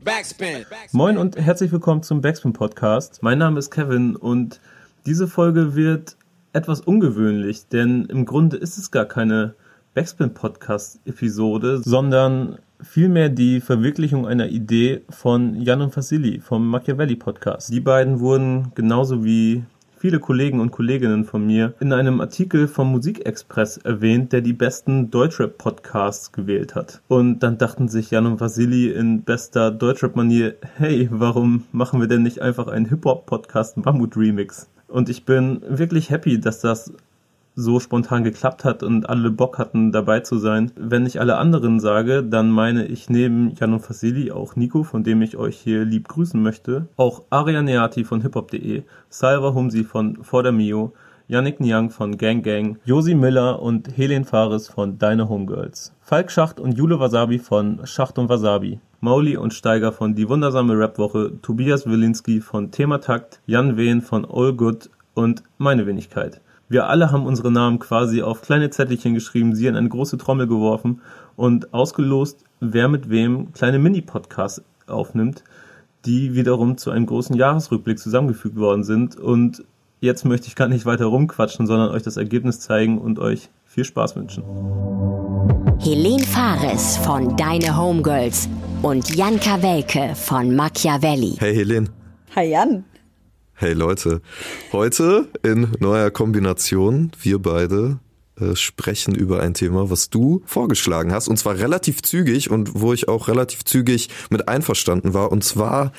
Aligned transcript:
Backspin. 0.00 0.64
Moin 0.92 1.18
und 1.18 1.36
herzlich 1.36 1.70
willkommen 1.70 2.02
zum 2.02 2.22
Backspin 2.22 2.54
Podcast. 2.54 3.22
Mein 3.22 3.38
Name 3.38 3.58
ist 3.58 3.70
Kevin 3.70 4.16
und 4.16 4.58
diese 5.04 5.28
Folge 5.28 5.76
wird 5.76 6.16
etwas 6.54 6.80
ungewöhnlich, 6.80 7.68
denn 7.68 8.06
im 8.06 8.24
Grunde 8.24 8.56
ist 8.56 8.78
es 8.78 8.90
gar 8.90 9.04
keine 9.04 9.54
Backspin 9.92 10.32
Podcast 10.32 10.98
Episode, 11.04 11.82
sondern 11.84 12.58
vielmehr 12.80 13.28
die 13.28 13.60
Verwirklichung 13.60 14.26
einer 14.26 14.48
Idee 14.48 15.02
von 15.10 15.60
Jan 15.60 15.82
und 15.82 15.94
Vasili 15.94 16.40
vom 16.40 16.66
Machiavelli 16.68 17.16
Podcast. 17.16 17.70
Die 17.70 17.80
beiden 17.80 18.20
wurden 18.20 18.72
genauso 18.74 19.24
wie 19.24 19.62
viele 20.02 20.18
Kollegen 20.18 20.58
und 20.58 20.72
Kolleginnen 20.72 21.24
von 21.24 21.46
mir 21.46 21.74
in 21.78 21.92
einem 21.92 22.20
Artikel 22.20 22.66
vom 22.66 22.90
Musikexpress 22.90 23.76
erwähnt, 23.76 24.32
der 24.32 24.40
die 24.40 24.52
besten 24.52 25.12
Deutschrap-Podcasts 25.12 26.32
gewählt 26.32 26.74
hat. 26.74 27.00
Und 27.06 27.44
dann 27.44 27.56
dachten 27.56 27.86
sich 27.86 28.10
Jan 28.10 28.26
und 28.26 28.40
Vasili 28.40 28.90
in 28.90 29.22
bester 29.22 29.70
Deutschrap-Manier, 29.70 30.56
hey, 30.76 31.06
warum 31.12 31.66
machen 31.70 32.00
wir 32.00 32.08
denn 32.08 32.24
nicht 32.24 32.42
einfach 32.42 32.66
einen 32.66 32.86
Hip-Hop-Podcast 32.86 33.76
Mammut-Remix? 33.76 34.68
Und 34.88 35.08
ich 35.08 35.24
bin 35.24 35.62
wirklich 35.68 36.10
happy, 36.10 36.40
dass 36.40 36.60
das 36.60 36.92
so 37.54 37.80
spontan 37.80 38.24
geklappt 38.24 38.64
hat 38.64 38.82
und 38.82 39.08
alle 39.08 39.30
Bock 39.30 39.58
hatten, 39.58 39.92
dabei 39.92 40.20
zu 40.20 40.38
sein. 40.38 40.72
Wenn 40.76 41.06
ich 41.06 41.20
alle 41.20 41.36
anderen 41.36 41.80
sage, 41.80 42.22
dann 42.22 42.50
meine 42.50 42.86
ich 42.86 43.10
neben 43.10 43.54
Jan 43.54 43.74
und 43.74 43.80
Fasili 43.80 44.32
auch 44.32 44.56
Nico, 44.56 44.82
von 44.82 45.04
dem 45.04 45.22
ich 45.22 45.36
euch 45.36 45.58
hier 45.58 45.84
lieb 45.84 46.08
grüßen 46.08 46.42
möchte, 46.42 46.88
auch 46.96 47.22
Aria 47.30 47.62
Neati 47.62 48.04
von 48.04 48.22
hiphop.de, 48.22 48.82
Salva 49.08 49.52
Humsi 49.52 49.84
von 49.84 50.22
Fordermio, 50.22 50.92
Yannick 51.28 51.60
Niang 51.60 51.90
von 51.90 52.18
Gang 52.18 52.42
Gang, 52.42 52.78
Josi 52.84 53.14
Miller 53.14 53.62
und 53.62 53.96
Helen 53.96 54.24
Fares 54.24 54.68
von 54.68 54.98
Deine 54.98 55.28
Homegirls, 55.28 55.94
Falk 56.00 56.30
Schacht 56.30 56.58
und 56.58 56.76
Jule 56.76 56.98
Wasabi 57.00 57.38
von 57.38 57.80
Schacht 57.86 58.18
und 58.18 58.28
Wasabi, 58.28 58.80
Mauli 59.00 59.36
und 59.36 59.54
Steiger 59.54 59.92
von 59.92 60.14
Die 60.14 60.28
wundersame 60.28 60.78
Rapwoche, 60.78 61.32
Tobias 61.42 61.86
Wilinski 61.86 62.40
von 62.40 62.70
Thematakt, 62.70 63.40
Jan 63.46 63.76
Wehn 63.76 64.00
von 64.00 64.24
All 64.24 64.52
Good 64.52 64.90
und 65.14 65.42
meine 65.58 65.86
Wenigkeit. 65.86 66.40
Wir 66.72 66.88
alle 66.88 67.12
haben 67.12 67.26
unsere 67.26 67.52
Namen 67.52 67.78
quasi 67.78 68.22
auf 68.22 68.40
kleine 68.40 68.70
Zettelchen 68.70 69.12
geschrieben, 69.12 69.54
sie 69.54 69.66
in 69.66 69.76
eine 69.76 69.90
große 69.90 70.16
Trommel 70.16 70.46
geworfen 70.46 71.02
und 71.36 71.74
ausgelost, 71.74 72.44
wer 72.60 72.88
mit 72.88 73.10
wem 73.10 73.52
kleine 73.52 73.78
Mini-Podcasts 73.78 74.62
aufnimmt, 74.86 75.44
die 76.06 76.34
wiederum 76.34 76.78
zu 76.78 76.90
einem 76.90 77.04
großen 77.04 77.36
Jahresrückblick 77.36 77.98
zusammengefügt 77.98 78.56
worden 78.56 78.84
sind. 78.84 79.16
Und 79.16 79.62
jetzt 80.00 80.24
möchte 80.24 80.46
ich 80.46 80.54
gar 80.54 80.68
nicht 80.68 80.86
weiter 80.86 81.04
rumquatschen, 81.04 81.66
sondern 81.66 81.90
euch 81.90 82.04
das 82.04 82.16
Ergebnis 82.16 82.60
zeigen 82.60 82.96
und 82.96 83.18
euch 83.18 83.50
viel 83.66 83.84
Spaß 83.84 84.16
wünschen. 84.16 84.42
Helene 85.78 86.22
Fares 86.22 86.96
von 86.96 87.36
Deine 87.36 87.76
Homegirls 87.76 88.48
und 88.80 89.14
Janka 89.14 89.60
Welke 89.60 90.14
von 90.14 90.56
Machiavelli. 90.56 91.36
Hey 91.38 91.54
Helene. 91.54 91.88
Hi 92.34 92.44
Jan. 92.48 92.84
Hey 93.62 93.74
Leute, 93.74 94.22
heute 94.72 95.28
in 95.44 95.68
neuer 95.78 96.10
Kombination, 96.10 97.12
wir 97.22 97.38
beide 97.38 98.00
äh, 98.40 98.56
sprechen 98.56 99.14
über 99.14 99.40
ein 99.40 99.54
Thema, 99.54 99.88
was 99.88 100.10
du 100.10 100.42
vorgeschlagen 100.46 101.12
hast, 101.12 101.28
und 101.28 101.36
zwar 101.36 101.56
relativ 101.56 102.02
zügig 102.02 102.50
und 102.50 102.80
wo 102.80 102.92
ich 102.92 103.06
auch 103.06 103.28
relativ 103.28 103.64
zügig 103.64 104.08
mit 104.30 104.48
einverstanden 104.48 105.14
war, 105.14 105.30
und 105.30 105.44
zwar, 105.44 105.92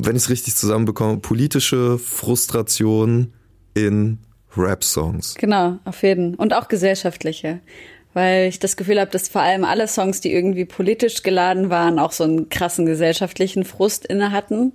wenn 0.00 0.16
ich 0.16 0.24
es 0.24 0.28
richtig 0.28 0.56
zusammenbekomme, 0.56 1.18
politische 1.18 2.00
Frustration 2.00 3.32
in 3.74 4.18
Rap-Songs. 4.56 5.36
Genau, 5.36 5.78
auf 5.84 6.02
jeden. 6.02 6.34
Und 6.34 6.52
auch 6.52 6.66
gesellschaftliche. 6.66 7.60
Weil 8.12 8.48
ich 8.48 8.58
das 8.58 8.76
Gefühl 8.76 8.98
habe, 8.98 9.12
dass 9.12 9.28
vor 9.28 9.42
allem 9.42 9.64
alle 9.64 9.86
Songs, 9.86 10.20
die 10.20 10.32
irgendwie 10.32 10.64
politisch 10.64 11.22
geladen 11.22 11.70
waren, 11.70 12.00
auch 12.00 12.10
so 12.10 12.24
einen 12.24 12.48
krassen 12.48 12.86
gesellschaftlichen 12.86 13.64
Frust 13.64 14.04
inne 14.04 14.32
hatten. 14.32 14.72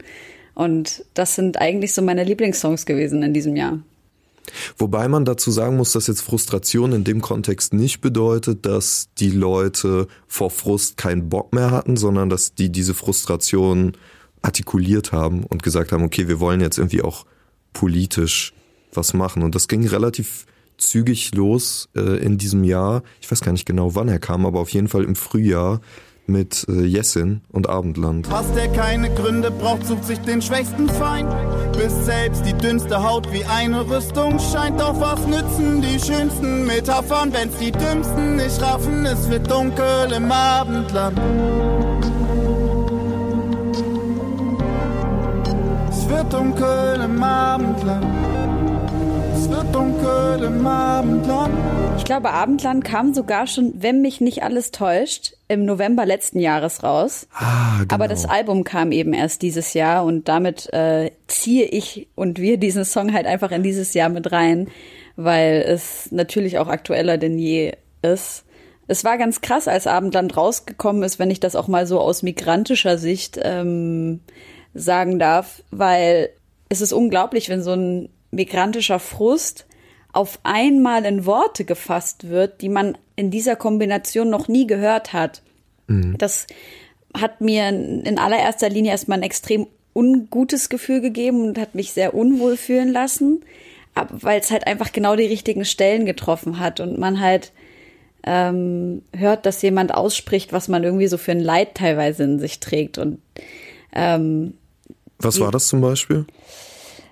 Und 0.58 1.06
das 1.14 1.36
sind 1.36 1.62
eigentlich 1.62 1.94
so 1.94 2.02
meine 2.02 2.24
Lieblingssongs 2.24 2.88
gewesen 2.88 3.22
in 3.22 3.32
diesem 3.32 3.56
Jahr. 3.56 3.78
Wobei 4.76 5.08
man 5.08 5.24
dazu 5.24 5.52
sagen 5.52 5.78
muss, 5.78 5.92
dass 5.92 6.08
jetzt 6.08 6.22
Frustration 6.22 6.94
in 6.94 7.04
dem 7.04 7.22
Kontext 7.22 7.76
nicht 7.76 8.02
bedeutet, 8.02 8.66
dass 8.66 9.10
die 9.20 9.30
Leute 9.30 10.08
vor 10.26 10.50
Frust 10.50 10.98
keinen 10.98 11.30
Bock 11.30 11.54
mehr 11.54 11.70
hatten, 11.70 11.96
sondern 11.96 12.30
dass 12.30 12.56
die 12.56 12.72
diese 12.72 12.96
Frustration 12.96 13.92
artikuliert 14.42 15.12
haben 15.12 15.44
und 15.44 15.62
gesagt 15.62 15.92
haben, 15.92 16.04
okay, 16.04 16.28
wir 16.28 16.40
wollen 16.40 16.60
jetzt 16.60 16.80
irgendwie 16.80 17.04
auch 17.04 17.28
politisch 17.74 18.54
was 18.94 19.14
machen. 19.14 19.44
Und 19.44 19.54
das 19.54 19.68
ging 19.68 19.86
relativ 19.86 20.48
zügig 20.80 21.36
los 21.36 21.88
äh, 21.96 22.18
in 22.18 22.40
diesem 22.40 22.64
Jahr. 22.64 23.04
Ich 23.22 23.30
weiß 23.30 23.42
gar 23.42 23.52
nicht 23.52 23.68
genau, 23.68 23.94
wann 23.94 24.08
er 24.08 24.18
kam, 24.18 24.44
aber 24.48 24.60
auf 24.60 24.70
jeden 24.70 24.88
Fall 24.88 25.04
im 25.04 25.16
Frühjahr 25.16 25.82
mit 26.28 26.66
äh, 26.70 26.84
Jessin 26.84 27.42
und 27.52 27.70
Abendland. 27.70 28.30
Hast 28.30 28.56
der 28.56 28.68
keine 28.68 29.10
Gründe 29.14 29.50
braucht, 29.50 29.86
sucht 29.86 30.06
sich 30.06 30.20
den 30.20 30.42
schwächsten 30.42 30.90
Feind. 30.90 31.34
Bis 31.74 32.06
selbst 32.06 32.46
die 32.46 32.54
dünnste 32.54 33.02
Haut 33.02 33.32
wie 33.32 33.44
eine 33.46 33.90
Rüstung 33.90 34.40
scheint. 34.40 34.80
Doch 34.80 35.00
was 35.00 35.26
nützen 35.26 35.82
die 35.82 36.00
schönsten 36.00 36.66
Metaphern, 36.66 37.32
wenn's 37.34 37.58
die 37.58 37.72
dümmsten 37.72 38.36
nicht 38.36 38.62
raffen? 38.62 39.06
Es 39.06 39.30
wird 39.30 39.50
dunkel 39.50 40.12
im 40.16 40.32
Abendland. 40.32 41.20
Es 45.90 46.10
wird 46.10 46.34
dunkel 46.34 47.02
im 47.04 47.24
Abendland. 47.24 48.27
Es 49.38 49.48
wird 49.52 49.76
dunkel 49.76 50.44
im 50.46 50.66
Abendland. 50.66 51.54
Ich 52.00 52.06
glaube, 52.06 52.32
Abendland 52.32 52.84
kam 52.84 53.14
sogar 53.14 53.46
schon, 53.46 53.72
wenn 53.78 54.02
mich 54.02 54.20
nicht 54.20 54.42
alles 54.42 54.72
täuscht, 54.72 55.34
im 55.48 55.64
November 55.64 56.08
letzten 56.08 56.40
Jahres 56.40 56.82
raus. 56.82 57.28
Ah, 57.36 57.82
genau. 57.82 57.94
Aber 57.94 58.08
das 58.08 58.26
Album 58.26 58.64
kam 58.64 58.92
eben 58.92 59.14
erst 59.14 59.44
dieses 59.44 59.76
Jahr 59.76 60.06
und 60.06 60.28
damit 60.28 60.74
äh, 60.74 61.12
ziehe 61.28 61.66
ich 61.66 62.08
und 62.16 62.40
wir 62.40 62.58
diesen 62.58 62.84
Song 62.84 63.14
halt 63.14 63.28
einfach 63.28 63.52
in 63.52 63.62
dieses 63.62 63.94
Jahr 63.94 64.10
mit 64.10 64.32
rein, 64.32 64.70
weil 65.18 65.64
es 65.68 66.12
natürlich 66.12 66.58
auch 66.58 66.68
aktueller 66.68 67.20
denn 67.20 67.38
je 67.38 67.74
ist. 68.02 68.44
Es 68.88 69.04
war 69.04 69.20
ganz 69.20 69.42
krass, 69.42 69.68
als 69.68 69.86
Abendland 69.86 70.36
rausgekommen 70.36 71.04
ist, 71.04 71.20
wenn 71.20 71.30
ich 71.30 71.40
das 71.40 71.56
auch 71.56 71.68
mal 71.68 71.86
so 71.86 72.00
aus 72.00 72.24
migrantischer 72.24 72.98
Sicht 72.98 73.40
ähm, 73.44 74.22
sagen 74.74 75.20
darf, 75.20 75.62
weil 75.70 76.30
es 76.70 76.82
ist 76.82 76.92
unglaublich, 76.92 77.50
wenn 77.50 77.62
so 77.62 77.74
ein 77.74 78.10
migrantischer 78.32 79.00
Frust 79.00 79.66
auf 80.14 80.40
einmal 80.44 81.06
in 81.06 81.26
Worte 81.26 81.66
gefasst 81.66 82.30
wird, 82.30 82.62
die 82.62 82.70
man 82.70 82.98
in 83.16 83.30
dieser 83.32 83.56
Kombination 83.56 84.30
noch 84.30 84.48
nie 84.48 84.68
gehört 84.68 85.14
hat. 85.14 85.42
Mhm. 85.88 86.18
Das 86.18 86.48
hat 87.14 87.42
mir 87.42 87.70
in 87.70 88.18
allererster 88.18 88.70
Linie 88.70 88.92
erstmal 88.92 89.20
ein 89.20 89.24
extrem 89.24 89.68
ungutes 89.94 90.70
Gefühl 90.70 91.02
gegeben 91.02 91.44
und 91.44 91.58
hat 91.58 91.76
mich 91.76 91.92
sehr 91.92 92.14
unwohl 92.14 92.58
fühlen 92.58 92.92
lassen, 92.92 93.44
weil 94.12 94.40
es 94.40 94.52
halt 94.52 94.68
einfach 94.68 94.92
genau 94.92 95.16
die 95.16 95.26
richtigen 95.26 95.66
Stellen 95.66 96.06
getroffen 96.06 96.60
hat 96.60 96.80
und 96.80 97.00
man 97.00 97.20
halt 97.20 97.52
ähm, 98.24 99.02
hört, 99.16 99.46
dass 99.46 99.62
jemand 99.62 99.94
ausspricht, 99.94 100.54
was 100.54 100.68
man 100.68 100.84
irgendwie 100.84 101.08
so 101.08 101.18
für 101.18 101.32
ein 101.32 101.40
Leid 101.40 101.76
teilweise 101.76 102.24
in 102.24 102.40
sich 102.40 102.60
trägt 102.60 102.98
und 102.98 103.20
ähm, 103.94 104.54
was 105.20 105.40
war 105.40 105.52
das 105.52 105.68
zum 105.68 105.82
Beispiel? 105.82 106.26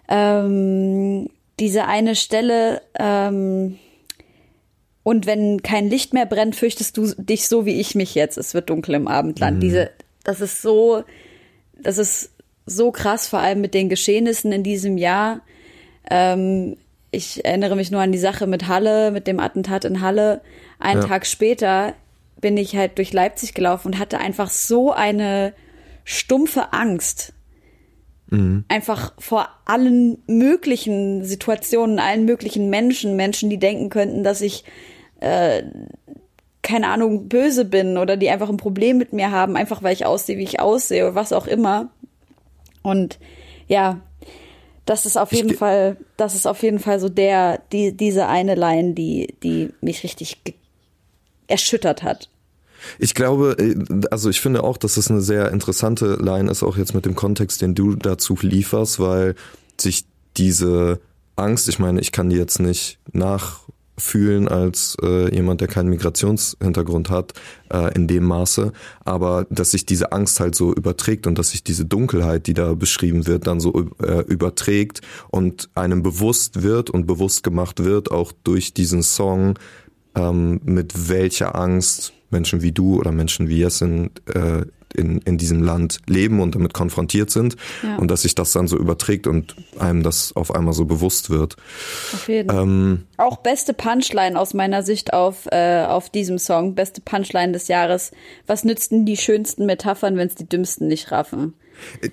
Ähm, 0.08 1.30
diese 1.60 1.86
eine 1.86 2.16
Stelle, 2.16 2.82
ähm, 3.00 3.78
und 5.06 5.28
wenn 5.28 5.62
kein 5.62 5.88
Licht 5.88 6.16
mehr 6.16 6.26
brennt, 6.26 6.56
fürchtest 6.56 6.98
du 6.98 7.14
dich 7.16 7.48
so 7.48 7.68
wie 7.68 7.80
ich 7.80 7.94
mich 7.94 8.16
jetzt. 8.16 8.40
Es 8.40 8.56
wird 8.56 8.72
dunkel 8.72 8.96
im 8.96 9.08
Abendland. 9.08 9.58
Mhm. 9.58 9.62
Diese, 9.62 9.92
das 10.24 10.42
ist 10.42 10.64
so, 10.64 11.04
das 11.80 12.00
ist 12.00 12.32
so 12.66 12.92
krass, 12.92 13.28
vor 13.28 13.38
allem 13.38 13.62
mit 13.62 13.76
den 13.76 13.88
Geschehnissen 13.88 14.52
in 14.52 14.64
diesem 14.64 14.98
Jahr. 14.98 15.42
Ähm, 16.10 16.78
ich 17.12 17.46
erinnere 17.46 17.76
mich 17.76 17.92
nur 17.92 18.02
an 18.02 18.12
die 18.12 18.18
Sache 18.18 18.48
mit 18.48 18.68
Halle, 18.68 19.12
mit 19.12 19.28
dem 19.28 19.40
Attentat 19.40 19.86
in 19.86 20.02
Halle. 20.02 20.42
Einen 20.80 21.04
ja. 21.04 21.08
Tag 21.08 21.28
später 21.28 21.94
bin 22.42 22.58
ich 22.58 22.76
halt 22.76 22.98
durch 22.98 23.14
Leipzig 23.14 23.54
gelaufen 23.54 23.90
und 23.90 24.00
hatte 24.00 24.18
einfach 24.18 24.50
so 24.50 24.92
eine 24.92 25.54
stumpfe 26.04 26.74
Angst 26.74 27.32
Mhm. 28.36 28.66
Einfach 28.68 29.14
vor 29.18 29.48
allen 29.66 30.18
möglichen 30.28 31.24
Situationen, 31.24 32.00
allen 32.00 32.26
möglichen 32.26 32.70
Menschen, 32.70 33.16
Menschen, 33.16 33.50
die 33.50 33.60
denken 33.60 33.90
könnten, 33.90 34.24
dass 34.24 34.42
ich, 34.42 34.66
äh, 35.22 35.64
keine 36.62 36.88
Ahnung, 36.88 37.30
böse 37.30 37.64
bin 37.64 37.98
oder 37.98 38.18
die 38.18 38.30
einfach 38.30 38.50
ein 38.50 38.58
Problem 38.58 38.98
mit 38.98 39.14
mir 39.14 39.32
haben, 39.32 39.56
einfach 39.56 39.84
weil 39.84 39.94
ich 39.94 40.06
aussehe, 40.06 40.38
wie 40.38 40.44
ich 40.44 40.60
aussehe 40.60 41.06
oder 41.06 41.16
was 41.16 41.32
auch 41.32 41.48
immer. 41.48 41.90
Und 42.84 43.20
ja, 43.68 44.02
das 44.86 45.06
ist 45.06 45.18
auf 45.18 45.32
jeden 45.32 45.52
ich, 45.52 45.58
Fall, 45.58 45.98
das 46.18 46.36
ist 46.36 46.46
auf 46.46 46.62
jeden 46.62 46.80
Fall 46.80 47.00
so 47.00 47.10
der, 47.10 47.62
die, 47.72 47.96
diese 47.96 48.28
eine 48.28 48.56
Line, 48.56 48.94
die, 48.94 49.36
die 49.44 49.72
mich 49.80 50.04
richtig 50.04 50.38
erschüttert 51.48 52.04
hat. 52.04 52.30
Ich 53.00 53.14
glaube, 53.14 53.56
äh, 53.60 53.76
also 54.12 54.30
ich 54.30 54.42
finde 54.42 54.64
auch, 54.64 54.78
dass 54.78 54.98
es 54.98 55.10
eine 55.10 55.22
sehr 55.22 55.52
interessante 55.52 56.16
Line 56.16 56.50
ist, 56.50 56.64
auch 56.64 56.78
jetzt 56.78 56.94
mit 56.94 57.06
dem 57.06 57.16
Kontext, 57.16 57.62
den 57.62 57.76
du 57.76 57.96
dazu 57.96 58.38
lieferst, 58.40 59.00
weil 59.00 59.36
sich 59.80 60.06
diese 60.38 61.00
Angst, 61.36 61.68
ich 61.70 61.80
meine, 61.80 62.00
ich 62.00 62.12
kann 62.12 62.30
die 62.30 62.38
jetzt 62.38 62.60
nicht 62.60 63.00
nach 63.12 63.66
fühlen 63.98 64.48
als 64.48 64.98
äh, 65.02 65.34
jemand, 65.34 65.62
der 65.62 65.68
keinen 65.68 65.90
Migrationshintergrund 65.90 67.10
hat, 67.10 67.34
äh, 67.72 67.94
in 67.96 68.08
dem 68.08 68.26
Maße, 68.26 68.74
aber 69.06 69.46
dass 69.50 69.72
sich 69.72 69.86
diese 69.86 70.12
Angst 70.12 70.40
halt 70.40 70.56
so 70.56 70.74
überträgt 70.74 71.28
und 71.28 71.38
dass 71.38 71.52
sich 71.52 71.64
diese 71.64 71.86
Dunkelheit, 71.86 72.48
die 72.48 72.54
da 72.54 72.74
beschrieben 72.74 73.26
wird, 73.26 73.48
dann 73.48 73.60
so 73.60 73.90
äh, 74.02 74.22
überträgt 74.28 75.02
und 75.30 75.70
einem 75.76 76.04
bewusst 76.04 76.62
wird 76.62 76.90
und 76.90 77.08
bewusst 77.08 77.44
gemacht 77.44 77.84
wird, 77.84 78.12
auch 78.12 78.34
durch 78.44 78.74
diesen 78.74 79.02
Song, 79.02 79.58
ähm, 80.16 80.62
mit 80.64 81.10
welcher 81.10 81.56
Angst 81.56 82.14
Menschen 82.30 82.62
wie 82.62 82.72
du 82.72 83.00
oder 83.00 83.12
Menschen 83.12 83.48
wie 83.48 83.60
Jessin 83.60 84.12
äh, 84.34 84.66
in, 84.96 85.20
in 85.20 85.38
diesem 85.38 85.62
Land 85.62 86.00
leben 86.08 86.40
und 86.40 86.56
damit 86.56 86.74
konfrontiert 86.74 87.30
sind 87.30 87.56
ja. 87.84 87.98
und 87.98 88.10
dass 88.10 88.24
sich 88.24 88.36
das 88.36 88.54
dann 88.54 88.68
so 88.68 88.78
überträgt 88.78 89.28
und 89.28 89.56
einem 89.78 90.04
das 90.04 90.36
auf 90.36 90.54
einmal 90.54 90.74
so 90.74 90.86
bewusst 90.86 91.30
wird. 91.30 91.58
Auf 92.14 92.28
jeden 92.28 92.50
Fall. 92.50 92.64
Ähm, 92.64 93.04
Auch 93.18 93.38
beste 93.38 93.74
Punchline 93.74 94.40
aus 94.40 94.54
meiner 94.54 94.84
Sicht 94.84 95.14
auf, 95.14 95.48
äh, 95.52 95.86
auf 95.86 96.10
diesem 96.10 96.38
Song, 96.38 96.76
beste 96.76 97.02
Punchline 97.02 97.52
des 97.52 97.68
Jahres. 97.68 98.12
Was 98.48 98.64
nützten 98.64 99.06
die 99.06 99.18
schönsten 99.18 99.66
Metaphern, 99.66 100.18
wenn 100.18 100.28
es 100.28 100.36
die 100.36 100.48
dümmsten 100.48 100.88
nicht 100.88 101.12
raffen? 101.12 101.54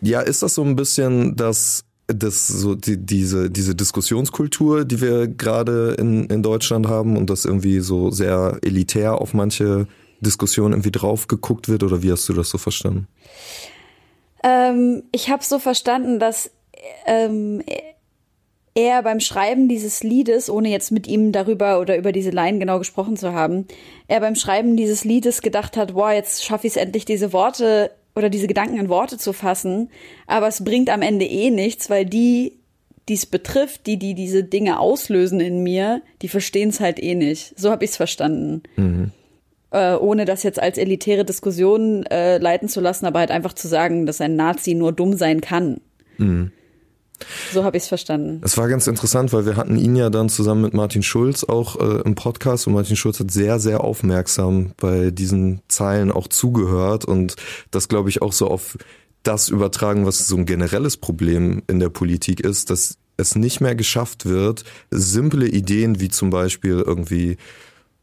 Ja, 0.01 0.21
ist 0.21 0.43
das 0.43 0.55
so 0.55 0.63
ein 0.63 0.77
bisschen 0.77 1.37
das 1.37 1.85
das 2.15 2.49
so 2.49 2.75
die, 2.75 2.97
diese 2.97 3.51
diese 3.51 3.75
Diskussionskultur, 3.75 4.85
die 4.85 5.01
wir 5.01 5.29
gerade 5.29 5.95
in, 5.99 6.27
in 6.27 6.43
Deutschland 6.43 6.89
haben 6.89 7.17
und 7.17 7.31
das 7.31 7.45
irgendwie 7.45 7.81
so 7.81 8.11
sehr 8.11 8.59
elitär 8.63 9.21
auf 9.21 9.35
manche 9.35 9.87
Diskussion 10.21 10.73
irgendwie 10.73 10.93
drauf 10.93 11.29
geguckt 11.29 11.69
wird 11.69 11.83
oder 11.83 12.03
wie 12.03 12.13
hast 12.13 12.29
du 12.29 12.33
das 12.33 12.49
so 12.49 12.59
verstanden? 12.59 13.09
Ähm, 14.43 15.03
ich 15.13 15.31
habe 15.31 15.45
so 15.45 15.59
verstanden, 15.59 16.19
dass 16.19 16.51
ähm, 17.07 17.63
er 18.75 19.03
beim 19.03 19.21
Schreiben 19.21 19.69
dieses 19.69 20.03
Liedes, 20.03 20.49
ohne 20.49 20.71
jetzt 20.71 20.93
mit 20.93 21.07
ihm 21.07 21.33
darüber 21.33 21.81
oder 21.81 21.97
über 21.97 22.13
diese 22.13 22.31
Line 22.31 22.59
genau 22.59 22.79
gesprochen 22.79 23.17
zu 23.17 23.33
haben, 23.33 23.67
er 24.09 24.21
beim 24.21 24.35
Schreiben 24.35 24.77
dieses 24.77 25.05
Liedes 25.05 25.43
gedacht 25.43 25.77
hat, 25.77 25.95
boah, 25.95 26.13
jetzt 26.13 26.45
schaffe 26.45 26.67
ich 26.67 26.75
es 26.75 26.77
endlich, 26.77 27.05
diese 27.05 27.33
Worte 27.33 27.91
oder 28.15 28.31
diese 28.31 28.47
Gedanken 28.47 28.79
in 28.79 28.89
Worte 28.89 29.19
zu 29.19 29.33
fassen, 29.33 29.91
aber 30.27 30.49
es 30.49 30.65
bringt 30.65 30.91
am 30.91 31.03
Ende 31.03 31.25
eh 31.25 31.51
nichts, 31.51 31.89
weil 31.91 32.05
die, 32.05 32.59
die 33.09 33.15
es 33.15 33.27
betrifft, 33.27 33.87
die, 33.87 33.99
die 33.99 34.15
diese 34.15 34.45
Dinge 34.45 34.79
auslösen 34.79 35.41
in 35.41 35.63
mir, 35.63 36.03
die 36.21 36.29
verstehen 36.29 36.69
es 36.69 36.81
halt 36.81 37.03
eh 37.03 37.15
nicht. 37.15 37.59
So 37.59 37.71
habe 37.71 37.85
ich 37.85 37.91
es 37.93 37.97
verstanden. 37.97 38.63
Mhm 38.77 39.13
äh, 39.73 39.95
ohne 39.95 40.25
das 40.25 40.43
jetzt 40.43 40.61
als 40.61 40.79
elitäre 40.79 41.25
Diskussion 41.25 42.05
äh, 42.07 42.39
leiten 42.39 42.69
zu 42.69 42.81
lassen, 42.81 43.07
aber 43.07 43.19
halt 43.21 43.31
einfach 43.31 43.55
zu 43.55 43.67
sagen, 43.69 44.07
dass 44.07 44.21
ein 44.21 44.37
Nazi 44.37 44.75
nur 44.75 44.93
dumm 44.93 45.15
sein 45.17 45.41
kann. 45.41 45.81
Mhm. 46.19 46.53
So 47.53 47.65
habe 47.65 47.77
ich 47.77 47.85
es 47.85 47.89
verstanden. 47.89 48.41
Es 48.45 48.57
war 48.57 48.69
ganz 48.69 48.87
interessant, 48.87 49.33
weil 49.33 49.47
wir 49.47 49.57
hatten 49.57 49.77
ihn 49.77 49.97
ja 49.97 50.11
dann 50.11 50.29
zusammen 50.29 50.63
mit 50.63 50.75
Martin 50.75 51.03
Schulz 51.03 51.45
auch 51.45 51.77
äh, 51.77 52.03
im 52.03 52.15
Podcast 52.15 52.67
und 52.67 52.73
Martin 52.73 52.97
Schulz 52.97 53.21
hat 53.21 53.31
sehr, 53.31 53.59
sehr 53.61 53.83
aufmerksam 53.83 54.73
bei 54.77 55.11
diesen 55.11 55.61
Zeilen 55.69 56.11
auch 56.11 56.29
zugehört 56.29 57.05
und 57.05 57.37
das 57.71 57.89
glaube 57.89 58.09
ich 58.09 58.23
auch 58.23 58.33
so 58.33 58.49
auf 58.49 58.77
das 59.23 59.49
übertragen, 59.49 60.05
was 60.05 60.27
so 60.27 60.37
ein 60.37 60.47
generelles 60.47 60.97
Problem 60.97 61.63
in 61.69 61.79
der 61.79 61.91
Politik 61.91 62.41
ist, 62.41 62.71
dass 62.71 62.99
es 63.17 63.37
nicht 63.37 63.61
mehr 63.61 63.75
geschafft 63.75 64.27
wird, 64.27 64.65
simple 64.91 65.47
Ideen 65.47 66.01
wie 66.01 66.09
zum 66.09 66.31
Beispiel 66.31 66.83
irgendwie 66.85 67.37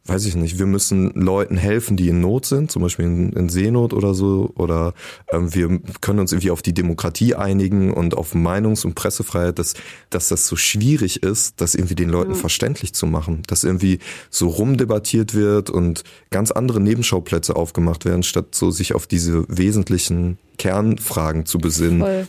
weiß 0.05 0.25
ich 0.25 0.35
nicht, 0.35 0.57
wir 0.57 0.65
müssen 0.65 1.11
Leuten 1.11 1.55
helfen, 1.55 1.95
die 1.95 2.09
in 2.09 2.19
Not 2.19 2.45
sind, 2.45 2.71
zum 2.71 2.81
Beispiel 2.81 3.05
in, 3.05 3.33
in 3.33 3.49
Seenot 3.49 3.93
oder 3.93 4.13
so, 4.13 4.51
oder 4.55 4.93
ähm, 5.31 5.53
wir 5.53 5.79
können 6.01 6.19
uns 6.19 6.31
irgendwie 6.31 6.51
auf 6.51 6.61
die 6.61 6.73
Demokratie 6.73 7.35
einigen 7.35 7.93
und 7.93 8.15
auf 8.17 8.33
Meinungs- 8.33 8.85
und 8.85 8.95
Pressefreiheit, 8.95 9.59
dass, 9.59 9.75
dass 10.09 10.29
das 10.29 10.47
so 10.47 10.55
schwierig 10.55 11.21
ist, 11.23 11.61
das 11.61 11.75
irgendwie 11.75 11.95
den 11.95 12.09
Leuten 12.09 12.31
mhm. 12.31 12.37
verständlich 12.37 12.93
zu 12.93 13.05
machen, 13.05 13.43
dass 13.47 13.63
irgendwie 13.63 13.99
so 14.29 14.47
rumdebattiert 14.47 15.33
wird 15.33 15.69
und 15.69 16.03
ganz 16.31 16.51
andere 16.51 16.81
Nebenschauplätze 16.81 17.55
aufgemacht 17.55 18.05
werden, 18.05 18.23
statt 18.23 18.55
so 18.55 18.71
sich 18.71 18.95
auf 18.95 19.05
diese 19.05 19.45
wesentlichen 19.47 20.39
Kernfragen 20.57 21.45
zu 21.45 21.59
besinnen. 21.59 22.01
Voll. 22.01 22.27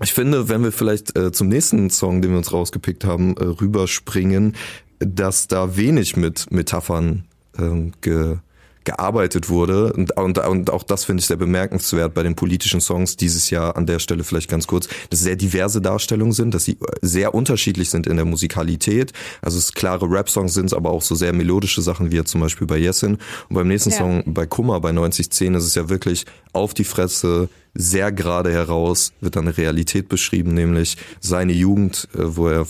Ich 0.00 0.12
finde, 0.12 0.48
wenn 0.48 0.62
wir 0.62 0.70
vielleicht 0.70 1.18
äh, 1.18 1.32
zum 1.32 1.48
nächsten 1.48 1.90
Song, 1.90 2.22
den 2.22 2.30
wir 2.30 2.38
uns 2.38 2.52
rausgepickt 2.52 3.04
haben, 3.04 3.36
äh, 3.36 3.44
rüberspringen, 3.44 4.54
dass 4.98 5.48
da 5.48 5.76
wenig 5.76 6.16
mit 6.16 6.50
Metaphern 6.50 7.24
ähm, 7.58 7.92
ge, 8.00 8.38
gearbeitet 8.88 9.50
wurde. 9.50 9.92
Und, 9.92 10.16
und, 10.16 10.38
und 10.38 10.70
auch 10.70 10.82
das 10.82 11.04
finde 11.04 11.20
ich 11.20 11.26
sehr 11.26 11.36
bemerkenswert 11.36 12.14
bei 12.14 12.22
den 12.22 12.34
politischen 12.34 12.80
Songs 12.80 13.16
dieses 13.16 13.50
Jahr 13.50 13.76
an 13.76 13.84
der 13.84 13.98
Stelle 13.98 14.24
vielleicht 14.24 14.48
ganz 14.48 14.66
kurz, 14.66 14.88
dass 15.10 15.20
sehr 15.20 15.36
diverse 15.36 15.82
Darstellungen 15.82 16.32
sind, 16.32 16.54
dass 16.54 16.64
sie 16.64 16.78
sehr 17.02 17.34
unterschiedlich 17.34 17.90
sind 17.90 18.06
in 18.06 18.16
der 18.16 18.24
Musikalität. 18.24 19.12
Also 19.42 19.58
es 19.58 19.74
klare 19.74 20.10
Rap-Songs 20.10 20.54
sind, 20.54 20.72
aber 20.72 20.88
auch 20.88 21.02
so 21.02 21.14
sehr 21.14 21.34
melodische 21.34 21.82
Sachen, 21.82 22.10
wie 22.10 22.16
jetzt 22.16 22.30
zum 22.30 22.40
Beispiel 22.40 22.66
bei 22.66 22.78
Yesin. 22.78 23.18
Und 23.50 23.56
beim 23.56 23.68
nächsten 23.68 23.90
ja. 23.90 23.98
Song 23.98 24.22
bei 24.24 24.46
Kummer, 24.46 24.80
bei 24.80 24.92
9010, 24.92 25.54
ist 25.56 25.64
es 25.64 25.74
ja 25.74 25.90
wirklich 25.90 26.24
auf 26.54 26.72
die 26.72 26.84
Fresse, 26.84 27.50
sehr 27.74 28.10
gerade 28.10 28.52
heraus 28.52 29.12
wird 29.20 29.36
dann 29.36 29.46
eine 29.46 29.56
Realität 29.56 30.08
beschrieben, 30.08 30.52
nämlich 30.52 30.96
seine 31.20 31.52
Jugend, 31.52 32.08
äh, 32.14 32.18
wo 32.36 32.48
er 32.48 32.66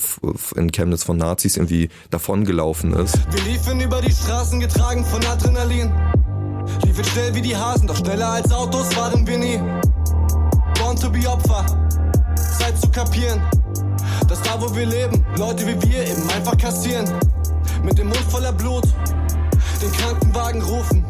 in 0.54 0.70
Chemnitz 0.70 1.02
von 1.02 1.16
Nazis 1.16 1.56
irgendwie 1.56 1.88
davongelaufen 2.10 2.92
ist. 2.92 3.18
Wir 3.32 3.42
liefen 3.52 3.80
über 3.80 4.02
die 4.02 4.12
Straßen 4.12 4.60
getragen 4.60 5.04
von 5.04 5.24
Adrenalin. 5.24 5.90
Liefen 6.84 7.04
schnell 7.04 7.34
wie 7.34 7.42
die 7.42 7.56
Hasen, 7.56 7.86
doch 7.86 7.96
schneller 7.96 8.28
als 8.28 8.50
Autos 8.52 8.94
waren 8.96 9.26
wir 9.26 9.38
nie. 9.38 9.58
Born 10.78 10.96
to 10.96 11.10
be 11.10 11.28
Opfer, 11.28 11.64
Zeit 12.58 12.78
zu 12.80 12.88
kapieren, 12.90 13.40
dass 14.28 14.42
da 14.42 14.60
wo 14.60 14.74
wir 14.74 14.86
leben, 14.86 15.24
Leute 15.36 15.66
wie 15.66 15.80
wir 15.88 16.06
eben 16.06 16.28
einfach 16.30 16.56
kassieren. 16.56 17.08
Mit 17.82 17.98
dem 17.98 18.08
Mund 18.08 18.24
voller 18.28 18.52
Blut, 18.52 18.84
den 19.82 19.92
Krankenwagen 19.92 20.62
rufen 20.62 21.04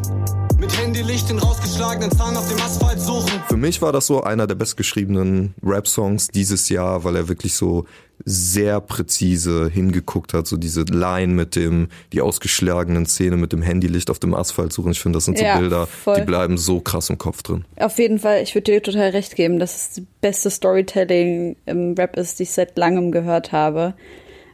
mit 0.59 0.77
Handylicht 0.77 1.29
den 1.31 1.39
rausgeschlagenen 1.39 2.11
Zahn 2.11 2.37
auf 2.37 2.49
dem 2.49 2.61
Asphalt 2.61 3.01
suchen. 3.01 3.31
Für 3.49 3.57
mich 3.57 3.81
war 3.81 3.93
das 3.93 4.07
so 4.07 4.23
einer 4.23 4.47
der 4.47 4.57
bestgeschriebenen 4.57 5.55
Rap-Songs 5.63 6.29
dieses 6.29 6.69
Jahr, 6.69 7.05
weil 7.05 7.17
er 7.17 7.29
wirklich 7.29 7.55
so 7.55 7.87
sehr 8.25 8.81
präzise 8.81 9.69
hingeguckt 9.69 10.35
hat, 10.35 10.47
so 10.47 10.57
diese 10.57 10.83
Line 10.83 11.33
mit 11.33 11.57
dem, 11.57 11.89
die 12.13 12.21
ausgeschlagenen 12.21 13.07
Szene 13.07 13.37
mit 13.37 13.53
dem 13.53 13.63
Handylicht 13.63 14.11
auf 14.11 14.19
dem 14.19 14.35
Asphalt 14.35 14.73
suchen. 14.73 14.93
Ich 14.93 15.01
finde, 15.01 15.17
das 15.17 15.25
sind 15.25 15.39
so 15.39 15.45
ja, 15.45 15.59
Bilder, 15.59 15.87
voll. 15.87 16.17
die 16.17 16.23
bleiben 16.23 16.59
so 16.59 16.81
krass 16.81 17.11
im 17.11 17.19
Kopf 17.19 17.43
drin. 17.43 17.65
Auf 17.77 17.99
jeden 17.99 18.19
Fall, 18.19 18.43
ich 18.43 18.55
würde 18.55 18.73
dir 18.73 18.83
total 18.83 19.11
recht 19.11 19.37
geben, 19.37 19.59
dass 19.59 19.77
es 19.77 19.95
das 19.95 20.05
beste 20.21 20.51
Storytelling 20.51 21.57
im 21.67 21.95
Rap 21.95 22.17
ist, 22.17 22.39
die 22.39 22.45
ich 22.45 22.53
seit 22.53 22.77
langem 22.77 23.13
gehört 23.13 23.53
habe. 23.53 23.95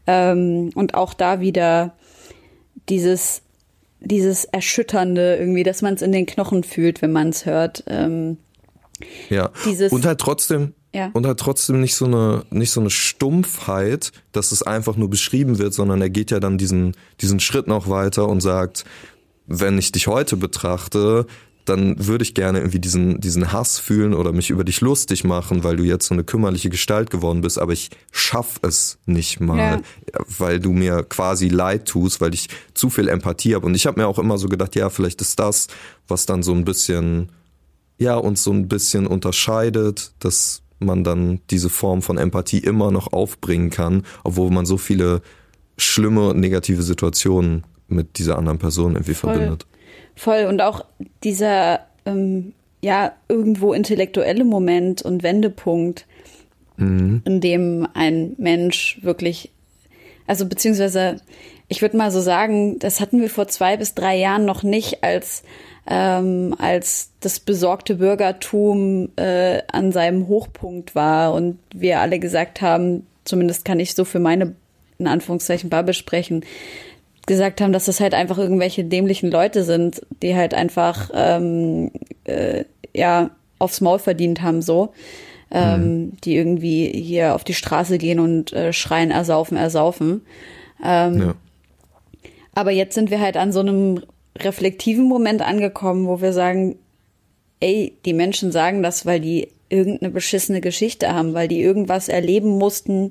Ähm, 0.06 0.70
und 0.75 0.94
auch 0.94 1.14
da 1.14 1.40
wieder 1.40 1.94
dieses 2.88 3.43
dieses 4.06 4.44
Erschütternde 4.44 5.37
irgendwie, 5.37 5.62
dass 5.62 5.82
man 5.82 5.94
es 5.94 6.02
in 6.02 6.12
den 6.12 6.26
Knochen 6.26 6.62
fühlt, 6.62 7.02
wenn 7.02 7.12
man 7.12 7.31
es 7.31 7.46
hört. 7.46 7.84
Ähm, 7.87 8.38
ja. 9.28 9.50
Dieses, 9.65 9.93
und 9.93 10.06
halt 10.06 10.20
trotzdem, 10.20 10.74
ja. 10.94 11.10
und 11.13 11.27
halt 11.27 11.41
trotzdem 11.41 11.81
nicht 11.81 11.96
so 11.96 12.06
eine, 12.06 12.44
nicht 12.51 12.70
so 12.70 12.81
eine 12.81 12.91
Stumpfheit, 12.91 14.13
dass 14.32 14.53
es 14.53 14.63
einfach 14.63 14.96
nur 14.96 15.10
beschrieben 15.10 15.58
wird, 15.58 15.74
sondern 15.74 16.01
er 16.01 16.10
geht 16.10 16.31
ja 16.31 16.41
dann 16.41 16.56
diesen, 16.56 16.96
diesen 17.20 17.41
Schritt 17.41 17.67
noch 17.67 17.89
weiter 17.89 18.29
und 18.29 18.41
sagt, 18.41 18.84
wenn 19.46 19.77
ich 19.77 19.93
dich 19.93 20.06
heute 20.06 20.36
betrachte, 20.36 21.27
dann 21.65 22.06
würde 22.06 22.22
ich 22.22 22.34
gerne 22.34 22.58
irgendwie 22.58 22.79
diesen, 22.79 23.20
diesen 23.20 23.53
Hass 23.53 23.79
fühlen 23.79 24.15
oder 24.15 24.32
mich 24.32 24.51
über 24.51 24.65
dich 24.65 24.81
lustig 24.81 25.24
machen, 25.24 25.65
weil 25.65 25.77
du 25.77 25.82
jetzt 25.82 26.06
so 26.06 26.15
eine 26.15 26.22
kümmerliche 26.22 26.69
Gestalt 26.69 27.10
geworden 27.10 27.41
bist, 27.41 27.58
aber 27.58 27.72
ich 27.72 27.91
schaff 28.13 28.60
es 28.63 28.98
nicht 29.06 29.41
mal, 29.41 29.58
ja. 29.58 29.81
weil 30.39 30.60
du 30.60 30.72
mir 30.72 31.03
quasi 31.03 31.48
leid 31.48 31.86
tust, 31.86 32.20
weil 32.20 32.34
ich 32.34 32.48
zu 32.74 32.91
viel 32.91 33.08
Empathie 33.08 33.55
habe. 33.55 33.67
Und 33.67 33.74
ich 33.74 33.86
habe 33.86 34.01
mir 34.01 34.06
auch 34.06 34.19
immer 34.19 34.36
so 34.36 34.48
gedacht, 34.48 34.77
ja, 34.77 34.91
vielleicht 34.91 35.22
ist 35.22 35.39
das, 35.39 35.69
was 36.06 36.27
dann 36.27 36.43
so 36.43 36.53
ein 36.53 36.65
bisschen, 36.65 37.32
ja, 37.96 38.17
uns 38.17 38.44
so 38.44 38.53
ein 38.53 38.69
bisschen 38.69 39.06
unterscheidet, 39.06 40.13
dass 40.19 40.63
man 40.84 41.05
dann 41.05 41.41
diese 41.50 41.70
Form 41.70 42.03
von 42.03 42.19
Empathie 42.19 42.58
immer 42.58 42.91
noch 42.91 43.12
aufbringen 43.12 43.70
kann, 43.70 44.05
obwohl 44.22 44.50
man 44.50 44.67
so 44.67 44.76
viele 44.76 45.22
schlimme 45.76 46.31
und 46.31 46.41
negative 46.41 46.82
Situationen 46.82 47.64
mit 47.88 48.19
dieser 48.19 48.38
anderen 48.38 48.58
Person 48.58 48.93
irgendwie 48.93 49.14
Voll. 49.14 49.34
verbindet. 49.34 49.67
Voll. 50.14 50.44
Und 50.44 50.60
auch 50.62 50.84
dieser, 51.22 51.81
ähm, 52.06 52.53
ja, 52.82 53.12
irgendwo 53.29 53.72
intellektuelle 53.72 54.44
Moment 54.44 55.03
und 55.03 55.22
Wendepunkt, 55.22 56.06
mhm. 56.76 57.22
in 57.24 57.41
dem 57.41 57.88
ein 57.94 58.34
Mensch 58.38 59.00
wirklich, 59.03 59.50
also 60.26 60.46
beziehungsweise, 60.46 61.20
ich 61.69 61.82
würde 61.82 61.96
mal 61.96 62.10
so 62.10 62.20
sagen, 62.20 62.79
das 62.79 63.00
hatten 63.00 63.20
wir 63.20 63.31
vor 63.31 63.48
zwei 63.48 63.76
bis 63.76 63.94
drei 63.94 64.17
Jahren 64.17 64.44
noch 64.44 64.62
nicht 64.62 65.03
als 65.03 65.43
ähm, 65.86 66.55
als 66.58 67.10
das 67.20 67.41
besorgte 67.41 67.96
Bürgertum 67.96 69.10
äh, 69.17 69.62
an 69.70 69.93
seinem 69.93 70.29
Hochpunkt 70.29 70.94
war 70.94 71.34
und 71.34 71.58
wir 71.74 72.00
alle 72.00 72.19
gesagt 72.19 72.62
haben, 72.62 73.06
zumindest 73.24 73.64
kann 73.64 73.81
ich 73.81 73.94
so 73.94 74.05
für 74.05 74.19
meine 74.19 74.55
in 74.98 75.06
Anführungszeichen 75.06 75.70
Bubble 75.70 75.94
sprechen, 75.94 76.44
gesagt 77.26 77.60
haben, 77.60 77.72
dass 77.72 77.86
das 77.86 78.00
halt 78.00 78.14
einfach 78.14 78.38
irgendwelche 78.38 78.84
dämlichen 78.84 79.31
Leute 79.31 79.64
sind, 79.64 80.03
die 80.22 80.34
halt 80.36 80.55
einfach 80.55 81.10
ähm, 81.14 81.91
äh, 82.24 82.64
ja 82.94 83.31
aufs 83.58 83.81
Maul 83.81 83.98
verdient 83.98 84.43
haben 84.43 84.62
so, 84.62 84.93
ähm, 85.50 85.81
mhm. 85.81 86.12
die 86.22 86.36
irgendwie 86.36 86.88
hier 86.88 87.34
auf 87.34 87.44
die 87.44 87.55
Straße 87.55 87.98
gehen 87.98 88.20
und 88.20 88.53
äh, 88.53 88.72
schreien, 88.72 89.10
ersaufen, 89.10 89.56
ersaufen. 89.56 90.22
Ähm, 90.84 91.20
ja. 91.20 91.34
Aber 92.55 92.70
jetzt 92.70 92.94
sind 92.94 93.10
wir 93.10 93.20
halt 93.20 93.36
an 93.36 93.53
so 93.53 93.60
einem 93.60 94.03
reflektiven 94.38 95.05
Moment 95.05 95.43
angekommen, 95.43 96.06
wo 96.06 96.20
wir 96.20 96.32
sagen, 96.32 96.76
ey, 97.60 97.96
die 98.05 98.12
Menschen 98.12 98.53
sagen 98.53 98.82
das, 98.82 99.06
weil 99.06 99.20
die 99.20 99.48
irgendeine 99.69 100.12
beschissene 100.12 100.60
Geschichte 100.60 101.14
haben, 101.14 101.34
weil 101.34 101.48
die 101.48 101.62
irgendwas 101.62 102.08
erleben 102.08 102.58
mussten, 102.58 103.10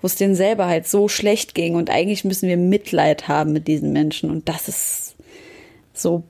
wo 0.00 0.06
es 0.06 0.16
denen 0.16 0.34
selber 0.34 0.66
halt 0.66 0.86
so 0.86 1.08
schlecht 1.08 1.54
ging. 1.54 1.74
Und 1.74 1.90
eigentlich 1.90 2.24
müssen 2.24 2.48
wir 2.48 2.56
Mitleid 2.56 3.28
haben 3.28 3.52
mit 3.52 3.68
diesen 3.68 3.92
Menschen. 3.92 4.30
Und 4.30 4.48
das 4.48 4.68
ist 4.68 5.16
so 5.94 6.24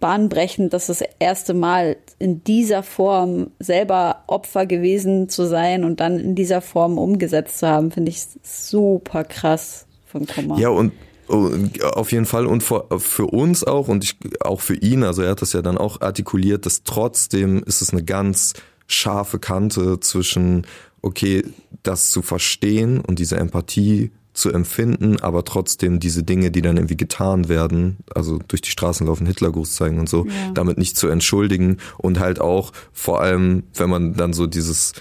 bahnbrechend, 0.00 0.72
dass 0.72 0.86
das 0.86 1.02
erste 1.18 1.54
Mal 1.54 1.96
in 2.18 2.44
dieser 2.44 2.82
Form 2.82 3.50
selber 3.58 4.22
Opfer 4.26 4.66
gewesen 4.66 5.28
zu 5.28 5.44
sein 5.46 5.84
und 5.84 6.00
dann 6.00 6.18
in 6.18 6.34
dieser 6.34 6.60
Form 6.60 6.98
umgesetzt 6.98 7.58
zu 7.58 7.66
haben, 7.66 7.90
finde 7.90 8.10
ich 8.10 8.24
super 8.42 9.24
krass 9.24 9.86
von 10.06 10.26
Kummer. 10.26 10.58
Ja, 10.58 10.68
und 10.68 10.92
auf 11.28 12.12
jeden 12.12 12.26
Fall 12.26 12.46
und 12.46 12.62
für, 12.62 12.86
für 12.98 13.26
uns 13.26 13.64
auch 13.64 13.88
und 13.88 14.04
ich, 14.04 14.16
auch 14.40 14.60
für 14.60 14.74
ihn, 14.74 15.04
also 15.04 15.22
er 15.22 15.30
hat 15.30 15.42
das 15.42 15.52
ja 15.52 15.62
dann 15.62 15.78
auch 15.78 16.00
artikuliert, 16.00 16.66
dass 16.66 16.82
trotzdem 16.84 17.62
ist 17.64 17.82
es 17.82 17.90
eine 17.90 18.02
ganz 18.02 18.54
scharfe 18.86 19.38
Kante 19.38 20.00
zwischen, 20.00 20.66
okay, 21.02 21.44
das 21.82 22.10
zu 22.10 22.22
verstehen 22.22 23.00
und 23.00 23.18
diese 23.18 23.36
Empathie 23.36 24.10
zu 24.32 24.52
empfinden, 24.52 25.20
aber 25.20 25.44
trotzdem 25.44 25.98
diese 25.98 26.22
Dinge, 26.22 26.50
die 26.50 26.62
dann 26.62 26.76
irgendwie 26.76 26.96
getan 26.96 27.48
werden, 27.48 27.98
also 28.14 28.38
durch 28.46 28.62
die 28.62 28.70
Straßen 28.70 29.06
laufen, 29.06 29.26
Hitlergruß 29.26 29.74
zeigen 29.74 29.98
und 29.98 30.08
so, 30.08 30.26
ja. 30.26 30.32
damit 30.54 30.78
nicht 30.78 30.96
zu 30.96 31.08
entschuldigen 31.08 31.78
und 31.98 32.20
halt 32.20 32.40
auch 32.40 32.72
vor 32.92 33.20
allem, 33.20 33.64
wenn 33.74 33.90
man 33.90 34.14
dann 34.14 34.32
so 34.32 34.46
dieses 34.46 34.92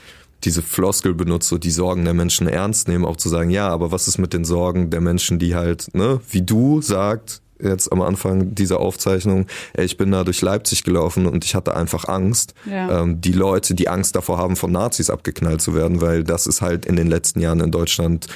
diese 0.44 0.62
Floskel 0.62 1.14
benutzt, 1.14 1.50
so 1.50 1.58
die 1.58 1.72
Sorgen 1.72 2.06
der 2.06 2.14
Menschen 2.14 2.48
ernst 2.48 2.88
nehmen, 2.88 3.06
auch 3.06 3.18
zu 3.18 3.30
sagen, 3.30 3.50
ja, 3.50 3.70
aber 3.70 3.92
was 3.92 4.08
ist 4.08 4.18
mit 4.18 4.34
den 4.34 4.46
Sorgen 4.46 4.90
der 4.90 5.02
Menschen, 5.02 5.40
die 5.40 5.56
halt, 5.56 5.94
ne, 5.94 6.22
wie 6.30 6.42
du 6.42 6.82
sagt, 6.82 7.42
jetzt 7.62 7.92
am 7.92 8.02
Anfang 8.02 8.54
dieser 8.54 8.80
Aufzeichnung, 8.80 9.48
ey, 9.74 9.86
ich 9.86 9.98
bin 9.98 10.12
da 10.12 10.24
durch 10.24 10.42
Leipzig 10.42 10.84
gelaufen 10.84 11.26
und 11.26 11.44
ich 11.44 11.56
hatte 11.56 11.76
einfach 11.76 12.08
Angst. 12.08 12.54
Ja. 12.70 13.02
Ähm, 13.02 13.20
die 13.22 13.32
Leute, 13.32 13.74
die 13.74 13.90
Angst 13.90 14.16
davor 14.16 14.38
haben, 14.38 14.56
von 14.56 14.72
Nazis 14.72 15.10
abgeknallt 15.10 15.62
zu 15.62 15.74
werden, 15.74 16.02
weil 16.02 16.24
das 16.24 16.48
ist 16.48 16.62
halt 16.62 16.86
in 16.86 16.96
den 16.96 17.08
letzten 17.08 17.40
Jahren 17.40 17.60
in 17.60 17.72
Deutschland 17.72 18.28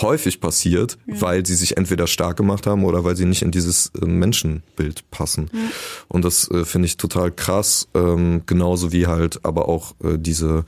häufig 0.00 0.40
passiert, 0.40 0.98
ja. 1.06 1.20
weil 1.20 1.44
sie 1.44 1.56
sich 1.56 1.76
entweder 1.76 2.06
stark 2.06 2.36
gemacht 2.36 2.66
haben 2.66 2.84
oder 2.84 3.02
weil 3.02 3.16
sie 3.16 3.24
nicht 3.24 3.42
in 3.42 3.50
dieses 3.50 3.90
äh, 4.00 4.06
Menschenbild 4.06 5.10
passen. 5.10 5.50
Ja. 5.52 5.60
Und 6.06 6.24
das 6.24 6.48
äh, 6.50 6.64
finde 6.64 6.86
ich 6.86 6.96
total 6.96 7.32
krass, 7.32 7.88
ähm, 7.94 8.42
genauso 8.46 8.92
wie 8.92 9.06
halt 9.06 9.44
aber 9.44 9.68
auch 9.68 9.94
äh, 10.02 10.16
diese 10.16 10.64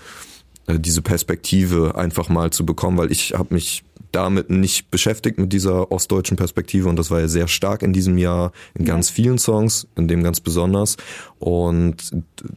diese 0.78 1.02
Perspektive 1.02 1.94
einfach 1.96 2.28
mal 2.28 2.50
zu 2.50 2.64
bekommen, 2.64 2.98
weil 2.98 3.10
ich 3.10 3.34
habe 3.34 3.54
mich 3.54 3.82
damit 4.12 4.50
nicht 4.50 4.90
beschäftigt 4.90 5.38
mit 5.38 5.52
dieser 5.52 5.92
ostdeutschen 5.92 6.36
Perspektive 6.36 6.88
und 6.88 6.96
das 6.96 7.10
war 7.10 7.20
ja 7.20 7.28
sehr 7.28 7.48
stark 7.48 7.82
in 7.82 7.92
diesem 7.92 8.18
Jahr 8.18 8.52
in 8.74 8.84
ganz 8.84 9.08
ja. 9.10 9.14
vielen 9.14 9.38
Songs, 9.38 9.86
in 9.96 10.08
dem 10.08 10.22
ganz 10.22 10.40
besonders 10.40 10.96
und 11.38 11.96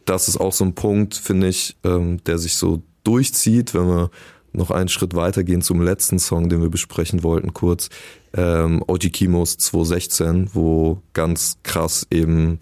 das 0.05 0.27
ist 0.27 0.37
auch 0.37 0.53
so 0.53 0.65
ein 0.65 0.73
Punkt, 0.73 1.15
finde 1.15 1.47
ich, 1.47 1.75
ähm, 1.83 2.23
der 2.25 2.39
sich 2.39 2.55
so 2.55 2.81
durchzieht, 3.03 3.73
wenn 3.73 3.87
wir 3.87 4.09
noch 4.53 4.71
einen 4.71 4.89
Schritt 4.89 5.15
weitergehen 5.15 5.61
zum 5.61 5.81
letzten 5.81 6.19
Song, 6.19 6.47
den 6.49 6.61
wir 6.61 6.69
besprechen 6.69 7.23
wollten, 7.23 7.53
kurz. 7.53 7.89
Ähm, 8.35 8.83
OG 8.87 9.11
Kimos 9.11 9.57
216, 9.57 10.51
wo 10.53 11.01
ganz 11.13 11.57
krass 11.63 12.07
eben 12.11 12.59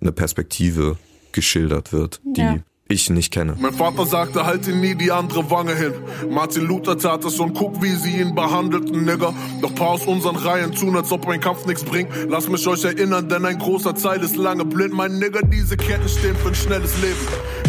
eine 0.00 0.12
Perspektive 0.12 0.96
geschildert 1.32 1.92
wird, 1.92 2.20
die 2.24 2.40
ja. 2.40 2.58
Ich 2.88 3.10
nicht 3.10 3.32
kenne. 3.32 3.54
Mein 3.58 3.74
Vater 3.74 4.06
sagte, 4.06 4.46
halte 4.46 4.72
nie 4.72 4.94
die 4.94 5.12
andere 5.12 5.50
Wange 5.50 5.74
hin. 5.74 5.92
Martin 6.30 6.66
Luther 6.66 6.98
tat 6.98 7.24
es 7.24 7.38
und 7.38 7.54
guck, 7.54 7.82
wie 7.82 7.94
sie 7.94 8.16
ihn 8.16 8.34
behandelten, 8.34 9.04
Nigger. 9.04 9.34
Doch 9.60 9.74
paar 9.74 9.90
aus 9.90 10.06
unseren 10.06 10.36
Reihen 10.36 10.72
tun, 10.72 10.96
als 10.96 11.12
ob 11.12 11.28
ein 11.28 11.40
Kampf 11.40 11.66
nichts 11.66 11.84
bringt. 11.84 12.10
Lass 12.28 12.48
mich 12.48 12.66
euch 12.66 12.84
erinnern, 12.84 13.28
denn 13.28 13.44
ein 13.44 13.58
großer 13.58 13.94
Teil 13.94 14.22
ist 14.22 14.36
lange 14.36 14.64
blind. 14.64 14.94
Mein 14.94 15.18
Nigger, 15.18 15.42
diese 15.42 15.76
Ketten 15.76 16.08
stehen 16.08 16.34
für 16.36 16.48
ein 16.48 16.54
schnelles 16.54 17.00
Leben. 17.02 17.18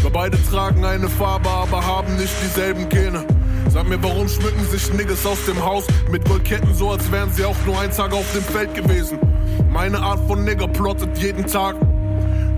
Wir 0.01 0.09
beide 0.09 0.37
tragen 0.49 0.85
eine 0.85 1.09
Farbe, 1.09 1.49
aber 1.49 1.85
haben 1.85 2.15
nicht 2.15 2.33
dieselben 2.43 2.87
Gene. 2.87 3.25
Sag 3.69 3.87
mir, 3.87 4.01
warum 4.01 4.27
schmücken 4.27 4.65
sich 4.71 4.91
Niggas 4.93 5.25
aus 5.25 5.45
dem 5.45 5.63
Haus 5.63 5.85
mit 6.09 6.27
Goldketten 6.27 6.73
so, 6.73 6.91
als 6.91 7.11
wären 7.11 7.31
sie 7.33 7.45
auch 7.45 7.57
nur 7.65 7.79
ein 7.79 7.91
Tag 7.91 8.13
auf 8.13 8.25
dem 8.33 8.41
Feld 8.41 8.73
gewesen? 8.73 9.19
Meine 9.71 9.99
Art 9.99 10.19
von 10.27 10.43
Nigger 10.43 10.67
plottet 10.67 11.17
jeden 11.17 11.45
Tag. 11.45 11.75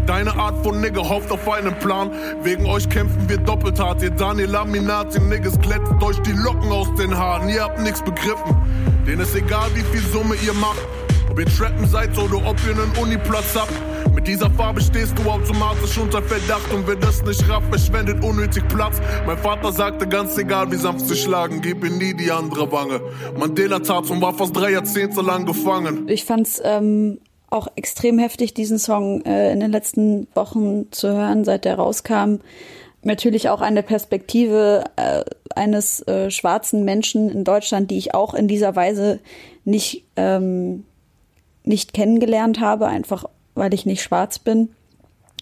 Deine 0.05 0.35
Art 0.35 0.63
von 0.63 0.81
Nigger 0.81 1.07
hofft 1.07 1.31
auf 1.31 1.47
einen 1.49 1.77
Plan. 1.79 2.11
Wegen 2.43 2.65
euch 2.65 2.89
kämpfen 2.89 3.29
wir 3.29 3.37
doppelt 3.37 3.79
hart. 3.79 4.01
Ihr 4.01 4.11
Daniel 4.11 4.49
Laminati 4.49 5.19
Niggas 5.19 5.59
glättet 5.59 6.01
euch 6.03 6.19
die 6.19 6.33
Locken 6.33 6.71
aus 6.71 6.87
den 6.95 7.15
Haaren. 7.15 7.49
Ihr 7.49 7.63
habt 7.63 7.79
nichts 7.79 8.01
begriffen. 8.01 8.55
Denen 9.05 9.21
ist 9.21 9.35
egal, 9.35 9.69
wie 9.73 9.83
viel 9.95 10.01
Summe 10.11 10.35
ihr 10.45 10.53
macht. 10.53 10.85
Ob 11.29 11.39
ihr 11.39 11.45
Trappen 11.45 11.87
seid 11.87 12.17
oder 12.17 12.45
ob 12.45 12.57
ihr 12.65 12.71
einen 12.71 12.91
Uniplatz 13.01 13.55
habt. 13.55 13.71
Mit 14.13 14.27
dieser 14.27 14.49
Farbe 14.51 14.81
stehst 14.81 15.17
du 15.17 15.29
automatisch 15.29 15.97
unter 15.97 16.21
Verdacht 16.21 16.73
und 16.73 16.85
wer 16.85 16.97
das 16.97 17.23
nicht 17.23 17.47
rafft, 17.47 17.67
verschwendet 17.69 18.21
unnötig 18.23 18.67
Platz. 18.67 18.99
Mein 19.25 19.37
Vater 19.37 19.71
sagte 19.71 20.07
ganz 20.07 20.37
egal, 20.37 20.69
wie 20.71 20.75
sanft 20.75 21.07
sie 21.07 21.15
schlagen, 21.15 21.61
gib 21.61 21.85
ihm 21.85 21.97
nie 21.97 22.13
die 22.13 22.31
andere 22.31 22.69
Wange. 22.71 22.99
Mandela 23.39 23.79
tat 23.79 24.09
und 24.09 24.21
war 24.21 24.33
fast 24.33 24.55
drei 24.55 24.71
Jahrzehnte 24.71 25.21
lang 25.21 25.45
gefangen. 25.45 26.07
Ich 26.09 26.25
fand's 26.25 26.61
ähm, 26.63 27.19
auch 27.51 27.67
extrem 27.75 28.17
heftig, 28.17 28.53
diesen 28.53 28.79
Song 28.79 29.23
äh, 29.25 29.51
in 29.51 29.59
den 29.59 29.71
letzten 29.71 30.27
Wochen 30.33 30.91
zu 30.91 31.09
hören, 31.09 31.43
seit 31.43 31.65
der 31.65 31.75
rauskam. 31.75 32.37
Natürlich 33.03 33.49
auch 33.49 33.61
eine 33.61 33.83
Perspektive 33.83 34.85
äh, 34.95 35.23
eines 35.55 36.05
äh, 36.07 36.31
schwarzen 36.31 36.85
Menschen 36.85 37.29
in 37.29 37.43
Deutschland, 37.43 37.91
die 37.91 37.97
ich 37.97 38.13
auch 38.13 38.33
in 38.33 38.47
dieser 38.47 38.75
Weise 38.75 39.19
nicht 39.65 40.05
ähm, 40.15 40.85
nicht 41.63 41.93
kennengelernt 41.93 42.59
habe, 42.59 42.87
einfach 42.87 43.25
weil 43.55 43.73
ich 43.73 43.85
nicht 43.85 44.01
schwarz 44.01 44.39
bin. 44.39 44.69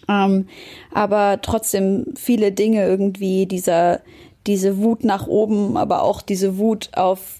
Ähm, 0.08 0.48
aber 0.92 1.40
trotzdem 1.42 2.06
viele 2.16 2.52
Dinge 2.52 2.84
irgendwie, 2.84 3.46
dieser, 3.46 4.00
diese 4.46 4.78
Wut 4.78 5.04
nach 5.04 5.26
oben, 5.26 5.76
aber 5.76 6.02
auch 6.02 6.22
diese 6.22 6.58
Wut 6.58 6.90
auf 6.94 7.39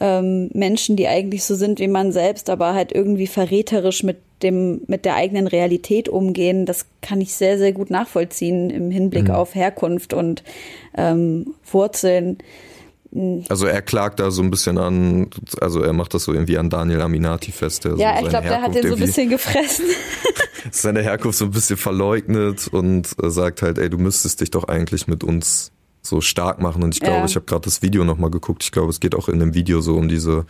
ähm, 0.00 0.50
Menschen, 0.54 0.96
die 0.96 1.06
eigentlich 1.06 1.44
so 1.44 1.54
sind 1.54 1.78
wie 1.78 1.88
man 1.88 2.12
selbst, 2.12 2.50
aber 2.50 2.74
halt 2.74 2.92
irgendwie 2.92 3.26
verräterisch 3.26 4.02
mit 4.02 4.16
dem, 4.42 4.80
mit 4.86 5.04
der 5.04 5.14
eigenen 5.14 5.46
Realität 5.46 6.08
umgehen, 6.08 6.64
das 6.64 6.86
kann 7.02 7.20
ich 7.20 7.34
sehr, 7.34 7.58
sehr 7.58 7.72
gut 7.72 7.90
nachvollziehen 7.90 8.70
im 8.70 8.90
Hinblick 8.90 9.28
mhm. 9.28 9.34
auf 9.34 9.54
Herkunft 9.54 10.14
und 10.14 10.42
ähm, 10.96 11.54
Wurzeln. 11.70 12.38
Also 13.48 13.66
er 13.66 13.82
klagt 13.82 14.20
da 14.20 14.30
so 14.30 14.40
ein 14.40 14.50
bisschen 14.50 14.78
an, 14.78 15.28
also 15.60 15.82
er 15.82 15.92
macht 15.92 16.14
das 16.14 16.24
so 16.24 16.32
irgendwie 16.32 16.56
an 16.56 16.70
Daniel 16.70 17.00
Aminati 17.00 17.50
fest. 17.50 17.84
Der 17.84 17.96
ja, 17.96 18.16
so 18.18 18.24
ich 18.24 18.30
glaube, 18.30 18.48
der 18.48 18.62
hat 18.62 18.74
den 18.74 18.86
so 18.86 18.94
ein 18.94 19.00
bisschen 19.00 19.28
gefressen. 19.28 19.86
seine 20.70 21.02
Herkunft 21.02 21.38
so 21.38 21.46
ein 21.46 21.50
bisschen 21.50 21.76
verleugnet 21.76 22.68
und 22.68 23.08
sagt 23.20 23.62
halt, 23.62 23.78
ey, 23.78 23.90
du 23.90 23.98
müsstest 23.98 24.40
dich 24.40 24.50
doch 24.50 24.64
eigentlich 24.64 25.08
mit 25.08 25.24
uns 25.24 25.72
so 26.02 26.20
stark 26.20 26.60
machen. 26.60 26.82
Und 26.82 26.94
ich 26.94 27.00
glaube, 27.00 27.18
ja. 27.18 27.24
ich 27.24 27.36
habe 27.36 27.46
gerade 27.46 27.62
das 27.62 27.82
Video 27.82 28.04
nochmal 28.04 28.30
geguckt. 28.30 28.62
Ich 28.62 28.72
glaube, 28.72 28.90
es 28.90 29.00
geht 29.00 29.14
auch 29.14 29.28
in 29.28 29.38
dem 29.38 29.54
Video 29.54 29.80
so 29.80 29.96
um 29.96 30.08
diese, 30.08 30.46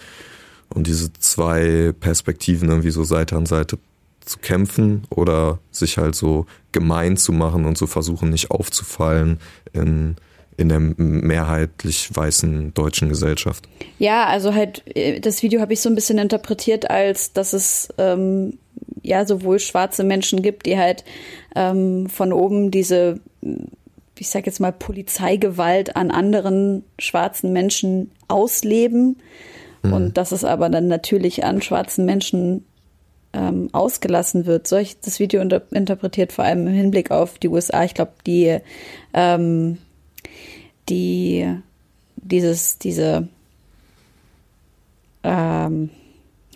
um 0.74 0.84
diese 0.84 1.12
zwei 1.14 1.92
Perspektiven 1.98 2.68
irgendwie 2.68 2.90
so 2.90 3.04
Seite 3.04 3.36
an 3.36 3.46
Seite 3.46 3.78
zu 4.24 4.38
kämpfen 4.38 5.04
oder 5.10 5.58
sich 5.70 5.98
halt 5.98 6.14
so 6.14 6.46
gemein 6.72 7.16
zu 7.16 7.32
machen 7.32 7.64
und 7.64 7.76
so 7.78 7.86
versuchen, 7.86 8.30
nicht 8.30 8.50
aufzufallen 8.50 9.40
in 9.72 10.16
in 10.60 10.68
der 10.68 10.78
mehrheitlich 10.78 12.14
weißen 12.14 12.74
deutschen 12.74 13.08
Gesellschaft. 13.08 13.66
Ja, 13.98 14.26
also 14.26 14.54
halt, 14.54 14.82
äh, 14.94 15.18
das 15.18 15.42
Video 15.42 15.60
habe 15.60 15.72
ich 15.72 15.80
so 15.80 15.88
ein 15.88 15.94
bisschen 15.94 16.18
interpretiert, 16.18 16.90
als 16.90 17.32
dass 17.32 17.54
es 17.54 17.88
ähm, 17.96 18.58
ja 19.02 19.24
sowohl 19.24 19.58
schwarze 19.58 20.04
Menschen 20.04 20.42
gibt, 20.42 20.66
die 20.66 20.78
halt 20.78 21.04
ähm, 21.56 22.08
von 22.10 22.34
oben 22.34 22.70
diese, 22.70 23.20
ich 24.20 24.28
sag 24.28 24.44
jetzt 24.44 24.60
mal, 24.60 24.70
Polizeigewalt 24.70 25.96
an 25.96 26.10
anderen 26.10 26.84
schwarzen 26.98 27.52
Menschen 27.52 28.10
ausleben. 28.28 29.16
Mhm. 29.82 29.92
Und 29.92 30.16
dass 30.18 30.30
es 30.30 30.44
aber 30.44 30.68
dann 30.68 30.88
natürlich 30.88 31.42
an 31.44 31.62
schwarzen 31.62 32.04
Menschen 32.04 32.66
ähm, 33.32 33.70
ausgelassen 33.72 34.44
wird. 34.44 34.66
So 34.66 34.76
ich 34.76 35.00
das 35.00 35.20
Video 35.20 35.40
inter 35.40 35.62
interpretiert, 35.70 36.32
vor 36.32 36.44
allem 36.44 36.66
im 36.66 36.74
Hinblick 36.74 37.10
auf 37.10 37.38
die 37.38 37.48
USA. 37.48 37.82
Ich 37.84 37.94
glaube, 37.94 38.12
die 38.26 38.58
ähm, 39.14 39.78
die 40.90 41.56
dieses, 42.16 42.78
diese 42.78 43.26
ähm, 45.22 45.88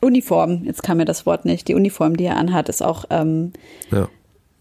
Uniform, 0.03 0.65
jetzt 0.65 0.83
kam 0.83 0.99
mir 0.99 1.07
das 1.07 1.25
Wort 1.25 1.47
nicht, 1.47 1.67
die 1.69 1.75
Uniform, 1.75 2.19
die 2.19 2.25
er 2.25 2.37
anhat, 2.37 2.69
ist 2.69 2.83
auch 2.83 3.07
ähm, 3.09 3.55
ja. 3.91 4.09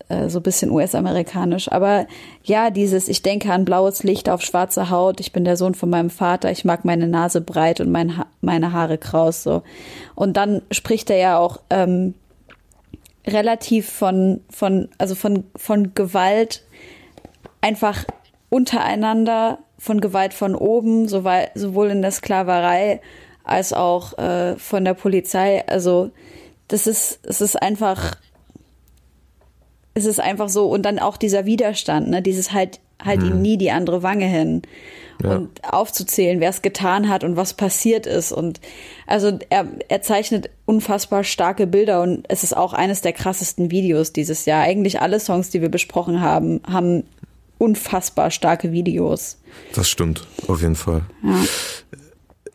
Äh, 0.10 0.30
so 0.30 0.40
ein 0.40 0.44
bisschen 0.44 0.72
US-amerikanisch. 0.72 1.72
Aber 1.72 2.08
ja, 2.44 2.70
dieses, 2.70 3.08
ich 3.08 3.22
denke 3.22 3.52
an 3.52 3.66
blaues 3.66 4.04
Licht 4.04 4.30
auf 4.30 4.42
schwarze 4.42 4.90
Haut, 4.90 5.20
ich 5.20 5.32
bin 5.32 5.46
der 5.46 5.58
Sohn 5.58 5.76
von 5.76 5.90
meinem 5.90 6.10
Vater, 6.10 6.52
ich 6.52 6.66
mag 6.66 6.86
meine 6.86 7.08
Nase 7.08 7.42
breit 7.42 7.80
und 7.80 7.92
mein 7.92 8.18
ha 8.18 8.26
meine 8.42 8.74
Haare 8.74 8.98
kraus. 8.98 9.44
So. 9.44 9.64
Und 10.16 10.38
dann 10.38 10.62
spricht 10.72 11.10
er 11.10 11.18
ja 11.18 11.38
auch 11.38 11.60
ähm, 11.70 12.14
relativ 13.26 13.90
von, 13.90 14.42
von, 14.50 14.90
also 14.98 15.16
von, 15.16 15.46
von 15.56 15.94
Gewalt 15.94 16.64
einfach 17.62 18.06
untereinander 18.50 19.60
von 19.80 20.00
Gewalt 20.00 20.34
von 20.34 20.56
oben, 20.56 21.08
sowohl 21.08 21.90
in 21.90 22.02
der 22.02 22.12
Sklaverei 22.12 23.02
als 23.44 23.74
auch 23.74 24.18
äh, 24.18 24.56
von 24.56 24.86
der 24.86 24.94
Polizei. 24.94 25.64
Also 25.68 26.12
das 26.70 26.88
ist, 26.88 27.20
es 27.24 27.42
ist 27.42 27.62
einfach, 27.62 28.16
es 29.94 30.06
ist 30.06 30.20
einfach 30.20 30.50
so. 30.50 30.68
Und 30.68 30.84
dann 30.84 31.00
auch 31.00 31.18
dieser 31.18 31.46
Widerstand, 31.46 32.10
ne? 32.10 32.22
dieses 32.22 32.52
halt, 32.52 32.80
halt 33.04 33.22
ihm 33.22 33.42
nie 33.42 33.58
die 33.58 33.72
andere 33.72 34.04
Wange 34.04 34.26
hin. 34.26 34.62
Ja. 35.24 35.36
Und 35.36 35.50
aufzuzählen, 35.64 36.40
wer 36.40 36.50
es 36.50 36.62
getan 36.62 37.08
hat 37.08 37.24
und 37.24 37.36
was 37.36 37.54
passiert 37.54 38.08
ist. 38.08 38.32
Und 38.32 38.60
also 39.08 39.38
er, 39.50 39.68
er 39.88 40.02
zeichnet 40.02 40.50
unfassbar 40.66 41.24
starke 41.24 41.68
Bilder 41.68 42.02
und 42.02 42.26
es 42.30 42.44
ist 42.44 42.58
auch 42.58 42.74
eines 42.74 43.02
der 43.02 43.14
krassesten 43.14 43.72
Videos 43.72 44.12
dieses 44.12 44.46
Jahr. 44.46 44.64
Eigentlich 44.64 45.02
alle 45.02 45.20
Songs, 45.20 45.50
die 45.50 45.62
wir 45.62 45.70
besprochen 45.70 46.20
haben, 46.20 46.62
haben 46.68 47.04
unfassbar 47.58 48.32
starke 48.32 48.72
Videos. 48.72 49.38
Das 49.74 49.90
stimmt, 49.90 50.28
auf 50.48 50.62
jeden 50.62 50.76
Fall. 50.76 51.04
Ja. 51.24 51.46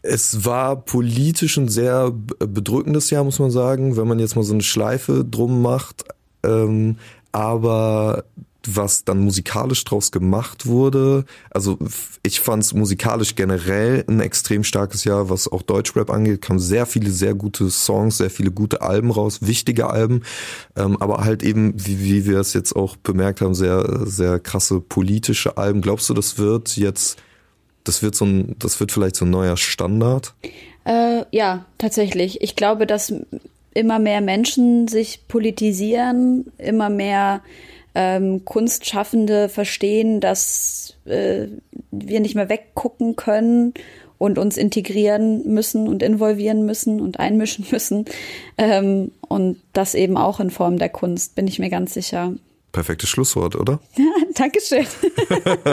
Es 0.02 0.44
war 0.44 0.76
politisch 0.76 1.56
ein 1.56 1.68
sehr 1.68 2.12
bedrückendes 2.12 3.10
Jahr, 3.10 3.24
muss 3.24 3.38
man 3.38 3.50
sagen, 3.50 3.96
wenn 3.96 4.06
man 4.06 4.18
jetzt 4.18 4.36
mal 4.36 4.42
so 4.42 4.52
eine 4.52 4.62
Schleife 4.62 5.24
drum 5.24 5.62
macht. 5.62 6.04
Ähm, 6.44 6.98
aber 7.32 8.24
was 8.66 9.04
dann 9.04 9.20
musikalisch 9.20 9.84
draus 9.84 10.10
gemacht 10.10 10.66
wurde, 10.66 11.24
also 11.50 11.78
ich 12.22 12.40
fand 12.40 12.62
es 12.62 12.74
musikalisch 12.74 13.34
generell 13.34 14.04
ein 14.08 14.20
extrem 14.20 14.64
starkes 14.64 15.04
Jahr, 15.04 15.30
was 15.30 15.50
auch 15.50 15.62
Deutschrap 15.62 16.10
angeht, 16.10 16.42
kamen 16.42 16.58
sehr 16.58 16.84
viele 16.84 17.10
sehr 17.10 17.34
gute 17.34 17.70
Songs, 17.70 18.18
sehr 18.18 18.30
viele 18.30 18.50
gute 18.50 18.82
Alben 18.82 19.10
raus, 19.10 19.38
wichtige 19.40 19.88
Alben, 19.88 20.22
ähm, 20.76 20.96
aber 21.00 21.24
halt 21.24 21.42
eben, 21.42 21.72
wie, 21.76 22.00
wie 22.00 22.26
wir 22.26 22.40
es 22.40 22.52
jetzt 22.52 22.74
auch 22.76 22.96
bemerkt 22.96 23.40
haben, 23.40 23.54
sehr, 23.54 24.06
sehr 24.06 24.38
krasse 24.38 24.80
politische 24.80 25.56
Alben. 25.56 25.80
Glaubst 25.80 26.08
du, 26.10 26.14
das 26.14 26.36
wird 26.36 26.76
jetzt 26.76 27.18
das 27.88 28.02
wird 28.02 28.14
so 28.14 28.26
ein, 28.26 28.54
das 28.58 28.78
wird 28.80 28.92
vielleicht 28.92 29.16
so 29.16 29.24
ein 29.24 29.30
neuer 29.30 29.56
Standard. 29.56 30.34
Äh, 30.84 31.24
ja, 31.30 31.64
tatsächlich. 31.78 32.42
Ich 32.42 32.54
glaube, 32.54 32.86
dass 32.86 33.14
immer 33.74 33.98
mehr 33.98 34.20
Menschen 34.20 34.88
sich 34.88 35.26
politisieren, 35.28 36.52
immer 36.58 36.90
mehr 36.90 37.42
ähm, 37.94 38.44
Kunstschaffende 38.44 39.48
verstehen, 39.48 40.20
dass 40.20 40.94
äh, 41.04 41.46
wir 41.90 42.20
nicht 42.20 42.34
mehr 42.34 42.48
weggucken 42.48 43.16
können 43.16 43.74
und 44.18 44.38
uns 44.38 44.56
integrieren 44.56 45.46
müssen 45.52 45.88
und 45.88 46.02
involvieren 46.02 46.66
müssen 46.66 47.00
und 47.00 47.18
einmischen 47.18 47.66
müssen. 47.72 48.04
Ähm, 48.56 49.12
und 49.28 49.60
das 49.72 49.94
eben 49.94 50.16
auch 50.16 50.40
in 50.40 50.50
Form 50.50 50.78
der 50.78 50.90
Kunst, 50.90 51.34
bin 51.34 51.46
ich 51.46 51.58
mir 51.58 51.70
ganz 51.70 51.94
sicher. 51.94 52.34
Perfektes 52.72 53.08
Schlusswort, 53.08 53.56
oder? 53.56 53.80
Dankeschön. 54.34 54.86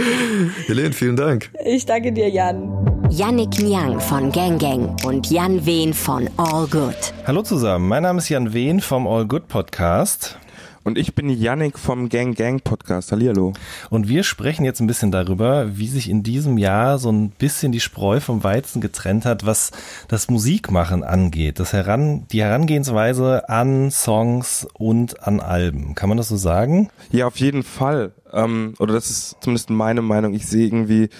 Helene, 0.66 0.92
vielen 0.92 1.16
Dank. 1.16 1.50
Ich 1.64 1.86
danke 1.86 2.12
dir, 2.12 2.28
Jan. 2.28 2.70
Yannick 3.10 3.58
Niang 3.58 3.98
von 4.00 4.30
Gang 4.30 4.58
Gang 4.58 4.96
und 5.04 5.30
Jan 5.30 5.64
Wehn 5.66 5.92
von 5.92 6.28
All 6.36 6.66
Good. 6.68 6.94
Hallo 7.26 7.42
zusammen, 7.42 7.88
mein 7.88 8.04
Name 8.04 8.18
ist 8.18 8.28
Jan 8.28 8.52
Wehn 8.52 8.80
vom 8.80 9.06
All 9.06 9.26
Good 9.26 9.48
Podcast. 9.48 10.38
Und 10.82 10.96
ich 10.96 11.14
bin 11.14 11.28
Yannick 11.28 11.78
vom 11.78 12.08
Gang 12.08 12.34
Gang 12.34 12.64
Podcast. 12.64 13.12
Hallihallo. 13.12 13.52
Und 13.90 14.08
wir 14.08 14.22
sprechen 14.22 14.64
jetzt 14.64 14.80
ein 14.80 14.86
bisschen 14.86 15.10
darüber, 15.10 15.76
wie 15.76 15.86
sich 15.86 16.08
in 16.08 16.22
diesem 16.22 16.56
Jahr 16.56 16.98
so 16.98 17.12
ein 17.12 17.30
bisschen 17.30 17.70
die 17.70 17.80
Spreu 17.80 18.18
vom 18.18 18.42
Weizen 18.42 18.80
getrennt 18.80 19.26
hat, 19.26 19.44
was 19.44 19.72
das 20.08 20.30
Musikmachen 20.30 21.04
angeht. 21.04 21.60
Das 21.60 21.74
Heran, 21.74 22.26
die 22.32 22.40
Herangehensweise 22.40 23.48
an 23.50 23.90
Songs 23.90 24.66
und 24.72 25.22
an 25.22 25.40
Alben. 25.40 25.94
Kann 25.94 26.08
man 26.08 26.16
das 26.16 26.28
so 26.28 26.38
sagen? 26.38 26.88
Ja, 27.12 27.26
auf 27.26 27.36
jeden 27.36 27.62
Fall. 27.62 28.12
Ähm, 28.32 28.72
oder 28.78 28.94
das 28.94 29.10
ist 29.10 29.36
zumindest 29.42 29.68
meine 29.68 30.00
Meinung. 30.00 30.32
Ich 30.32 30.46
sehe 30.46 30.66
irgendwie, 30.66 31.10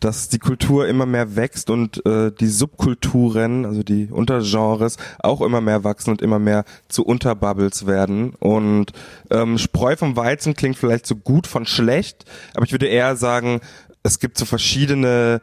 dass 0.00 0.28
die 0.28 0.38
Kultur 0.38 0.88
immer 0.88 1.06
mehr 1.06 1.36
wächst 1.36 1.70
und 1.70 2.04
äh, 2.06 2.32
die 2.32 2.48
Subkulturen, 2.48 3.66
also 3.66 3.82
die 3.82 4.08
Untergenres, 4.10 4.96
auch 5.20 5.42
immer 5.42 5.60
mehr 5.60 5.84
wachsen 5.84 6.10
und 6.10 6.22
immer 6.22 6.38
mehr 6.38 6.64
zu 6.88 7.04
Unterbubbles 7.04 7.86
werden. 7.86 8.34
Und 8.40 8.92
ähm, 9.30 9.58
Spreu 9.58 9.96
vom 9.96 10.16
Weizen 10.16 10.54
klingt 10.54 10.78
vielleicht 10.78 11.06
so 11.06 11.16
gut 11.16 11.46
von 11.46 11.66
schlecht, 11.66 12.24
aber 12.54 12.64
ich 12.64 12.72
würde 12.72 12.86
eher 12.86 13.16
sagen, 13.16 13.60
es 14.02 14.18
gibt 14.18 14.38
so 14.38 14.46
verschiedene 14.46 15.40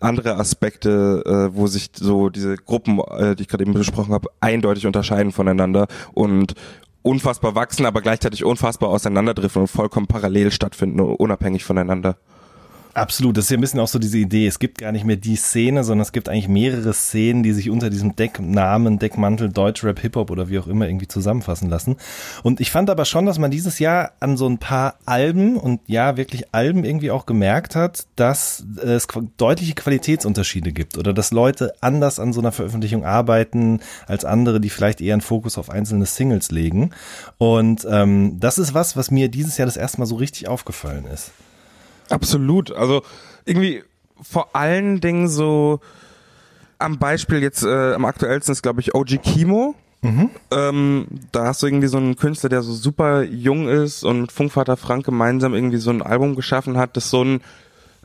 andere 0.00 0.36
Aspekte, 0.36 1.22
äh, 1.26 1.56
wo 1.56 1.66
sich 1.66 1.90
so 1.94 2.28
diese 2.28 2.56
Gruppen, 2.56 3.00
äh, 3.00 3.34
die 3.34 3.42
ich 3.42 3.48
gerade 3.48 3.64
eben 3.64 3.74
besprochen 3.74 4.14
habe, 4.14 4.28
eindeutig 4.40 4.86
unterscheiden 4.86 5.32
voneinander 5.32 5.88
und 6.12 6.54
unfassbar 7.02 7.54
wachsen, 7.54 7.86
aber 7.86 8.00
gleichzeitig 8.00 8.44
unfassbar 8.44 8.90
auseinanderdriften 8.90 9.62
und 9.62 9.68
vollkommen 9.68 10.06
parallel 10.06 10.50
stattfinden, 10.50 11.00
unabhängig 11.00 11.64
voneinander. 11.64 12.16
Absolut, 12.98 13.36
das 13.36 13.44
ist 13.44 13.50
ja 13.50 13.56
ein 13.56 13.60
bisschen 13.60 13.78
auch 13.78 13.86
so 13.86 14.00
diese 14.00 14.18
Idee. 14.18 14.48
Es 14.48 14.58
gibt 14.58 14.78
gar 14.78 14.90
nicht 14.90 15.04
mehr 15.04 15.14
die 15.14 15.36
Szene, 15.36 15.84
sondern 15.84 16.02
es 16.02 16.10
gibt 16.10 16.28
eigentlich 16.28 16.48
mehrere 16.48 16.92
Szenen, 16.92 17.44
die 17.44 17.52
sich 17.52 17.70
unter 17.70 17.90
diesem 17.90 18.16
Decknamen, 18.16 18.98
Deckmantel, 18.98 19.50
Deutschrap, 19.50 20.00
Hip-Hop 20.00 20.30
oder 20.32 20.48
wie 20.48 20.58
auch 20.58 20.66
immer 20.66 20.88
irgendwie 20.88 21.06
zusammenfassen 21.06 21.70
lassen. 21.70 21.96
Und 22.42 22.60
ich 22.60 22.72
fand 22.72 22.90
aber 22.90 23.04
schon, 23.04 23.24
dass 23.24 23.38
man 23.38 23.52
dieses 23.52 23.78
Jahr 23.78 24.12
an 24.18 24.36
so 24.36 24.48
ein 24.48 24.58
paar 24.58 24.96
Alben 25.06 25.56
und 25.56 25.80
ja, 25.86 26.16
wirklich 26.16 26.52
Alben 26.52 26.84
irgendwie 26.84 27.12
auch 27.12 27.24
gemerkt 27.24 27.76
hat, 27.76 28.08
dass 28.16 28.64
es 28.82 29.06
deutliche 29.36 29.74
Qualitätsunterschiede 29.74 30.72
gibt 30.72 30.98
oder 30.98 31.12
dass 31.12 31.30
Leute 31.30 31.74
anders 31.80 32.18
an 32.18 32.32
so 32.32 32.40
einer 32.40 32.52
Veröffentlichung 32.52 33.04
arbeiten 33.04 33.78
als 34.08 34.24
andere, 34.24 34.60
die 34.60 34.70
vielleicht 34.70 35.00
eher 35.00 35.14
einen 35.14 35.20
Fokus 35.20 35.56
auf 35.56 35.70
einzelne 35.70 36.06
Singles 36.06 36.50
legen. 36.50 36.90
Und 37.38 37.86
ähm, 37.88 38.40
das 38.40 38.58
ist 38.58 38.74
was, 38.74 38.96
was 38.96 39.12
mir 39.12 39.28
dieses 39.28 39.56
Jahr 39.56 39.66
das 39.66 39.76
erste 39.76 40.00
Mal 40.00 40.06
so 40.06 40.16
richtig 40.16 40.48
aufgefallen 40.48 41.06
ist. 41.06 41.30
Absolut. 42.10 42.72
Also 42.72 43.02
irgendwie 43.44 43.82
vor 44.20 44.54
allen 44.54 45.00
Dingen 45.00 45.28
so 45.28 45.80
am 46.78 46.98
Beispiel 46.98 47.42
jetzt 47.42 47.64
äh, 47.64 47.94
am 47.94 48.04
aktuellsten 48.04 48.52
ist, 48.52 48.62
glaube 48.62 48.80
ich, 48.80 48.94
OG 48.94 49.22
Kimo. 49.22 49.74
Mhm. 50.00 50.30
Ähm, 50.52 51.06
da 51.32 51.46
hast 51.46 51.62
du 51.62 51.66
irgendwie 51.66 51.88
so 51.88 51.96
einen 51.96 52.16
Künstler, 52.16 52.48
der 52.48 52.62
so 52.62 52.72
super 52.72 53.22
jung 53.22 53.68
ist 53.68 54.04
und 54.04 54.20
mit 54.20 54.32
Funkvater 54.32 54.76
Frank 54.76 55.04
gemeinsam 55.04 55.54
irgendwie 55.54 55.78
so 55.78 55.90
ein 55.90 56.02
Album 56.02 56.36
geschaffen 56.36 56.78
hat, 56.78 56.96
das 56.96 57.10
so 57.10 57.20
einen 57.22 57.40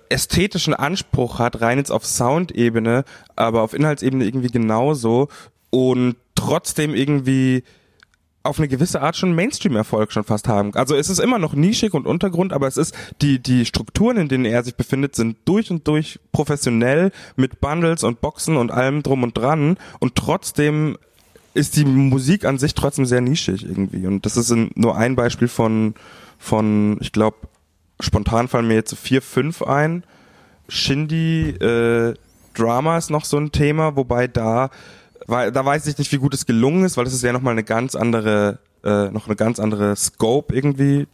ästhetischen 0.10 0.74
Anspruch 0.74 1.40
hat, 1.40 1.62
rein 1.62 1.78
jetzt 1.78 1.92
auf 1.92 2.06
Soundebene, 2.06 3.04
aber 3.36 3.62
auf 3.62 3.74
Inhaltsebene 3.74 4.26
irgendwie 4.26 4.50
genauso 4.50 5.28
und 5.70 6.16
trotzdem 6.36 6.96
irgendwie 6.96 7.64
auf 8.44 8.60
eine 8.60 8.68
gewisse 8.68 9.02
Art 9.02 9.16
schon 9.16 9.34
Mainstream-Erfolg 9.34 10.12
schon 10.12 10.26
fast 10.26 10.50
haben. 10.50 10.76
Also 10.76 10.96
es 10.96 11.10
ist 11.10 11.20
immer 11.20 11.40
noch 11.40 11.54
nischig 11.54 11.94
und 11.94 12.06
Untergrund, 12.06 12.52
aber 12.52 12.68
es 12.68 12.76
ist 12.76 12.94
die 13.22 13.40
die 13.40 13.66
Strukturen, 13.66 14.18
in 14.18 14.28
denen 14.28 14.46
er 14.46 14.64
sich 14.64 14.76
befindet, 14.76 15.16
sind 15.16 15.38
durch 15.46 15.72
und 15.72 15.88
durch 15.88 16.20
professionell 16.34 17.12
mit 17.38 17.62
Bundles 17.62 18.04
und 18.04 18.20
Boxen 18.20 18.58
und 18.58 18.70
allem 18.70 19.02
drum 19.02 19.24
und 19.24 19.38
dran 19.38 19.78
und 20.00 20.16
trotzdem 20.16 20.98
ist 21.54 21.78
die 21.78 21.86
Musik 21.86 22.46
an 22.46 22.58
sich 22.58 22.74
trotzdem 22.74 23.06
sehr 23.06 23.22
nischig 23.22 23.64
irgendwie 23.64 24.08
und 24.08 24.26
das 24.26 24.36
ist 24.36 24.54
nur 24.76 24.98
ein 24.98 25.16
Beispiel 25.16 25.48
von 25.48 25.94
von 26.38 26.98
ich 27.00 27.14
glaube 27.14 27.38
spontan 28.02 28.50
fallen 28.50 28.68
mir 28.68 28.76
jetzt 28.76 28.90
so 28.90 28.98
vier 28.98 29.22
fünf 29.22 29.62
ein. 29.62 30.04
Shindy 30.68 31.50
äh, 31.50 32.14
Drama 32.54 32.98
ist 32.98 33.10
noch 33.10 33.26
so 33.26 33.38
ein 33.38 33.52
Thema, 33.52 33.96
wobei 33.96 34.28
da 34.28 34.70
weil 35.28 35.52
da 35.52 35.66
weiß 35.66 35.88
ich 35.88 35.98
nicht, 35.98 36.12
wie 36.12 36.18
gut 36.18 36.34
es 36.34 36.46
gelungen 36.46 36.84
ist, 36.84 36.98
weil 36.98 37.06
das 37.06 37.14
ist 37.14 37.24
ja 37.24 37.34
nochmal 37.34 37.54
eine 37.54 37.64
ganz 37.64 37.96
andere, 37.96 38.60
äh, 38.84 39.10
noch 39.10 39.28
eine 39.28 39.36
ganz 39.36 39.60
andere 39.60 39.96
Scope 39.96 40.54
irgendwie, 40.54 41.08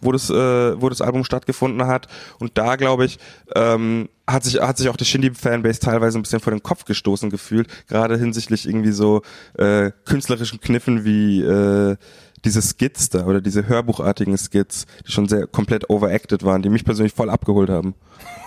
wo 0.00 0.12
das, 0.12 0.30
äh, 0.30 0.80
wo 0.80 0.88
das 0.88 1.00
Album 1.00 1.24
stattgefunden 1.24 1.86
hat. 1.86 2.08
Und 2.38 2.58
da 2.58 2.76
glaube 2.76 3.06
ich, 3.06 3.18
ähm, 3.54 4.08
hat 4.26 4.44
sich, 4.44 4.60
hat 4.60 4.78
sich 4.78 4.88
auch 4.88 4.96
die 4.96 5.04
Shindy-Fanbase 5.04 5.80
teilweise 5.80 6.18
ein 6.18 6.22
bisschen 6.22 6.40
vor 6.40 6.52
den 6.52 6.62
Kopf 6.62 6.84
gestoßen 6.84 7.30
gefühlt, 7.30 7.68
gerade 7.88 8.16
hinsichtlich 8.16 8.66
irgendwie 8.66 8.92
so 8.92 9.22
äh, 9.58 9.90
künstlerischen 10.04 10.60
Kniffen 10.60 11.04
wie 11.04 11.42
äh, 11.42 11.96
diese 12.44 12.62
Skits 12.62 13.08
da 13.08 13.26
oder 13.26 13.40
diese 13.40 13.66
hörbuchartigen 13.66 14.36
Skits, 14.36 14.86
die 15.06 15.12
schon 15.12 15.28
sehr 15.28 15.46
komplett 15.46 15.88
overacted 15.90 16.42
waren, 16.42 16.62
die 16.62 16.68
mich 16.68 16.84
persönlich 16.84 17.14
voll 17.14 17.30
abgeholt 17.30 17.70
haben. 17.70 17.94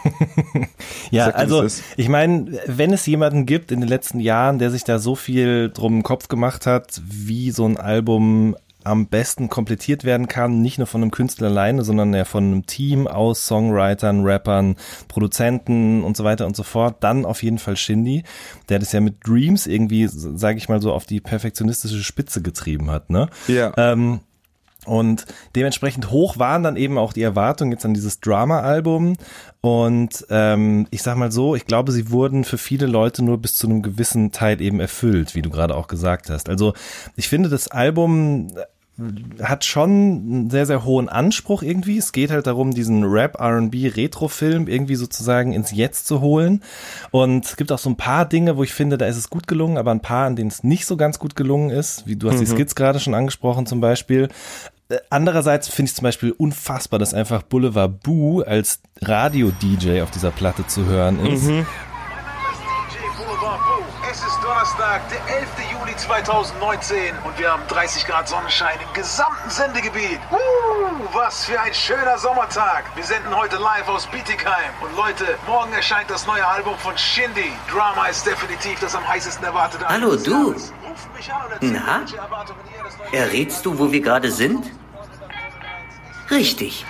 ja, 1.11 1.25
Sag, 1.25 1.35
also 1.35 1.67
ich 1.97 2.09
meine, 2.09 2.59
wenn 2.67 2.93
es 2.93 3.05
jemanden 3.05 3.45
gibt 3.45 3.71
in 3.71 3.79
den 3.79 3.89
letzten 3.89 4.19
Jahren, 4.19 4.59
der 4.59 4.71
sich 4.71 4.83
da 4.83 4.99
so 4.99 5.15
viel 5.15 5.69
drum 5.73 5.97
im 5.97 6.03
Kopf 6.03 6.27
gemacht 6.27 6.65
hat, 6.65 7.01
wie 7.05 7.51
so 7.51 7.65
ein 7.65 7.77
Album 7.77 8.55
am 8.87 9.07
besten 9.07 9.49
komplettiert 9.49 10.03
werden 10.03 10.27
kann, 10.27 10.61
nicht 10.61 10.77
nur 10.77 10.87
von 10.87 11.01
einem 11.01 11.11
Künstler 11.11 11.47
alleine, 11.47 11.83
sondern 11.83 12.13
ja 12.13 12.25
von 12.25 12.43
einem 12.45 12.65
Team 12.65 13.07
aus 13.07 13.45
Songwritern, 13.45 14.23
Rappern, 14.23 14.75
Produzenten 15.07 16.03
und 16.03 16.17
so 16.17 16.23
weiter 16.23 16.45
und 16.45 16.55
so 16.55 16.63
fort, 16.63 16.97
dann 17.01 17.25
auf 17.25 17.43
jeden 17.43 17.57
Fall 17.57 17.77
Shindy, 17.77 18.23
der 18.69 18.79
das 18.79 18.91
ja 18.91 19.01
mit 19.01 19.27
Dreams 19.27 19.67
irgendwie, 19.67 20.07
sage 20.07 20.57
ich 20.57 20.69
mal 20.69 20.81
so, 20.81 20.93
auf 20.93 21.05
die 21.05 21.21
perfektionistische 21.21 22.03
Spitze 22.03 22.41
getrieben 22.41 22.89
hat, 22.89 23.09
ne? 23.09 23.29
Ja. 23.47 23.73
Ähm, 23.77 24.21
und 24.87 25.25
dementsprechend 25.53 26.11
hoch 26.11 26.39
waren 26.39 26.63
dann 26.63 26.77
eben 26.77 26.97
auch 26.97 27.11
die 27.11 27.21
Erwartungen 27.21 27.73
jetzt 27.73 27.85
an 27.85 27.93
dieses 27.93 28.21
Drama-Album. 28.21 29.17
Und 29.59 30.25
ähm, 30.29 30.87
ich 30.91 31.03
sag 31.03 31.17
mal 31.17 31.31
so, 31.31 31.55
ich 31.55 31.65
glaube, 31.65 31.91
sie 31.91 32.09
wurden 32.09 32.45
für 32.45 32.57
viele 32.57 32.85
Leute 32.85 33.23
nur 33.23 33.37
bis 33.37 33.55
zu 33.55 33.67
einem 33.67 33.81
gewissen 33.81 34.31
Teil 34.31 34.61
eben 34.61 34.79
erfüllt, 34.79 35.35
wie 35.35 35.41
du 35.41 35.49
gerade 35.49 35.75
auch 35.75 35.87
gesagt 35.87 36.29
hast. 36.29 36.47
Also 36.47 36.73
ich 37.17 37.27
finde, 37.27 37.49
das 37.49 37.67
Album 37.67 38.47
hat 39.43 39.63
schon 39.63 39.89
einen 39.89 40.49
sehr, 40.49 40.65
sehr 40.65 40.83
hohen 40.83 41.07
Anspruch 41.07 41.61
irgendwie. 41.61 41.97
Es 41.97 42.11
geht 42.11 42.31
halt 42.31 42.47
darum, 42.47 42.73
diesen 42.73 43.03
Rap-R&B-Retro-Film 43.03 44.67
irgendwie 44.67 44.95
sozusagen 44.95 45.53
ins 45.53 45.71
Jetzt 45.71 46.07
zu 46.07 46.21
holen. 46.21 46.63
Und 47.11 47.45
es 47.45 47.57
gibt 47.57 47.71
auch 47.71 47.77
so 47.77 47.91
ein 47.91 47.97
paar 47.97 48.25
Dinge, 48.25 48.57
wo 48.57 48.63
ich 48.63 48.73
finde, 48.73 48.97
da 48.97 49.05
ist 49.05 49.17
es 49.17 49.29
gut 49.29 49.47
gelungen, 49.47 49.77
aber 49.77 49.91
ein 49.91 50.01
paar, 50.01 50.25
an 50.25 50.35
denen 50.35 50.49
es 50.49 50.63
nicht 50.63 50.87
so 50.87 50.97
ganz 50.97 51.19
gut 51.19 51.35
gelungen 51.35 51.69
ist. 51.69 52.07
Wie 52.07 52.15
du 52.15 52.29
hast 52.29 52.37
mhm. 52.37 52.45
die 52.45 52.51
Skits 52.51 52.75
gerade 52.75 52.99
schon 52.99 53.13
angesprochen 53.13 53.67
zum 53.67 53.81
Beispiel. 53.81 54.29
Äh, 54.89 54.97
andererseits 55.11 55.67
finde 55.67 55.89
ich 55.89 55.95
zum 55.95 56.03
Beispiel 56.03 56.31
unfassbar, 56.31 56.97
dass 56.97 57.13
einfach 57.13 57.43
Boulevard 57.43 58.01
Boo 58.01 58.41
als 58.41 58.81
Radio-DJ 59.01 60.01
auf 60.01 60.09
dieser 60.09 60.31
Platte 60.31 60.65
zu 60.65 60.85
hören 60.85 61.23
ist. 61.25 61.43
Mhm. 61.43 61.65
Es 64.09 64.17
ist 64.17 64.39
Donnerstag, 64.41 65.01
der 65.09 65.37
11. 65.37 65.46
Juli 66.07 66.23
2019 66.23 67.15
und 67.25 67.37
wir 67.37 67.51
haben 67.51 67.63
30 67.67 68.05
Grad 68.05 68.27
Sonnenschein 68.27 68.77
im 68.81 68.93
gesamten 68.93 69.49
Sendegebiet. 69.49 70.19
Uh, 70.31 70.37
was 71.13 71.45
für 71.45 71.59
ein 71.59 71.73
schöner 71.73 72.17
Sommertag. 72.17 72.85
Wir 72.95 73.03
senden 73.03 73.35
heute 73.35 73.57
live 73.57 73.87
aus 73.87 74.07
Bietigheim. 74.07 74.71
Und 74.81 74.95
Leute, 74.95 75.37
morgen 75.45 75.71
erscheint 75.73 76.09
das 76.09 76.25
neue 76.25 76.45
Album 76.45 76.77
von 76.77 76.97
Shindy. 76.97 77.51
Drama 77.71 78.07
ist 78.07 78.25
definitiv 78.25 78.79
das 78.79 78.95
am 78.95 79.07
heißesten 79.07 79.43
erwartete 79.43 79.87
Album. 79.87 80.11
Hallo 80.11 80.15
du. 80.15 80.55
Na? 81.61 82.01
Errätst 83.11 83.65
du, 83.65 83.77
wo 83.77 83.91
wir 83.91 84.01
gerade 84.01 84.31
sind? 84.31 84.65
Richtig. 86.29 86.85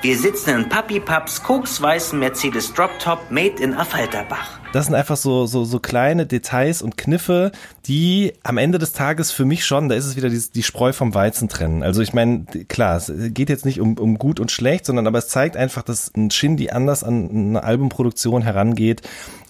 Wir 0.00 0.16
sitzen 0.16 0.50
in 0.50 0.68
Papi 0.68 1.00
Paps 1.00 1.42
koksweißen 1.42 2.18
Mercedes 2.18 2.72
Drop 2.72 2.98
Top 2.98 3.30
Made 3.30 3.62
in 3.62 3.74
Affalterbach. 3.74 4.57
Das 4.72 4.84
sind 4.84 4.94
einfach 4.94 5.16
so, 5.16 5.46
so, 5.46 5.64
so 5.64 5.80
kleine 5.80 6.26
Details 6.26 6.82
und 6.82 6.98
Kniffe, 6.98 7.52
die 7.86 8.34
am 8.42 8.58
Ende 8.58 8.78
des 8.78 8.92
Tages 8.92 9.32
für 9.32 9.46
mich 9.46 9.64
schon, 9.64 9.88
da 9.88 9.94
ist 9.94 10.04
es 10.04 10.16
wieder 10.16 10.28
die, 10.28 10.42
die 10.54 10.62
Spreu 10.62 10.92
vom 10.92 11.14
Weizen 11.14 11.48
trennen. 11.48 11.82
Also 11.82 12.02
ich 12.02 12.12
meine, 12.12 12.44
klar, 12.68 12.96
es 12.98 13.10
geht 13.16 13.48
jetzt 13.48 13.64
nicht 13.64 13.80
um, 13.80 13.96
um 13.96 14.18
gut 14.18 14.40
und 14.40 14.50
schlecht, 14.50 14.84
sondern 14.84 15.06
aber 15.06 15.18
es 15.18 15.28
zeigt 15.28 15.56
einfach, 15.56 15.82
dass 15.82 16.12
ein 16.14 16.30
Shindy 16.30 16.68
anders 16.68 17.02
an 17.02 17.30
eine 17.30 17.64
Albumproduktion 17.64 18.42
herangeht 18.42 19.00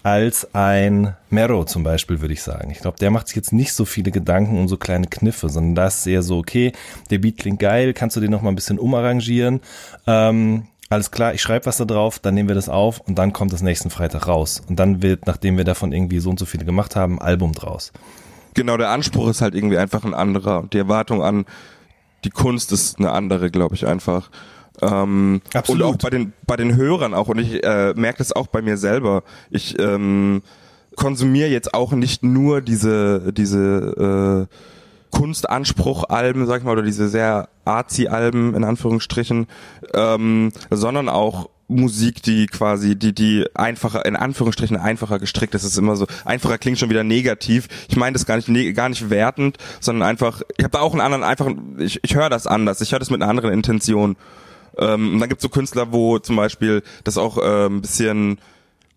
als 0.04 0.54
ein 0.54 1.16
Mero 1.30 1.64
zum 1.64 1.82
Beispiel, 1.82 2.20
würde 2.20 2.34
ich 2.34 2.42
sagen. 2.42 2.70
Ich 2.70 2.78
glaube, 2.78 2.98
der 2.98 3.10
macht 3.10 3.26
sich 3.26 3.36
jetzt 3.36 3.52
nicht 3.52 3.72
so 3.72 3.84
viele 3.84 4.12
Gedanken 4.12 4.56
um 4.56 4.68
so 4.68 4.76
kleine 4.76 5.08
Kniffe, 5.08 5.48
sondern 5.48 5.74
das 5.74 5.98
ist 5.98 6.06
eher 6.06 6.22
so, 6.22 6.38
okay, 6.38 6.72
der 7.10 7.18
Beat 7.18 7.38
klingt 7.38 7.58
geil, 7.58 7.92
kannst 7.92 8.16
du 8.16 8.20
den 8.20 8.30
noch 8.30 8.42
mal 8.42 8.50
ein 8.50 8.54
bisschen 8.54 8.78
umarrangieren. 8.78 9.60
Ähm, 10.06 10.68
alles 10.88 11.10
klar, 11.10 11.34
ich 11.34 11.42
schreibe 11.42 11.66
was 11.66 11.76
da 11.76 11.84
drauf, 11.84 12.18
dann 12.18 12.34
nehmen 12.34 12.48
wir 12.48 12.54
das 12.54 12.68
auf 12.68 13.00
und 13.00 13.18
dann 13.18 13.32
kommt 13.32 13.52
das 13.52 13.62
nächsten 13.62 13.90
Freitag 13.90 14.26
raus. 14.26 14.62
Und 14.68 14.78
dann 14.78 15.02
wird, 15.02 15.26
nachdem 15.26 15.56
wir 15.56 15.64
davon 15.64 15.92
irgendwie 15.92 16.18
so 16.20 16.30
und 16.30 16.38
so 16.38 16.46
viele 16.46 16.64
gemacht 16.64 16.96
haben, 16.96 17.18
ein 17.18 17.26
Album 17.26 17.52
draus. 17.52 17.92
Genau, 18.54 18.76
der 18.76 18.90
Anspruch 18.90 19.28
ist 19.28 19.40
halt 19.40 19.54
irgendwie 19.54 19.78
einfach 19.78 20.04
ein 20.04 20.14
anderer 20.14 20.60
und 20.60 20.72
die 20.72 20.78
Erwartung 20.78 21.22
an 21.22 21.44
die 22.24 22.30
Kunst 22.30 22.72
ist 22.72 22.98
eine 22.98 23.12
andere, 23.12 23.50
glaube 23.50 23.74
ich 23.74 23.86
einfach. 23.86 24.30
Ähm, 24.80 25.40
Absolut. 25.54 25.82
Und 25.82 25.94
auch 25.94 25.98
bei 25.98 26.10
den 26.10 26.32
bei 26.46 26.56
den 26.56 26.76
Hörern 26.76 27.14
auch 27.14 27.28
und 27.28 27.38
ich 27.38 27.62
äh, 27.62 27.94
merke 27.94 28.18
das 28.18 28.32
auch 28.32 28.46
bei 28.46 28.62
mir 28.62 28.76
selber. 28.76 29.22
Ich 29.50 29.78
ähm, 29.78 30.42
konsumiere 30.96 31.48
jetzt 31.48 31.74
auch 31.74 31.92
nicht 31.92 32.22
nur 32.22 32.60
diese 32.60 33.32
diese 33.32 34.48
äh, 34.48 34.54
Kunstanspruch-Alben, 35.10 36.46
sag 36.46 36.58
ich 36.58 36.64
mal, 36.64 36.72
oder 36.72 36.82
diese 36.82 37.08
sehr 37.08 37.48
arzi-Alben 37.64 38.54
in 38.54 38.64
Anführungsstrichen, 38.64 39.46
ähm, 39.94 40.52
sondern 40.70 41.08
auch 41.08 41.48
Musik, 41.68 42.22
die 42.22 42.46
quasi, 42.46 42.96
die, 42.96 43.14
die 43.14 43.44
einfacher, 43.54 44.06
in 44.06 44.16
Anführungsstrichen 44.16 44.78
einfacher 44.78 45.18
gestrickt 45.18 45.54
ist. 45.54 45.64
Es 45.64 45.72
ist 45.72 45.78
immer 45.78 45.96
so, 45.96 46.06
einfacher 46.24 46.56
klingt 46.56 46.78
schon 46.78 46.88
wieder 46.88 47.04
negativ. 47.04 47.68
Ich 47.88 47.96
meine 47.96 48.14
das 48.14 48.24
gar 48.24 48.36
nicht, 48.36 48.48
ne, 48.48 48.72
gar 48.72 48.88
nicht 48.88 49.10
wertend, 49.10 49.58
sondern 49.78 50.08
einfach, 50.08 50.40
ich 50.56 50.64
habe 50.64 50.72
da 50.72 50.80
auch 50.80 50.92
einen 50.92 51.02
anderen, 51.02 51.24
einfach, 51.24 51.48
ich, 51.78 52.00
ich 52.02 52.14
höre 52.14 52.30
das 52.30 52.46
anders, 52.46 52.80
ich 52.80 52.92
höre 52.92 52.98
das 52.98 53.10
mit 53.10 53.20
einer 53.20 53.30
anderen 53.30 53.52
Intention. 53.52 54.16
Ähm, 54.78 55.14
und 55.14 55.20
dann 55.20 55.28
gibt's 55.28 55.42
so 55.42 55.50
Künstler, 55.50 55.92
wo 55.92 56.18
zum 56.18 56.36
Beispiel 56.36 56.82
das 57.04 57.18
auch 57.18 57.36
äh, 57.36 57.66
ein 57.66 57.82
bisschen 57.82 58.38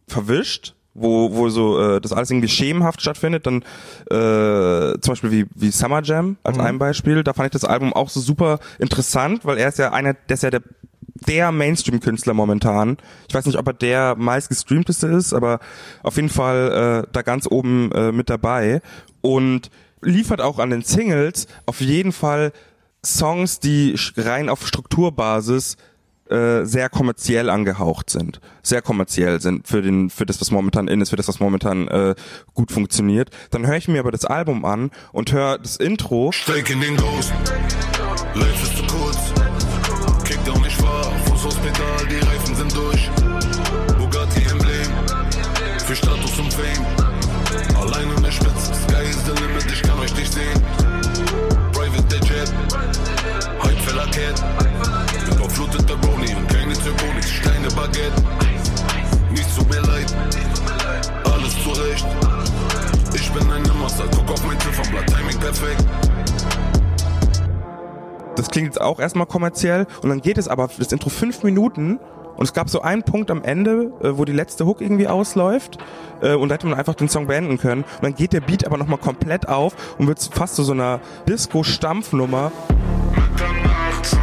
verwischt, 0.07 0.73
wo, 0.93 1.33
wo 1.33 1.49
so 1.49 1.79
äh, 1.79 2.01
das 2.01 2.11
alles 2.11 2.31
irgendwie 2.31 2.49
schemenhaft 2.49 3.01
stattfindet, 3.01 3.45
dann 3.47 3.63
äh, 4.09 4.99
zum 4.99 5.11
Beispiel 5.11 5.31
wie, 5.31 5.45
wie 5.55 5.71
Summer 5.71 6.01
Jam 6.03 6.37
als 6.43 6.57
mhm. 6.57 6.63
ein 6.63 6.79
Beispiel, 6.79 7.23
da 7.23 7.33
fand 7.33 7.47
ich 7.47 7.53
das 7.53 7.65
Album 7.65 7.93
auch 7.93 8.09
so 8.09 8.19
super 8.19 8.59
interessant, 8.79 9.45
weil 9.45 9.57
er 9.57 9.69
ist 9.69 9.79
ja 9.79 9.91
einer, 9.91 10.13
der 10.13 10.33
ist 10.33 10.43
ja 10.43 10.49
der 10.49 10.61
der 11.27 11.51
Mainstream-Künstler 11.51 12.33
momentan. 12.33 12.97
Ich 13.27 13.35
weiß 13.35 13.45
nicht, 13.45 13.57
ob 13.57 13.67
er 13.67 13.73
der 13.73 14.15
meistgestreamteste 14.15 15.07
ist, 15.07 15.33
aber 15.33 15.59
auf 16.01 16.15
jeden 16.15 16.29
Fall 16.29 17.03
äh, 17.05 17.07
da 17.11 17.21
ganz 17.21 17.45
oben 17.49 17.91
äh, 17.91 18.11
mit 18.11 18.29
dabei 18.29 18.81
und 19.21 19.69
liefert 20.01 20.41
auch 20.41 20.57
an 20.57 20.71
den 20.71 20.81
Singles 20.81 21.47
auf 21.67 21.79
jeden 21.79 22.11
Fall 22.11 22.53
Songs, 23.05 23.59
die 23.59 23.95
rein 24.17 24.49
auf 24.49 24.65
Strukturbasis 24.67 25.77
äh, 26.31 26.65
sehr 26.65 26.89
kommerziell 26.89 27.49
angehaucht 27.49 28.09
sind, 28.09 28.39
sehr 28.63 28.81
kommerziell 28.81 29.41
sind 29.41 29.67
für 29.67 29.81
den 29.81 30.09
für 30.09 30.25
das 30.25 30.39
was 30.41 30.51
momentan 30.51 30.87
in 30.87 31.01
ist, 31.01 31.09
für 31.09 31.15
das 31.15 31.27
was 31.27 31.39
momentan 31.39 31.87
äh, 31.87 32.15
gut 32.53 32.71
funktioniert. 32.71 33.29
Dann 33.51 33.67
höre 33.67 33.77
ich 33.77 33.87
mir 33.87 33.99
aber 33.99 34.11
das 34.11 34.25
Album 34.25 34.65
an 34.65 34.91
und 35.11 35.31
höre 35.31 35.57
das 35.57 35.77
Intro. 35.77 36.31
Steig 36.31 36.69
in 36.69 36.81
den 36.81 36.97
Ghost. 36.97 37.33
Life 38.35 38.63
ist 38.63 38.77
zu 38.77 38.83
kurz. 38.87 39.33
Kick 40.23 40.39
auch 40.49 40.61
nicht 40.63 40.81
wahr. 40.81 41.11
Fuß 41.25 41.45
aufs 41.45 41.55
Pedal, 41.57 42.07
die 42.09 42.30
Baguette. 57.81 58.13
Nicht 59.31 59.55
zu 59.55 59.63
mir 59.63 59.81
leid, 59.81 60.15
alles 61.23 61.63
zurecht. 61.63 62.05
Ich 63.15 63.31
bin 63.31 63.51
ein 63.51 63.63
Nimmerser, 63.63 64.03
guck 64.15 64.29
auf 64.29 64.45
mein 64.45 64.59
Ziffernblatt, 64.59 65.07
Timing 65.07 65.39
perfekt. 65.39 65.83
Das 68.35 68.49
klingt 68.49 68.67
jetzt 68.67 68.79
auch 68.79 68.99
erstmal 68.99 69.25
kommerziell 69.25 69.87
und 70.03 70.09
dann 70.09 70.21
geht 70.21 70.37
es 70.37 70.47
aber 70.47 70.69
das 70.77 70.91
Intro 70.91 71.09
fünf 71.09 71.41
Minuten 71.41 71.99
und 72.35 72.43
es 72.43 72.53
gab 72.53 72.69
so 72.69 72.83
einen 72.83 73.01
Punkt 73.01 73.31
am 73.31 73.43
Ende, 73.43 73.91
äh, 74.03 74.15
wo 74.15 74.25
die 74.25 74.31
letzte 74.31 74.67
Hook 74.67 74.81
irgendwie 74.81 75.07
ausläuft 75.07 75.79
äh, 76.21 76.35
und 76.35 76.49
da 76.49 76.55
hätte 76.55 76.67
man 76.67 76.77
einfach 76.77 76.93
den 76.93 77.09
Song 77.09 77.25
beenden 77.25 77.57
können. 77.57 77.83
Und 77.83 78.03
dann 78.03 78.13
geht 78.13 78.33
der 78.33 78.41
Beat 78.41 78.63
aber 78.63 78.77
nochmal 78.77 78.99
komplett 78.99 79.47
auf 79.47 79.73
und 79.97 80.05
wird 80.07 80.19
fast 80.31 80.55
zu 80.55 80.61
so 80.63 80.73
einer 80.73 80.99
Disco-Stampfnummer. 81.27 82.51
wo 84.11 84.20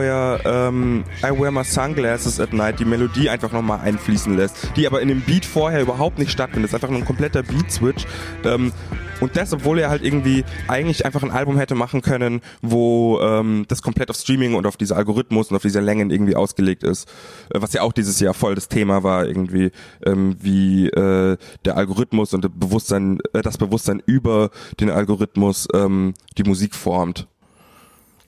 er 0.00 0.40
ähm, 0.44 1.04
I 1.22 1.30
Wear 1.38 1.50
My 1.50 1.64
Sunglasses 1.64 2.40
at 2.40 2.52
Night 2.52 2.78
die 2.78 2.84
Melodie 2.84 3.30
einfach 3.30 3.52
nochmal 3.52 3.80
einfließen 3.80 4.36
lässt, 4.36 4.70
die 4.76 4.86
aber 4.86 5.00
in 5.00 5.08
dem 5.08 5.20
Beat 5.22 5.44
vorher 5.44 5.80
überhaupt 5.80 6.18
nicht 6.18 6.30
stattfindet. 6.30 6.64
Das 6.64 6.70
ist 6.70 6.74
einfach 6.74 6.90
nur 6.90 6.98
ein 6.98 7.06
kompletter 7.06 7.42
Beat-Switch. 7.42 8.06
Ähm, 8.44 8.72
und 9.20 9.36
das, 9.36 9.52
obwohl 9.52 9.78
er 9.78 9.90
halt 9.90 10.04
irgendwie 10.04 10.44
eigentlich 10.68 11.04
einfach 11.04 11.22
ein 11.22 11.30
Album 11.30 11.58
hätte 11.58 11.74
machen 11.74 12.02
können, 12.02 12.40
wo 12.62 13.20
ähm, 13.20 13.64
das 13.68 13.82
komplett 13.82 14.10
auf 14.10 14.16
Streaming 14.16 14.54
und 14.54 14.66
auf 14.66 14.76
diese 14.76 14.96
Algorithmus 14.96 15.50
und 15.50 15.56
auf 15.56 15.62
diese 15.62 15.80
Längen 15.80 16.10
irgendwie 16.10 16.36
ausgelegt 16.36 16.84
ist. 16.84 17.08
Äh, 17.50 17.60
was 17.60 17.72
ja 17.72 17.82
auch 17.82 17.92
dieses 17.92 18.20
Jahr 18.20 18.34
voll 18.34 18.54
das 18.54 18.68
Thema 18.68 19.02
war, 19.02 19.26
irgendwie, 19.26 19.72
ähm, 20.04 20.36
wie 20.40 20.88
äh, 20.88 21.36
der 21.64 21.76
Algorithmus 21.76 22.34
und 22.34 22.44
der 22.44 22.50
Bewusstsein, 22.50 23.18
äh, 23.32 23.42
das 23.42 23.58
Bewusstsein 23.58 24.02
über 24.06 24.50
den 24.78 24.90
Algorithmus 24.90 25.66
ähm, 25.74 26.14
die 26.36 26.44
Musik 26.44 26.74
formt. 26.74 27.26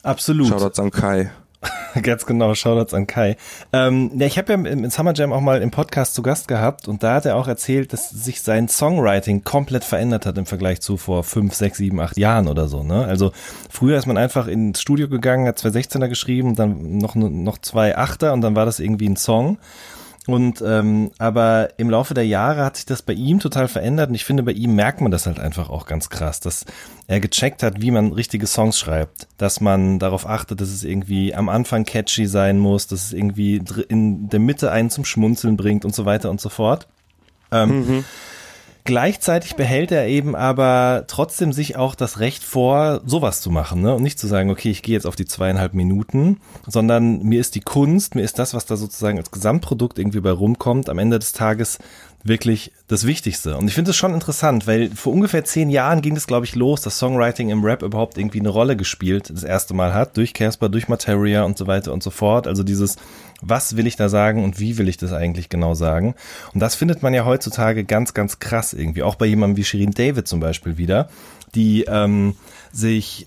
Absolut. 0.02 0.48
Shoutouts 0.48 0.80
an 0.80 0.90
Kai. 0.90 1.30
Ganz 2.02 2.24
genau, 2.24 2.54
Shoutouts 2.54 2.94
an 2.94 3.06
Kai. 3.06 3.36
Ähm, 3.72 4.12
ja, 4.14 4.26
ich 4.26 4.38
habe 4.38 4.52
ja 4.52 4.58
im, 4.58 4.88
Summer 4.90 5.12
Jam 5.14 5.32
auch 5.32 5.40
mal 5.40 5.60
im 5.60 5.70
Podcast 5.70 6.14
zu 6.14 6.22
Gast 6.22 6.48
gehabt 6.48 6.88
und 6.88 7.02
da 7.02 7.14
hat 7.14 7.26
er 7.26 7.36
auch 7.36 7.48
erzählt, 7.48 7.92
dass 7.92 8.10
sich 8.10 8.40
sein 8.40 8.68
Songwriting 8.68 9.44
komplett 9.44 9.84
verändert 9.84 10.24
hat 10.24 10.38
im 10.38 10.46
Vergleich 10.46 10.80
zu 10.80 10.96
vor 10.96 11.22
fünf, 11.24 11.54
sechs, 11.54 11.78
sieben, 11.78 12.00
acht 12.00 12.16
Jahren 12.16 12.48
oder 12.48 12.68
so. 12.68 12.82
Ne? 12.82 13.04
Also 13.04 13.32
früher 13.68 13.98
ist 13.98 14.06
man 14.06 14.16
einfach 14.16 14.46
ins 14.46 14.80
Studio 14.80 15.08
gegangen, 15.08 15.46
hat 15.46 15.58
zwei 15.58 15.68
16er 15.68 16.08
geschrieben, 16.08 16.56
dann 16.56 16.98
noch, 16.98 17.14
noch 17.14 17.58
zwei 17.58 17.96
Achter 17.96 18.32
und 18.32 18.40
dann 18.40 18.56
war 18.56 18.64
das 18.64 18.80
irgendwie 18.80 19.08
ein 19.08 19.16
Song. 19.16 19.58
Und 20.32 20.62
ähm, 20.66 21.10
aber 21.18 21.70
im 21.78 21.90
Laufe 21.90 22.14
der 22.14 22.26
Jahre 22.26 22.64
hat 22.64 22.76
sich 22.76 22.86
das 22.86 23.02
bei 23.02 23.12
ihm 23.12 23.40
total 23.40 23.68
verändert 23.68 24.08
und 24.08 24.14
ich 24.14 24.24
finde, 24.24 24.42
bei 24.42 24.52
ihm 24.52 24.74
merkt 24.74 25.00
man 25.00 25.10
das 25.10 25.26
halt 25.26 25.38
einfach 25.38 25.70
auch 25.70 25.86
ganz 25.86 26.10
krass, 26.10 26.40
dass 26.40 26.64
er 27.06 27.20
gecheckt 27.20 27.62
hat, 27.62 27.80
wie 27.80 27.90
man 27.90 28.12
richtige 28.12 28.46
Songs 28.46 28.78
schreibt, 28.78 29.28
dass 29.36 29.60
man 29.60 29.98
darauf 29.98 30.26
achtet, 30.26 30.60
dass 30.60 30.68
es 30.68 30.84
irgendwie 30.84 31.34
am 31.34 31.48
Anfang 31.48 31.84
catchy 31.84 32.26
sein 32.26 32.58
muss, 32.58 32.86
dass 32.86 33.04
es 33.04 33.12
irgendwie 33.12 33.62
in 33.88 34.28
der 34.28 34.40
Mitte 34.40 34.70
einen 34.70 34.90
zum 34.90 35.04
Schmunzeln 35.04 35.56
bringt 35.56 35.84
und 35.84 35.94
so 35.94 36.04
weiter 36.04 36.30
und 36.30 36.40
so 36.40 36.48
fort. 36.48 36.88
Ähm, 37.52 37.68
mhm 37.68 38.04
gleichzeitig 38.90 39.54
behält 39.54 39.92
er 39.92 40.08
eben 40.08 40.34
aber 40.34 41.04
trotzdem 41.06 41.52
sich 41.52 41.76
auch 41.76 41.94
das 41.94 42.18
Recht 42.18 42.42
vor, 42.42 43.02
sowas 43.06 43.40
zu 43.40 43.48
machen, 43.48 43.82
ne? 43.82 43.94
Und 43.94 44.02
nicht 44.02 44.18
zu 44.18 44.26
sagen, 44.26 44.50
okay, 44.50 44.68
ich 44.68 44.82
gehe 44.82 44.94
jetzt 44.94 45.06
auf 45.06 45.14
die 45.14 45.26
zweieinhalb 45.26 45.74
Minuten, 45.74 46.40
sondern 46.66 47.22
mir 47.22 47.40
ist 47.40 47.54
die 47.54 47.60
Kunst, 47.60 48.16
mir 48.16 48.22
ist 48.22 48.40
das, 48.40 48.52
was 48.52 48.66
da 48.66 48.74
sozusagen 48.74 49.16
als 49.16 49.30
Gesamtprodukt 49.30 49.96
irgendwie 49.96 50.18
bei 50.18 50.32
rumkommt, 50.32 50.88
am 50.88 50.98
Ende 50.98 51.20
des 51.20 51.30
Tages 51.30 51.78
wirklich 52.24 52.72
das 52.88 53.06
Wichtigste. 53.06 53.56
Und 53.56 53.68
ich 53.68 53.74
finde 53.74 53.92
es 53.92 53.96
schon 53.96 54.12
interessant, 54.12 54.66
weil 54.66 54.90
vor 54.90 55.12
ungefähr 55.12 55.44
zehn 55.44 55.70
Jahren 55.70 56.02
ging 56.02 56.16
es, 56.16 56.26
glaube 56.26 56.44
ich, 56.44 56.56
los, 56.56 56.80
dass 56.80 56.98
Songwriting 56.98 57.48
im 57.50 57.64
Rap 57.64 57.84
überhaupt 57.84 58.18
irgendwie 58.18 58.40
eine 58.40 58.48
Rolle 58.48 58.76
gespielt, 58.76 59.30
das 59.30 59.44
erste 59.44 59.72
Mal 59.72 59.94
hat, 59.94 60.16
durch 60.16 60.34
Casper, 60.34 60.68
durch 60.68 60.88
Materia 60.88 61.44
und 61.44 61.56
so 61.56 61.68
weiter 61.68 61.92
und 61.92 62.02
so 62.02 62.10
fort. 62.10 62.48
Also 62.48 62.64
dieses, 62.64 62.96
was 63.42 63.76
will 63.76 63.86
ich 63.86 63.96
da 63.96 64.08
sagen 64.08 64.44
und 64.44 64.58
wie 64.58 64.78
will 64.78 64.88
ich 64.88 64.96
das 64.96 65.12
eigentlich 65.12 65.48
genau 65.48 65.74
sagen? 65.74 66.14
Und 66.52 66.60
das 66.60 66.74
findet 66.74 67.02
man 67.02 67.14
ja 67.14 67.24
heutzutage 67.24 67.84
ganz, 67.84 68.14
ganz 68.14 68.38
krass 68.38 68.72
irgendwie. 68.72 69.02
Auch 69.02 69.14
bei 69.14 69.26
jemandem 69.26 69.56
wie 69.56 69.64
Shirin 69.64 69.92
David 69.92 70.28
zum 70.28 70.40
Beispiel 70.40 70.76
wieder, 70.78 71.08
die 71.54 71.84
ähm, 71.84 72.36
sich 72.72 73.26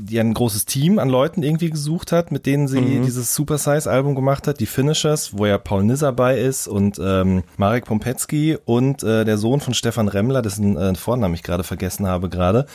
die 0.00 0.20
ein 0.20 0.32
großes 0.32 0.64
Team 0.64 0.98
an 0.98 1.08
Leuten 1.08 1.42
irgendwie 1.42 1.70
gesucht 1.70 2.12
hat, 2.12 2.30
mit 2.30 2.46
denen 2.46 2.68
sie 2.68 2.80
mhm. 2.80 3.04
dieses 3.04 3.34
Super 3.34 3.58
Size 3.58 3.90
Album 3.90 4.14
gemacht 4.14 4.46
hat, 4.46 4.60
die 4.60 4.66
Finishers, 4.66 5.36
wo 5.36 5.44
ja 5.44 5.58
Paul 5.58 5.82
Nizar 5.82 6.12
bei 6.12 6.38
ist 6.38 6.68
und 6.68 7.00
ähm, 7.02 7.42
Marek 7.56 7.86
Pompetzky 7.86 8.56
und 8.64 9.02
äh, 9.02 9.24
der 9.24 9.38
Sohn 9.38 9.60
von 9.60 9.74
Stefan 9.74 10.06
Remmler, 10.06 10.40
dessen 10.40 10.76
äh, 10.76 10.94
Vornamen 10.94 11.34
ich 11.34 11.42
gerade 11.42 11.64
vergessen 11.64 12.06
habe 12.06 12.28
gerade, 12.28 12.66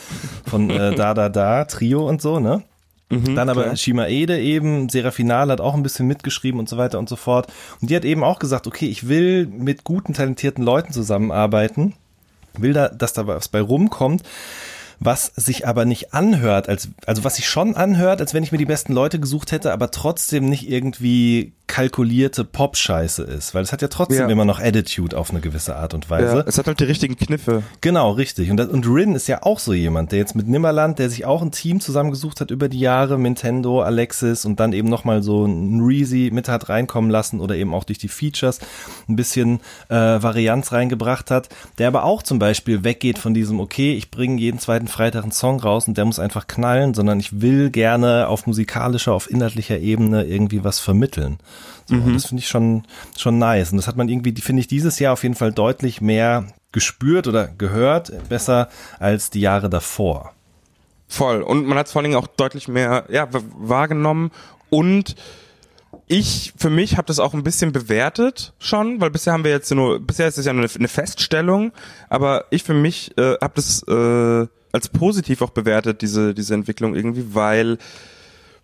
von 0.46 0.68
äh, 0.68 0.94
Da 0.96 1.14
Da 1.14 1.30
Da 1.30 1.64
Trio 1.64 2.06
und 2.06 2.20
so, 2.20 2.40
ne? 2.40 2.62
Mhm, 3.10 3.34
Dann 3.34 3.48
aber 3.48 3.64
klar. 3.64 3.76
Shima 3.76 4.06
Ede 4.06 4.40
eben, 4.40 4.88
Serafinal 4.88 5.50
hat 5.50 5.60
auch 5.60 5.74
ein 5.74 5.82
bisschen 5.82 6.06
mitgeschrieben 6.06 6.58
und 6.58 6.68
so 6.68 6.76
weiter 6.76 6.98
und 6.98 7.08
so 7.08 7.16
fort. 7.16 7.52
Und 7.80 7.90
die 7.90 7.96
hat 7.96 8.04
eben 8.04 8.24
auch 8.24 8.38
gesagt, 8.38 8.66
okay, 8.66 8.86
ich 8.86 9.08
will 9.08 9.46
mit 9.46 9.84
guten, 9.84 10.14
talentierten 10.14 10.64
Leuten 10.64 10.92
zusammenarbeiten, 10.92 11.94
will 12.56 12.72
da, 12.72 12.88
dass 12.88 13.12
da 13.12 13.26
was 13.26 13.48
bei 13.48 13.60
rumkommt 13.60 14.22
was 15.00 15.32
sich 15.36 15.66
aber 15.66 15.84
nicht 15.84 16.14
anhört, 16.14 16.68
als, 16.68 16.88
also 17.06 17.24
was 17.24 17.36
sich 17.36 17.48
schon 17.48 17.76
anhört, 17.76 18.20
als 18.20 18.34
wenn 18.34 18.42
ich 18.42 18.52
mir 18.52 18.58
die 18.58 18.64
besten 18.64 18.92
Leute 18.92 19.20
gesucht 19.20 19.52
hätte, 19.52 19.72
aber 19.72 19.90
trotzdem 19.90 20.48
nicht 20.48 20.68
irgendwie 20.68 21.52
kalkulierte 21.66 22.44
Pop-Scheiße 22.44 23.22
ist, 23.22 23.54
weil 23.54 23.62
es 23.62 23.72
hat 23.72 23.80
ja 23.80 23.88
trotzdem 23.88 24.18
ja. 24.18 24.28
immer 24.28 24.44
noch 24.44 24.60
Attitude 24.60 25.16
auf 25.16 25.30
eine 25.30 25.40
gewisse 25.40 25.76
Art 25.76 25.94
und 25.94 26.10
Weise. 26.10 26.36
Ja, 26.36 26.44
es 26.46 26.58
hat 26.58 26.66
halt 26.66 26.78
die 26.78 26.84
richtigen 26.84 27.16
Kniffe. 27.16 27.62
Genau, 27.80 28.10
richtig. 28.12 28.50
Und, 28.50 28.58
das, 28.58 28.68
und 28.68 28.86
Rin 28.86 29.14
ist 29.14 29.28
ja 29.28 29.42
auch 29.42 29.58
so 29.58 29.72
jemand, 29.72 30.12
der 30.12 30.18
jetzt 30.18 30.36
mit 30.36 30.46
Nimmerland, 30.46 30.98
der 30.98 31.08
sich 31.08 31.24
auch 31.24 31.40
ein 31.40 31.52
Team 31.52 31.80
zusammengesucht 31.80 32.42
hat 32.42 32.50
über 32.50 32.68
die 32.68 32.80
Jahre, 32.80 33.18
Nintendo, 33.18 33.82
Alexis 33.82 34.44
und 34.44 34.60
dann 34.60 34.74
eben 34.74 34.88
nochmal 34.88 35.22
so 35.22 35.46
ein 35.46 35.80
Reezy 35.80 36.30
mit 36.32 36.48
hat 36.48 36.68
reinkommen 36.68 37.10
lassen 37.10 37.40
oder 37.40 37.56
eben 37.56 37.72
auch 37.72 37.84
durch 37.84 37.98
die 37.98 38.08
Features 38.08 38.60
ein 39.08 39.16
bisschen 39.16 39.60
äh, 39.88 39.94
Varianz 39.94 40.70
reingebracht 40.70 41.30
hat, 41.30 41.48
der 41.78 41.88
aber 41.88 42.04
auch 42.04 42.22
zum 42.22 42.38
Beispiel 42.38 42.84
weggeht 42.84 43.18
von 43.18 43.32
diesem, 43.32 43.58
okay, 43.58 43.94
ich 43.94 44.10
bringe 44.10 44.38
jeden 44.38 44.58
zweiten 44.58 44.83
Freitag 44.88 45.22
einen 45.22 45.32
Song 45.32 45.60
raus 45.60 45.88
und 45.88 45.96
der 45.96 46.04
muss 46.04 46.18
einfach 46.18 46.46
knallen, 46.46 46.94
sondern 46.94 47.20
ich 47.20 47.40
will 47.40 47.70
gerne 47.70 48.28
auf 48.28 48.46
musikalischer, 48.46 49.12
auf 49.12 49.30
inhaltlicher 49.30 49.78
Ebene 49.78 50.24
irgendwie 50.24 50.64
was 50.64 50.80
vermitteln. 50.80 51.38
So, 51.86 51.96
mhm. 51.96 52.14
Das 52.14 52.26
finde 52.26 52.40
ich 52.42 52.48
schon, 52.48 52.84
schon 53.16 53.38
nice. 53.38 53.72
Und 53.72 53.76
das 53.76 53.86
hat 53.86 53.96
man 53.96 54.08
irgendwie, 54.08 54.34
finde 54.40 54.60
ich, 54.60 54.68
dieses 54.68 54.98
Jahr 54.98 55.12
auf 55.12 55.22
jeden 55.22 55.34
Fall 55.34 55.52
deutlich 55.52 56.00
mehr 56.00 56.46
gespürt 56.72 57.26
oder 57.26 57.46
gehört, 57.46 58.12
besser 58.28 58.68
als 58.98 59.30
die 59.30 59.40
Jahre 59.40 59.70
davor. 59.70 60.32
Voll. 61.08 61.42
Und 61.42 61.66
man 61.66 61.78
hat 61.78 61.86
es 61.86 61.92
vor 61.92 62.00
allen 62.00 62.10
Dingen 62.10 62.22
auch 62.22 62.26
deutlich 62.26 62.68
mehr 62.68 63.04
ja, 63.08 63.28
wahrgenommen 63.30 64.30
und 64.70 65.14
ich 66.06 66.52
für 66.56 66.70
mich 66.70 66.96
habe 66.96 67.06
das 67.06 67.18
auch 67.18 67.34
ein 67.34 67.44
bisschen 67.44 67.72
bewertet 67.72 68.52
schon, 68.58 69.00
weil 69.00 69.10
bisher 69.10 69.32
haben 69.32 69.44
wir 69.44 69.50
jetzt 69.50 69.70
nur, 69.72 70.00
bisher 70.00 70.28
ist 70.28 70.38
es 70.38 70.46
ja 70.46 70.52
nur 70.52 70.68
eine, 70.68 70.88
Feststellung, 70.88 71.72
aber 72.08 72.44
ich 72.50 72.62
für 72.62 72.74
mich 72.74 73.16
äh, 73.16 73.36
habe 73.40 73.52
das 73.54 73.82
äh, 73.84 74.46
als 74.74 74.88
positiv 74.88 75.40
auch 75.40 75.50
bewertet 75.50 76.02
diese 76.02 76.34
diese 76.34 76.54
Entwicklung 76.54 76.94
irgendwie, 76.94 77.34
weil 77.34 77.78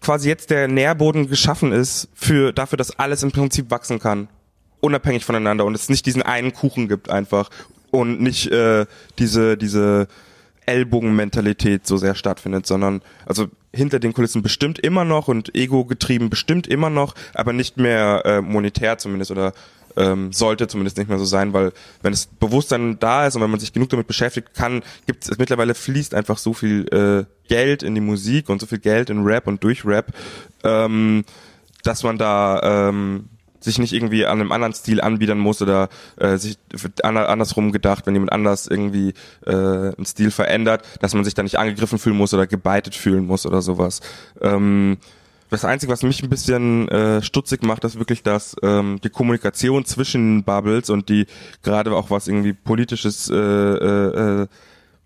quasi 0.01 0.29
jetzt 0.29 0.51
der 0.51 0.66
Nährboden 0.66 1.29
geschaffen 1.29 1.73
ist 1.73 2.09
für 2.14 2.53
dafür, 2.53 2.77
dass 2.77 2.99
alles 2.99 3.23
im 3.23 3.31
Prinzip 3.31 3.70
wachsen 3.70 4.01
kann, 4.01 4.29
unabhängig 4.81 5.25
voneinander 5.25 5.64
und 5.64 5.75
es 5.75 5.88
nicht 5.88 6.07
diesen 6.07 6.23
einen 6.23 6.53
Kuchen 6.53 6.88
gibt 6.88 7.09
einfach 7.09 7.49
und 7.90 8.20
nicht 8.20 8.51
äh, 8.51 8.87
diese 9.18 9.57
diese 9.57 10.09
Ellbogenmentalität 10.66 11.87
so 11.87 11.96
sehr 11.96 12.14
stattfindet, 12.14 12.66
sondern 12.66 13.03
also 13.25 13.46
hinter 13.73 14.01
den 14.01 14.12
Kulissen 14.12 14.42
bestimmt 14.42 14.81
immer 14.81 15.05
noch 15.05 15.29
und 15.29 15.55
ego 15.55 15.85
getrieben 15.85 16.29
bestimmt 16.29 16.66
immer 16.66 16.90
noch, 16.90 17.14
aber 17.35 17.53
nicht 17.53 17.77
mehr 17.77 18.23
äh, 18.25 18.40
monetär 18.40 18.99
zumindest 18.99 19.31
oder 19.31 19.53
ähm, 20.00 20.32
sollte 20.32 20.66
zumindest 20.66 20.96
nicht 20.96 21.08
mehr 21.08 21.18
so 21.18 21.24
sein, 21.24 21.52
weil 21.52 21.72
wenn 22.02 22.12
das 22.12 22.26
Bewusstsein 22.26 22.98
da 22.98 23.26
ist 23.26 23.36
und 23.36 23.42
wenn 23.42 23.50
man 23.50 23.60
sich 23.60 23.72
genug 23.72 23.90
damit 23.90 24.06
beschäftigt, 24.06 24.54
kann, 24.54 24.82
gibt 25.06 25.24
es 25.24 25.38
mittlerweile 25.38 25.74
fließt 25.74 26.14
einfach 26.14 26.38
so 26.38 26.54
viel 26.54 26.86
äh, 26.92 27.24
Geld 27.48 27.82
in 27.82 27.94
die 27.94 28.00
Musik 28.00 28.48
und 28.48 28.60
so 28.60 28.66
viel 28.66 28.78
Geld 28.78 29.10
in 29.10 29.22
Rap 29.24 29.46
und 29.46 29.62
durch 29.62 29.84
Rap, 29.84 30.12
ähm, 30.64 31.24
dass 31.82 32.02
man 32.02 32.18
da 32.18 32.88
ähm, 32.88 33.28
sich 33.60 33.78
nicht 33.78 33.92
irgendwie 33.92 34.24
an 34.24 34.40
einem 34.40 34.52
anderen 34.52 34.72
Stil 34.72 35.02
anbiedern 35.02 35.38
muss 35.38 35.60
oder 35.60 35.90
äh, 36.16 36.38
sich 36.38 36.56
andersrum 37.02 37.72
gedacht, 37.72 38.06
wenn 38.06 38.14
jemand 38.14 38.32
anders 38.32 38.66
irgendwie 38.66 39.12
äh, 39.46 39.52
einen 39.52 40.06
Stil 40.06 40.30
verändert, 40.30 40.82
dass 41.00 41.12
man 41.12 41.24
sich 41.24 41.34
da 41.34 41.42
nicht 41.42 41.58
angegriffen 41.58 41.98
fühlen 41.98 42.16
muss 42.16 42.32
oder 42.32 42.46
gebeitet 42.46 42.94
fühlen 42.94 43.26
muss 43.26 43.44
oder 43.44 43.60
sowas. 43.60 44.00
Ähm, 44.40 44.96
das 45.50 45.64
Einzige, 45.64 45.92
was 45.92 46.02
mich 46.02 46.22
ein 46.22 46.30
bisschen 46.30 46.88
äh, 46.88 47.22
stutzig 47.22 47.62
macht, 47.62 47.84
ist 47.84 47.98
wirklich, 47.98 48.22
dass 48.22 48.56
ähm, 48.62 49.00
die 49.02 49.10
Kommunikation 49.10 49.84
zwischen 49.84 50.44
Bubbles 50.44 50.90
und 50.90 51.08
die 51.08 51.26
gerade 51.62 51.94
auch 51.94 52.10
was 52.10 52.28
irgendwie 52.28 52.52
politisches 52.52 53.28
äh, 53.28 53.36
äh, 53.36 54.42
äh 54.42 54.46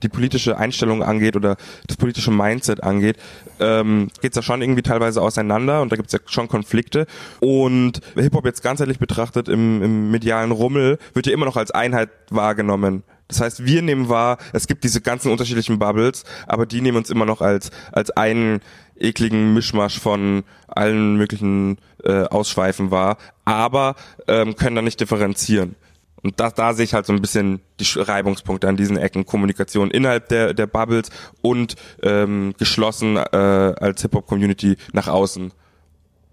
die 0.02 0.08
politische 0.10 0.58
Einstellung 0.58 1.02
angeht 1.02 1.34
oder 1.34 1.56
das 1.86 1.96
politische 1.96 2.30
Mindset 2.30 2.82
angeht, 2.82 3.16
ähm, 3.58 4.10
geht 4.20 4.32
es 4.32 4.36
ja 4.36 4.42
schon 4.42 4.60
irgendwie 4.60 4.82
teilweise 4.82 5.22
auseinander 5.22 5.80
und 5.80 5.90
da 5.90 5.96
gibt 5.96 6.08
es 6.08 6.12
ja 6.12 6.18
schon 6.26 6.46
Konflikte. 6.46 7.06
Und 7.40 8.00
Hip-Hop 8.14 8.44
jetzt 8.44 8.62
ganzheitlich 8.62 8.98
betrachtet 8.98 9.48
im, 9.48 9.82
im 9.82 10.10
medialen 10.10 10.50
Rummel 10.50 10.98
wird 11.14 11.26
ja 11.26 11.32
immer 11.32 11.46
noch 11.46 11.56
als 11.56 11.70
Einheit 11.70 12.10
wahrgenommen. 12.28 13.02
Das 13.28 13.40
heißt, 13.40 13.64
wir 13.64 13.80
nehmen 13.80 14.10
wahr, 14.10 14.36
es 14.52 14.66
gibt 14.66 14.84
diese 14.84 15.00
ganzen 15.00 15.32
unterschiedlichen 15.32 15.78
Bubbles, 15.78 16.24
aber 16.46 16.66
die 16.66 16.82
nehmen 16.82 16.98
uns 16.98 17.08
immer 17.08 17.24
noch 17.24 17.40
als, 17.40 17.70
als 17.90 18.10
einen 18.10 18.60
ekligen 18.98 19.54
Mischmasch 19.54 19.98
von 19.98 20.44
allen 20.68 21.16
möglichen 21.16 21.78
äh, 22.02 22.24
Ausschweifen 22.24 22.90
wahr, 22.90 23.16
aber 23.44 23.96
ähm, 24.28 24.56
können 24.56 24.76
da 24.76 24.82
nicht 24.82 25.00
differenzieren. 25.00 25.76
Und 26.24 26.40
da, 26.40 26.50
da 26.50 26.72
sehe 26.72 26.84
ich 26.84 26.94
halt 26.94 27.04
so 27.04 27.12
ein 27.12 27.20
bisschen 27.20 27.60
die 27.78 28.00
Reibungspunkte 28.00 28.66
an 28.66 28.78
diesen 28.78 28.96
Ecken. 28.96 29.26
Kommunikation 29.26 29.90
innerhalb 29.90 30.30
der, 30.30 30.54
der 30.54 30.66
Bubbles 30.66 31.10
und 31.42 31.76
ähm, 32.02 32.54
geschlossen 32.58 33.18
äh, 33.18 33.36
als 33.36 34.00
Hip-Hop-Community 34.00 34.78
nach 34.94 35.06
außen. 35.06 35.52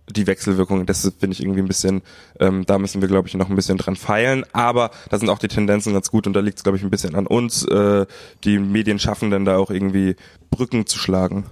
Die 0.09 0.27
Wechselwirkung, 0.27 0.85
das 0.85 1.01
finde 1.19 1.33
ich 1.33 1.41
irgendwie 1.41 1.59
ein 1.59 1.67
bisschen, 1.67 2.03
ähm, 2.39 2.65
da 2.65 2.77
müssen 2.79 3.01
wir, 3.01 3.09
glaube 3.09 3.27
ich, 3.27 3.33
noch 3.33 3.49
ein 3.49 3.55
bisschen 3.55 3.77
dran 3.77 3.97
feilen. 3.97 4.45
Aber 4.53 4.91
da 5.09 5.19
sind 5.19 5.29
auch 5.29 5.39
die 5.39 5.49
Tendenzen 5.49 5.91
ganz 5.91 6.09
gut 6.09 6.25
und 6.25 6.33
da 6.33 6.39
liegt 6.39 6.57
es, 6.57 6.63
glaube 6.63 6.77
ich, 6.77 6.83
ein 6.83 6.89
bisschen 6.89 7.15
an 7.15 7.27
uns, 7.27 7.65
äh, 7.65 8.05
die 8.45 8.59
Medienschaffenden 8.59 9.43
da 9.43 9.57
auch 9.57 9.71
irgendwie 9.71 10.15
Brücken 10.49 10.85
zu 10.85 10.99
schlagen. 10.99 11.47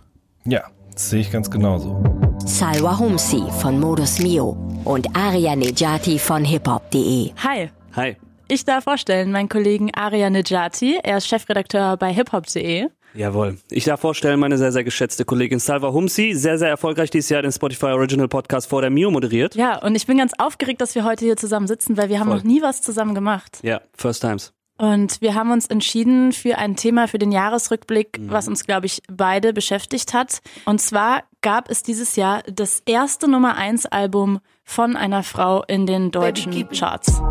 Ja, 0.45 0.63
das 0.99 1.11
sehe 1.11 1.21
ich 1.21 1.31
ganz 1.31 1.49
genauso. 1.49 2.03
Salwa 2.45 2.99
Humsi 2.99 3.41
von 3.61 3.79
Modus 3.79 4.19
Mio 4.19 4.57
und 4.83 5.07
Aria 5.15 5.55
Nejati 5.55 6.19
von 6.19 6.43
hiphop.de. 6.43 7.31
Hi. 7.41 7.69
Hi. 7.95 8.17
Ich 8.49 8.65
darf 8.65 8.83
vorstellen, 8.83 9.31
meinen 9.31 9.47
Kollegen 9.47 9.93
Aria 9.93 10.29
Nejati. 10.29 10.99
Er 11.01 11.17
ist 11.17 11.27
Chefredakteur 11.27 11.95
bei 11.95 12.11
hiphop.de. 12.11 12.89
Jawohl. 13.13 13.57
Ich 13.71 13.85
darf 13.85 14.01
vorstellen, 14.01 14.41
meine 14.41 14.57
sehr, 14.57 14.73
sehr 14.73 14.83
geschätzte 14.83 15.23
Kollegin 15.23 15.59
Salva 15.59 15.93
Humsi, 15.93 16.33
sehr, 16.33 16.57
sehr 16.57 16.67
erfolgreich 16.67 17.09
dieses 17.09 17.29
Jahr 17.29 17.43
den 17.43 17.53
Spotify 17.53 17.87
Original 17.87 18.27
Podcast 18.27 18.67
vor 18.67 18.81
der 18.81 18.89
Mio 18.89 19.09
moderiert. 19.09 19.55
Ja, 19.55 19.81
und 19.81 19.95
ich 19.95 20.05
bin 20.05 20.17
ganz 20.17 20.33
aufgeregt, 20.37 20.81
dass 20.81 20.95
wir 20.95 21.05
heute 21.05 21.23
hier 21.23 21.37
zusammen 21.37 21.67
sitzen, 21.67 21.95
weil 21.95 22.09
wir 22.09 22.19
haben 22.19 22.27
Voll. 22.27 22.39
noch 22.39 22.43
nie 22.43 22.61
was 22.61 22.81
zusammen 22.81 23.15
gemacht. 23.15 23.59
Ja, 23.63 23.79
first 23.95 24.21
times. 24.21 24.51
Und 24.79 25.19
wir 25.19 25.35
haben 25.35 25.51
uns 25.51 25.65
entschieden 25.65 26.31
für 26.31 26.57
ein 26.57 26.77
Thema 26.77 27.09
für 27.09 27.19
den 27.19 27.33
Jahresrückblick, 27.33 28.17
mhm. 28.17 28.31
was 28.31 28.47
uns, 28.47 28.63
glaube 28.65 28.85
ich, 28.85 29.03
beide 29.11 29.51
beschäftigt 29.51 30.13
hat. 30.13 30.39
Und 30.63 30.79
zwar 30.79 31.23
gab 31.41 31.69
es 31.69 31.83
dieses 31.83 32.15
Jahr 32.15 32.43
das 32.43 32.81
erste 32.85 33.29
Nummer 33.29 33.55
1 33.57 33.87
Album 33.87 34.39
von 34.63 34.95
einer 34.95 35.23
Frau 35.23 35.63
in 35.63 35.85
den 35.85 36.11
deutschen 36.11 36.53
Baby, 36.53 36.77
Charts. 36.77 37.21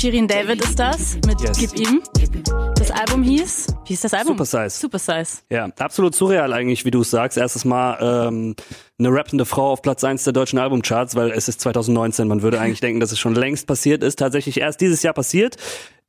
Shirin 0.00 0.26
David 0.26 0.64
ist 0.64 0.78
das 0.78 1.16
mit 1.26 1.42
yes. 1.42 1.58
Gib 1.58 1.78
ihm. 1.78 2.00
Das 2.76 2.90
Album 2.90 3.22
hieß, 3.22 3.66
wie 3.84 3.88
hieß 3.88 4.00
das 4.00 4.14
Album? 4.14 4.38
Super 4.38 4.46
Size. 4.46 4.70
Super 4.70 4.98
Size. 4.98 5.42
Ja, 5.50 5.68
absolut 5.78 6.14
surreal 6.14 6.54
eigentlich, 6.54 6.86
wie 6.86 6.90
du 6.90 7.02
es 7.02 7.10
sagst. 7.10 7.36
Erstes 7.36 7.66
Mal 7.66 7.98
ähm, 8.00 8.56
eine 8.98 9.12
rappende 9.12 9.44
Frau 9.44 9.70
auf 9.70 9.82
Platz 9.82 10.02
1 10.02 10.24
der 10.24 10.32
deutschen 10.32 10.58
Albumcharts, 10.58 11.16
weil 11.16 11.32
es 11.32 11.48
ist 11.48 11.60
2019. 11.60 12.26
Man 12.28 12.40
würde 12.40 12.58
eigentlich 12.58 12.80
denken, 12.80 12.98
dass 13.00 13.12
es 13.12 13.18
schon 13.18 13.34
längst 13.34 13.66
passiert 13.66 14.02
ist. 14.02 14.18
Tatsächlich 14.18 14.58
erst 14.62 14.80
dieses 14.80 15.02
Jahr 15.02 15.12
passiert. 15.12 15.58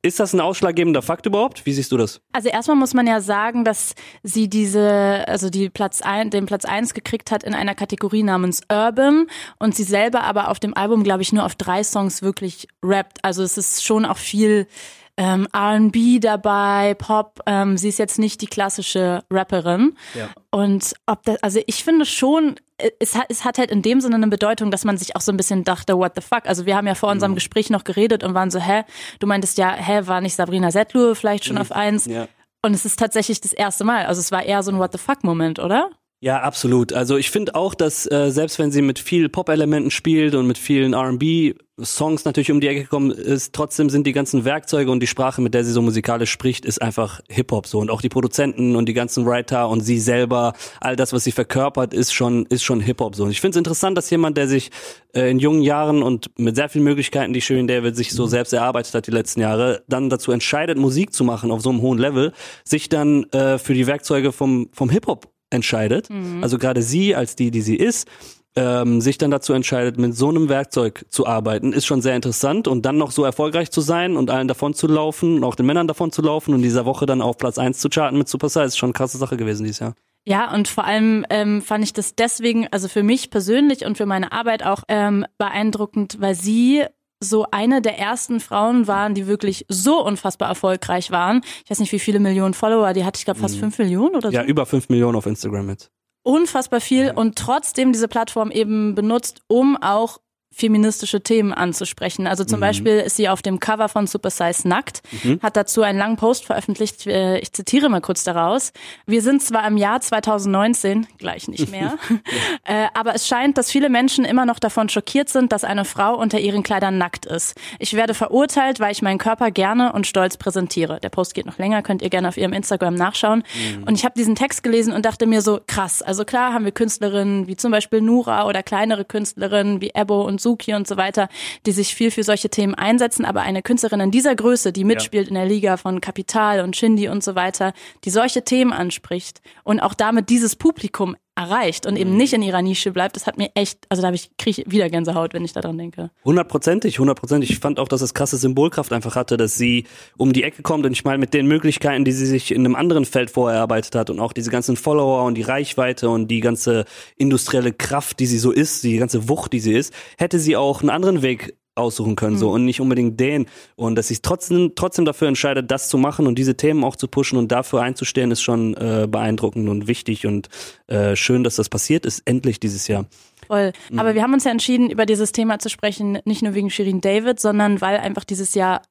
Ist 0.04 0.18
das 0.18 0.32
ein 0.32 0.40
ausschlaggebender 0.40 1.00
Fakt 1.00 1.26
überhaupt? 1.26 1.64
Wie 1.64 1.72
siehst 1.72 1.92
du 1.92 1.96
das? 1.96 2.20
Also 2.32 2.48
erstmal 2.48 2.76
muss 2.76 2.92
man 2.92 3.06
ja 3.06 3.20
sagen, 3.20 3.64
dass 3.64 3.94
sie 4.24 4.48
diese, 4.48 5.24
also 5.28 5.48
die 5.48 5.70
Platz 5.70 6.02
ein, 6.02 6.30
den 6.30 6.44
Platz 6.44 6.64
eins 6.64 6.92
gekriegt 6.92 7.30
hat 7.30 7.44
in 7.44 7.54
einer 7.54 7.76
Kategorie 7.76 8.24
namens 8.24 8.62
Urban 8.68 9.28
und 9.60 9.76
sie 9.76 9.84
selber 9.84 10.24
aber 10.24 10.48
auf 10.48 10.58
dem 10.58 10.76
Album, 10.76 11.04
glaube 11.04 11.22
ich, 11.22 11.32
nur 11.32 11.44
auf 11.44 11.54
drei 11.54 11.84
Songs 11.84 12.20
wirklich 12.20 12.66
rappt. 12.82 13.24
Also 13.24 13.44
es 13.44 13.56
ist 13.56 13.84
schon 13.84 14.04
auch 14.04 14.18
viel 14.18 14.66
ähm, 15.16 15.46
R&B 15.52 16.20
dabei, 16.20 16.94
Pop. 16.94 17.40
Ähm, 17.46 17.76
sie 17.76 17.88
ist 17.88 17.98
jetzt 17.98 18.18
nicht 18.18 18.40
die 18.40 18.46
klassische 18.46 19.22
Rapperin. 19.30 19.96
Ja. 20.14 20.30
Und 20.50 20.94
ob 21.06 21.22
das, 21.24 21.42
also 21.42 21.60
ich 21.66 21.84
finde 21.84 22.06
schon, 22.06 22.56
es 22.98 23.14
hat, 23.14 23.26
es 23.28 23.44
hat 23.44 23.58
halt 23.58 23.70
in 23.70 23.82
dem 23.82 24.00
Sinne 24.00 24.16
eine 24.16 24.28
Bedeutung, 24.28 24.70
dass 24.70 24.84
man 24.84 24.96
sich 24.96 25.14
auch 25.14 25.20
so 25.20 25.30
ein 25.30 25.36
bisschen 25.36 25.64
dachte, 25.64 25.98
what 25.98 26.12
the 26.14 26.22
fuck? 26.22 26.46
Also 26.46 26.66
wir 26.66 26.76
haben 26.76 26.86
ja 26.86 26.94
vor 26.94 27.10
unserem 27.10 27.34
Gespräch 27.34 27.70
noch 27.70 27.84
geredet 27.84 28.24
und 28.24 28.34
waren 28.34 28.50
so, 28.50 28.58
hä, 28.58 28.84
du 29.18 29.26
meintest 29.26 29.58
ja, 29.58 29.72
hä, 29.72 30.02
war 30.06 30.20
nicht 30.20 30.34
Sabrina 30.34 30.70
Settler 30.70 31.14
vielleicht 31.14 31.44
schon 31.44 31.58
auf 31.58 31.72
eins? 31.72 32.06
Ja. 32.06 32.26
Und 32.64 32.74
es 32.74 32.84
ist 32.84 32.98
tatsächlich 32.98 33.40
das 33.40 33.52
erste 33.52 33.84
Mal. 33.84 34.06
Also 34.06 34.20
es 34.20 34.30
war 34.32 34.44
eher 34.44 34.62
so 34.62 34.70
ein 34.70 34.78
What 34.78 34.92
the 34.92 34.98
fuck-Moment, 34.98 35.58
oder? 35.58 35.90
Ja, 36.24 36.40
absolut. 36.40 36.92
Also 36.92 37.16
ich 37.16 37.32
finde 37.32 37.56
auch, 37.56 37.74
dass 37.74 38.08
äh, 38.08 38.30
selbst 38.30 38.60
wenn 38.60 38.70
sie 38.70 38.80
mit 38.80 39.00
viel 39.00 39.28
Pop-Elementen 39.28 39.90
spielt 39.90 40.36
und 40.36 40.46
mit 40.46 40.56
vielen 40.56 40.92
R&B-Songs 40.92 42.24
natürlich 42.24 42.52
um 42.52 42.60
die 42.60 42.68
Ecke 42.68 42.82
gekommen 42.82 43.10
ist, 43.10 43.52
trotzdem 43.52 43.90
sind 43.90 44.06
die 44.06 44.12
ganzen 44.12 44.44
Werkzeuge 44.44 44.92
und 44.92 45.00
die 45.00 45.08
Sprache, 45.08 45.42
mit 45.42 45.52
der 45.52 45.64
sie 45.64 45.72
so 45.72 45.82
musikalisch 45.82 46.30
spricht, 46.30 46.64
ist 46.64 46.80
einfach 46.80 47.22
Hip-Hop 47.28 47.66
so. 47.66 47.80
Und 47.80 47.90
auch 47.90 48.00
die 48.00 48.08
Produzenten 48.08 48.76
und 48.76 48.88
die 48.88 48.92
ganzen 48.92 49.26
Writer 49.26 49.68
und 49.68 49.80
sie 49.80 49.98
selber, 49.98 50.52
all 50.80 50.94
das, 50.94 51.12
was 51.12 51.24
sie 51.24 51.32
verkörpert, 51.32 51.92
ist 51.92 52.12
schon 52.12 52.46
ist 52.46 52.62
schon 52.62 52.78
Hip-Hop 52.78 53.16
so. 53.16 53.24
Und 53.24 53.32
ich 53.32 53.40
finde 53.40 53.56
es 53.56 53.58
interessant, 53.58 53.98
dass 53.98 54.08
jemand, 54.08 54.36
der 54.36 54.46
sich 54.46 54.70
äh, 55.16 55.28
in 55.28 55.40
jungen 55.40 55.62
Jahren 55.62 56.04
und 56.04 56.30
mit 56.38 56.54
sehr 56.54 56.68
vielen 56.68 56.84
Möglichkeiten, 56.84 57.32
die 57.32 57.40
Shirin 57.40 57.66
David 57.66 57.96
sich 57.96 58.12
so 58.12 58.26
selbst 58.26 58.52
erarbeitet 58.52 58.94
hat 58.94 59.08
die 59.08 59.10
letzten 59.10 59.40
Jahre, 59.40 59.82
dann 59.88 60.08
dazu 60.08 60.30
entscheidet, 60.30 60.78
Musik 60.78 61.12
zu 61.12 61.24
machen 61.24 61.50
auf 61.50 61.62
so 61.62 61.70
einem 61.70 61.82
hohen 61.82 61.98
Level, 61.98 62.32
sich 62.62 62.88
dann 62.88 63.24
äh, 63.32 63.58
für 63.58 63.74
die 63.74 63.88
Werkzeuge 63.88 64.30
vom 64.30 64.68
vom 64.72 64.88
Hip-Hop 64.88 65.31
entscheidet, 65.52 66.08
also 66.42 66.58
gerade 66.58 66.82
sie 66.82 67.14
als 67.14 67.36
die, 67.36 67.50
die 67.50 67.62
sie 67.62 67.76
ist, 67.76 68.08
ähm, 68.54 69.00
sich 69.00 69.18
dann 69.18 69.30
dazu 69.30 69.52
entscheidet, 69.52 69.98
mit 69.98 70.14
so 70.14 70.28
einem 70.28 70.48
Werkzeug 70.48 71.06
zu 71.08 71.26
arbeiten, 71.26 71.72
ist 71.72 71.86
schon 71.86 72.02
sehr 72.02 72.16
interessant. 72.16 72.68
Und 72.68 72.84
dann 72.84 72.98
noch 72.98 73.10
so 73.10 73.24
erfolgreich 73.24 73.70
zu 73.70 73.80
sein 73.80 74.16
und 74.16 74.30
allen 74.30 74.48
davon 74.48 74.74
zu 74.74 74.86
laufen 74.86 75.36
und 75.36 75.44
auch 75.44 75.54
den 75.54 75.66
Männern 75.66 75.88
davon 75.88 76.12
zu 76.12 76.22
laufen 76.22 76.54
und 76.54 76.62
dieser 76.62 76.84
Woche 76.84 77.06
dann 77.06 77.22
auf 77.22 77.38
Platz 77.38 77.58
eins 77.58 77.78
zu 77.78 77.88
charten 77.88 78.18
mit 78.18 78.28
Superstar, 78.28 78.64
ist 78.64 78.76
schon 78.76 78.88
eine 78.88 78.94
krasse 78.94 79.18
Sache 79.18 79.36
gewesen 79.36 79.64
dieses 79.64 79.80
Jahr. 79.80 79.94
Ja, 80.24 80.54
und 80.54 80.68
vor 80.68 80.84
allem 80.84 81.26
ähm, 81.30 81.62
fand 81.62 81.82
ich 81.82 81.92
das 81.92 82.14
deswegen, 82.14 82.68
also 82.70 82.88
für 82.88 83.02
mich 83.02 83.30
persönlich 83.30 83.84
und 83.84 83.96
für 83.96 84.06
meine 84.06 84.30
Arbeit 84.30 84.64
auch 84.64 84.82
ähm, 84.86 85.26
beeindruckend, 85.38 86.18
weil 86.20 86.36
sie 86.36 86.84
so 87.22 87.46
eine 87.50 87.80
der 87.80 87.98
ersten 87.98 88.40
Frauen 88.40 88.86
waren, 88.86 89.14
die 89.14 89.26
wirklich 89.26 89.64
so 89.68 90.04
unfassbar 90.04 90.48
erfolgreich 90.48 91.10
waren. 91.10 91.42
Ich 91.64 91.70
weiß 91.70 91.78
nicht, 91.78 91.92
wie 91.92 91.98
viele 91.98 92.18
Millionen 92.18 92.54
Follower 92.54 92.92
die 92.92 93.04
hatte. 93.04 93.18
Ich 93.18 93.24
glaube 93.24 93.40
fast 93.40 93.58
fünf 93.58 93.78
Millionen 93.78 94.16
oder 94.16 94.30
so. 94.30 94.34
Ja, 94.34 94.44
über 94.44 94.66
fünf 94.66 94.88
Millionen 94.88 95.16
auf 95.16 95.26
Instagram 95.26 95.70
jetzt. 95.70 95.90
Unfassbar 96.24 96.80
viel 96.80 97.10
und 97.10 97.36
trotzdem 97.36 97.92
diese 97.92 98.06
Plattform 98.06 98.50
eben 98.50 98.94
benutzt, 98.94 99.42
um 99.48 99.76
auch 99.76 100.18
feministische 100.54 101.22
Themen 101.22 101.52
anzusprechen. 101.52 102.26
Also 102.26 102.44
zum 102.44 102.58
Mhm. 102.58 102.62
Beispiel 102.62 102.98
ist 103.00 103.16
sie 103.16 103.28
auf 103.28 103.42
dem 103.42 103.58
Cover 103.60 103.88
von 103.88 104.06
Super 104.06 104.30
Size 104.30 104.68
nackt, 104.68 105.02
Mhm. 105.24 105.40
hat 105.42 105.56
dazu 105.56 105.82
einen 105.82 105.98
langen 105.98 106.16
Post 106.16 106.44
veröffentlicht. 106.44 107.06
Äh, 107.06 107.38
Ich 107.38 107.52
zitiere 107.52 107.88
mal 107.88 108.00
kurz 108.00 108.24
daraus. 108.24 108.72
Wir 109.06 109.22
sind 109.22 109.42
zwar 109.42 109.66
im 109.66 109.76
Jahr 109.76 110.00
2019, 110.00 111.06
gleich 111.18 111.48
nicht 111.48 111.70
mehr, 111.70 111.96
äh, 112.64 112.86
aber 112.94 113.14
es 113.14 113.26
scheint, 113.26 113.58
dass 113.58 113.70
viele 113.70 113.88
Menschen 113.88 114.24
immer 114.24 114.44
noch 114.46 114.58
davon 114.58 114.88
schockiert 114.88 115.28
sind, 115.28 115.52
dass 115.52 115.64
eine 115.64 115.84
Frau 115.84 116.14
unter 116.16 116.38
ihren 116.38 116.62
Kleidern 116.62 116.98
nackt 116.98 117.26
ist. 117.26 117.56
Ich 117.78 117.94
werde 117.94 118.14
verurteilt, 118.14 118.80
weil 118.80 118.92
ich 118.92 119.02
meinen 119.02 119.18
Körper 119.18 119.50
gerne 119.50 119.92
und 119.92 120.06
stolz 120.06 120.36
präsentiere. 120.36 121.00
Der 121.00 121.08
Post 121.08 121.34
geht 121.34 121.46
noch 121.46 121.58
länger, 121.58 121.82
könnt 121.82 122.02
ihr 122.02 122.10
gerne 122.10 122.28
auf 122.28 122.36
ihrem 122.36 122.52
Instagram 122.52 122.94
nachschauen. 122.94 123.42
Und 123.86 123.94
ich 123.94 124.04
habe 124.04 124.14
diesen 124.16 124.34
Text 124.34 124.62
gelesen 124.62 124.92
und 124.92 125.04
dachte 125.06 125.26
mir 125.26 125.40
so, 125.42 125.60
krass, 125.66 126.02
also 126.02 126.24
klar 126.24 126.52
haben 126.52 126.64
wir 126.64 126.72
Künstlerinnen 126.72 127.46
wie 127.46 127.56
zum 127.56 127.70
Beispiel 127.70 128.00
Nura 128.00 128.46
oder 128.46 128.62
kleinere 128.62 129.04
Künstlerinnen 129.04 129.80
wie 129.80 129.90
Ebo 129.94 130.22
und 130.22 130.40
Suki 130.42 130.74
und 130.74 130.86
so 130.86 130.96
weiter, 130.96 131.28
die 131.66 131.72
sich 131.72 131.94
viel 131.94 132.10
für 132.10 132.24
solche 132.24 132.50
Themen 132.50 132.74
einsetzen, 132.74 133.24
aber 133.24 133.42
eine 133.42 133.62
Künstlerin 133.62 134.00
in 134.00 134.10
dieser 134.10 134.34
Größe, 134.34 134.72
die 134.72 134.84
mitspielt 134.84 135.28
in 135.28 135.34
der 135.34 135.46
Liga 135.46 135.76
von 135.76 136.00
Kapital 136.00 136.60
und 136.60 136.76
Shindy 136.76 137.08
und 137.08 137.24
so 137.24 137.34
weiter, 137.34 137.72
die 138.04 138.10
solche 138.10 138.44
Themen 138.44 138.72
anspricht 138.72 139.40
und 139.64 139.80
auch 139.80 139.94
damit 139.94 140.28
dieses 140.28 140.56
Publikum 140.56 141.16
erreicht 141.34 141.86
und 141.86 141.96
eben 141.96 142.16
nicht 142.16 142.32
in 142.34 142.42
ihrer 142.42 142.60
Nische 142.60 142.90
bleibt, 142.90 143.16
das 143.16 143.26
hat 143.26 143.38
mir 143.38 143.50
echt, 143.54 143.86
also 143.88 144.02
da 144.02 144.08
habe 144.08 144.16
ich 144.16 144.30
kriege 144.36 144.62
ich 144.62 144.70
wieder 144.70 144.90
Gänsehaut, 144.90 145.32
wenn 145.32 145.44
ich 145.44 145.52
daran 145.52 145.78
denke. 145.78 146.10
Hundertprozentig, 146.24 146.98
hundertprozentig. 146.98 147.50
Ich 147.50 147.58
fand 147.58 147.78
auch, 147.78 147.88
dass 147.88 148.02
es 148.02 148.12
krasse 148.12 148.36
Symbolkraft 148.36 148.92
einfach 148.92 149.16
hatte, 149.16 149.36
dass 149.36 149.56
sie 149.56 149.86
um 150.18 150.32
die 150.32 150.42
Ecke 150.42 150.62
kommt 150.62 150.84
und 150.84 150.92
ich 150.92 151.04
meine 151.04 151.18
mit 151.18 151.32
den 151.32 151.46
Möglichkeiten, 151.46 152.04
die 152.04 152.12
sie 152.12 152.26
sich 152.26 152.52
in 152.52 152.66
einem 152.66 152.74
anderen 152.74 153.06
Feld 153.06 153.30
vorher 153.30 153.58
erarbeitet 153.58 153.94
hat 153.94 154.10
und 154.10 154.20
auch 154.20 154.32
diese 154.32 154.50
ganzen 154.50 154.76
Follower 154.76 155.24
und 155.24 155.34
die 155.34 155.42
Reichweite 155.42 156.10
und 156.10 156.28
die 156.28 156.40
ganze 156.40 156.84
industrielle 157.16 157.72
Kraft, 157.72 158.20
die 158.20 158.26
sie 158.26 158.38
so 158.38 158.50
ist, 158.50 158.84
die 158.84 158.98
ganze 158.98 159.28
Wucht, 159.28 159.52
die 159.52 159.60
sie 159.60 159.72
ist, 159.72 159.94
hätte 160.18 160.38
sie 160.38 160.56
auch 160.56 160.80
einen 160.80 160.90
anderen 160.90 161.22
Weg 161.22 161.56
aussuchen 161.74 162.16
können 162.16 162.36
so 162.36 162.50
und 162.50 162.64
nicht 162.64 162.80
unbedingt 162.80 163.18
den 163.18 163.46
und 163.76 163.94
dass 163.94 164.08
sie 164.08 164.18
trotzdem 164.22 164.72
trotzdem 164.74 165.04
dafür 165.04 165.28
entscheidet 165.28 165.70
das 165.70 165.88
zu 165.88 165.98
machen 165.98 166.26
und 166.26 166.38
diese 166.38 166.56
Themen 166.56 166.84
auch 166.84 166.96
zu 166.96 167.08
pushen 167.08 167.38
und 167.38 167.50
dafür 167.50 167.82
einzustehen 167.82 168.30
ist 168.30 168.42
schon 168.42 168.74
äh, 168.74 169.06
beeindruckend 169.08 169.68
und 169.68 169.86
wichtig 169.86 170.26
und 170.26 170.48
äh, 170.86 171.16
schön 171.16 171.44
dass 171.44 171.56
das 171.56 171.68
passiert 171.68 172.04
ist 172.04 172.22
endlich 172.26 172.60
dieses 172.60 172.88
Jahr 172.88 173.06
Voll. 173.46 173.72
Mhm. 173.90 173.98
Aber 173.98 174.14
wir 174.14 174.22
haben 174.22 174.32
uns 174.32 174.44
ja 174.44 174.50
entschieden, 174.50 174.88
über 174.88 175.04
dieses 175.04 175.32
Thema 175.32 175.58
zu 175.58 175.68
sprechen, 175.68 176.18
nicht 176.24 176.42
nur 176.42 176.54
wegen 176.54 176.70
Shirin 176.70 177.00
David, 177.00 177.40
sondern 177.40 177.80
weil 177.80 177.98
einfach 177.98 178.24
dieses 178.24 178.54
Jahr 178.54 178.82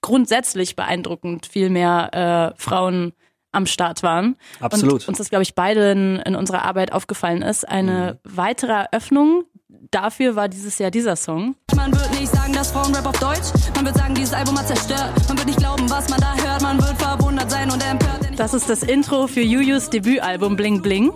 grundsätzlich 0.00 0.76
beeindruckend 0.76 1.46
viel 1.46 1.70
mehr 1.70 2.52
äh, 2.56 2.60
Frauen 2.60 3.12
am 3.52 3.66
Start 3.66 4.02
waren. 4.02 4.36
Absolut. 4.60 5.02
Und 5.02 5.08
uns 5.08 5.18
das, 5.18 5.30
glaube 5.30 5.42
ich, 5.42 5.54
beide 5.54 5.92
in, 5.92 6.16
in 6.16 6.36
unserer 6.36 6.64
Arbeit 6.64 6.92
aufgefallen 6.92 7.42
ist. 7.42 7.68
Eine 7.68 8.18
weitere 8.24 8.72
Eröffnung 8.72 9.44
dafür 9.90 10.36
war 10.36 10.48
dieses 10.48 10.78
Jahr 10.78 10.90
dieser 10.90 11.16
Song. 11.16 11.56
Man 11.74 11.92
wird 11.92 12.10
nicht 12.18 12.32
sagen, 12.32 12.52
dass 12.52 12.72
Frauenrap 12.72 13.06
auf 13.06 13.18
Deutsch. 13.18 13.52
Man 13.74 13.86
wird 13.86 13.96
sagen, 13.96 14.14
dieses 14.14 14.32
Album 14.32 14.58
hat 14.58 14.68
zerstört. 14.68 15.12
Man 15.28 15.38
wird 15.38 15.46
nicht 15.46 15.58
glauben, 15.58 15.88
was 15.90 16.08
man 16.08 16.20
da 16.20 16.34
hört. 16.36 16.62
Man 16.62 16.78
wird 16.78 17.00
verwundert 17.00 17.50
sein 17.50 17.70
und 17.70 17.84
empört. 17.84 18.20
Das 18.36 18.54
ist 18.54 18.70
das 18.70 18.82
Intro 18.82 19.26
für 19.26 19.42
Jujus 19.42 19.90
Debütalbum 19.90 20.56
Bling 20.56 20.82
Bling. 20.82 21.12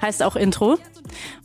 Heißt 0.00 0.22
auch 0.22 0.36
Intro. 0.36 0.78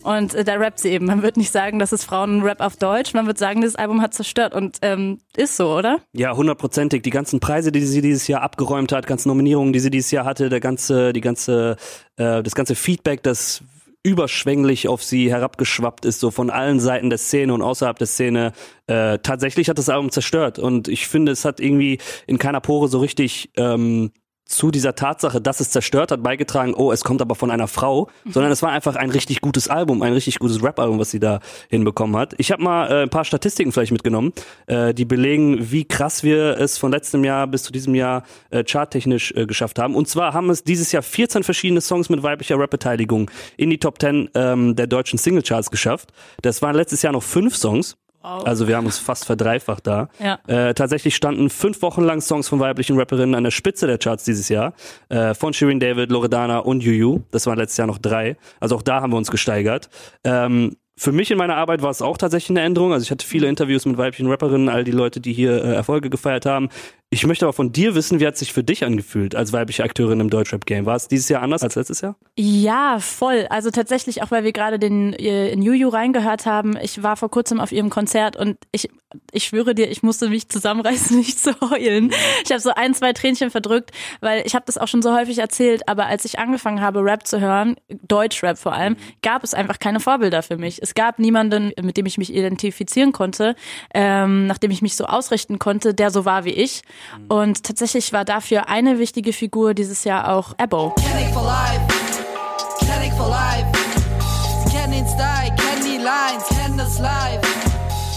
Und 0.03 0.35
äh, 0.35 0.43
da 0.43 0.55
rappt 0.55 0.79
sie 0.79 0.89
eben. 0.89 1.05
Man 1.05 1.21
wird 1.21 1.37
nicht 1.37 1.51
sagen, 1.51 1.79
das 1.79 1.93
ist 1.93 2.03
Frauenrap 2.03 2.61
auf 2.61 2.75
Deutsch. 2.75 3.13
Man 3.13 3.25
wird 3.25 3.37
sagen, 3.37 3.61
das 3.61 3.75
Album 3.75 4.01
hat 4.01 4.13
zerstört. 4.13 4.53
Und 4.53 4.77
ähm, 4.81 5.19
ist 5.35 5.57
so, 5.57 5.75
oder? 5.75 5.99
Ja, 6.13 6.35
hundertprozentig. 6.35 7.01
Die 7.01 7.09
ganzen 7.09 7.39
Preise, 7.39 7.71
die 7.71 7.81
sie 7.81 8.01
dieses 8.01 8.27
Jahr 8.27 8.41
abgeräumt 8.41 8.91
hat, 8.91 9.07
ganzen 9.07 9.29
Nominierungen, 9.29 9.73
die 9.73 9.79
sie 9.79 9.89
dieses 9.89 10.11
Jahr 10.11 10.25
hatte, 10.25 10.49
der 10.49 10.59
ganze, 10.59 11.13
die 11.13 11.21
ganze, 11.21 11.77
äh, 12.17 12.43
das 12.43 12.55
ganze 12.55 12.75
Feedback, 12.75 13.23
das 13.23 13.63
überschwänglich 14.03 14.87
auf 14.89 15.01
sie 15.03 15.31
herabgeschwappt 15.31 16.05
ist, 16.05 16.19
so 16.19 16.29
von 16.29 16.49
allen 16.49 16.79
Seiten 16.79 17.09
der 17.09 17.17
Szene 17.17 17.53
und 17.53 17.61
außerhalb 17.61 17.97
der 17.97 18.07
Szene. 18.07 18.51
Äh, 18.87 19.19
tatsächlich 19.19 19.69
hat 19.69 19.77
das 19.77 19.89
Album 19.89 20.11
zerstört. 20.11 20.59
Und 20.59 20.89
ich 20.89 21.07
finde, 21.07 21.31
es 21.31 21.45
hat 21.45 21.61
irgendwie 21.61 21.99
in 22.27 22.37
keiner 22.37 22.59
Pore 22.59 22.89
so 22.89 22.99
richtig 22.99 23.51
ähm, 23.55 24.11
zu 24.45 24.71
dieser 24.71 24.95
Tatsache, 24.95 25.41
dass 25.41 25.59
es 25.59 25.71
zerstört 25.71 26.11
hat, 26.11 26.21
beigetragen, 26.21 26.73
oh, 26.73 26.91
es 26.91 27.03
kommt 27.03 27.21
aber 27.21 27.35
von 27.35 27.49
einer 27.49 27.67
Frau, 27.67 28.09
sondern 28.29 28.51
es 28.51 28.61
war 28.61 28.71
einfach 28.71 28.95
ein 28.95 29.09
richtig 29.09 29.41
gutes 29.41 29.67
Album, 29.67 30.01
ein 30.01 30.13
richtig 30.13 30.39
gutes 30.39 30.61
Rap-Album, 30.61 30.99
was 30.99 31.11
sie 31.11 31.19
da 31.19 31.39
hinbekommen 31.69 32.15
hat. 32.15 32.33
Ich 32.37 32.51
habe 32.51 32.61
mal 32.61 32.91
äh, 32.91 33.03
ein 33.03 33.09
paar 33.09 33.25
Statistiken 33.25 33.71
vielleicht 33.71 33.91
mitgenommen, 33.91 34.33
äh, 34.67 34.93
die 34.93 35.05
belegen, 35.05 35.71
wie 35.71 35.85
krass 35.85 36.23
wir 36.23 36.57
es 36.59 36.77
von 36.77 36.91
letztem 36.91 37.23
Jahr 37.23 37.47
bis 37.47 37.63
zu 37.63 37.71
diesem 37.71 37.95
Jahr 37.95 38.23
äh, 38.49 38.63
charttechnisch 38.63 39.31
äh, 39.31 39.45
geschafft 39.45 39.79
haben. 39.79 39.95
Und 39.95 40.07
zwar 40.07 40.33
haben 40.33 40.49
es 40.49 40.63
dieses 40.63 40.91
Jahr 40.91 41.03
14 41.03 41.43
verschiedene 41.43 41.81
Songs 41.81 42.09
mit 42.09 42.21
weiblicher 42.23 42.59
Rap-Beteiligung 42.59 43.31
in 43.57 43.69
die 43.69 43.79
Top 43.79 43.99
10 43.99 44.29
ähm, 44.35 44.75
der 44.75 44.87
deutschen 44.87 45.17
Singlecharts 45.17 45.71
geschafft. 45.71 46.11
Das 46.41 46.61
waren 46.61 46.75
letztes 46.75 47.01
Jahr 47.01 47.13
noch 47.13 47.23
fünf 47.23 47.55
Songs. 47.55 47.97
Also 48.23 48.67
wir 48.67 48.77
haben 48.77 48.87
es 48.87 48.97
fast 48.97 49.25
verdreifacht 49.25 49.85
da. 49.85 50.09
Ja. 50.19 50.39
Äh, 50.47 50.73
tatsächlich 50.73 51.15
standen 51.15 51.49
fünf 51.49 51.81
Wochen 51.81 52.03
lang 52.03 52.21
Songs 52.21 52.47
von 52.47 52.59
weiblichen 52.59 52.97
Rapperinnen 52.97 53.35
an 53.35 53.43
der 53.43 53.51
Spitze 53.51 53.85
der 53.87 53.97
Charts 53.97 54.23
dieses 54.23 54.49
Jahr. 54.49 54.73
Äh, 55.09 55.33
von 55.33 55.53
Shirin 55.53 55.79
David, 55.79 56.09
Loredana 56.09 56.59
und 56.59 56.81
Juju. 56.81 57.21
Das 57.31 57.45
waren 57.45 57.57
letztes 57.57 57.77
Jahr 57.77 57.87
noch 57.87 57.97
drei. 57.97 58.37
Also 58.59 58.75
auch 58.75 58.81
da 58.81 59.01
haben 59.01 59.11
wir 59.11 59.17
uns 59.17 59.29
gesteigert. 59.29 59.89
Ähm, 60.23 60.77
für 60.95 61.11
mich 61.11 61.31
in 61.31 61.37
meiner 61.37 61.55
Arbeit 61.55 61.81
war 61.81 61.89
es 61.89 62.01
auch 62.01 62.17
tatsächlich 62.17 62.51
eine 62.51 62.61
Änderung. 62.61 62.93
Also 62.93 63.03
ich 63.03 63.11
hatte 63.11 63.25
viele 63.25 63.47
Interviews 63.47 63.85
mit 63.85 63.97
weiblichen 63.97 64.29
Rapperinnen, 64.29 64.69
all 64.69 64.83
die 64.83 64.91
Leute, 64.91 65.19
die 65.19 65.33
hier 65.33 65.63
äh, 65.63 65.73
Erfolge 65.73 66.09
gefeiert 66.09 66.45
haben. 66.45 66.69
Ich 67.13 67.27
möchte 67.27 67.45
aber 67.45 67.53
von 67.53 67.71
dir 67.71 67.93
wissen, 67.93 68.19
wie 68.19 68.25
hat 68.25 68.37
sich 68.37 68.53
für 68.53 68.63
dich 68.63 68.83
angefühlt 68.83 69.35
als 69.35 69.53
weibliche 69.53 69.83
Akteurin 69.83 70.19
im 70.19 70.31
Deutschrap-Game? 70.31 70.87
War 70.87 70.95
es 70.95 71.07
dieses 71.07 71.29
Jahr 71.29 71.43
anders 71.43 71.61
als 71.61 71.75
letztes 71.75 72.01
Jahr? 72.01 72.15
Ja, 72.35 72.97
voll. 72.99 73.45
Also 73.51 73.69
tatsächlich, 73.69 74.23
auch 74.23 74.31
weil 74.31 74.43
wir 74.43 74.51
gerade 74.51 74.79
den 74.79 75.13
äh, 75.13 75.51
in 75.51 75.61
Juju 75.61 75.89
reingehört 75.89 76.47
haben. 76.47 76.75
Ich 76.81 77.03
war 77.03 77.15
vor 77.15 77.29
kurzem 77.29 77.59
auf 77.59 77.71
ihrem 77.71 77.91
Konzert 77.91 78.35
und 78.35 78.57
ich, 78.71 78.89
ich 79.31 79.43
schwöre 79.43 79.75
dir, 79.75 79.91
ich 79.91 80.01
musste 80.01 80.27
mich 80.27 80.49
zusammenreißen, 80.49 81.15
nicht 81.19 81.37
zu 81.37 81.51
heulen. 81.61 82.11
Ich 82.45 82.49
habe 82.49 82.61
so 82.61 82.71
ein, 82.71 82.95
zwei 82.95 83.13
Tränchen 83.13 83.51
verdrückt, 83.51 83.91
weil 84.19 84.41
ich 84.47 84.55
habe 84.55 84.65
das 84.65 84.79
auch 84.79 84.87
schon 84.87 85.03
so 85.03 85.13
häufig 85.15 85.37
erzählt, 85.37 85.87
aber 85.87 86.07
als 86.07 86.25
ich 86.25 86.39
angefangen 86.39 86.81
habe, 86.81 87.05
Rap 87.05 87.27
zu 87.27 87.39
hören, 87.39 87.75
Deutschrap 88.07 88.57
vor 88.57 88.73
allem, 88.73 88.97
gab 89.21 89.43
es 89.43 89.53
einfach 89.53 89.77
keine 89.77 89.99
Vorbilder 89.99 90.41
für 90.41 90.57
mich. 90.57 90.81
Es 90.81 90.95
gab 90.95 91.19
niemanden, 91.19 91.73
mit 91.79 91.95
dem 91.95 92.07
ich 92.07 92.17
mich 92.17 92.33
identifizieren 92.33 93.11
konnte, 93.11 93.55
ähm, 93.93 94.47
nachdem 94.47 94.71
ich 94.71 94.81
mich 94.81 94.95
so 94.95 95.05
ausrichten 95.05 95.59
konnte, 95.59 95.93
der 95.93 96.09
so 96.09 96.25
war 96.25 96.43
wie 96.43 96.53
ich. 96.53 96.81
Und 97.27 97.63
tatsächlich 97.63 98.13
war 98.13 98.25
dafür 98.25 98.69
eine 98.69 98.99
wichtige 98.99 99.33
Figur 99.33 99.73
dieses 99.73 100.03
Jahr 100.03 100.33
auch 100.33 100.53
Ebo. 100.57 100.93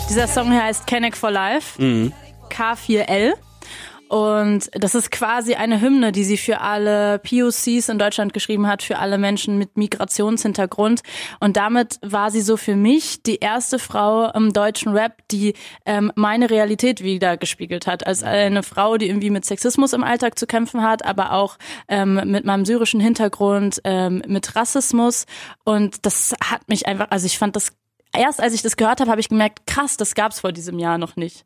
Dieser 0.09 0.28
Song 0.28 0.51
hier 0.53 0.62
heißt 0.62 0.87
Kenneck 0.87 1.16
for 1.16 1.30
Life, 1.30 1.80
Mhm. 1.82 2.12
K4L. 2.51 3.34
Und 4.09 4.70
das 4.72 4.94
ist 4.94 5.11
quasi 5.11 5.54
eine 5.54 5.80
Hymne, 5.80 6.12
die 6.12 6.24
sie 6.24 6.36
für 6.36 6.61
alle 6.61 7.18
POCs 7.18 7.88
in 7.88 7.98
Deutschland 7.98 8.32
geschrieben 8.32 8.66
hat, 8.66 8.82
für 8.82 8.98
alle 8.98 9.18
Menschen 9.18 9.59
mit 9.59 9.76
Migrationshintergrund. 9.76 11.02
Und 11.40 11.57
damit 11.57 11.98
war 12.02 12.30
sie 12.30 12.40
so 12.40 12.57
für 12.57 12.76
mich 12.76 13.22
die 13.22 13.36
erste 13.36 13.78
Frau 13.78 14.30
im 14.30 14.52
deutschen 14.52 14.92
Rap, 14.96 15.22
die 15.30 15.54
ähm, 15.84 16.12
meine 16.14 16.50
Realität 16.50 17.02
wieder 17.02 17.36
gespiegelt 17.36 17.86
hat. 17.86 18.07
Als 18.07 18.22
eine 18.22 18.62
Frau, 18.62 18.96
die 18.96 19.09
irgendwie 19.09 19.30
mit 19.30 19.44
Sexismus 19.44 19.92
im 19.92 20.04
Alltag 20.04 20.38
zu 20.38 20.46
kämpfen 20.46 20.82
hat, 20.82 21.04
aber 21.04 21.32
auch 21.32 21.57
ähm, 21.88 22.20
mit 22.30 22.44
meinem 22.44 22.64
syrischen 22.64 23.00
Hintergrund, 23.00 23.80
ähm, 23.84 24.22
mit 24.26 24.54
Rassismus. 24.54 25.26
Und 25.64 26.07
das 26.07 26.34
hat 26.42 26.68
mich 26.68 26.86
einfach, 26.86 27.09
also 27.11 27.26
ich 27.26 27.38
fand 27.38 27.57
das, 27.57 27.72
erst 28.16 28.40
als 28.40 28.54
ich 28.54 28.62
das 28.62 28.76
gehört 28.76 29.00
habe, 29.00 29.11
habe 29.11 29.20
ich 29.20 29.28
gemerkt, 29.28 29.66
krass, 29.66 29.96
das 29.96 30.14
gab's 30.14 30.40
vor 30.40 30.52
diesem 30.52 30.78
Jahr 30.78 30.98
noch 30.98 31.16
nicht. 31.16 31.44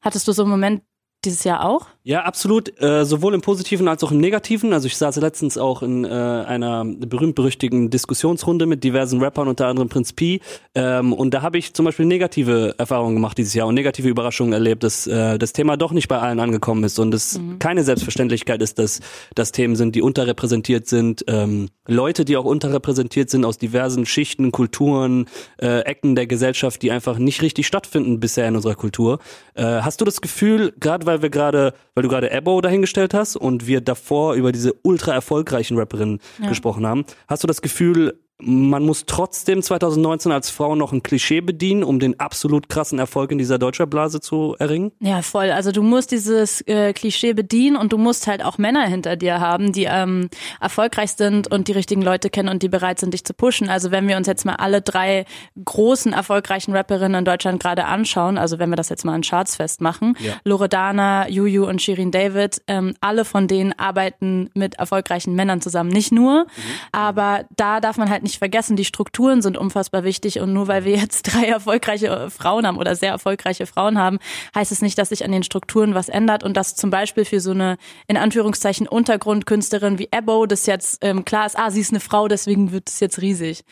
Hattest 0.00 0.28
du 0.28 0.32
so 0.32 0.42
einen 0.42 0.50
Moment 0.50 0.82
dieses 1.24 1.44
Jahr 1.44 1.64
auch? 1.64 1.86
Ja, 2.04 2.22
absolut. 2.22 2.80
Äh, 2.80 3.04
sowohl 3.04 3.34
im 3.34 3.40
Positiven 3.40 3.88
als 3.88 4.02
auch 4.02 4.12
im 4.12 4.18
Negativen. 4.18 4.72
Also 4.72 4.86
ich 4.86 4.96
saß 4.96 5.16
letztens 5.16 5.58
auch 5.58 5.82
in 5.82 6.04
äh, 6.04 6.08
einer 6.08 6.84
berühmt-berüchtigten 6.84 7.90
Diskussionsrunde 7.90 8.66
mit 8.66 8.84
diversen 8.84 9.20
Rappern, 9.20 9.48
unter 9.48 9.66
anderem 9.66 9.88
Prinz 9.88 10.12
P. 10.12 10.40
Ähm, 10.74 11.12
und 11.12 11.34
da 11.34 11.42
habe 11.42 11.58
ich 11.58 11.74
zum 11.74 11.84
Beispiel 11.84 12.06
negative 12.06 12.74
Erfahrungen 12.78 13.16
gemacht 13.16 13.36
dieses 13.36 13.52
Jahr 13.52 13.66
und 13.66 13.74
negative 13.74 14.08
Überraschungen 14.08 14.52
erlebt, 14.52 14.84
dass 14.84 15.06
äh, 15.06 15.38
das 15.38 15.52
Thema 15.52 15.76
doch 15.76 15.92
nicht 15.92 16.08
bei 16.08 16.18
allen 16.18 16.40
angekommen 16.40 16.84
ist 16.84 16.98
und 16.98 17.12
es 17.12 17.40
keine 17.58 17.82
Selbstverständlichkeit 17.82 18.62
ist, 18.62 18.78
dass 18.78 19.00
das 19.34 19.52
Themen 19.52 19.76
sind, 19.76 19.96
die 19.96 20.02
unterrepräsentiert 20.02 20.86
sind. 20.86 21.24
Ähm, 21.26 21.68
Leute, 21.86 22.24
die 22.24 22.36
auch 22.36 22.44
unterrepräsentiert 22.44 23.28
sind 23.28 23.44
aus 23.44 23.58
diversen 23.58 24.06
Schichten, 24.06 24.52
Kulturen, 24.52 25.26
äh, 25.60 25.80
Ecken 25.80 26.14
der 26.14 26.26
Gesellschaft, 26.26 26.80
die 26.82 26.92
einfach 26.92 27.18
nicht 27.18 27.42
richtig 27.42 27.66
stattfinden 27.66 28.20
bisher 28.20 28.46
in 28.46 28.56
unserer 28.56 28.76
Kultur. 28.76 29.18
Äh, 29.54 29.64
hast 29.64 30.00
du 30.00 30.04
das 30.04 30.20
Gefühl, 30.20 30.72
gerade 30.78 31.07
weil 31.08 31.22
wir 31.22 31.30
gerade, 31.30 31.72
weil 31.94 32.02
du 32.04 32.08
gerade 32.08 32.30
Ebo 32.30 32.60
dahingestellt 32.60 33.14
hast 33.14 33.34
und 33.36 33.66
wir 33.66 33.80
davor 33.80 34.34
über 34.34 34.52
diese 34.52 34.74
ultra 34.82 35.12
erfolgreichen 35.12 35.76
Rapperinnen 35.76 36.20
Ja. 36.40 36.48
gesprochen 36.48 36.86
haben, 36.86 37.04
hast 37.26 37.42
du 37.42 37.46
das 37.48 37.62
Gefühl, 37.62 38.20
man 38.40 38.84
muss 38.84 39.04
trotzdem 39.06 39.62
2019 39.62 40.30
als 40.30 40.48
Frau 40.50 40.76
noch 40.76 40.92
ein 40.92 41.02
Klischee 41.02 41.40
bedienen, 41.40 41.82
um 41.82 41.98
den 41.98 42.20
absolut 42.20 42.68
krassen 42.68 43.00
Erfolg 43.00 43.32
in 43.32 43.38
dieser 43.38 43.58
Deutscherblase 43.58 44.20
zu 44.20 44.54
erringen? 44.60 44.92
Ja, 45.00 45.22
voll. 45.22 45.50
Also 45.50 45.72
du 45.72 45.82
musst 45.82 46.12
dieses 46.12 46.60
äh, 46.68 46.92
Klischee 46.92 47.32
bedienen 47.32 47.76
und 47.76 47.92
du 47.92 47.98
musst 47.98 48.28
halt 48.28 48.44
auch 48.44 48.56
Männer 48.56 48.86
hinter 48.86 49.16
dir 49.16 49.40
haben, 49.40 49.72
die 49.72 49.84
ähm, 49.90 50.28
erfolgreich 50.60 51.12
sind 51.12 51.50
und 51.50 51.66
die 51.66 51.72
richtigen 51.72 52.00
Leute 52.00 52.30
kennen 52.30 52.48
und 52.48 52.62
die 52.62 52.68
bereit 52.68 53.00
sind, 53.00 53.12
dich 53.12 53.24
zu 53.24 53.34
pushen. 53.34 53.68
Also 53.68 53.90
wenn 53.90 54.06
wir 54.06 54.16
uns 54.16 54.28
jetzt 54.28 54.44
mal 54.44 54.54
alle 54.54 54.82
drei 54.82 55.24
großen 55.64 56.12
erfolgreichen 56.12 56.72
Rapperinnen 56.72 57.18
in 57.18 57.24
Deutschland 57.24 57.60
gerade 57.60 57.86
anschauen, 57.86 58.38
also 58.38 58.60
wenn 58.60 58.70
wir 58.70 58.76
das 58.76 58.88
jetzt 58.88 59.04
mal 59.04 59.14
an 59.14 59.22
Charts 59.22 59.56
festmachen, 59.56 60.16
Ja. 60.20 60.34
Loredana, 60.44 61.28
Juju 61.28 61.66
und 61.66 61.82
Shirin 61.82 62.12
David, 62.12 62.62
ähm, 62.68 62.94
alle 63.00 63.24
von 63.24 63.48
denen 63.48 63.72
arbeiten 63.76 64.48
mit 64.54 64.76
erfolgreichen 64.78 65.34
Männern 65.34 65.60
zusammen. 65.60 65.90
Nicht 65.90 66.12
nur, 66.12 66.46
aber 66.92 67.44
da 67.56 67.80
darf 67.80 67.96
man 67.98 68.08
halt 68.10 68.22
nicht 68.22 68.27
vergessen, 68.36 68.76
die 68.76 68.84
Strukturen 68.84 69.40
sind 69.40 69.56
unfassbar 69.56 70.04
wichtig 70.04 70.40
und 70.40 70.52
nur 70.52 70.68
weil 70.68 70.84
wir 70.84 70.96
jetzt 70.96 71.22
drei 71.32 71.46
erfolgreiche 71.46 72.08
äh, 72.08 72.30
Frauen 72.30 72.66
haben 72.66 72.76
oder 72.76 72.94
sehr 72.94 73.12
erfolgreiche 73.12 73.64
Frauen 73.64 73.96
haben, 73.96 74.18
heißt 74.54 74.72
es 74.72 74.82
nicht, 74.82 74.98
dass 74.98 75.08
sich 75.08 75.24
an 75.24 75.32
den 75.32 75.42
Strukturen 75.42 75.94
was 75.94 76.10
ändert 76.10 76.44
und 76.44 76.56
dass 76.56 76.74
zum 76.74 76.90
Beispiel 76.90 77.24
für 77.24 77.40
so 77.40 77.52
eine 77.52 77.78
in 78.08 78.18
Anführungszeichen 78.18 78.86
Untergrundkünstlerin 78.86 79.98
wie 79.98 80.08
Ebo 80.10 80.44
das 80.44 80.66
jetzt 80.66 80.98
ähm, 81.02 81.24
klar 81.24 81.46
ist, 81.46 81.58
ah, 81.58 81.70
sie 81.70 81.80
ist 81.80 81.92
eine 81.92 82.00
Frau, 82.00 82.28
deswegen 82.28 82.72
wird 82.72 82.90
es 82.90 83.00
jetzt 83.00 83.22
riesig. 83.22 83.64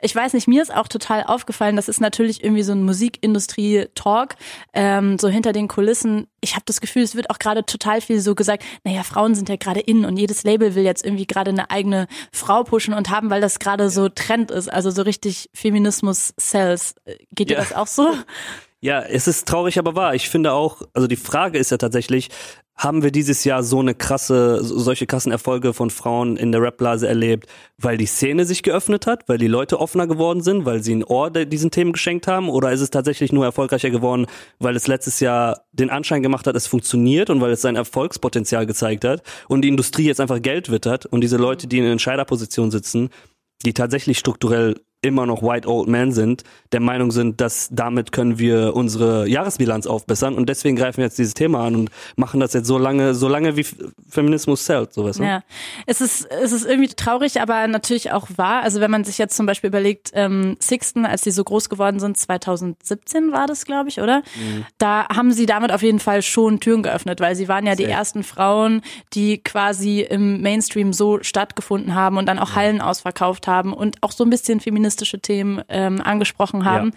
Ich 0.00 0.14
weiß 0.14 0.32
nicht, 0.34 0.46
mir 0.46 0.62
ist 0.62 0.72
auch 0.72 0.86
total 0.86 1.24
aufgefallen, 1.24 1.74
das 1.74 1.88
ist 1.88 2.00
natürlich 2.00 2.44
irgendwie 2.44 2.62
so 2.62 2.72
ein 2.72 2.84
Musikindustrie-Talk, 2.84 4.36
ähm, 4.72 5.18
so 5.18 5.28
hinter 5.28 5.52
den 5.52 5.66
Kulissen. 5.66 6.28
Ich 6.40 6.52
habe 6.54 6.62
das 6.66 6.80
Gefühl, 6.80 7.02
es 7.02 7.16
wird 7.16 7.30
auch 7.30 7.38
gerade 7.38 7.64
total 7.66 8.00
viel 8.00 8.20
so 8.20 8.34
gesagt, 8.36 8.62
naja, 8.84 9.02
Frauen 9.02 9.34
sind 9.34 9.48
ja 9.48 9.56
gerade 9.56 9.80
in 9.80 10.04
und 10.04 10.16
jedes 10.16 10.44
Label 10.44 10.74
will 10.76 10.84
jetzt 10.84 11.04
irgendwie 11.04 11.26
gerade 11.26 11.50
eine 11.50 11.70
eigene 11.70 12.06
Frau 12.32 12.62
pushen 12.62 12.94
und 12.94 13.10
haben, 13.10 13.28
weil 13.30 13.40
das 13.40 13.58
gerade 13.58 13.90
so 13.90 14.08
Trend 14.08 14.50
ist, 14.52 14.72
also 14.72 14.90
so 14.90 15.02
richtig 15.02 15.50
Feminismus-Cells. 15.54 16.94
Geht 17.34 17.50
dir 17.50 17.54
Ja. 17.54 17.60
das 17.60 17.72
auch 17.72 17.86
so? 17.88 18.14
Ja, 18.80 19.00
es 19.02 19.26
ist 19.26 19.48
traurig, 19.48 19.78
aber 19.80 19.96
wahr. 19.96 20.14
Ich 20.14 20.28
finde 20.28 20.52
auch, 20.52 20.82
also 20.94 21.08
die 21.08 21.16
Frage 21.16 21.58
ist 21.58 21.70
ja 21.72 21.76
tatsächlich, 21.78 22.28
haben 22.78 23.02
wir 23.02 23.10
dieses 23.10 23.42
Jahr 23.42 23.64
so 23.64 23.80
eine 23.80 23.94
krasse, 23.94 24.62
so- 24.62 24.78
solche 24.78 25.06
krassen 25.06 25.32
Erfolge 25.32 25.74
von 25.74 25.90
Frauen 25.90 26.36
in 26.36 26.52
der 26.52 26.62
Rapblase 26.62 27.08
erlebt, 27.08 27.48
weil 27.76 27.96
die 27.96 28.06
Szene 28.06 28.44
sich 28.44 28.62
geöffnet 28.62 29.06
hat, 29.06 29.28
weil 29.28 29.38
die 29.38 29.48
Leute 29.48 29.80
offener 29.80 30.06
geworden 30.06 30.42
sind, 30.42 30.64
weil 30.64 30.82
sie 30.82 30.94
ein 30.94 31.04
Ohr 31.04 31.30
diesen 31.30 31.72
Themen 31.72 31.92
geschenkt 31.92 32.28
haben, 32.28 32.48
oder 32.48 32.70
ist 32.70 32.80
es 32.80 32.90
tatsächlich 32.90 33.32
nur 33.32 33.44
erfolgreicher 33.44 33.90
geworden, 33.90 34.26
weil 34.60 34.76
es 34.76 34.86
letztes 34.86 35.18
Jahr 35.18 35.64
den 35.72 35.90
Anschein 35.90 36.22
gemacht 36.22 36.46
hat, 36.46 36.54
es 36.54 36.68
funktioniert 36.68 37.30
und 37.30 37.40
weil 37.40 37.50
es 37.50 37.60
sein 37.62 37.74
Erfolgspotenzial 37.76 38.64
gezeigt 38.64 39.04
hat 39.04 39.22
und 39.48 39.62
die 39.62 39.68
Industrie 39.68 40.04
jetzt 40.04 40.20
einfach 40.20 40.40
Geld 40.40 40.70
wittert 40.70 41.04
und 41.04 41.20
diese 41.20 41.36
Leute, 41.36 41.66
die 41.66 41.78
in 41.78 41.84
Entscheiderpositionen 41.84 42.70
sitzen, 42.70 43.10
die 43.66 43.74
tatsächlich 43.74 44.18
strukturell 44.18 44.76
immer 45.00 45.26
noch 45.26 45.42
white 45.42 45.68
old 45.68 45.88
men 45.88 46.12
sind, 46.12 46.42
der 46.72 46.80
Meinung 46.80 47.12
sind, 47.12 47.40
dass 47.40 47.68
damit 47.70 48.10
können 48.10 48.38
wir 48.38 48.74
unsere 48.74 49.28
Jahresbilanz 49.28 49.86
aufbessern 49.86 50.34
und 50.34 50.48
deswegen 50.48 50.76
greifen 50.76 50.98
wir 50.98 51.04
jetzt 51.04 51.18
dieses 51.18 51.34
Thema 51.34 51.64
an 51.64 51.76
und 51.76 51.90
machen 52.16 52.40
das 52.40 52.52
jetzt 52.52 52.66
so 52.66 52.78
lange, 52.78 53.14
so 53.14 53.28
lange 53.28 53.56
wie 53.56 53.64
Feminismus 54.08 54.64
zählt, 54.64 54.92
sowas. 54.92 55.18
Ne? 55.18 55.26
Ja, 55.26 55.42
es 55.86 56.00
ist, 56.00 56.26
es 56.30 56.50
ist 56.50 56.66
irgendwie 56.66 56.88
traurig, 56.88 57.40
aber 57.40 57.66
natürlich 57.68 58.10
auch 58.10 58.28
wahr. 58.36 58.62
Also 58.62 58.80
wenn 58.80 58.90
man 58.90 59.04
sich 59.04 59.18
jetzt 59.18 59.36
zum 59.36 59.46
Beispiel 59.46 59.68
überlegt, 59.68 60.10
ähm, 60.14 60.56
Sixten, 60.60 61.06
als 61.06 61.22
die 61.22 61.30
so 61.30 61.44
groß 61.44 61.68
geworden 61.68 62.00
sind, 62.00 62.18
2017 62.18 63.30
war 63.32 63.46
das, 63.46 63.64
glaube 63.64 63.88
ich, 63.88 64.00
oder? 64.00 64.18
Mhm. 64.18 64.66
Da 64.78 65.06
haben 65.08 65.32
sie 65.32 65.46
damit 65.46 65.70
auf 65.70 65.82
jeden 65.82 66.00
Fall 66.00 66.22
schon 66.22 66.58
Türen 66.58 66.82
geöffnet, 66.82 67.20
weil 67.20 67.36
sie 67.36 67.46
waren 67.46 67.66
ja 67.66 67.76
die 67.76 67.84
Safe. 67.84 67.94
ersten 67.94 68.22
Frauen, 68.24 68.82
die 69.14 69.38
quasi 69.38 70.00
im 70.00 70.42
Mainstream 70.42 70.92
so 70.92 71.22
stattgefunden 71.22 71.94
haben 71.94 72.16
und 72.16 72.26
dann 72.26 72.38
auch 72.40 72.56
Hallen 72.56 72.80
ausverkauft 72.80 73.46
haben 73.46 73.72
und 73.72 74.02
auch 74.02 74.12
so 74.12 74.24
ein 74.24 74.30
bisschen 74.30 74.58
feministische 74.88 75.20
Themen 75.20 75.62
ähm, 75.68 76.00
angesprochen 76.00 76.64
haben. 76.64 76.92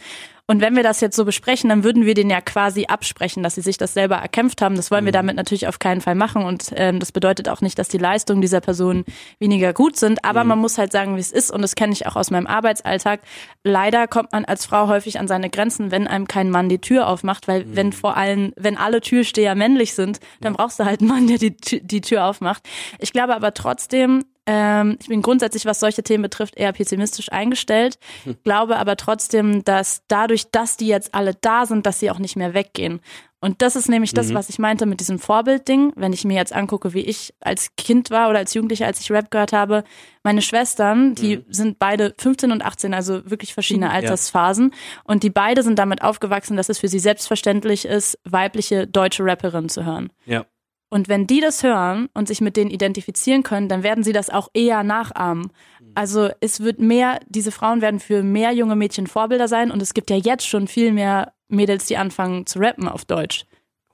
Und 0.47 0.59
wenn 0.59 0.75
wir 0.75 0.83
das 0.83 0.99
jetzt 0.99 1.15
so 1.15 1.23
besprechen, 1.23 1.69
dann 1.69 1.85
würden 1.85 2.05
wir 2.05 2.13
denen 2.13 2.29
ja 2.29 2.41
quasi 2.41 2.85
absprechen, 2.87 3.41
dass 3.41 3.55
sie 3.55 3.61
sich 3.61 3.77
das 3.77 3.93
selber 3.93 4.17
erkämpft 4.17 4.61
haben. 4.61 4.75
Das 4.75 4.91
wollen 4.91 5.05
wir 5.05 5.13
damit 5.13 5.37
natürlich 5.37 5.65
auf 5.67 5.79
keinen 5.79 6.01
Fall 6.01 6.15
machen. 6.15 6.43
Und 6.43 6.73
ähm, 6.75 6.99
das 6.99 7.13
bedeutet 7.13 7.47
auch 7.47 7.61
nicht, 7.61 7.79
dass 7.79 7.87
die 7.87 7.97
Leistungen 7.97 8.41
dieser 8.41 8.59
Person 8.59 9.05
weniger 9.39 9.71
gut 9.71 9.95
sind. 9.95 10.25
Aber 10.25 10.43
man 10.43 10.59
muss 10.59 10.77
halt 10.77 10.91
sagen, 10.91 11.15
wie 11.15 11.21
es 11.21 11.31
ist. 11.31 11.51
Und 11.51 11.61
das 11.61 11.75
kenne 11.75 11.93
ich 11.93 12.05
auch 12.05 12.17
aus 12.17 12.31
meinem 12.31 12.47
Arbeitsalltag. 12.47 13.21
Leider 13.63 14.07
kommt 14.07 14.33
man 14.33 14.43
als 14.43 14.65
Frau 14.65 14.89
häufig 14.89 15.19
an 15.19 15.29
seine 15.29 15.49
Grenzen, 15.49 15.89
wenn 15.89 16.05
einem 16.05 16.27
kein 16.27 16.49
Mann 16.49 16.67
die 16.67 16.79
Tür 16.79 17.07
aufmacht. 17.07 17.47
Weil 17.47 17.63
wenn 17.73 17.93
vor 17.93 18.17
allem, 18.17 18.51
wenn 18.57 18.77
alle 18.77 18.99
Türsteher 18.99 19.55
männlich 19.55 19.93
sind, 19.93 20.19
dann 20.41 20.53
brauchst 20.53 20.79
du 20.81 20.85
halt 20.85 20.99
einen 20.99 21.09
Mann, 21.09 21.27
der 21.27 21.37
die, 21.37 21.55
die 21.55 22.01
Tür 22.01 22.25
aufmacht. 22.25 22.63
Ich 22.99 23.13
glaube 23.13 23.35
aber 23.35 23.53
trotzdem, 23.53 24.25
ähm, 24.45 24.97
ich 24.99 25.07
bin 25.07 25.21
grundsätzlich, 25.21 25.65
was 25.65 25.79
solche 25.79 26.03
Themen 26.03 26.23
betrifft, 26.23 26.57
eher 26.57 26.71
pessimistisch 26.73 27.31
eingestellt, 27.31 27.97
glaube 28.43 28.77
aber 28.77 28.97
trotzdem, 28.97 29.63
dass 29.63 30.01
dadurch, 30.07 30.49
dass 30.51 30.77
die 30.77 30.87
jetzt 30.87 31.13
alle 31.13 31.35
da 31.39 31.65
sind, 31.65 31.85
dass 31.85 31.99
sie 31.99 32.09
auch 32.11 32.19
nicht 32.19 32.35
mehr 32.35 32.53
weggehen. 32.53 33.01
Und 33.43 33.63
das 33.63 33.75
ist 33.75 33.89
nämlich 33.89 34.13
das, 34.13 34.29
Mhm. 34.29 34.35
was 34.35 34.49
ich 34.49 34.59
meinte 34.59 34.85
mit 34.85 34.99
diesem 34.99 35.17
Vorbildding. 35.17 35.93
Wenn 35.95 36.13
ich 36.13 36.23
mir 36.25 36.35
jetzt 36.35 36.53
angucke, 36.53 36.93
wie 36.93 36.99
ich 37.01 37.33
als 37.39 37.75
Kind 37.75 38.11
war 38.11 38.29
oder 38.29 38.37
als 38.37 38.53
Jugendliche, 38.53 38.85
als 38.85 38.99
ich 38.99 39.11
Rap 39.11 39.31
gehört 39.31 39.51
habe, 39.51 39.83
meine 40.23 40.43
Schwestern, 40.43 41.15
die 41.15 41.43
sind 41.49 41.79
beide 41.79 42.13
15 42.19 42.51
und 42.51 42.63
18, 42.63 42.93
also 42.93 43.27
wirklich 43.27 43.55
verschiedene 43.55 43.87
Ja. 43.87 43.93
Altersphasen. 43.93 44.75
Und 45.05 45.23
die 45.23 45.31
beide 45.31 45.63
sind 45.63 45.79
damit 45.79 46.03
aufgewachsen, 46.03 46.55
dass 46.55 46.69
es 46.69 46.77
für 46.77 46.87
sie 46.87 46.99
selbstverständlich 46.99 47.85
ist, 47.85 48.19
weibliche 48.25 48.85
deutsche 48.85 49.23
Rapperinnen 49.25 49.69
zu 49.69 49.85
hören. 49.85 50.11
Ja. 50.25 50.45
Und 50.91 51.07
wenn 51.07 51.25
die 51.25 51.39
das 51.39 51.63
hören 51.63 52.09
und 52.13 52.27
sich 52.27 52.41
mit 52.41 52.57
denen 52.57 52.69
identifizieren 52.69 53.43
können, 53.43 53.69
dann 53.69 53.81
werden 53.81 54.03
sie 54.03 54.11
das 54.11 54.29
auch 54.29 54.49
eher 54.53 54.83
nachahmen. 54.83 55.51
Also 55.95 56.29
es 56.41 56.59
wird 56.59 56.79
mehr, 56.79 57.21
diese 57.29 57.53
Frauen 57.53 57.81
werden 57.81 58.01
für 58.01 58.23
mehr 58.23 58.51
junge 58.51 58.75
Mädchen 58.75 59.07
Vorbilder 59.07 59.47
sein 59.47 59.71
und 59.71 59.81
es 59.81 59.93
gibt 59.93 60.09
ja 60.09 60.17
jetzt 60.17 60.45
schon 60.45 60.67
viel 60.67 60.91
mehr 60.91 61.31
Mädels, 61.47 61.85
die 61.85 61.95
anfangen 61.95 62.45
zu 62.45 62.59
rappen 62.59 62.89
auf 62.89 63.05
Deutsch. 63.05 63.45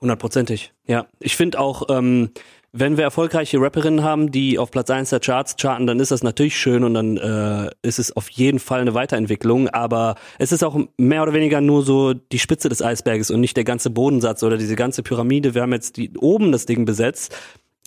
Hundertprozentig, 0.02 0.74
ja. 0.86 1.08
Ich 1.20 1.36
finde 1.36 1.60
auch, 1.60 1.84
ähm, 1.90 2.32
wenn 2.80 2.98
wir 2.98 3.04
erfolgreiche 3.04 3.60
Rapperinnen 3.60 4.04
haben, 4.04 4.32
die 4.32 4.60
auf 4.60 4.72
Platz 4.72 4.90
1 4.90 5.10
der 5.10 5.20
Charts 5.20 5.56
charten, 5.60 5.88
dann 5.88 6.00
ist 6.00 6.12
das 6.12 6.24
natürlich 6.24 6.58
schön 6.58 6.84
und 6.84 6.94
dann 6.94 7.18
äh, 7.18 7.72
ist 7.82 8.00
es 8.00 8.16
auf 8.16 8.30
jeden 8.30 8.60
Fall 8.60 8.82
eine 8.82 8.94
Weiterentwicklung, 8.94 9.68
aber 9.70 10.16
es 10.38 10.52
ist 10.52 10.64
auch 10.64 10.78
mehr 10.98 11.24
oder 11.24 11.34
weniger 11.34 11.62
nur 11.62 11.84
so 11.84 12.14
die 12.14 12.40
Spitze 12.40 12.70
des 12.70 12.82
Eisberges 12.82 13.32
und 13.32 13.40
nicht 13.40 13.58
der 13.58 13.64
ganze 13.64 13.90
Bodensatz 13.90 14.44
oder 14.44 14.58
diese 14.58 14.76
ganze 14.76 15.02
Pyramide. 15.04 15.56
Wir 15.56 15.64
haben 15.64 15.74
jetzt 15.74 15.98
die, 15.98 16.12
oben 16.18 16.52
das 16.52 16.66
Ding 16.66 16.86
besetzt, 16.86 17.36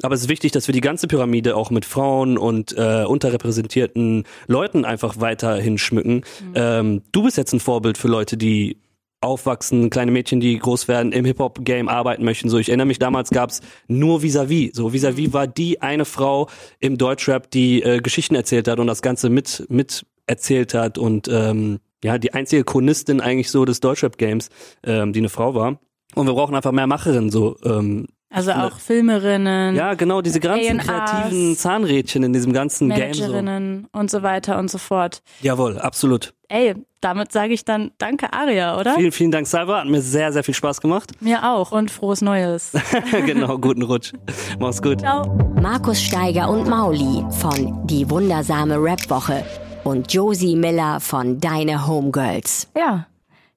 aber 0.03 0.15
es 0.15 0.23
ist 0.23 0.29
wichtig, 0.29 0.53
dass 0.53 0.67
wir 0.67 0.73
die 0.73 0.81
ganze 0.81 1.07
Pyramide 1.07 1.57
auch 1.57 1.71
mit 1.71 1.85
Frauen 1.85 2.39
und 2.39 2.75
äh, 2.77 3.05
unterrepräsentierten 3.05 4.25
Leuten 4.47 4.85
einfach 4.85 5.21
weiterhin 5.21 5.79
schmücken. 5.79 6.23
Ähm, 6.55 7.03
du 7.13 7.23
bist 7.23 7.37
jetzt 7.37 7.53
ein 7.53 7.61
Vorbild 7.61 7.99
für 7.99 8.09
Leute, 8.09 8.37
die 8.37 8.79
aufwachsen, 9.21 9.91
kleine 9.91 10.11
Mädchen, 10.11 10.41
die 10.41 10.59
groß 10.59 10.89
werden, 10.89 11.13
im 11.13 11.25
Hip-Hop-Game 11.25 11.89
arbeiten 11.89 12.25
möchten. 12.25 12.49
So, 12.49 12.59
ich 12.59 12.69
erinnere 12.69 12.87
mich, 12.87 12.99
damals 12.99 13.31
gab's 13.31 13.61
nur 13.87 14.23
Vis-a-vis. 14.23 14.71
So, 14.75 14.93
Vis-a-vis 14.93 15.33
war 15.33 15.47
die 15.47 15.83
eine 15.83 16.05
Frau 16.05 16.49
im 16.79 16.97
Deutschrap, 16.97 17.51
die 17.51 17.83
äh, 17.83 18.01
Geschichten 18.01 18.35
erzählt 18.35 18.69
hat 18.69 18.79
und 18.79 18.87
das 18.87 19.03
Ganze 19.03 19.29
mit, 19.29 19.67
mit 19.69 20.07
erzählt 20.27 20.75
hat 20.75 20.97
und 20.97 21.29
ähm, 21.29 21.81
ja, 22.03 22.17
die 22.17 22.33
einzige 22.33 22.65
Chronistin 22.65 23.21
eigentlich 23.21 23.51
so 23.51 23.65
des 23.65 23.81
Deutschrap-Games, 23.81 24.49
ähm, 24.85 25.13
die 25.13 25.21
eine 25.21 25.29
Frau 25.29 25.55
war. 25.55 25.79
Und 26.15 26.27
wir 26.27 26.35
brauchen 26.35 26.55
einfach 26.55 26.73
mehr 26.73 26.87
Macherinnen, 26.87 27.31
so 27.31 27.57
ähm, 27.65 28.07
Also 28.33 28.53
auch 28.53 28.79
Filmerinnen. 28.79 29.75
ja, 29.75 29.95
genau, 29.95 30.23
diese 30.23 30.39
ganzen 30.39 30.79
A&Rs, 30.79 30.87
kreativen 30.87 31.57
Zahnrädchen 31.57 32.23
in 32.23 32.33
diesem 32.33 32.53
ganzen 32.53 32.89
Game. 32.89 33.13
So. 33.13 33.23
Managerinnen 33.23 33.89
und 33.93 34.11
so 34.11 34.23
weiter 34.23 34.59
und 34.59 34.71
so 34.71 34.79
fort. 34.79 35.23
Jawohl, 35.41 35.79
absolut. 35.79 36.33
Ey, 36.49 36.75
damit 37.01 37.33
sage 37.33 37.53
ich 37.55 37.65
dann 37.65 37.91
Danke, 37.99 38.33
Aria, 38.33 38.79
oder? 38.79 38.95
Vielen, 38.95 39.13
vielen 39.13 39.31
Dank, 39.31 39.47
Salva. 39.47 39.81
Hat 39.81 39.87
mir 39.87 40.01
sehr, 40.01 40.33
sehr 40.33 40.45
viel 40.45 40.55
Spaß 40.55 40.81
gemacht. 40.81 41.13
Mir 41.21 41.49
auch 41.49 41.73
und 41.73 41.91
frohes 41.91 42.23
Neues. 42.23 42.73
genau, 43.27 43.59
guten 43.59 43.83
Rutsch. 43.83 44.13
Mach's 44.59 44.81
gut. 44.81 45.01
Ciao. 45.01 45.25
Markus 45.61 46.01
Steiger 46.01 46.49
und 46.51 46.69
Mauli 46.69 47.25
von 47.31 47.87
Die 47.87 48.09
wundersame 48.11 48.77
Rap-Woche 48.83 49.45
und 49.85 50.13
Josie 50.13 50.57
Miller 50.57 51.01
von 51.01 51.41
Deine 51.41 51.87
Homegirls. 51.87 52.69
Ja, 52.77 53.07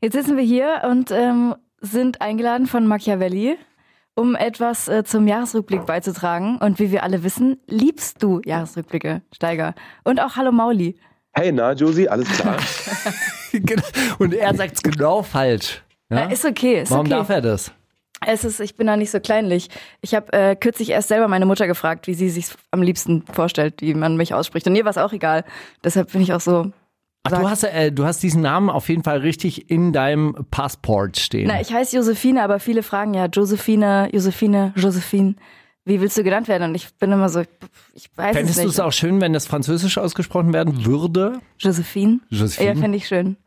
jetzt 0.01 0.13
sitzen 0.13 0.37
wir 0.37 0.43
hier 0.43 0.81
und 0.89 1.11
ähm, 1.11 1.55
sind 1.81 2.21
eingeladen 2.21 2.65
von 2.65 2.87
Machiavelli, 2.87 3.57
um 4.15 4.35
etwas 4.35 4.87
äh, 4.87 5.03
zum 5.03 5.27
Jahresrückblick 5.27 5.85
beizutragen. 5.85 6.57
Und 6.57 6.79
wie 6.79 6.91
wir 6.91 7.03
alle 7.03 7.23
wissen, 7.23 7.57
liebst 7.67 8.21
du 8.21 8.41
Jahresrückblicke, 8.45 9.21
Steiger. 9.33 9.73
Und 10.03 10.21
auch 10.21 10.35
Hallo 10.35 10.51
Mauli. 10.51 10.97
Hey, 11.33 11.51
na, 11.51 11.73
Josie, 11.73 12.07
alles 12.07 12.29
klar? 12.29 12.57
Und 14.19 14.33
er 14.33 14.53
sagt's 14.55 14.81
genau 14.81 15.23
falsch. 15.23 15.81
Ja? 16.09 16.27
Äh, 16.27 16.33
ist 16.33 16.45
okay, 16.45 16.81
ist 16.81 16.91
Warum 16.91 17.07
okay. 17.07 17.15
darf 17.15 17.29
er 17.29 17.41
das? 17.41 17.71
Es 18.25 18.43
ist, 18.45 18.59
ich 18.59 18.75
bin 18.75 18.87
da 18.87 18.95
nicht 18.95 19.11
so 19.11 19.19
kleinlich. 19.19 19.69
Ich 20.01 20.15
habe 20.15 20.31
äh, 20.31 20.55
kürzlich 20.55 20.91
erst 20.91 21.09
selber 21.09 21.27
meine 21.27 21.45
Mutter 21.45 21.67
gefragt, 21.67 22.07
wie 22.07 22.13
sie 22.13 22.29
sich 22.29 22.47
am 22.71 22.81
liebsten 22.81 23.23
vorstellt, 23.31 23.81
wie 23.81 23.93
man 23.93 24.15
mich 24.15 24.33
ausspricht. 24.33 24.65
Und 24.67 24.75
ihr 24.75 24.85
war 24.85 24.91
es 24.91 24.97
auch 24.97 25.11
egal. 25.11 25.43
Deshalb 25.83 26.11
bin 26.11 26.21
ich 26.21 26.33
auch 26.33 26.39
so. 26.39 26.71
Ach, 27.25 27.31
du 27.39 27.49
hast, 27.49 27.63
äh, 27.63 27.91
du 27.91 28.05
hast 28.05 28.21
diesen 28.21 28.41
Namen 28.41 28.69
auf 28.69 28.89
jeden 28.89 29.03
Fall 29.03 29.19
richtig 29.19 29.71
in 29.71 29.93
deinem 29.93 30.35
Passport 30.51 31.17
stehen. 31.17 31.47
Na, 31.47 31.61
ich 31.61 31.73
heiße 31.73 31.95
Josephine, 31.95 32.43
aber 32.43 32.59
viele 32.59 32.83
fragen 32.83 33.13
ja 33.13 33.27
Josephine, 33.27 34.09
Josephine, 34.11 34.73
Josephine. 34.75 35.35
Wie 35.85 36.01
willst 36.01 36.17
du 36.17 36.23
genannt 36.23 36.49
werden? 36.49 36.69
Und 36.69 36.75
ich 36.75 36.93
bin 36.95 37.13
immer 37.13 37.29
so, 37.29 37.41
ich, 37.93 38.09
weiß 38.15 38.35
Fändest 38.35 38.57
es 38.57 38.61
du 38.61 38.67
nicht. 38.67 38.73
es 38.73 38.79
auch 38.81 38.91
schön, 38.91 39.21
wenn 39.21 39.31
das 39.31 39.47
französisch 39.47 39.97
ausgesprochen 39.97 40.51
werden 40.53 40.85
würde? 40.85 41.39
Josephine? 41.59 42.19
Josephine. 42.29 42.69
Ja, 42.69 42.75
fände 42.75 42.97
ich 42.97 43.07
schön. 43.07 43.37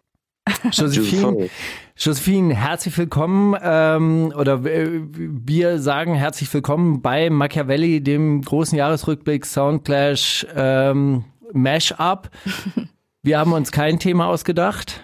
Josephine, 0.70 1.50
Josephine, 1.96 2.54
herzlich 2.54 2.96
willkommen 2.96 3.56
ähm, 3.60 4.32
oder 4.36 4.64
äh, 4.64 5.00
wir 5.10 5.80
sagen 5.80 6.14
herzlich 6.14 6.52
willkommen 6.54 7.02
bei 7.02 7.30
Machiavelli, 7.30 8.00
dem 8.00 8.42
großen 8.42 8.78
Jahresrückblick 8.78 9.44
Soundclash 9.44 10.46
ähm, 10.54 11.24
Mashup. 11.52 12.30
Wir 13.26 13.40
haben 13.40 13.52
uns 13.52 13.72
kein 13.72 13.98
Thema 13.98 14.28
ausgedacht. 14.28 15.02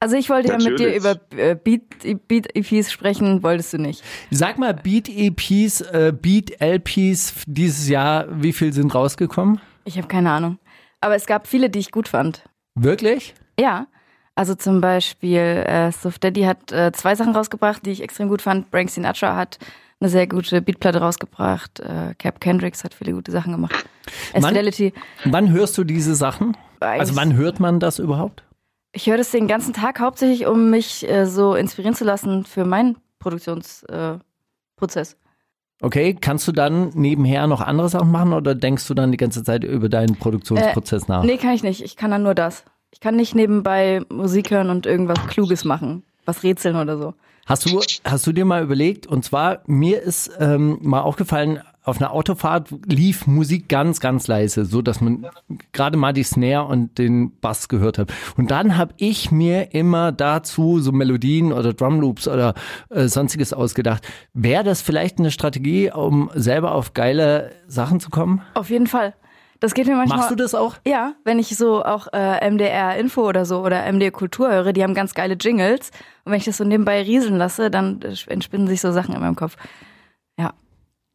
Also 0.00 0.16
ich 0.16 0.28
wollte 0.28 0.48
ja 0.48 0.56
mit 0.56 0.80
dir 0.80 0.88
Natürlich. 0.88 0.96
über 0.96 1.20
äh, 1.36 1.54
Beat, 1.54 2.26
Beat 2.26 2.56
EPs 2.56 2.90
sprechen, 2.90 3.44
wolltest 3.44 3.72
du 3.72 3.78
nicht. 3.78 4.02
Sag 4.32 4.58
mal, 4.58 4.74
Beat 4.74 5.08
EPs, 5.08 5.80
äh, 5.82 6.12
Beat 6.12 6.60
LPs 6.60 7.44
dieses 7.46 7.88
Jahr, 7.88 8.26
wie 8.28 8.52
viel 8.52 8.72
sind 8.72 8.92
rausgekommen? 8.92 9.60
Ich 9.84 9.96
habe 9.98 10.08
keine 10.08 10.32
Ahnung. 10.32 10.58
Aber 11.00 11.14
es 11.14 11.26
gab 11.26 11.46
viele, 11.46 11.70
die 11.70 11.78
ich 11.78 11.92
gut 11.92 12.08
fand. 12.08 12.42
Wirklich? 12.74 13.34
Ja. 13.56 13.86
Also 14.34 14.56
zum 14.56 14.80
Beispiel 14.80 15.38
äh, 15.38 15.92
Suf 15.92 16.18
Daddy 16.18 16.42
hat 16.42 16.72
äh, 16.72 16.90
zwei 16.90 17.14
Sachen 17.14 17.36
rausgebracht, 17.36 17.86
die 17.86 17.90
ich 17.90 18.02
extrem 18.02 18.28
gut 18.28 18.42
fand. 18.42 18.66
Frank 18.72 18.90
Sinatra 18.90 19.36
hat 19.36 19.60
eine 20.00 20.08
sehr 20.10 20.26
gute 20.26 20.62
Beatplatte 20.62 20.98
rausgebracht. 21.00 21.80
Äh, 21.80 22.14
Cap 22.18 22.40
Kendricks 22.40 22.84
hat 22.84 22.94
viele 22.94 23.12
gute 23.12 23.30
Sachen 23.32 23.52
gemacht. 23.52 23.84
Wann, 24.32 24.42
S-Fidelity. 24.44 24.92
wann 25.24 25.50
hörst 25.52 25.76
du 25.78 25.84
diese 25.84 26.14
Sachen? 26.14 26.56
Eigentlich- 26.80 27.00
Also 27.00 27.16
wann 27.16 27.34
hört 27.36 27.60
man 27.60 27.80
das 27.80 27.98
überhaupt? 27.98 28.42
Ich 28.92 29.06
höre 29.06 29.18
das 29.18 29.30
den 29.30 29.46
ganzen 29.46 29.72
Tag 29.74 30.00
hauptsächlich, 30.00 30.46
um 30.46 30.70
mich 30.70 31.08
äh, 31.08 31.26
so 31.26 31.54
inspirieren 31.54 31.94
zu 31.94 32.04
lassen 32.04 32.44
für 32.44 32.64
meinen 32.64 32.96
Produktionsprozess. 33.20 34.22
Äh. 35.12 35.16
Okay, 35.82 36.14
kannst 36.20 36.46
du 36.48 36.52
dann 36.52 36.90
nebenher 36.94 37.46
noch 37.46 37.60
andere 37.62 37.88
Sachen 37.88 38.10
machen 38.10 38.32
oder 38.34 38.54
denkst 38.54 38.86
du 38.88 38.94
dann 38.94 39.12
die 39.12 39.16
ganze 39.16 39.42
Zeit 39.44 39.64
über 39.64 39.88
deinen 39.88 40.16
Produktionsprozess 40.16 41.08
nach? 41.08 41.22
Äh, 41.22 41.26
Nee, 41.26 41.36
kann 41.38 41.54
ich 41.54 41.62
nicht. 41.62 41.82
Ich 41.82 41.96
kann 41.96 42.10
dann 42.10 42.22
nur 42.22 42.34
das. 42.34 42.64
Ich 42.90 43.00
kann 43.00 43.16
nicht 43.16 43.34
nebenbei 43.34 44.02
Musik 44.10 44.50
hören 44.50 44.68
und 44.68 44.84
irgendwas 44.86 45.18
Kluges 45.28 45.64
machen. 45.64 46.02
Was 46.26 46.42
rätseln 46.42 46.76
oder 46.76 46.98
so. 46.98 47.14
Hast 47.50 47.68
du, 47.68 47.80
hast 48.04 48.26
du 48.28 48.32
dir 48.32 48.44
mal 48.44 48.62
überlegt, 48.62 49.08
und 49.08 49.24
zwar, 49.24 49.62
mir 49.66 50.00
ist 50.02 50.30
ähm, 50.38 50.78
mal 50.82 51.00
aufgefallen, 51.00 51.58
auf 51.82 52.00
einer 52.00 52.12
Autofahrt 52.12 52.68
lief 52.86 53.26
Musik 53.26 53.68
ganz, 53.68 53.98
ganz 53.98 54.28
leise, 54.28 54.64
so 54.64 54.82
dass 54.82 55.00
man 55.00 55.26
gerade 55.72 55.96
mal 55.96 56.12
die 56.12 56.22
Snare 56.22 56.66
und 56.66 56.96
den 56.98 57.36
Bass 57.40 57.66
gehört 57.66 57.98
hat. 57.98 58.12
Und 58.36 58.52
dann 58.52 58.76
habe 58.76 58.94
ich 58.98 59.32
mir 59.32 59.74
immer 59.74 60.12
dazu 60.12 60.78
so 60.78 60.92
Melodien 60.92 61.52
oder 61.52 61.72
Drumloops 61.72 62.28
oder 62.28 62.54
äh, 62.88 63.08
sonstiges 63.08 63.52
ausgedacht. 63.52 64.06
Wäre 64.32 64.62
das 64.62 64.80
vielleicht 64.80 65.18
eine 65.18 65.32
Strategie, 65.32 65.90
um 65.90 66.30
selber 66.34 66.72
auf 66.72 66.94
geile 66.94 67.50
Sachen 67.66 67.98
zu 67.98 68.10
kommen? 68.10 68.42
Auf 68.54 68.70
jeden 68.70 68.86
Fall. 68.86 69.14
Das 69.60 69.74
geht 69.74 69.86
mir 69.86 69.94
manchmal. 69.94 70.18
Machst 70.18 70.30
du 70.30 70.36
das 70.36 70.54
auch? 70.54 70.76
Ja, 70.86 71.12
wenn 71.24 71.38
ich 71.38 71.56
so 71.56 71.84
auch 71.84 72.08
äh, 72.12 72.50
MDR 72.50 72.96
Info 72.96 73.28
oder 73.28 73.44
so 73.44 73.60
oder 73.60 73.90
MDR 73.90 74.10
Kultur 74.10 74.50
höre, 74.50 74.72
die 74.72 74.82
haben 74.82 74.94
ganz 74.94 75.14
geile 75.14 75.34
Jingles. 75.34 75.90
Und 76.24 76.32
wenn 76.32 76.38
ich 76.38 76.46
das 76.46 76.56
so 76.56 76.64
nebenbei 76.64 77.02
rieseln 77.02 77.36
lasse, 77.36 77.70
dann 77.70 78.00
äh, 78.02 78.14
entspinnen 78.26 78.66
sich 78.66 78.80
so 78.80 78.90
Sachen 78.90 79.14
in 79.14 79.20
meinem 79.20 79.36
Kopf. 79.36 79.56
Ja. 80.38 80.54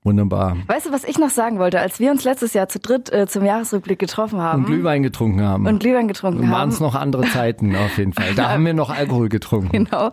Wunderbar. 0.06 0.56
Weißt 0.68 0.86
du, 0.86 0.92
was 0.92 1.04
ich 1.04 1.18
noch 1.18 1.32
sagen 1.32 1.58
wollte? 1.58 1.80
Als 1.80 2.00
wir 2.00 2.12
uns 2.12 2.24
letztes 2.24 2.54
Jahr 2.54 2.70
zu 2.70 2.80
dritt 2.80 3.12
äh, 3.12 3.26
zum 3.26 3.44
Jahresrückblick 3.44 3.98
getroffen 3.98 4.40
haben 4.40 4.60
Und 4.64 4.66
Glühwein 4.68 5.02
getrunken 5.02 5.42
haben. 5.42 5.66
und 5.66 5.80
Glühwein 5.80 6.08
getrunken 6.08 6.44
Waren 6.44 6.52
haben. 6.52 6.70
es 6.70 6.80
noch 6.80 6.94
andere 6.94 7.24
Zeiten 7.24 7.76
auf 7.76 7.98
jeden 7.98 8.14
Fall. 8.14 8.36
Da 8.36 8.50
haben 8.52 8.64
wir 8.68 8.76
noch 8.76 8.92
Alkohol 8.92 9.30
getrunken. 9.30 9.72
Genau. 9.86 10.12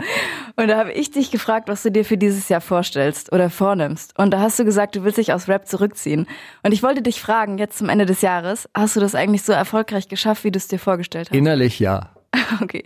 Und 0.56 0.68
da 0.68 0.78
habe 0.78 0.92
ich 0.92 1.10
dich 1.10 1.30
gefragt, 1.30 1.68
was 1.68 1.82
du 1.82 1.90
dir 1.92 2.06
für 2.06 2.16
dieses 2.16 2.48
Jahr 2.48 2.62
vorstellst 2.62 3.32
oder 3.32 3.50
vornimmst. 3.50 4.18
Und 4.18 4.32
da 4.32 4.40
hast 4.40 4.58
du 4.58 4.64
gesagt, 4.64 4.96
du 4.96 5.04
willst 5.04 5.18
dich 5.18 5.34
aus 5.34 5.46
Rap 5.48 5.68
zurückziehen. 5.68 6.26
Und 6.62 6.72
ich 6.72 6.82
wollte 6.82 7.02
dich 7.02 7.20
fragen, 7.20 7.58
jetzt 7.58 7.76
zum 7.76 7.90
Ende 7.90 8.06
des 8.06 8.22
Jahres, 8.22 8.70
hast 8.74 8.96
du 8.96 9.00
das 9.00 9.14
eigentlich 9.14 9.42
so 9.42 9.52
erfolgreich 9.52 10.08
geschafft, 10.08 10.44
wie 10.44 10.50
du 10.50 10.56
es 10.56 10.68
dir 10.68 10.78
vorgestellt 10.78 11.28
hast? 11.28 11.36
Innerlich 11.36 11.78
ja. 11.78 12.10
Okay. 12.62 12.84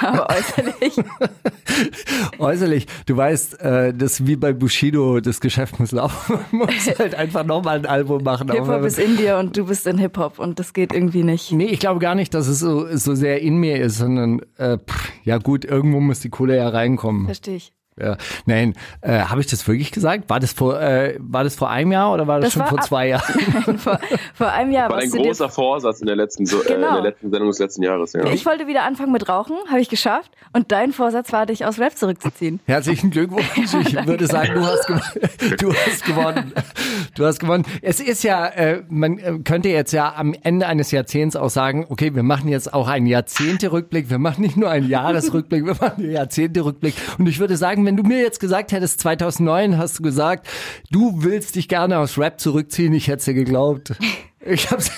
Aber 0.00 0.28
äußerlich. 0.30 1.04
Äußerlich, 2.38 2.86
du 3.06 3.16
weißt, 3.16 3.60
äh, 3.60 3.94
das 3.94 4.26
wie 4.26 4.36
bei 4.36 4.52
Bushido, 4.52 5.20
das 5.20 5.40
Geschäft 5.40 5.78
muss 5.80 5.92
laufen. 5.92 6.38
Man 6.50 6.68
muss 6.74 6.86
halt 6.98 7.14
einfach 7.14 7.44
nochmal 7.44 7.78
ein 7.78 7.86
Album 7.86 8.22
machen. 8.22 8.50
Hip-Hop 8.50 8.82
ist 8.84 8.98
in 8.98 9.16
dir 9.16 9.38
und 9.38 9.56
du 9.56 9.66
bist 9.66 9.86
in 9.86 9.98
Hip-Hop 9.98 10.38
und 10.38 10.58
das 10.58 10.72
geht 10.72 10.92
irgendwie 10.92 11.22
nicht. 11.22 11.52
Nee, 11.52 11.66
ich 11.66 11.80
glaube 11.80 12.00
gar 12.00 12.14
nicht, 12.14 12.34
dass 12.34 12.48
es 12.48 12.60
so, 12.60 12.86
so 12.96 13.14
sehr 13.14 13.40
in 13.40 13.56
mir 13.58 13.80
ist, 13.80 13.98
sondern 13.98 14.40
äh, 14.56 14.78
pff, 14.78 15.12
ja 15.24 15.38
gut, 15.38 15.64
irgendwo 15.64 16.00
muss 16.00 16.20
die 16.20 16.30
Kohle 16.30 16.56
ja 16.56 16.68
reinkommen. 16.68 17.26
Verstehe 17.26 17.56
ich. 17.56 17.72
Ja. 18.00 18.16
Nein, 18.46 18.74
äh, 19.00 19.20
habe 19.20 19.40
ich 19.40 19.46
das 19.46 19.66
wirklich 19.66 19.90
gesagt? 19.92 20.28
War 20.30 20.40
das 20.40 20.52
vor 20.52 20.80
äh, 20.80 21.16
war 21.20 21.44
das 21.44 21.54
vor 21.54 21.70
einem 21.70 21.92
Jahr 21.92 22.12
oder 22.12 22.26
war 22.26 22.40
das, 22.40 22.46
Das 22.46 22.52
schon 22.54 22.62
war 22.62 22.68
vor 22.68 22.80
zwei 22.80 23.08
Jahren? 23.08 23.78
vor, 23.78 23.98
vor 24.34 24.50
einem 24.52 24.72
Jahr 24.72 24.90
War 24.90 24.98
ein 24.98 25.10
großer 25.10 25.48
Vorsatz 25.48 26.00
in 26.00 26.06
der 26.06 26.16
letzten, 26.16 26.46
so, 26.46 26.62
äh, 26.62 26.74
in 26.74 26.80
Genau. 26.80 26.94
der 26.94 27.02
letzten 27.02 27.30
Sendung 27.30 27.48
des 27.50 27.58
letzten 27.58 27.82
Jahres. 27.82 28.12
Ja. 28.12 28.24
Ich 28.26 28.46
wollte 28.46 28.66
wieder 28.66 28.84
anfangen 28.84 29.12
mit 29.12 29.28
Rauchen, 29.28 29.56
habe 29.68 29.80
ich 29.80 29.88
geschafft. 29.88 30.30
Und 30.52 30.72
dein 30.72 30.92
Vorsatz 30.92 31.32
war, 31.32 31.46
dich 31.46 31.64
aus 31.64 31.78
Rap 31.78 31.96
zurückzuziehen. 31.96 32.60
Herzlichen 32.66 33.10
Glückwunsch. 33.10 33.46
Ich 33.88 34.06
würde 34.06 34.26
sagen, 34.26 34.54
du 34.54 34.64
hast, 34.66 34.86
gewonnen. 34.86 35.02
du 35.58 35.72
hast 35.72 36.04
gewonnen. 36.04 36.52
Du 37.14 37.24
hast 37.24 37.38
gewonnen. 37.38 37.64
Es 37.82 38.00
ist 38.00 38.22
ja, 38.24 38.46
äh, 38.46 38.82
man 38.88 39.18
äh, 39.18 39.38
könnte 39.44 39.68
jetzt 39.68 39.92
ja 39.92 40.14
am 40.16 40.34
Ende 40.42 40.66
eines 40.66 40.90
Jahrzehnts 40.90 41.36
auch 41.36 41.50
sagen, 41.50 41.86
okay, 41.88 42.14
wir 42.14 42.22
machen 42.22 42.48
jetzt 42.48 42.72
auch 42.72 42.88
einen 42.88 43.06
Jahrzehnte-Rückblick. 43.06 44.10
Wir 44.10 44.18
machen 44.18 44.42
nicht 44.42 44.56
nur 44.56 44.70
einen 44.70 44.88
Jahresrückblick, 44.88 45.64
wir 45.64 45.74
machen 45.74 46.02
einen 46.04 46.12
Jahrzehnte-Rückblick. 46.12 46.94
Und 47.18 47.28
ich 47.28 47.38
würde 47.38 47.56
sagen, 47.56 47.84
wenn 47.88 47.96
du 47.96 48.02
mir 48.02 48.20
jetzt 48.20 48.38
gesagt 48.38 48.72
hättest, 48.72 49.00
2009 49.00 49.78
hast 49.78 49.98
du 49.98 50.02
gesagt, 50.02 50.46
du 50.90 51.22
willst 51.22 51.54
dich 51.54 51.68
gerne 51.68 51.96
aus 51.98 52.18
Rap 52.18 52.38
zurückziehen, 52.38 52.92
ich 52.92 53.08
hätte 53.08 53.16
es 53.20 53.24
dir 53.24 53.34
geglaubt. 53.34 53.92
Ich 54.40 54.70
hab's, 54.70 54.90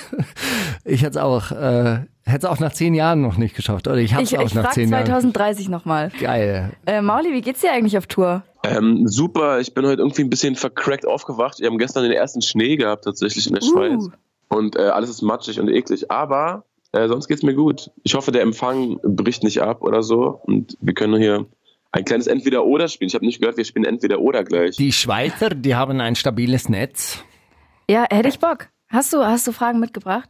ich 0.85 1.01
hätte 1.01 1.17
es 1.17 1.17
auch, 1.17 1.51
äh, 1.51 2.05
hätte 2.23 2.37
es 2.37 2.45
auch 2.45 2.59
nach 2.59 2.71
zehn 2.71 2.93
Jahren 2.93 3.21
noch 3.21 3.37
nicht 3.37 3.55
geschafft. 3.55 3.87
Oder 3.87 3.97
ich 3.97 4.13
habe 4.13 4.23
es 4.23 4.31
Ich, 4.31 4.37
auch 4.37 4.45
ich 4.45 4.53
nach 4.53 4.71
zehn 4.71 4.89
Jahren. 4.89 5.05
2030 5.07 5.67
nochmal. 5.67 6.11
Geil. 6.21 6.71
Äh, 6.85 7.01
Mauli, 7.01 7.33
wie 7.33 7.41
geht's 7.41 7.59
dir 7.59 7.73
eigentlich 7.73 7.97
auf 7.97 8.05
Tour? 8.05 8.43
Ähm, 8.63 9.07
super, 9.07 9.59
ich 9.59 9.73
bin 9.73 9.85
heute 9.85 10.03
irgendwie 10.03 10.21
ein 10.21 10.29
bisschen 10.29 10.55
vercrackt 10.55 11.05
aufgewacht. 11.07 11.59
Wir 11.59 11.67
haben 11.67 11.79
gestern 11.79 12.03
den 12.03 12.13
ersten 12.13 12.41
Schnee 12.41 12.77
gehabt, 12.77 13.03
tatsächlich 13.03 13.47
in 13.47 13.55
der 13.55 13.63
Uh. 13.63 13.71
Schweiz. 13.71 14.09
Und 14.47 14.75
äh, 14.77 14.83
alles 14.83 15.09
ist 15.09 15.21
matschig 15.23 15.59
und 15.59 15.67
eklig. 15.69 16.09
Aber 16.11 16.63
äh, 16.93 17.07
sonst 17.07 17.27
geht's 17.27 17.43
mir 17.43 17.55
gut. 17.55 17.89
Ich 18.03 18.13
hoffe, 18.13 18.31
der 18.31 18.43
Empfang 18.43 18.99
bricht 19.03 19.43
nicht 19.43 19.61
ab 19.61 19.81
oder 19.81 20.03
so. 20.03 20.39
Und 20.43 20.77
wir 20.79 20.93
können 20.93 21.19
hier 21.19 21.47
ein 21.91 22.05
kleines 22.05 22.27
Entweder-Oder 22.27 22.87
spielen. 22.87 23.09
Ich 23.09 23.15
habe 23.15 23.25
nicht 23.25 23.39
gehört, 23.39 23.57
wir 23.57 23.65
spielen 23.65 23.85
Entweder-Oder 23.85 24.43
gleich. 24.43 24.77
Die 24.77 24.91
Schweizer, 24.91 25.49
die 25.49 25.75
haben 25.75 25.99
ein 25.99 26.15
stabiles 26.15 26.69
Netz. 26.69 27.23
Ja, 27.89 28.05
hätte 28.09 28.29
ich 28.29 28.39
Bock. 28.39 28.69
Hast 28.87 29.13
du, 29.13 29.23
hast 29.23 29.47
du 29.47 29.51
Fragen 29.51 29.79
mitgebracht? 29.79 30.29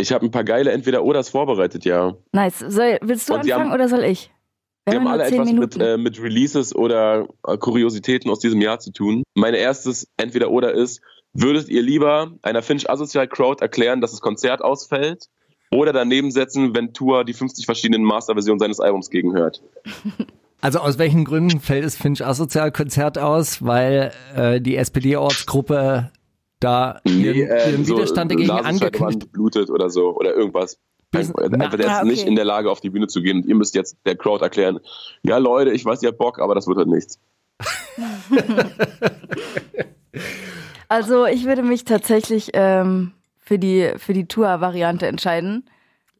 Ich 0.00 0.12
habe 0.12 0.24
ein 0.24 0.30
paar 0.30 0.44
geile 0.44 0.72
Entweder-Oders 0.72 1.28
vorbereitet, 1.28 1.84
ja. 1.84 2.14
Nice. 2.32 2.58
Soll, 2.58 2.98
willst 3.02 3.28
du 3.28 3.34
Und 3.34 3.40
anfangen 3.40 3.64
haben- 3.66 3.72
oder 3.72 3.88
soll 3.88 4.04
ich? 4.04 4.30
Wir 4.86 4.96
haben 4.98 5.08
haben 5.08 5.20
alle 5.20 5.24
etwas 5.24 5.50
mit, 5.50 5.80
äh, 5.80 5.96
mit 5.96 6.20
Releases 6.20 6.74
oder 6.74 7.26
äh, 7.46 7.56
Kuriositäten 7.56 8.30
aus 8.30 8.40
diesem 8.40 8.60
Jahr 8.60 8.80
zu 8.80 8.92
tun. 8.92 9.22
Mein 9.34 9.54
erstes 9.54 10.08
Entweder-Oder 10.18 10.72
ist, 10.72 11.00
würdet 11.32 11.68
ihr 11.68 11.80
lieber 11.80 12.32
einer 12.42 12.60
Finch 12.60 12.90
Asozial 12.90 13.26
Crowd 13.26 13.62
erklären, 13.62 14.00
dass 14.02 14.10
das 14.10 14.20
Konzert 14.20 14.62
ausfällt 14.62 15.28
oder 15.70 15.92
daneben 15.92 16.30
setzen, 16.30 16.74
wenn 16.74 16.92
Tour 16.92 17.24
die 17.24 17.32
50 17.32 17.64
verschiedenen 17.64 18.04
Masterversionen 18.04 18.58
seines 18.58 18.78
Albums 18.78 19.08
gegenhört? 19.10 19.62
Also 20.60 20.78
aus 20.78 20.98
welchen 20.98 21.24
Gründen 21.24 21.60
fällt 21.60 21.84
das 21.84 21.96
Finch 21.96 22.24
Asozial 22.24 22.72
Konzert 22.72 23.18
aus? 23.18 23.64
Weil 23.64 24.12
äh, 24.34 24.60
die 24.60 24.76
SPD-Ortsgruppe 24.76 26.10
da 26.60 27.00
ihren, 27.04 27.48
äh, 27.48 27.70
ihren 27.70 27.86
Widerstand 27.86 28.30
dagegen 28.32 28.50
angekündigt 28.50 29.30
blutet 29.32 29.70
oder 29.70 29.90
so 29.90 30.16
oder 30.16 30.34
irgendwas. 30.34 30.78
Einfach, 31.12 31.44
einfach 31.44 31.76
der 31.76 31.90
ah, 31.90 31.92
ist 31.92 32.02
okay. 32.02 32.08
nicht 32.08 32.26
in 32.26 32.34
der 32.34 32.44
Lage, 32.44 32.70
auf 32.70 32.80
die 32.80 32.90
Bühne 32.90 33.06
zu 33.06 33.22
gehen 33.22 33.36
und 33.42 33.46
ihr 33.46 33.54
müsst 33.54 33.74
jetzt 33.74 33.96
der 34.04 34.16
Crowd 34.16 34.42
erklären, 34.42 34.80
ja 35.22 35.38
Leute, 35.38 35.70
ich 35.70 35.84
weiß, 35.84 36.02
ihr 36.02 36.08
habt 36.08 36.18
Bock, 36.18 36.40
aber 36.40 36.56
das 36.56 36.66
wird 36.66 36.78
halt 36.78 36.88
nichts. 36.88 37.20
Also 40.88 41.26
ich 41.26 41.44
würde 41.44 41.62
mich 41.62 41.84
tatsächlich 41.84 42.50
ähm, 42.52 43.12
für 43.40 43.58
die, 43.58 43.92
für 43.96 44.12
die 44.12 44.26
Tour-Variante 44.26 45.06
entscheiden. 45.06 45.68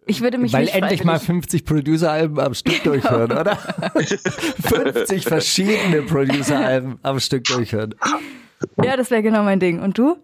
Ich 0.06 0.20
würde 0.20 0.38
mich 0.38 0.52
Weil 0.52 0.68
endlich 0.68 1.02
mal 1.04 1.18
freiwillig- 1.18 1.26
50 1.26 1.64
Producer-Alben 1.64 2.38
am 2.38 2.54
Stück 2.54 2.82
durchhören, 2.84 3.32
oder? 3.32 3.56
50 4.62 5.24
verschiedene 5.24 6.02
Producer-Alben 6.02 6.98
am 7.02 7.20
Stück 7.20 7.44
durchhören. 7.44 7.94
Ja, 8.82 8.96
das 8.96 9.10
wäre 9.10 9.22
genau 9.22 9.42
mein 9.42 9.60
Ding. 9.60 9.80
Und 9.80 9.96
du? 9.98 10.16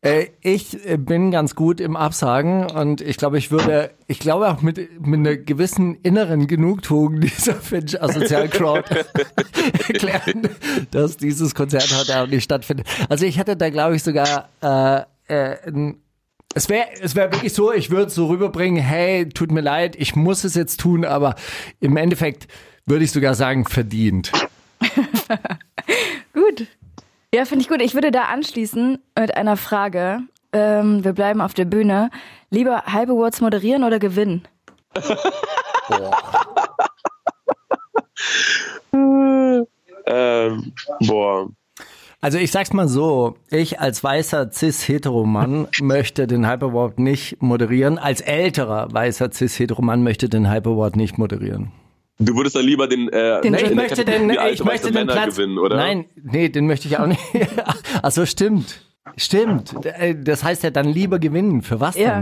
Äh, 0.00 0.28
ich 0.42 0.78
bin 0.98 1.30
ganz 1.30 1.54
gut 1.54 1.80
im 1.80 1.96
Absagen 1.96 2.70
und 2.70 3.00
ich 3.00 3.16
glaube, 3.16 3.38
ich 3.38 3.50
würde, 3.50 3.90
ich 4.06 4.18
glaube 4.18 4.48
auch 4.50 4.60
mit, 4.60 4.76
mit 5.00 5.18
einer 5.20 5.36
gewissen 5.36 5.96
inneren 6.02 6.46
Genugtuung 6.46 7.20
dieser 7.22 7.54
Finch 7.54 8.00
Asozial 8.00 8.48
Crowd 8.48 8.84
erklären, 9.88 10.48
dass 10.90 11.16
dieses 11.16 11.54
Konzert 11.54 11.90
heute 11.98 12.20
auch 12.20 12.26
nicht 12.26 12.44
stattfindet. 12.44 12.86
Also 13.08 13.24
ich 13.24 13.38
hätte 13.38 13.56
da, 13.56 13.70
glaube 13.70 13.96
ich, 13.96 14.02
sogar 14.02 14.50
äh, 14.62 15.02
äh, 15.26 15.56
ein 15.68 15.96
es 16.54 16.68
wäre 16.68 16.86
es 17.00 17.14
wär 17.14 17.32
wirklich 17.32 17.52
so, 17.52 17.72
ich 17.72 17.90
würde 17.90 18.06
es 18.06 18.14
so 18.14 18.26
rüberbringen, 18.26 18.82
hey, 18.82 19.28
tut 19.28 19.50
mir 19.50 19.60
leid, 19.60 19.96
ich 19.96 20.16
muss 20.16 20.44
es 20.44 20.54
jetzt 20.54 20.80
tun, 20.80 21.04
aber 21.04 21.34
im 21.80 21.96
Endeffekt 21.96 22.48
würde 22.86 23.04
ich 23.04 23.12
sogar 23.12 23.34
sagen, 23.34 23.64
verdient. 23.64 24.32
Gut. 26.32 26.66
Ja, 27.34 27.44
finde 27.44 27.62
ich 27.62 27.68
gut. 27.68 27.82
Ich 27.82 27.94
würde 27.94 28.12
da 28.12 28.24
anschließen 28.24 28.98
mit 29.18 29.36
einer 29.36 29.56
Frage. 29.56 30.20
Ähm, 30.52 31.02
wir 31.02 31.14
bleiben 31.14 31.40
auf 31.40 31.52
der 31.52 31.64
Bühne. 31.64 32.10
Lieber 32.50 32.84
Hype 32.86 33.10
Awards 33.10 33.40
moderieren 33.40 33.82
oder 33.82 33.98
gewinnen? 33.98 34.46
Ähm, 40.06 40.72
boah. 41.00 41.48
Also 42.24 42.38
ich 42.38 42.50
sag's 42.52 42.72
mal 42.72 42.88
so, 42.88 43.36
ich 43.50 43.80
als 43.80 44.02
weißer 44.02 44.50
cis-hetero-Mann 44.50 45.68
möchte 45.82 46.26
den 46.26 46.46
Hype 46.46 46.62
Award 46.62 46.98
nicht 46.98 47.42
moderieren. 47.42 47.98
Als 47.98 48.22
älterer 48.22 48.88
weißer 48.90 49.30
cis-hetero-Mann 49.30 50.02
möchte 50.02 50.30
den 50.30 50.48
Hype 50.48 50.66
Award 50.66 50.96
nicht 50.96 51.18
moderieren. 51.18 51.72
Du 52.18 52.34
würdest 52.34 52.56
dann 52.56 52.64
lieber 52.64 52.88
den, 52.88 53.10
äh, 53.10 53.42
Den 53.42 53.52
ich 53.52 53.74
möchte 53.74 54.06
den, 54.06 54.30
ich 54.30 54.64
möchte 54.64 54.86
den 54.86 54.94
Männer 54.94 55.12
Platz 55.12 55.36
gewinnen, 55.36 55.58
oder? 55.58 55.76
Nein, 55.76 56.06
nee, 56.22 56.48
den 56.48 56.66
möchte 56.66 56.88
ich 56.88 56.98
auch 56.98 57.06
nicht. 57.06 57.20
Ach 58.02 58.10
so, 58.10 58.24
stimmt. 58.24 58.80
Stimmt. 59.18 59.74
Äh, 59.84 60.14
Das 60.18 60.42
heißt 60.42 60.62
ja 60.62 60.70
dann 60.70 60.88
lieber 60.88 61.18
gewinnen. 61.18 61.60
Für 61.60 61.80
was 61.80 61.94
Ja. 61.94 62.14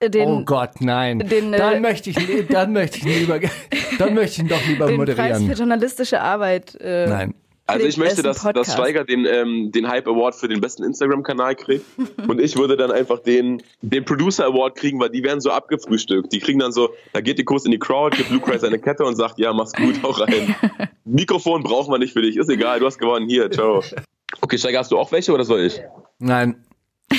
denn? 0.00 0.10
Den, 0.10 0.28
oh 0.28 0.44
Gott, 0.44 0.80
nein. 0.80 1.20
den, 1.20 1.54
äh, 1.54 1.58
dann 1.58 1.80
möchte 1.80 2.10
ich, 2.10 2.16
dann 2.48 2.72
möchte 2.72 2.98
ich 2.98 3.04
lieber, 3.20 3.38
dann 4.00 4.14
möchte 4.14 4.32
ich 4.32 4.38
ihn 4.40 4.48
doch 4.48 4.66
lieber 4.66 4.86
den 4.88 4.96
Preis 4.96 5.16
moderieren. 5.16 5.46
für 5.46 5.52
journalistische 5.52 6.20
Arbeit. 6.20 6.74
Äh, 6.80 7.06
Nein. 7.06 7.34
Also 7.66 7.86
ich 7.86 7.96
möchte, 7.96 8.22
dass, 8.22 8.42
dass. 8.42 8.72
Steiger 8.72 9.04
den, 9.04 9.24
ähm, 9.24 9.70
den 9.72 9.88
Hype 9.88 10.08
Award 10.08 10.34
für 10.34 10.48
den 10.48 10.60
besten 10.60 10.82
Instagram-Kanal 10.82 11.54
kriegt 11.54 11.84
und 12.28 12.40
ich 12.40 12.56
würde 12.56 12.76
dann 12.76 12.90
einfach 12.90 13.20
den, 13.20 13.62
den 13.82 14.04
Producer 14.04 14.46
Award 14.46 14.76
kriegen, 14.76 14.98
weil 15.00 15.10
die 15.10 15.22
werden 15.22 15.40
so 15.40 15.50
abgefrühstückt. 15.50 16.32
Die 16.32 16.40
kriegen 16.40 16.58
dann 16.58 16.72
so, 16.72 16.90
da 17.12 17.20
geht 17.20 17.38
die 17.38 17.44
Kurs 17.44 17.64
in 17.64 17.70
die 17.70 17.78
Crowd, 17.78 18.16
gibt 18.16 18.30
Luke 18.30 18.50
Cry 18.50 18.58
seine 18.58 18.78
Kette 18.78 19.04
und 19.04 19.16
sagt, 19.16 19.38
ja, 19.38 19.52
mach's 19.52 19.72
gut, 19.72 20.02
hau 20.02 20.10
rein. 20.10 20.54
Mikrofon 21.04 21.62
brauchen 21.62 21.92
wir 21.92 21.98
nicht 21.98 22.12
für 22.12 22.22
dich, 22.22 22.36
ist 22.36 22.50
egal, 22.50 22.80
du 22.80 22.86
hast 22.86 22.98
gewonnen, 22.98 23.28
hier, 23.28 23.50
ciao. 23.50 23.82
Okay, 24.40 24.58
Steiger, 24.58 24.80
hast 24.80 24.90
du 24.90 24.98
auch 24.98 25.12
welche 25.12 25.32
oder 25.32 25.44
soll 25.44 25.60
ich? 25.60 25.80
Nein. 26.18 26.64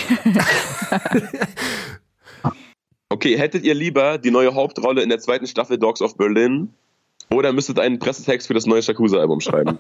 Okay, 3.14 3.38
hättet 3.38 3.64
ihr 3.64 3.76
lieber 3.76 4.18
die 4.18 4.32
neue 4.32 4.56
Hauptrolle 4.56 5.04
in 5.04 5.10
der 5.10 5.20
zweiten 5.20 5.46
Staffel 5.46 5.78
Dogs 5.78 6.02
of 6.02 6.18
Berlin 6.18 6.74
oder 7.30 7.54
müsstet 7.54 7.78
einen 7.78 8.00
Pressetext 8.00 8.48
für 8.48 8.56
das 8.56 8.66
neue 8.66 8.82
Shakusa-Album 8.82 9.40
schreiben? 9.40 9.78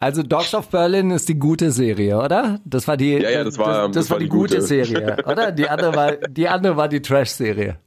Also 0.00 0.22
Dogs 0.22 0.54
of 0.54 0.68
Berlin 0.68 1.10
ist 1.10 1.28
die 1.28 1.38
gute 1.38 1.72
Serie, 1.72 2.18
oder? 2.22 2.60
Das 2.64 2.86
war 2.86 2.96
die, 2.96 3.14
Ja, 3.14 3.30
ja, 3.30 3.44
das 3.44 3.58
war- 3.58 3.88
das, 3.88 3.94
das 3.96 4.10
war 4.10 4.14
war 4.16 4.20
die 4.20 4.28
gute 4.28 4.56
gute. 4.56 4.66
Serie, 4.66 5.16
oder? 5.26 5.50
Die 5.50 5.68
andere 5.68 5.94
war, 5.94 6.12
die 6.16 6.48
andere 6.48 6.76
war 6.76 6.88
die 6.88 7.02
Trash-Serie. 7.02 7.78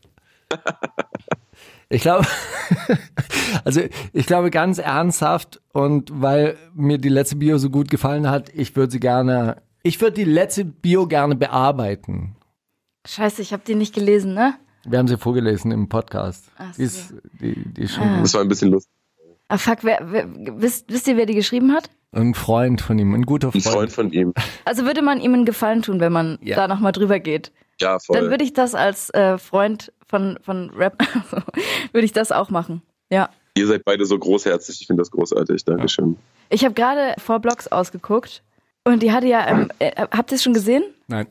Ich 1.89 2.01
glaube, 2.01 2.25
also 3.65 3.81
ich 4.13 4.25
glaube 4.25 4.49
ganz 4.49 4.77
ernsthaft 4.77 5.61
und 5.73 6.09
weil 6.13 6.57
mir 6.73 6.97
die 6.97 7.09
letzte 7.09 7.35
Bio 7.37 7.57
so 7.57 7.69
gut 7.69 7.89
gefallen 7.89 8.29
hat, 8.29 8.49
ich 8.53 8.75
würde 8.75 8.91
sie 8.91 8.99
gerne, 8.99 9.61
ich 9.83 9.99
würde 10.01 10.15
die 10.15 10.23
letzte 10.25 10.65
Bio 10.65 11.07
gerne 11.07 11.35
bearbeiten. 11.35 12.35
Scheiße, 13.07 13.41
ich 13.41 13.51
habe 13.53 13.63
die 13.65 13.75
nicht 13.75 13.95
gelesen, 13.95 14.33
ne? 14.33 14.55
Wir 14.85 14.99
haben 14.99 15.07
sie 15.07 15.17
vorgelesen 15.17 15.71
im 15.71 15.89
Podcast. 15.89 16.45
Ach 16.57 16.73
so. 16.73 16.77
Die 16.77 16.83
ist, 16.83 17.13
die, 17.41 17.55
die 17.73 17.81
ist 17.83 17.93
schon 17.95 18.03
Ah. 18.03 18.21
Das 18.21 18.33
war 18.33 18.41
ein 18.41 18.47
bisschen 18.47 18.71
lustig. 18.71 18.91
Ah, 19.51 19.57
fuck, 19.57 19.79
wer, 19.83 19.99
wer, 20.11 20.25
wisst, 20.61 20.91
wisst 20.91 21.07
ihr, 21.07 21.17
wer 21.17 21.25
die 21.25 21.35
geschrieben 21.35 21.73
hat? 21.73 21.89
Ein 22.13 22.33
Freund 22.33 22.81
von 22.81 22.97
ihm, 22.97 23.13
ein 23.13 23.23
guter 23.23 23.49
Ein 23.53 23.61
Freund. 23.61 23.65
Freund 23.75 23.91
von 23.91 24.11
ihm. 24.13 24.33
Also 24.65 24.85
würde 24.85 25.01
man 25.01 25.19
ihm 25.19 25.33
einen 25.33 25.45
Gefallen 25.45 25.81
tun, 25.81 25.99
wenn 25.99 26.11
man 26.13 26.39
Ja. 26.41 26.55
da 26.55 26.67
nochmal 26.67 26.91
drüber 26.93 27.19
geht. 27.19 27.51
Ja, 27.79 27.99
voll. 27.99 28.15
Dann 28.19 28.29
würde 28.29 28.43
ich 28.43 28.53
das 28.53 28.75
als 28.75 29.09
äh, 29.11 29.37
Freund 29.37 29.91
von, 30.07 30.37
von 30.41 30.69
Rap, 30.71 31.01
also, 31.13 31.43
würde 31.91 32.05
ich 32.05 32.13
das 32.13 32.31
auch 32.31 32.49
machen. 32.49 32.81
Ja. 33.09 33.29
Ihr 33.55 33.67
seid 33.67 33.83
beide 33.83 34.05
so 34.05 34.17
großherzig, 34.17 34.79
ich 34.81 34.87
finde 34.87 35.01
das 35.01 35.11
großartig, 35.11 35.65
Dankeschön. 35.65 36.17
Ich 36.49 36.63
habe 36.63 36.73
gerade 36.73 37.15
vor 37.17 37.39
Blogs 37.39 37.67
ausgeguckt 37.67 38.43
und 38.85 39.03
die 39.03 39.11
hatte 39.11 39.27
ja, 39.27 39.47
ähm, 39.47 39.69
äh, 39.79 39.91
habt 40.11 40.31
ihr 40.31 40.35
es 40.35 40.43
schon 40.43 40.53
gesehen? 40.53 40.83
Nein. 41.07 41.27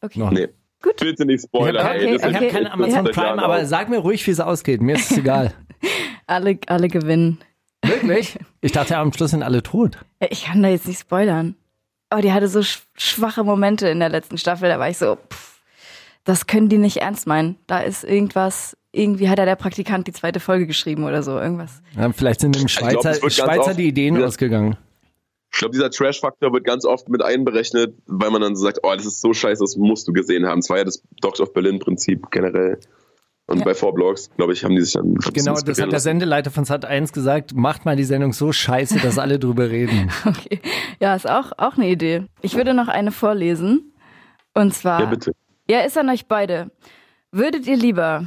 Okay. 0.00 0.18
Noch 0.18 0.30
Nee. 0.32 0.48
Gut. 0.82 0.96
Bitte 0.96 1.26
nicht 1.26 1.44
spoilern. 1.44 1.86
Okay, 1.86 2.14
okay. 2.14 2.16
Ich 2.16 2.34
habe 2.34 2.46
keinen 2.48 2.64
das 2.64 2.72
Amazon 2.72 3.04
Prime, 3.04 3.42
aber 3.42 3.64
sag 3.66 3.88
mir 3.90 3.98
ruhig, 3.98 4.26
wie 4.26 4.30
es 4.30 4.40
ausgeht. 4.40 4.80
Mir 4.80 4.96
ist 4.96 5.10
es 5.10 5.18
egal. 5.18 5.52
Alle, 6.26 6.58
alle 6.66 6.88
gewinnen. 6.88 7.38
Wirklich? 7.90 8.38
Ich 8.62 8.72
dachte, 8.72 8.98
am 8.98 9.10
Schluss 9.12 9.30
sind 9.30 9.42
alle 9.42 9.62
tot. 9.62 9.96
Ich 10.28 10.44
kann 10.44 10.62
da 10.62 10.68
jetzt 10.68 10.86
nicht 10.86 11.00
spoilern. 11.00 11.54
Aber 12.10 12.20
die 12.20 12.32
hatte 12.32 12.46
so 12.46 12.62
sch 12.62 12.82
schwache 12.94 13.42
Momente 13.42 13.88
in 13.88 14.00
der 14.00 14.10
letzten 14.10 14.36
Staffel. 14.36 14.68
Da 14.68 14.78
war 14.78 14.90
ich 14.90 14.98
so, 14.98 15.16
pff, 15.16 15.60
das 16.24 16.46
können 16.46 16.68
die 16.68 16.76
nicht 16.76 16.98
ernst 16.98 17.26
meinen. 17.26 17.56
Da 17.66 17.80
ist 17.80 18.04
irgendwas, 18.04 18.76
irgendwie 18.92 19.30
hat 19.30 19.38
ja 19.38 19.46
der 19.46 19.56
Praktikant 19.56 20.06
die 20.06 20.12
zweite 20.12 20.40
Folge 20.40 20.66
geschrieben 20.66 21.04
oder 21.04 21.22
so, 21.22 21.38
irgendwas. 21.38 21.80
Ja, 21.96 22.12
vielleicht 22.12 22.40
sind 22.40 22.54
dem 22.54 22.66
glaub, 22.66 22.70
Schweizer, 22.70 23.10
es 23.12 23.20
ganz 23.20 23.34
Schweizer 23.34 23.74
die 23.74 23.88
Ideen 23.88 24.16
Ja. 24.20 24.26
ausgegangen. 24.26 24.76
Ich 25.52 25.58
glaube, 25.58 25.72
dieser 25.72 25.90
Trash-Faktor 25.90 26.52
wird 26.52 26.64
ganz 26.64 26.84
oft 26.84 27.08
mit 27.08 27.22
einberechnet, 27.22 27.94
weil 28.06 28.30
man 28.30 28.42
dann 28.42 28.54
so 28.54 28.62
sagt, 28.64 28.80
oh, 28.82 28.94
das 28.94 29.06
ist 29.06 29.20
so 29.20 29.32
scheiße, 29.32 29.64
das 29.64 29.76
musst 29.76 30.06
du 30.06 30.12
gesehen 30.12 30.46
haben. 30.46 30.60
Das 30.60 30.68
war 30.70 30.78
ja 30.78 30.84
das 30.84 31.02
Dogs 31.22 31.40
of 31.40 31.52
Berlin-Prinzip 31.54 32.30
generell. 32.30 32.78
Und 33.50 33.64
bei 33.64 33.74
Four 33.74 33.94
Blocks, 33.94 34.30
glaube 34.36 34.52
ich, 34.52 34.62
haben 34.62 34.76
die 34.76 34.82
sich 34.82 34.92
dann. 34.92 35.14
Genau, 35.14 35.54
das 35.54 35.80
hat 35.80 35.90
der. 35.90 35.98
Sendeleiter 35.98 36.52
von 36.52 36.64
Sat 36.64 36.84
1 36.84 37.12
gesagt, 37.12 37.52
macht 37.52 37.84
mal 37.84 37.96
die 37.96 38.04
Sendung 38.04 38.32
so 38.32 38.52
scheiße, 38.52 39.00
dass 39.00 39.18
alle 39.18 39.38
drüber 39.38 39.70
reden. 39.70 40.10
Okay. 40.24 40.60
Ja, 41.00 41.16
ist 41.16 41.28
auch, 41.28 41.52
auch 41.56 41.76
eine 41.76 41.88
Idee. 41.88 42.24
Ich 42.42 42.54
würde 42.54 42.74
noch 42.74 42.86
eine 42.86 43.10
vorlesen. 43.10 43.92
Und 44.54 44.74
zwar. 44.74 45.00
Ja, 45.00 45.06
bitte. 45.06 45.32
Ja, 45.68 45.80
ist 45.80 45.98
an 45.98 46.08
euch 46.10 46.26
beide. 46.26 46.70
Würdet 47.32 47.66
ihr 47.66 47.76
lieber 47.76 48.26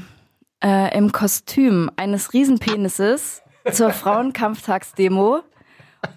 äh, 0.64 0.98
im 0.98 1.12
Kostüm 1.12 1.90
eines 1.96 2.34
Riesenpenises 2.34 3.44
zur 3.72 3.92
Frauenkampftagsdemo 3.92 5.42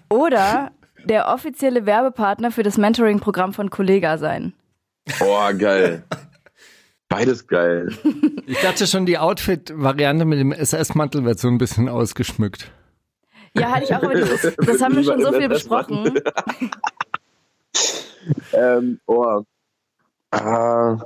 oder 0.09 0.71
der 1.05 1.29
offizielle 1.29 1.85
Werbepartner 1.85 2.51
für 2.51 2.63
das 2.63 2.77
Mentoring-Programm 2.77 3.53
von 3.53 3.69
Kollega 3.69 4.17
sein? 4.17 4.53
Oh, 5.21 5.49
geil. 5.57 6.03
Beides 7.09 7.47
geil. 7.47 7.89
Ich 8.49 8.61
dachte 8.61 8.87
schon, 8.87 9.05
die 9.05 9.17
Outfit-Variante 9.17 10.23
mit 10.23 10.39
dem 10.39 10.53
SS-Mantel 10.53 11.25
wird 11.25 11.37
so 11.37 11.49
ein 11.49 11.57
bisschen 11.57 11.89
ausgeschmückt. 11.89 12.71
Ja, 13.53 13.71
hatte 13.71 13.83
ich 13.83 13.93
auch, 13.93 14.03
aber 14.03 14.13
das, 14.13 14.55
das 14.55 14.81
haben 14.81 14.95
wir 14.95 15.03
schon 15.03 15.21
so 15.21 15.33
viel 15.33 15.49
besprochen. 15.49 16.13
ähm, 18.53 19.01
oh. 19.05 19.41
Ah. 20.31 20.97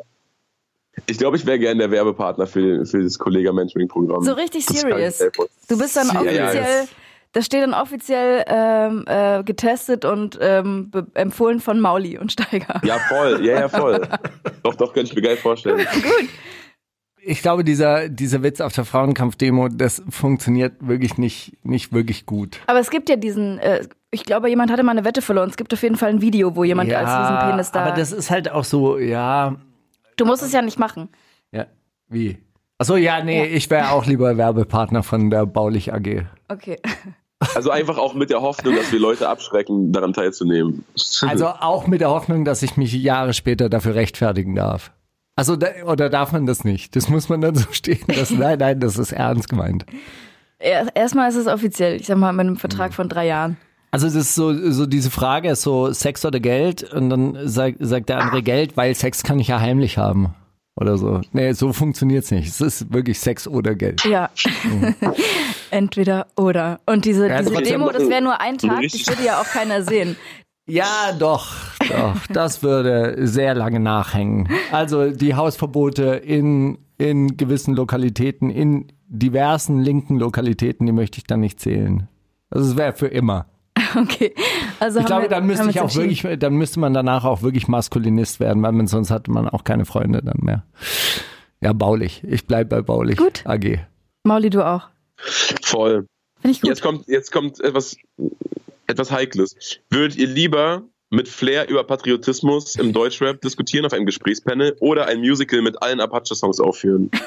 Ich 1.07 1.17
glaube, 1.17 1.37
ich 1.37 1.47
wäre 1.47 1.57
gern 1.57 1.79
der 1.79 1.89
Werbepartner 1.89 2.45
für, 2.45 2.85
für 2.85 3.01
das 3.01 3.17
Kollega-Mentoring-Programm. 3.17 4.23
So 4.23 4.33
richtig 4.33 4.67
Das 4.67 4.83
kann 4.83 5.01
ich 5.01 5.15
serious. 5.15 5.31
Du 5.67 5.77
bist 5.79 5.95
dann 5.95 6.07
Ja, 6.07 6.31
ja, 6.31 6.45
offiziell, 6.45 6.87
das 7.33 7.45
steht 7.45 7.63
dann 7.63 7.73
offiziell 7.73 8.43
ähm, 8.47 9.05
äh, 9.07 9.43
getestet 9.43 10.03
und 10.03 10.37
ähm, 10.41 10.91
empfohlen 11.13 11.59
von 11.59 11.79
Mauli 11.79 12.17
und 12.17 12.31
Steiger. 12.31 12.81
Ja, 12.83 12.97
voll. 13.07 13.45
Ja, 13.45 13.61
ja, 13.61 13.69
voll. 13.69 14.01
doch, 14.63 14.75
doch, 14.75 14.93
könnte 14.93 15.11
ich 15.11 15.15
mir 15.15 15.21
geil 15.21 15.37
vorstellen. 15.37 15.85
ich 17.23 17.41
glaube, 17.41 17.63
dieser, 17.63 18.09
dieser 18.09 18.43
Witz 18.43 18.59
auf 18.59 18.73
der 18.73 18.83
Frauenkampfdemo, 18.83 19.69
das 19.69 20.03
funktioniert 20.09 20.73
wirklich 20.79 21.17
nicht, 21.17 21.57
nicht 21.63 21.93
wirklich 21.93 22.25
gut. 22.25 22.59
Aber 22.67 22.79
es 22.79 22.89
gibt 22.89 23.07
ja 23.07 23.15
diesen, 23.15 23.59
äh, 23.59 23.87
ich 24.11 24.25
glaube, 24.25 24.49
jemand 24.49 24.69
hatte 24.69 24.83
mal 24.83 24.91
eine 24.91 25.05
Wette 25.05 25.21
verloren. 25.21 25.49
Es 25.49 25.55
gibt 25.55 25.73
auf 25.73 25.83
jeden 25.83 25.95
Fall 25.95 26.09
ein 26.09 26.21
Video, 26.21 26.57
wo 26.57 26.65
jemand 26.65 26.91
als 26.91 27.09
diesen 27.09 27.49
Penis 27.49 27.71
da. 27.71 27.85
Aber 27.85 27.95
das 27.95 28.11
ist 28.11 28.29
halt 28.29 28.51
auch 28.51 28.65
so, 28.65 28.97
ja. 28.97 29.55
du 30.17 30.25
musst 30.25 30.43
es 30.43 30.51
ja 30.51 30.61
nicht 30.61 30.79
machen. 30.79 31.07
Ja, 31.53 31.67
wie? 32.09 32.39
Achso, 32.77 32.95
ja, 32.97 33.23
nee, 33.23 33.45
ich 33.45 33.69
wäre 33.69 33.91
auch 33.91 34.05
lieber 34.05 34.37
Werbepartner 34.37 35.03
von 35.03 35.29
der 35.29 35.45
Baulich 35.45 35.93
AG. 35.93 36.25
Okay. 36.49 36.77
Also 37.55 37.71
einfach 37.71 37.97
auch 37.97 38.13
mit 38.13 38.29
der 38.29 38.41
Hoffnung, 38.41 38.75
dass 38.75 38.91
wir 38.91 38.99
Leute 38.99 39.27
abschrecken, 39.27 39.91
daran 39.91 40.13
teilzunehmen. 40.13 40.85
Also 41.21 41.47
auch 41.47 41.87
mit 41.87 42.01
der 42.01 42.09
Hoffnung, 42.09 42.45
dass 42.45 42.61
ich 42.63 42.77
mich 42.77 42.93
Jahre 42.93 43.33
später 43.33 43.69
dafür 43.69 43.95
rechtfertigen 43.95 44.55
darf. 44.55 44.91
Also 45.35 45.55
da, 45.55 45.67
oder 45.87 46.09
darf 46.09 46.31
man 46.33 46.45
das 46.45 46.63
nicht? 46.63 46.95
Das 46.95 47.09
muss 47.09 47.29
man 47.29 47.41
dann 47.41 47.55
so 47.55 47.65
stehen 47.71 48.05
lassen. 48.15 48.37
Nein, 48.39 48.59
nein, 48.59 48.79
das 48.79 48.97
ist 48.97 49.11
ernst 49.11 49.49
gemeint. 49.49 49.85
Er- 50.59 50.95
Erstmal 50.95 51.29
ist 51.29 51.35
es 51.35 51.47
offiziell, 51.47 51.95
ich 51.99 52.05
sag 52.05 52.17
mal, 52.17 52.31
mit 52.31 52.41
einem 52.41 52.53
Mhm. 52.53 52.57
Vertrag 52.59 52.93
von 52.93 53.09
drei 53.09 53.25
Jahren. 53.27 53.57
Also 53.93 54.05
das 54.05 54.15
ist 54.15 54.35
so, 54.35 54.53
so 54.71 54.85
diese 54.85 55.09
Frage 55.11 55.49
ist 55.49 55.63
so 55.63 55.91
Sex 55.91 56.23
oder 56.25 56.39
Geld 56.39 56.93
und 56.93 57.09
dann 57.09 57.37
sagt, 57.47 57.77
sagt 57.79 58.07
der 58.09 58.19
andere 58.19 58.41
Geld, 58.43 58.77
weil 58.77 58.93
Sex 58.95 59.23
kann 59.23 59.39
ich 59.39 59.47
ja 59.49 59.59
heimlich 59.59 59.97
haben. 59.97 60.33
Oder 60.75 60.97
so. 60.97 61.21
Nee, 61.33 61.51
so 61.51 61.73
funktioniert's 61.73 62.31
nicht. 62.31 62.47
Es 62.47 62.61
ist 62.61 62.93
wirklich 62.93 63.19
Sex 63.19 63.47
oder 63.47 63.75
Geld. 63.75 64.03
Ja. 64.05 64.29
Entweder 65.71 66.27
oder. 66.35 66.79
Und 66.85 67.05
diese, 67.05 67.27
Ja, 67.27 67.41
diese 67.41 67.61
Demo, 67.61 67.91
das 67.91 68.09
wäre 68.09 68.21
nur 68.21 68.39
ein 68.39 68.57
Tag, 68.57 68.81
das 68.81 69.07
würde 69.07 69.23
ja 69.25 69.41
auch 69.41 69.45
keiner 69.45 69.83
sehen. 69.83 70.15
Ja, 70.67 71.11
doch, 71.17 71.53
doch. 71.89 72.15
Das 72.27 72.63
würde 72.63 73.15
sehr 73.27 73.53
lange 73.55 73.79
nachhängen. 73.79 74.47
Also 74.71 75.09
die 75.11 75.35
Hausverbote 75.35 76.03
in, 76.15 76.77
in 76.97 77.35
gewissen 77.35 77.75
Lokalitäten, 77.75 78.49
in 78.49 78.91
diversen 79.07 79.79
linken 79.79 80.17
Lokalitäten, 80.17 80.85
die 80.85 80.93
möchte 80.93 81.17
ich 81.17 81.25
dann 81.25 81.41
nicht 81.41 81.59
zählen. 81.59 82.07
Also 82.49 82.71
es 82.71 82.77
wäre 82.77 82.93
für 82.93 83.07
immer. 83.07 83.47
Okay. 83.95 84.33
Also 84.79 84.99
ich 84.99 85.05
glaube, 85.05 85.23
wir, 85.23 85.29
dann 85.29 85.45
müsste 85.45 85.69
ich 85.69 85.79
auch 85.79 85.93
wirklich, 85.95 86.25
dann 86.39 86.53
müsste 86.53 86.79
man 86.79 86.93
danach 86.93 87.25
auch 87.25 87.41
wirklich 87.41 87.67
Maskulinist 87.67 88.39
werden, 88.39 88.63
weil 88.63 88.71
man, 88.71 88.87
sonst 88.87 89.11
hat 89.11 89.27
man 89.27 89.47
auch 89.47 89.63
keine 89.63 89.85
Freunde 89.85 90.21
dann 90.23 90.39
mehr. 90.41 90.63
Ja, 91.61 91.73
baulich. 91.73 92.23
Ich 92.27 92.45
bleib 92.47 92.69
bei 92.69 92.81
baulich. 92.81 93.17
Gut. 93.17 93.45
AG. 93.45 93.79
Mauli, 94.23 94.49
du 94.49 94.65
auch. 94.65 94.87
Voll. 95.61 96.07
Finde 96.41 96.55
ich 96.55 96.61
gut. 96.61 96.69
Jetzt 96.69 96.81
kommt, 96.81 97.07
jetzt 97.07 97.31
kommt 97.31 97.59
etwas, 97.59 97.95
etwas 98.87 99.11
Heikles. 99.11 99.55
Würdet 99.89 100.17
ihr 100.17 100.27
lieber 100.27 100.83
mit 101.11 101.27
Flair 101.27 101.69
über 101.69 101.83
Patriotismus 101.83 102.75
im 102.77 102.93
Deutschrap 102.93 103.41
diskutieren 103.41 103.85
auf 103.85 103.93
einem 103.93 104.05
Gesprächspanel 104.05 104.75
oder 104.79 105.07
ein 105.07 105.19
Musical 105.19 105.61
mit 105.61 105.81
allen 105.81 105.99
Apache-Songs 105.99 106.59
aufführen? 106.59 107.11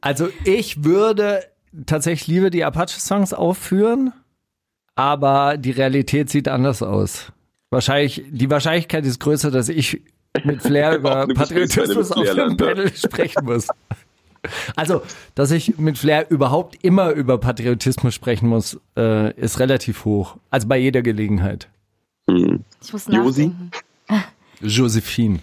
Also 0.00 0.28
ich 0.44 0.84
würde 0.84 1.42
tatsächlich 1.84 2.26
lieber 2.28 2.50
die 2.50 2.64
Apache-Songs 2.64 3.32
aufführen, 3.34 4.12
aber 4.94 5.56
die 5.56 5.72
Realität 5.72 6.30
sieht 6.30 6.48
anders 6.48 6.82
aus. 6.82 7.32
Wahrscheinlich, 7.70 8.24
die 8.30 8.50
Wahrscheinlichkeit 8.50 9.04
ist 9.04 9.20
größer, 9.20 9.50
dass 9.50 9.68
ich 9.68 10.00
mit 10.44 10.62
Flair 10.62 10.96
über 10.98 11.26
Patriotismus 11.26 12.12
auf 12.12 12.34
dem. 12.34 12.56
Panel 12.56 12.94
sprechen 12.94 13.44
muss. 13.44 13.68
Also, 14.76 15.02
dass 15.34 15.50
ich 15.50 15.76
mit 15.76 15.98
Flair 15.98 16.30
überhaupt 16.30 16.82
immer 16.84 17.10
über 17.10 17.38
Patriotismus 17.38 18.14
sprechen 18.14 18.48
muss, 18.48 18.78
äh, 18.96 19.32
ist 19.34 19.58
relativ 19.58 20.04
hoch. 20.04 20.36
Also 20.50 20.68
bei 20.68 20.78
jeder 20.78 21.02
Gelegenheit. 21.02 21.68
Ich 22.28 22.92
muss 22.92 23.08
nachdenken. 23.08 23.70
Josephine. 24.60 25.40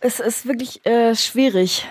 Es 0.00 0.20
ist 0.20 0.46
wirklich 0.46 0.84
äh, 0.84 1.14
schwierig. 1.14 1.86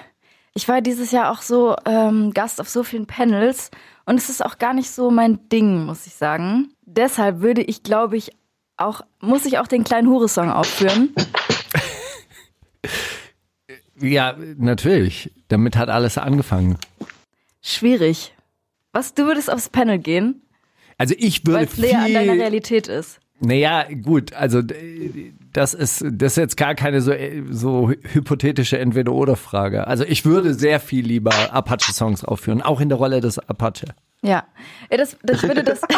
Ich 0.57 0.69
war 0.69 0.81
dieses 0.81 1.11
Jahr 1.11 1.31
auch 1.31 1.41
so 1.41 1.75
ähm, 1.85 2.33
Gast 2.33 2.61
auf 2.61 2.69
so 2.69 2.83
vielen 2.83 3.05
Panels 3.07 3.71
und 4.05 4.15
es 4.17 4.29
ist 4.29 4.43
auch 4.43 4.57
gar 4.57 4.73
nicht 4.73 4.89
so 4.89 5.11
mein 5.11 5.49
Ding, 5.49 5.85
muss 5.85 6.07
ich 6.07 6.13
sagen. 6.15 6.69
Deshalb 6.85 7.41
würde 7.41 7.61
ich, 7.61 7.83
glaube 7.83 8.15
ich, 8.15 8.31
auch, 8.77 9.01
muss 9.19 9.45
ich 9.45 9.57
auch 9.59 9.67
den 9.67 9.83
kleinen 9.83 10.07
Hure-Song 10.07 10.49
aufführen. 10.49 11.13
Ja, 13.99 14.35
natürlich. 14.57 15.31
Damit 15.49 15.75
hat 15.75 15.89
alles 15.89 16.17
angefangen. 16.17 16.77
Schwierig. 17.61 18.33
Was, 18.93 19.13
du 19.13 19.25
würdest 19.25 19.51
aufs 19.51 19.67
Panel 19.69 19.99
gehen, 19.99 20.41
Also 20.97 21.15
ich 21.17 21.45
würde 21.45 21.59
weil 21.59 21.65
es 21.65 21.77
näher 21.77 21.99
an 21.99 22.13
deiner 22.13 22.31
viel 22.33 22.41
Realität 22.41 22.87
ist. 22.87 23.19
Naja, 23.41 23.85
gut, 24.03 24.31
also 24.33 24.61
d- 24.61 25.33
das 25.55 25.73
ist, 25.73 26.03
das 26.11 26.33
ist 26.33 26.37
jetzt 26.37 26.57
gar 26.57 26.75
keine 26.75 26.99
so, 26.99 27.13
äh, 27.13 27.43
so 27.49 27.89
hypothetische 27.89 28.77
Entweder-Oder-Frage. 28.77 29.87
Also 29.87 30.03
ich 30.03 30.25
würde 30.25 30.53
sehr 30.53 30.81
viel 30.81 31.05
lieber 31.05 31.31
Apache-Songs 31.53 32.25
aufführen, 32.25 32.61
auch 32.61 32.81
in 32.81 32.89
der 32.89 32.97
Rolle 32.97 33.21
des 33.21 33.39
Apache. 33.39 33.85
Ja. 34.21 34.45
ja 34.89 34.97
das, 34.97 35.17
das 35.23 35.43
würde 35.43 35.63
das. 35.63 35.81
Das 35.81 35.89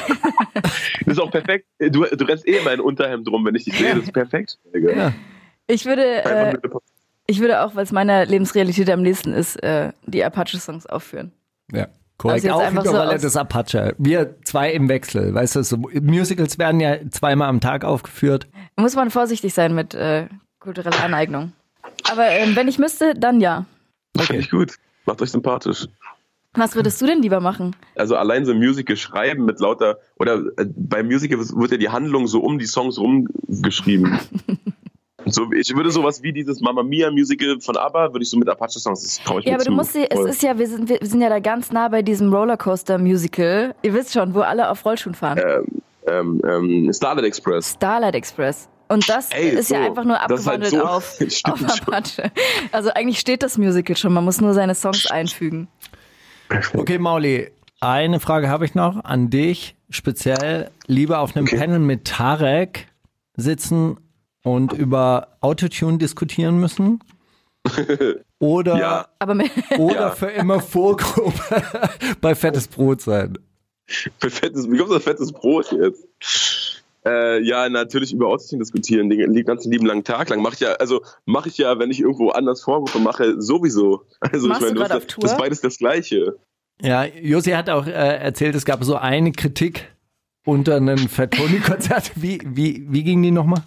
ist 1.06 1.20
auch 1.20 1.32
perfekt. 1.32 1.66
Du, 1.80 2.04
du 2.04 2.26
rennst 2.26 2.48
eh 2.48 2.58
in 2.58 2.66
mein 2.66 2.80
Unterhemd 2.80 3.28
rum, 3.30 3.46
wenn 3.46 3.56
ich 3.56 3.66
dich 3.66 3.78
sehe. 3.78 3.96
Das 3.96 4.04
ist 4.04 4.14
perfekt. 4.14 4.60
Digga. 4.76 5.14
Ich 5.66 5.86
würde, 5.86 6.24
äh, 6.24 6.58
ich 7.26 7.40
würde 7.40 7.64
auch, 7.64 7.76
weil 7.76 7.84
es 7.84 7.92
meiner 7.92 8.26
Lebensrealität 8.26 8.90
am 8.92 9.02
nächsten 9.02 9.34
ist, 9.34 9.56
äh, 9.64 9.92
die 10.06 10.24
Apache-Songs 10.24 10.86
aufführen. 10.86 11.32
Ja. 11.72 11.88
Korrekt, 12.18 12.46
Also 12.46 12.56
auch 12.56 12.62
in 12.62 12.78
einfach 12.78 12.84
der 12.84 13.30
so 13.30 13.40
Apache. 13.40 13.96
Wir 14.00 14.36
zwei 14.44 14.72
im 14.72 14.90
Wechsel, 14.90 15.34
weißt 15.34 15.58
du, 15.58 15.64
so 15.64 15.78
Musicals 15.78 16.58
werden 16.58 16.80
ja 16.80 16.98
zweimal 17.12 17.48
am 17.48 17.60
Tag 17.60 17.86
aufgeführt. 17.86 18.48
Muss 18.76 18.96
man 18.96 19.12
vorsichtig 19.12 19.54
sein 19.54 19.76
mit 19.76 19.94
äh, 19.94 20.28
kultureller 20.60 21.04
Aneignung. 21.04 21.54
Aber 22.10 22.28
ähm, 22.28 22.56
wenn 22.56 22.68
ich 22.68 22.80
müsste, 22.80 23.14
dann 23.14 23.40
ja. 23.40 23.66
Finde 24.18 24.42
ich 24.42 24.50
gut. 24.50 24.76
Macht 25.06 25.22
euch 25.22 25.32
sympathisch. 25.32 25.88
Was 26.54 26.76
würdest 26.76 27.00
du 27.02 27.06
denn 27.06 27.22
lieber 27.22 27.40
machen? 27.40 27.76
Also 27.96 28.16
allein 28.16 28.46
so 28.46 28.52
ein 28.52 28.58
Musical 28.58 28.98
schreiben 28.98 29.46
mit 29.46 29.60
lauter, 29.60 30.00
oder 30.18 30.42
äh, 30.58 30.66
bei 30.76 31.04
Musical 31.04 31.38
wird 31.38 31.72
ja 31.72 31.78
die 31.78 31.90
Handlung 31.90 32.26
so 32.26 32.40
um 32.40 32.58
die 32.58 32.66
Songs 32.66 32.98
rumgeschrieben. 32.98 34.20
so, 35.30 35.52
ich 35.52 35.76
würde 35.76 35.92
sowas 35.92 36.22
wie 36.24 36.32
dieses 36.34 36.62
Mamma 36.62 36.84
Mia 36.84 37.10
Musical 37.12 37.60
von 37.60 37.76
ABBA, 37.78 38.14
würde 38.14 38.24
ich 38.24 38.30
so 38.30 38.38
mit 38.38 38.48
Apache-Songs, 38.50 39.02
das 39.04 39.24
traue 39.24 39.40
ich 39.42 39.46
Ja, 39.46 39.52
mir 39.52 39.56
aber 39.56 39.64
zu. 39.64 39.70
du 39.72 39.76
musst 39.76 39.94
sie, 39.94 40.10
es 40.10 40.20
ist 40.20 40.44
ja, 40.44 40.58
wir 40.58 40.68
sind, 40.68 40.90
wir 40.90 41.00
sind 41.02 41.22
ja 41.22 41.30
da 41.30 41.40
ganz 41.40 41.72
nah 41.72 41.88
bei 41.88 42.02
diesem 42.02 42.34
Rollercoaster-Musical. 42.34 43.76
Ihr 43.82 43.94
wisst 43.94 44.14
schon, 44.14 44.34
wo 44.34 44.42
alle 44.42 44.70
auf 44.70 44.84
Rollschuhen 44.86 45.16
fahren. 45.16 45.40
ähm, 46.08 46.42
ähm, 46.48 46.92
Starlight 46.94 47.26
Express. 47.26 47.74
Starlight 47.74 48.16
Express. 48.16 48.70
Und 48.90 49.10
das 49.10 49.32
Ey, 49.32 49.50
ist 49.50 49.70
ja 49.70 49.80
so, 49.80 49.86
einfach 49.90 50.06
nur 50.06 50.18
halt 50.18 50.32
abgewandelt 50.32 50.72
so- 50.72 50.82
auf, 50.86 51.20
auf 51.22 51.30
schon. 51.32 51.66
Apache. 51.96 52.32
Also 52.72 52.90
eigentlich 52.94 53.20
steht 53.20 53.44
das 53.44 53.58
Musical 53.58 53.98
schon, 53.98 54.14
man 54.14 54.24
muss 54.24 54.40
nur 54.40 54.54
seine 54.54 54.76
Songs 54.76 55.06
einfügen. 55.08 55.68
Okay, 56.74 56.98
Mauli, 56.98 57.52
eine 57.82 58.22
Frage 58.22 58.48
habe 58.50 58.64
ich 58.64 58.74
noch 58.76 59.04
an 59.04 59.30
dich, 59.30 59.76
speziell 59.90 60.72
lieber 60.86 61.20
auf 61.20 61.36
einem 61.36 61.46
Panel 61.46 61.80
mit 61.80 62.06
Tarek 62.06 62.88
sitzen 63.36 63.98
und 64.48 64.72
über 64.72 65.28
Autotune 65.42 65.98
diskutieren 65.98 66.58
müssen 66.60 67.04
oder, 68.40 69.10
mit, 69.34 69.52
oder 69.78 69.94
Ja. 69.94 70.12
für 70.12 70.28
immer 70.28 70.62
Vorgruppe 70.62 71.62
bei 72.22 72.34
Fettes 72.34 72.68
Brot 72.68 73.02
sein. 73.02 73.38
Für 74.20 74.30
fettes, 74.30 74.70
wie 74.70 74.78
kommt 74.78 74.92
das 74.92 75.04
fettes 75.04 75.32
Brot 75.32 75.72
jetzt? 75.72 76.84
Äh, 77.06 77.42
ja, 77.42 77.70
natürlich 77.70 78.12
über 78.12 78.28
Aussichten 78.28 78.60
diskutieren, 78.60 79.10
den 79.10 79.34
den 79.34 79.46
ganzen 79.46 79.72
lieben 79.72 79.86
langen 79.86 80.04
Tag 80.04 80.30
lang. 80.30 80.42
Mache 80.42 80.56
ich 80.56 80.60
ja, 80.60 80.74
also 80.74 81.02
mache 81.26 81.48
ich 81.48 81.58
ja, 81.58 81.80
wenn 81.80 81.90
ich 81.90 82.02
irgendwo 82.02 82.30
anders 82.30 82.64
Vorgruppe 82.64 83.00
mache, 83.00 83.42
sowieso. 83.42 84.04
Also 84.20 84.50
Machst 84.50 84.62
ich 84.62 84.74
meine, 84.74 84.88
das, 84.90 85.08
das 85.08 85.32
ist 85.32 85.38
beides 85.38 85.62
das 85.62 85.78
Gleiche. 85.78 86.36
Ja, 86.82 87.06
Josi 87.06 87.52
hat 87.52 87.70
auch 87.70 87.88
äh, 87.88 87.92
erzählt, 87.92 88.56
es 88.56 88.66
gab 88.66 88.84
so 88.84 88.96
eine 88.96 89.32
Kritik 89.32 89.88
unter 90.46 90.76
einem 90.76 90.98
Fatoni-Konzert. 91.10 92.12
Wie, 92.16 92.42
wie, 92.46 92.86
wie 92.90 93.04
ging 93.04 93.24
die 93.24 93.32
nochmal? 93.32 93.64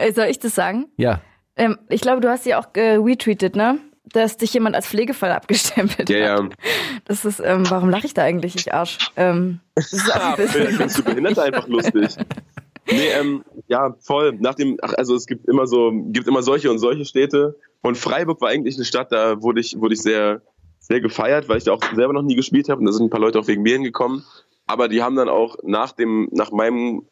Äh, 0.00 0.12
Soll 0.12 0.26
ich 0.26 0.38
das 0.38 0.54
sagen? 0.54 0.86
Ja. 0.96 1.20
Ähm, 1.56 1.78
ich 1.88 2.00
glaube, 2.00 2.20
du 2.20 2.28
hast 2.28 2.44
sie 2.44 2.54
auch 2.54 2.66
äh, 2.74 2.96
retweetet, 2.96 3.56
ne? 3.56 3.78
Dass 4.12 4.36
dich 4.36 4.52
jemand 4.54 4.74
als 4.74 4.88
Pflegefall 4.88 5.30
abgestempelt 5.30 6.08
Ja, 6.10 6.38
hat. 6.38 6.42
ja. 6.42 6.48
Das 7.04 7.24
ist, 7.24 7.40
ähm, 7.44 7.68
warum 7.70 7.90
lache 7.90 8.06
ich 8.06 8.14
da 8.14 8.22
eigentlich, 8.22 8.56
ich 8.56 8.72
Arsch? 8.74 8.98
Ähm, 9.16 9.60
das 9.74 9.92
ist 9.92 10.12
auch 10.12 10.30
ein 10.30 10.36
bisschen 10.36 10.66
findest 10.76 10.98
du 10.98 11.04
Behinderte 11.04 11.42
einfach 11.42 11.68
lustig. 11.68 12.16
Nee, 12.90 13.08
ähm, 13.20 13.44
ja, 13.68 13.94
voll. 14.00 14.36
Nach 14.40 14.54
dem, 14.54 14.78
ach, 14.82 14.94
also 14.94 15.14
es 15.14 15.26
gibt 15.26 15.46
immer 15.46 15.66
so, 15.66 15.92
gibt 16.06 16.26
immer 16.26 16.42
solche 16.42 16.70
und 16.70 16.78
solche 16.78 17.04
Städte. 17.04 17.56
Und 17.82 17.96
Freiburg 17.98 18.40
war 18.40 18.48
eigentlich 18.48 18.76
eine 18.76 18.84
Stadt, 18.84 19.12
da 19.12 19.40
wurde 19.42 19.60
ich, 19.60 19.78
wurde 19.78 19.94
ich 19.94 20.02
sehr, 20.02 20.42
sehr 20.80 21.00
gefeiert, 21.00 21.48
weil 21.48 21.58
ich 21.58 21.64
da 21.64 21.72
auch 21.72 21.82
selber 21.94 22.12
noch 22.12 22.22
nie 22.22 22.34
gespielt 22.36 22.68
habe. 22.68 22.80
Und 22.80 22.86
da 22.86 22.92
sind 22.92 23.06
ein 23.06 23.10
paar 23.10 23.20
Leute 23.20 23.38
auch 23.38 23.46
wegen 23.46 23.62
mir 23.62 23.74
hingekommen. 23.74 24.24
Aber 24.66 24.88
die 24.88 25.02
haben 25.02 25.14
dann 25.14 25.28
auch 25.28 25.56
nach 25.62 25.92
dem, 25.92 26.28
nach 26.32 26.50
meinem 26.50 27.06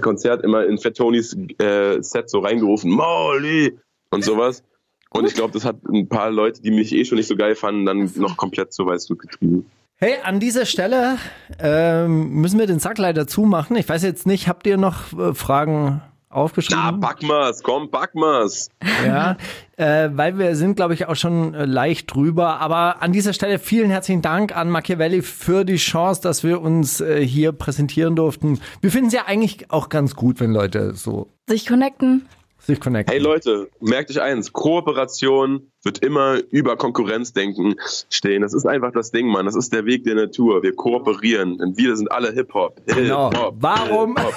Konzert 0.00 0.44
immer 0.44 0.66
in 0.66 0.78
Fat 0.78 0.96
Tonys 0.96 1.36
äh, 1.58 2.00
Set 2.02 2.30
so 2.30 2.40
reingerufen, 2.40 2.90
Molly 2.90 3.78
und 4.10 4.24
sowas. 4.24 4.62
Und 5.10 5.26
ich 5.26 5.34
glaube, 5.34 5.52
das 5.52 5.64
hat 5.64 5.76
ein 5.88 6.08
paar 6.08 6.30
Leute, 6.30 6.62
die 6.62 6.70
mich 6.70 6.94
eh 6.94 7.04
schon 7.04 7.18
nicht 7.18 7.26
so 7.26 7.36
geil 7.36 7.56
fanden, 7.56 7.84
dann 7.84 8.10
noch 8.16 8.36
komplett 8.36 8.72
zu 8.72 8.86
Weißblut 8.86 9.18
getrieben. 9.18 9.66
Hey, 9.96 10.14
an 10.22 10.40
dieser 10.40 10.64
Stelle 10.64 11.18
ähm, 11.58 12.30
müssen 12.40 12.58
wir 12.58 12.66
den 12.66 12.78
Sack 12.78 12.96
leider 12.96 13.26
zumachen. 13.26 13.76
Ich 13.76 13.88
weiß 13.88 14.02
jetzt 14.02 14.26
nicht, 14.26 14.48
habt 14.48 14.66
ihr 14.66 14.78
noch 14.78 15.12
äh, 15.18 15.34
Fragen 15.34 16.00
aufgeschrieben. 16.30 17.00
Na, 17.00 17.08
pack 17.08 17.22
mal's, 17.22 17.62
komm, 17.62 17.90
pack 17.90 18.14
mal's. 18.14 18.70
Ja, 19.04 19.36
äh, 19.76 20.10
weil 20.12 20.38
wir 20.38 20.56
sind, 20.56 20.76
glaube 20.76 20.94
ich, 20.94 21.06
auch 21.06 21.16
schon 21.16 21.54
äh, 21.54 21.64
leicht 21.64 22.14
drüber. 22.14 22.60
Aber 22.60 23.02
an 23.02 23.12
dieser 23.12 23.32
Stelle 23.32 23.58
vielen 23.58 23.90
herzlichen 23.90 24.22
Dank 24.22 24.56
an 24.56 24.70
Machiavelli 24.70 25.22
für 25.22 25.64
die 25.64 25.76
Chance, 25.76 26.22
dass 26.22 26.44
wir 26.44 26.60
uns 26.60 27.00
äh, 27.00 27.24
hier 27.26 27.52
präsentieren 27.52 28.16
durften. 28.16 28.60
Wir 28.80 28.90
finden 28.90 29.08
es 29.08 29.14
ja 29.14 29.24
eigentlich 29.26 29.70
auch 29.70 29.88
ganz 29.88 30.14
gut, 30.14 30.40
wenn 30.40 30.52
Leute 30.52 30.94
so 30.94 31.28
Sich 31.48 31.66
connecten. 31.66 32.26
Sich 32.70 32.80
connecten. 32.80 33.12
Hey 33.12 33.20
Leute, 33.20 33.68
merkt 33.80 34.10
euch 34.10 34.20
eins, 34.20 34.52
Kooperation 34.52 35.70
wird 35.82 35.98
immer 36.04 36.38
über 36.50 36.76
Konkurrenzdenken 36.76 37.76
stehen. 38.08 38.42
Das 38.42 38.54
ist 38.54 38.66
einfach 38.66 38.92
das 38.92 39.10
Ding, 39.10 39.26
Mann. 39.28 39.46
Das 39.46 39.56
ist 39.56 39.72
der 39.72 39.84
Weg 39.86 40.04
der 40.04 40.14
Natur. 40.14 40.62
Wir 40.62 40.74
kooperieren, 40.74 41.58
denn 41.58 41.76
wir 41.76 41.96
sind 41.96 42.10
alle 42.10 42.32
Hip-Hop. 42.32 42.80
Genau. 42.86 43.30
Hip-Hop. 43.30 43.56
Warum? 43.58 44.16
Hip-Hop. 44.16 44.34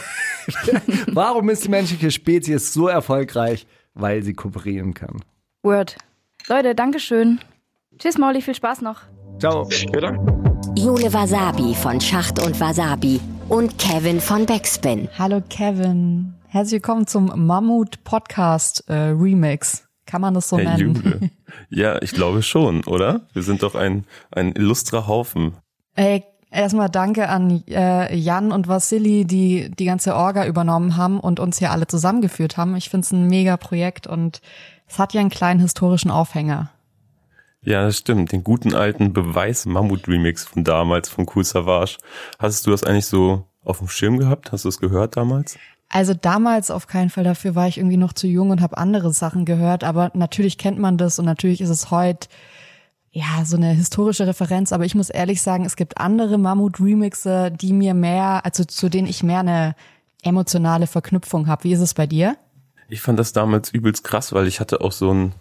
Warum 1.14 1.50
ist 1.50 1.64
die 1.64 1.70
menschliche 1.70 2.12
Spezies 2.12 2.74
so 2.74 2.88
erfolgreich? 2.88 3.66
Weil 3.94 4.24
sie 4.24 4.34
kooperieren 4.34 4.94
kann. 4.94 5.22
Word. 5.62 5.98
Leute, 6.48 6.76
Dankeschön. 6.76 7.40
Tschüss, 8.00 8.18
Mauli, 8.18 8.42
viel 8.42 8.56
Spaß 8.56 8.82
noch. 8.82 9.02
Ciao. 9.40 9.70
Jule 10.76 11.14
Wasabi 11.14 11.76
von 11.76 12.02
Schacht 12.02 12.44
und 12.44 12.60
Wasabi 12.60 13.20
und 13.50 13.78
Kevin 13.78 14.20
von 14.20 14.46
Backspin. 14.46 15.08
Hallo 15.18 15.42
Kevin. 15.50 16.34
Herzlich 16.54 16.84
willkommen 16.84 17.08
zum 17.08 17.48
Mammut 17.48 18.04
Podcast 18.04 18.88
äh, 18.88 18.94
Remix. 18.94 19.88
Kann 20.06 20.22
man 20.22 20.36
das 20.36 20.50
so 20.50 20.60
Hey, 20.60 20.66
nennen? 20.68 20.94
Jule. 20.94 21.32
Ja, 21.72 22.00
ich 22.04 22.12
glaube 22.12 22.44
schon, 22.44 22.84
oder? 22.84 23.22
Wir 23.34 23.42
sind 23.42 23.64
doch 23.64 23.74
ein, 23.74 24.06
ein 24.30 24.52
illustrer 24.52 25.08
Haufen. 25.08 25.58
Ey, 25.96 26.24
erstmal 26.52 26.92
danke 26.92 27.28
an 27.28 27.64
äh, 27.68 28.16
Jan 28.16 28.52
und 28.52 28.68
Vassili, 28.68 29.26
die 29.26 29.72
die 29.72 29.86
ganze 29.86 30.16
Orga 30.16 30.46
übernommen 30.46 30.96
haben 30.96 31.20
und 31.20 31.40
uns 31.40 31.58
hier 31.58 31.72
alle 31.72 31.88
zusammengeführt 31.88 32.56
haben. 32.56 32.76
Ich 32.76 32.92
finde 32.92 33.06
es 33.06 33.12
ein 33.12 33.26
mega 33.26 33.58
Projekt 33.58 34.06
und 34.06 34.40
es 34.88 35.00
hat 35.00 35.16
ja 35.16 35.22
einen 35.22 35.32
kleinen 35.32 35.60
historischen 35.60 36.12
Aufhänger. 36.12 36.70
Ja, 37.64 37.84
das 37.84 37.98
stimmt. 37.98 38.32
Den 38.32 38.44
guten 38.44 38.76
alten 38.76 39.12
Beweis-Mammut-Remix 39.12 40.46
von 40.46 40.64
damals, 40.64 41.10
von 41.10 41.26
Cool 41.34 41.46
Savage. 41.46 41.98
Hattest 42.38 42.68
du 42.68 42.70
das 42.70 42.84
eigentlich 42.84 43.08
so 43.08 43.48
auf 43.64 43.80
dem 43.80 43.88
Schirm 43.88 44.20
gehabt? 44.20 44.52
Hast 44.52 44.66
du 44.66 44.70
es 44.70 44.80
gehört 44.80 45.18
damals? 45.18 45.58
Also 45.94 46.16
damals 46.16 46.72
auf 46.72 46.88
keinen 46.88 47.12
Fall 47.12 47.24
dafür 47.24 47.54
war 47.54 47.68
ich 47.68 47.78
irgendwie 47.78 47.98
noch 47.98 48.14
zu 48.14 48.26
jung 48.26 48.50
und 48.50 48.62
habe 48.62 48.80
andere 48.80 49.14
Sachen 49.14 49.46
gehört, 49.46 49.84
aber 49.84 50.10
natürlich 50.16 50.58
kennt 50.58 50.80
man 50.80 50.98
das 50.98 51.20
und 51.20 51.26
natürlich 51.26 51.62
ist 51.62 51.70
es 51.70 51.92
heute 51.92 52.30
ja 53.12 53.46
so 53.46 53.58
eine 53.58 53.74
historische 53.74 54.26
Referenz, 54.26 54.74
aber 54.74 54.86
ich 54.86 54.96
muss 54.96 55.12
ehrlich 55.12 55.44
sagen, 55.44 55.66
es 55.66 55.76
gibt 55.76 56.00
andere 56.00 56.40
Mammut-Remixe, 56.40 57.52
die 57.52 57.74
mir 57.74 57.94
mehr, 57.94 58.44
also 58.44 58.64
zu 58.64 58.90
denen 58.90 59.08
ich 59.08 59.22
mehr 59.22 59.42
eine 59.42 59.76
emotionale 60.24 60.88
Verknüpfung 60.88 61.46
habe. 61.46 61.66
Wie 61.66 61.74
ist 61.74 61.80
es 61.80 61.94
bei 61.94 62.08
dir? 62.08 62.38
Ich 62.90 63.02
fand 63.02 63.20
das 63.20 63.32
damals 63.32 63.70
übelst 63.70 64.04
krass, 64.04 64.34
weil 64.34 64.48
ich 64.48 64.60
hatte 64.60 64.82
auch 64.82 64.94
so 64.94 65.14
ein 65.14 65.34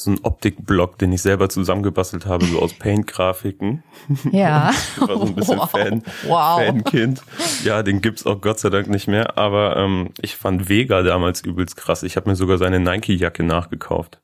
so 0.00 0.12
ein 0.12 0.20
Optikblock, 0.22 0.96
den 0.98 1.12
ich 1.12 1.22
selber 1.22 1.48
zusammengebastelt 1.48 2.24
habe, 2.26 2.44
so 2.44 2.60
aus 2.60 2.72
Paint-Grafiken. 2.74 3.82
Ja. 4.30 4.70
Ich 4.96 5.00
war 5.08 5.16
so 5.18 5.24
ein 5.24 5.34
bisschen 5.34 5.58
Wow. 5.58 5.70
Fan, 5.70 6.02
Wow. 6.26 6.64
Fankind. 6.64 7.22
Ja, 7.64 7.82
den 7.82 8.00
gibt's 8.00 8.24
auch 8.24 8.40
Gott 8.40 8.60
sei 8.60 8.70
Dank 8.70 8.88
nicht 8.88 9.08
mehr. 9.08 9.36
Aber 9.36 9.76
ähm, 9.76 10.10
ich 10.20 10.36
fand 10.36 10.68
Vega 10.68 11.02
damals 11.02 11.40
übelst 11.40 11.76
krass. 11.76 12.04
Ich 12.04 12.16
habe 12.16 12.30
mir 12.30 12.36
sogar 12.36 12.58
seine 12.58 12.78
Nike-Jacke 12.78 13.42
nachgekauft. 13.42 14.20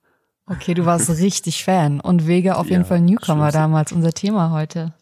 Okay, 0.47 0.75
du 0.75 0.87
warst 0.87 1.11
richtig 1.11 1.65
Fan 1.65 1.99
und 2.01 2.29
Vega 2.29 2.55
auf 2.55 2.69
jeden 2.69 2.83
Ja, 2.83 2.89
Fall 2.89 3.01
Newcomer 3.01 3.51
damals, 3.51 3.91
unser 3.93 4.13
Thema 4.13 4.51
heute. 4.53 4.93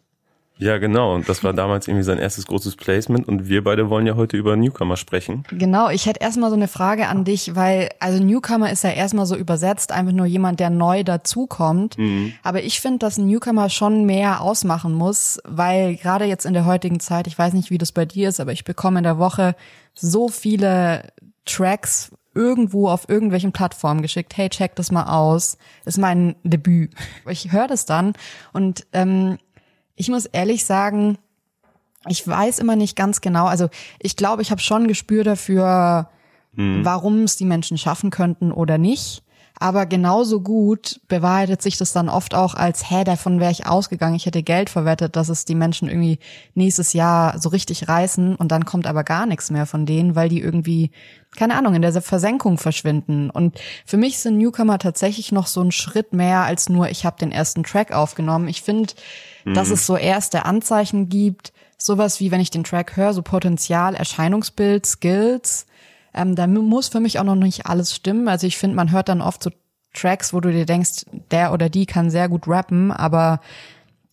Ja, 0.63 0.79
genau. 0.79 1.15
Und 1.15 1.29
das 1.29 1.43
war 1.43 1.53
damals 1.53 1.89
irgendwie 1.89 2.05
sein 2.05 2.19
erstes 2.19 2.47
großes 2.47 2.77
Placement. 2.77 3.27
Und 3.27 3.49
wir 3.49 3.65
beide 3.65 3.91
wollen 3.91 4.07
ja 4.07 4.15
heute 4.15 4.37
über 4.37 4.55
Newcomer 4.55 4.97
sprechen. 4.97 5.43
Genau, 5.51 5.89
ich 5.91 6.07
hätte 6.07 6.21
erstmal 6.21 6.51
so 6.51 6.57
eine 6.57 6.69
Frage 6.69 7.09
an 7.09 7.25
dich, 7.25 7.57
weil 7.57 7.89
also 7.99 8.23
Newcomer 8.23 8.71
ist 8.71 8.85
ja 8.85 8.91
erstmal 8.91 9.27
so 9.27 9.35
übersetzt, 9.35 9.91
einfach 9.91 10.13
nur 10.13 10.27
jemand, 10.27 10.61
der 10.61 10.71
neu 10.71 11.03
dazukommt. 11.03 11.99
Mhm. 11.99 12.35
Aber 12.45 12.63
ich 12.63 12.81
finde, 12.81 13.01
dass 13.01 13.19
ein 13.19 13.27
Newcomer 13.27 13.71
schon 13.71 14.07
mehr 14.07 14.41
ausmachen 14.41 14.93
muss, 14.93 15.41
weil 15.45 15.97
gerade 15.97 16.27
jetzt 16.27 16.47
in 16.47 16.55
der 16.55 16.65
heutigen 16.65 17.01
Zeit, 17.01 17.27
ich 17.27 17.37
weiß 17.37 17.55
nicht, 17.55 17.71
wie 17.71 17.79
das 17.79 17.91
bei 17.91 18.05
dir 18.05 18.29
ist, 18.29 18.39
aber 18.39 18.53
ich 18.53 18.63
bekomme 18.63 19.01
in 19.01 19.05
der 19.05 19.19
Woche 19.19 19.57
so 19.95 20.29
viele 20.29 21.09
Tracks 21.45 22.13
irgendwo 22.35 22.89
auf 22.89 23.09
irgendwelchen 23.09 23.51
Plattformen 23.51 24.01
geschickt. 24.01 24.37
Hey, 24.37 24.49
check 24.49 24.77
das 24.77 24.93
mal 24.93 25.05
aus. 25.05 25.59
Ist 25.85 25.99
mein 25.99 26.37
Debüt. 26.45 26.95
Ich 27.29 27.51
höre 27.51 27.67
das 27.67 27.85
dann 27.85 28.13
und 28.53 28.87
ähm, 28.93 29.39
ich 29.97 30.09
muss 30.09 30.27
ehrlich 30.27 30.65
sagen, 30.65 31.19
ich 32.09 32.27
weiß 32.27 32.59
immer 32.59 32.77
nicht 32.77 32.97
ganz 32.97 33.21
genau. 33.21 33.47
Also 33.47 33.69
ich 34.01 34.17
glaube, 34.17 34.43
ich 34.43 34.51
habe 34.51 34.61
schon 34.61 34.83
ein 34.85 34.89
Gespür 34.89 35.25
dafür, 35.25 36.09
Mhm. 36.55 36.85
warum 36.85 37.23
es 37.25 37.37
die 37.37 37.47
Menschen 37.47 37.79
schaffen 37.79 38.11
könnten 38.11 38.53
oder 38.53 38.77
nicht. 38.77 39.23
Aber 39.59 39.87
genauso 39.87 40.41
gut 40.41 41.01
bewahrheitet 41.07 41.63
sich 41.63 41.77
das 41.77 41.93
dann 41.93 42.09
oft 42.09 42.35
auch 42.35 42.55
als, 42.55 42.91
hä, 42.91 43.05
davon 43.05 43.39
wäre 43.39 43.53
ich 43.53 43.67
ausgegangen, 43.67 44.17
ich 44.17 44.27
hätte 44.27 44.43
Geld 44.43 44.71
verwettet, 44.71 45.15
dass 45.15 45.29
es 45.29 45.45
die 45.45 45.55
Menschen 45.55 45.89
irgendwie 45.89 46.19
nächstes 46.55 46.93
Jahr 46.95 47.39
so 47.39 47.49
richtig 47.51 47.89
reißen 47.89 48.35
und 48.35 48.51
dann 48.51 48.65
kommt 48.65 48.87
aber 48.87 49.05
gar 49.05 49.27
nichts 49.27 49.51
mehr 49.51 49.67
von 49.67 49.87
denen, 49.87 50.17
weil 50.17 50.29
die 50.29 50.41
irgendwie, 50.41 50.91
keine 51.37 51.55
Ahnung, 51.55 51.75
in 51.75 51.83
der 51.83 52.03
Versenkung 52.03 52.59
verschwinden. 52.59 53.31
Und 53.31 53.61
für 53.87 53.97
mich 53.97 54.19
sind 54.19 54.39
Newcomer 54.39 54.79
tatsächlich 54.79 55.31
noch 55.31 55.47
so 55.47 55.61
ein 55.61 55.71
Schritt 55.71 56.13
mehr 56.13 56.41
als 56.41 56.69
nur, 56.69 56.89
ich 56.89 57.05
habe 57.05 57.19
den 57.19 57.31
ersten 57.31 57.63
Track 57.63 57.93
aufgenommen. 57.93 58.49
Ich 58.49 58.63
finde, 58.63 58.95
dass 59.45 59.69
Mhm. 59.69 59.75
es 59.75 59.87
so 59.87 59.97
erste 59.97 60.45
Anzeichen 60.45 61.09
gibt, 61.09 61.53
sowas 61.79 62.21
wie, 62.21 62.31
wenn 62.31 62.41
ich 62.41 62.51
den 62.51 62.65
Track 62.65 62.97
höre, 62.97 63.13
so 63.13 63.23
Potenzial, 63.23 63.95
Erscheinungsbild, 63.95 64.87
Skills, 64.87 65.67
ähm, 66.15 66.35
da 66.35 66.47
muss 66.47 66.89
für 66.89 67.01
mich 67.01 67.19
auch 67.19 67.25
noch 67.25 67.35
nicht 67.35 67.67
alles 67.67 67.95
stimmen. 67.95 68.29
Also 68.29 68.47
ich 68.47 68.57
finde, 68.57 68.77
man 68.77 68.93
hört 68.93 69.09
dann 69.09 69.23
oft 69.23 69.43
so 69.43 69.51
Tracks, 69.95 70.33
wo 70.33 70.41
du 70.41 70.51
dir 70.51 70.67
denkst, 70.67 71.07
der 71.31 71.53
oder 71.53 71.69
die 71.69 71.87
kann 71.87 72.11
sehr 72.11 72.29
gut 72.29 72.49
rappen, 72.49 72.91
aber 72.91 73.41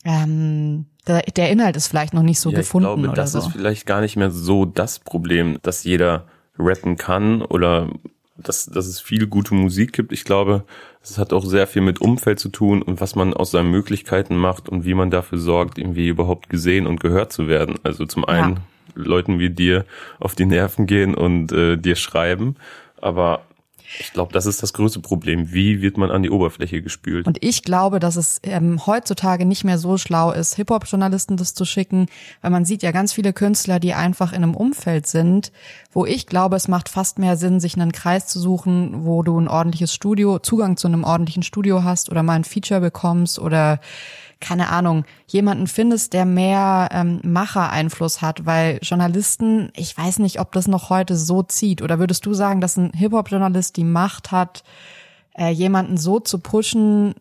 ähm, 0.03 0.85
der, 1.07 1.21
der 1.21 1.49
Inhalt 1.49 1.75
ist 1.75 1.87
vielleicht 1.87 2.13
noch 2.13 2.23
nicht 2.23 2.39
so 2.39 2.51
ja, 2.51 2.57
gefunden 2.57 2.89
ich 2.89 3.03
glaube, 3.03 3.15
das 3.15 3.31
so. 3.31 3.39
ist 3.39 3.47
vielleicht 3.47 3.85
gar 3.85 4.01
nicht 4.01 4.15
mehr 4.15 4.31
so 4.31 4.65
das 4.65 4.99
Problem, 4.99 5.57
dass 5.61 5.83
jeder 5.83 6.25
rappen 6.57 6.97
kann 6.97 7.41
oder 7.41 7.89
dass, 8.35 8.65
dass 8.65 8.87
es 8.87 9.01
viel 9.01 9.27
gute 9.27 9.53
Musik 9.53 9.93
gibt. 9.93 10.11
Ich 10.11 10.23
glaube, 10.23 10.63
es 11.01 11.17
hat 11.17 11.33
auch 11.33 11.45
sehr 11.45 11.67
viel 11.67 11.81
mit 11.81 11.99
Umfeld 11.99 12.39
zu 12.39 12.49
tun 12.49 12.81
und 12.81 13.01
was 13.01 13.15
man 13.15 13.33
aus 13.33 13.51
seinen 13.51 13.71
Möglichkeiten 13.71 14.37
macht 14.37 14.69
und 14.69 14.85
wie 14.85 14.93
man 14.93 15.11
dafür 15.11 15.37
sorgt, 15.37 15.77
irgendwie 15.77 16.07
überhaupt 16.07 16.49
gesehen 16.49 16.87
und 16.87 16.99
gehört 16.99 17.33
zu 17.33 17.47
werden. 17.47 17.75
Also 17.83 18.05
zum 18.05 18.25
einen 18.25 18.59
Leuten 18.95 19.39
wie 19.39 19.49
dir 19.49 19.85
auf 20.19 20.35
die 20.35 20.45
Nerven 20.45 20.85
gehen 20.85 21.15
und 21.15 21.51
äh, 21.51 21.77
dir 21.77 21.95
schreiben, 21.95 22.55
aber 23.01 23.41
ich 23.97 24.13
glaube, 24.13 24.31
das 24.33 24.45
ist 24.45 24.61
das 24.61 24.73
größte 24.73 24.99
Problem. 24.99 25.51
Wie 25.51 25.81
wird 25.81 25.97
man 25.97 26.11
an 26.11 26.21
die 26.21 26.29
Oberfläche 26.29 26.81
gespült? 26.81 27.25
Und 27.25 27.43
ich 27.43 27.63
glaube, 27.63 27.99
dass 27.99 28.17
es 28.17 28.39
ähm, 28.43 28.85
heutzutage 28.85 29.45
nicht 29.45 29.63
mehr 29.63 29.79
so 29.79 29.97
schlau 29.97 30.31
ist, 30.31 30.55
Hip-Hop-Journalisten 30.55 31.37
das 31.37 31.55
zu 31.55 31.65
schicken, 31.65 32.05
weil 32.41 32.51
man 32.51 32.65
sieht 32.65 32.83
ja 32.83 32.91
ganz 32.91 33.13
viele 33.13 33.33
Künstler, 33.33 33.79
die 33.79 33.93
einfach 33.93 34.31
in 34.31 34.43
einem 34.43 34.55
Umfeld 34.55 35.07
sind, 35.07 35.51
wo 35.91 36.05
ich 36.05 36.27
glaube, 36.27 36.55
es 36.55 36.67
macht 36.67 36.87
fast 36.87 37.17
mehr 37.17 37.35
Sinn, 37.35 37.59
sich 37.59 37.75
einen 37.75 37.91
Kreis 37.91 38.27
zu 38.27 38.39
suchen, 38.39 39.05
wo 39.05 39.23
du 39.23 39.39
ein 39.39 39.47
ordentliches 39.47 39.93
Studio, 39.93 40.37
Zugang 40.37 40.77
zu 40.77 40.87
einem 40.87 41.03
ordentlichen 41.03 41.43
Studio 41.43 41.83
hast 41.83 42.11
oder 42.11 42.21
mal 42.21 42.35
ein 42.35 42.43
Feature 42.43 42.81
bekommst 42.81 43.39
oder 43.39 43.79
keine 44.39 44.69
Ahnung, 44.69 45.05
jemanden 45.27 45.67
findest, 45.67 46.13
der 46.13 46.25
mehr 46.25 46.89
ähm, 46.91 47.19
Macher-Einfluss 47.23 48.21
hat, 48.21 48.45
weil 48.45 48.79
Journalisten, 48.81 49.71
ich 49.75 49.97
weiß 49.97 50.19
nicht, 50.19 50.39
ob 50.39 50.51
das 50.53 50.67
noch 50.67 50.89
heute 50.89 51.15
so 51.15 51.43
zieht. 51.43 51.81
Oder 51.81 51.99
würdest 51.99 52.25
du 52.25 52.33
sagen, 52.33 52.61
dass 52.61 52.77
ein 52.77 52.91
Hip-Hop-Journalist 52.93 53.75
die 53.75 53.83
Macht 53.83 54.31
hat, 54.31 54.63
äh, 55.35 55.49
jemanden 55.49 55.97
so 55.97 56.19
zu 56.19 56.39
pushen, 56.39 57.15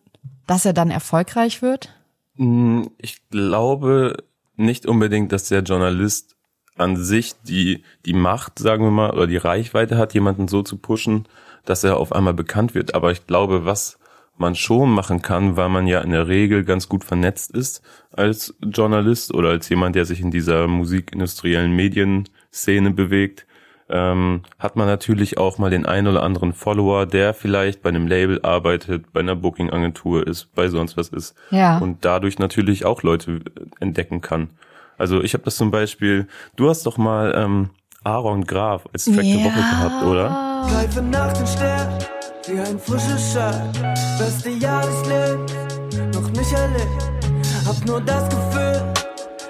dass 0.47 0.65
er 0.65 0.73
dann 0.73 0.91
erfolgreich 0.91 1.61
wird? 1.61 1.93
Mm, 2.35 2.83
Ich 2.97 3.29
glaube 3.29 4.23
nicht 4.55 4.85
unbedingt, 4.85 5.31
dass 5.31 5.49
der 5.49 5.61
Journalist 5.61 6.35
an 6.77 6.95
sich 6.95 7.35
die, 7.43 7.83
die 8.05 8.13
Macht, 8.13 8.59
sagen 8.59 8.83
wir 8.83 8.91
mal, 8.91 9.11
oder 9.11 9.27
die 9.27 9.37
Reichweite 9.37 9.97
hat, 9.97 10.13
jemanden 10.13 10.47
so 10.47 10.63
zu 10.63 10.77
pushen, 10.77 11.27
dass 11.65 11.83
er 11.83 11.97
auf 11.97 12.13
einmal 12.13 12.33
bekannt 12.33 12.73
wird. 12.75 12.95
Aber 12.95 13.11
ich 13.11 13.27
glaube, 13.27 13.65
was 13.65 13.99
man 14.39 14.55
schon 14.55 14.91
machen 14.91 15.21
kann, 15.21 15.57
weil 15.57 15.69
man 15.69 15.87
ja 15.87 16.01
in 16.01 16.11
der 16.11 16.27
Regel 16.27 16.63
ganz 16.63 16.89
gut 16.89 17.03
vernetzt 17.03 17.51
ist 17.51 17.81
als 18.11 18.55
Journalist 18.61 19.33
oder 19.33 19.49
als 19.49 19.69
jemand, 19.69 19.95
der 19.95 20.05
sich 20.05 20.21
in 20.21 20.31
dieser 20.31 20.67
musikindustriellen 20.67 21.71
Medienszene 21.75 22.91
bewegt, 22.91 23.45
ähm, 23.89 24.43
hat 24.59 24.75
man 24.75 24.87
natürlich 24.87 25.37
auch 25.37 25.57
mal 25.57 25.71
den 25.71 25.85
einen 25.85 26.07
oder 26.07 26.23
anderen 26.23 26.53
Follower, 26.53 27.05
der 27.05 27.33
vielleicht 27.33 27.81
bei 27.81 27.89
einem 27.89 28.07
Label 28.07 28.39
arbeitet, 28.43 29.11
bei 29.13 29.19
einer 29.19 29.35
Booking-Agentur 29.35 30.27
ist, 30.27 30.53
bei 30.53 30.67
sonst 30.67 30.95
was 30.95 31.09
ist. 31.09 31.35
Ja. 31.49 31.79
Und 31.79 32.05
dadurch 32.05 32.37
natürlich 32.37 32.85
auch 32.85 33.01
Leute 33.03 33.41
entdecken 33.79 34.21
kann. 34.21 34.49
Also 34.97 35.21
ich 35.21 35.33
habe 35.33 35.43
das 35.43 35.55
zum 35.55 35.71
Beispiel, 35.71 36.27
du 36.55 36.69
hast 36.69 36.85
doch 36.85 36.97
mal 36.97 37.33
ähm, 37.35 37.69
Aaron 38.03 38.45
Graf 38.45 38.87
als 38.93 39.05
Track 39.05 39.21
der 39.21 39.43
Woche 39.43 39.59
gehabt, 39.59 40.05
oder? 40.05 40.65
Greife 40.69 41.01
nach 41.01 41.33
den 41.33 41.47
Sternen 41.47 42.18
wie 42.51 42.59
ein 42.59 42.79
frischer 42.79 43.17
Schall. 43.17 43.71
Beste 44.17 44.49
Jahr 44.49 44.81
des 44.81 45.05
Lebens, 45.07 46.15
noch 46.15 46.29
nicht 46.31 46.51
erlebt. 46.53 47.03
Hab 47.65 47.85
nur 47.85 48.01
das 48.01 48.27
Gefühl, 48.29 48.93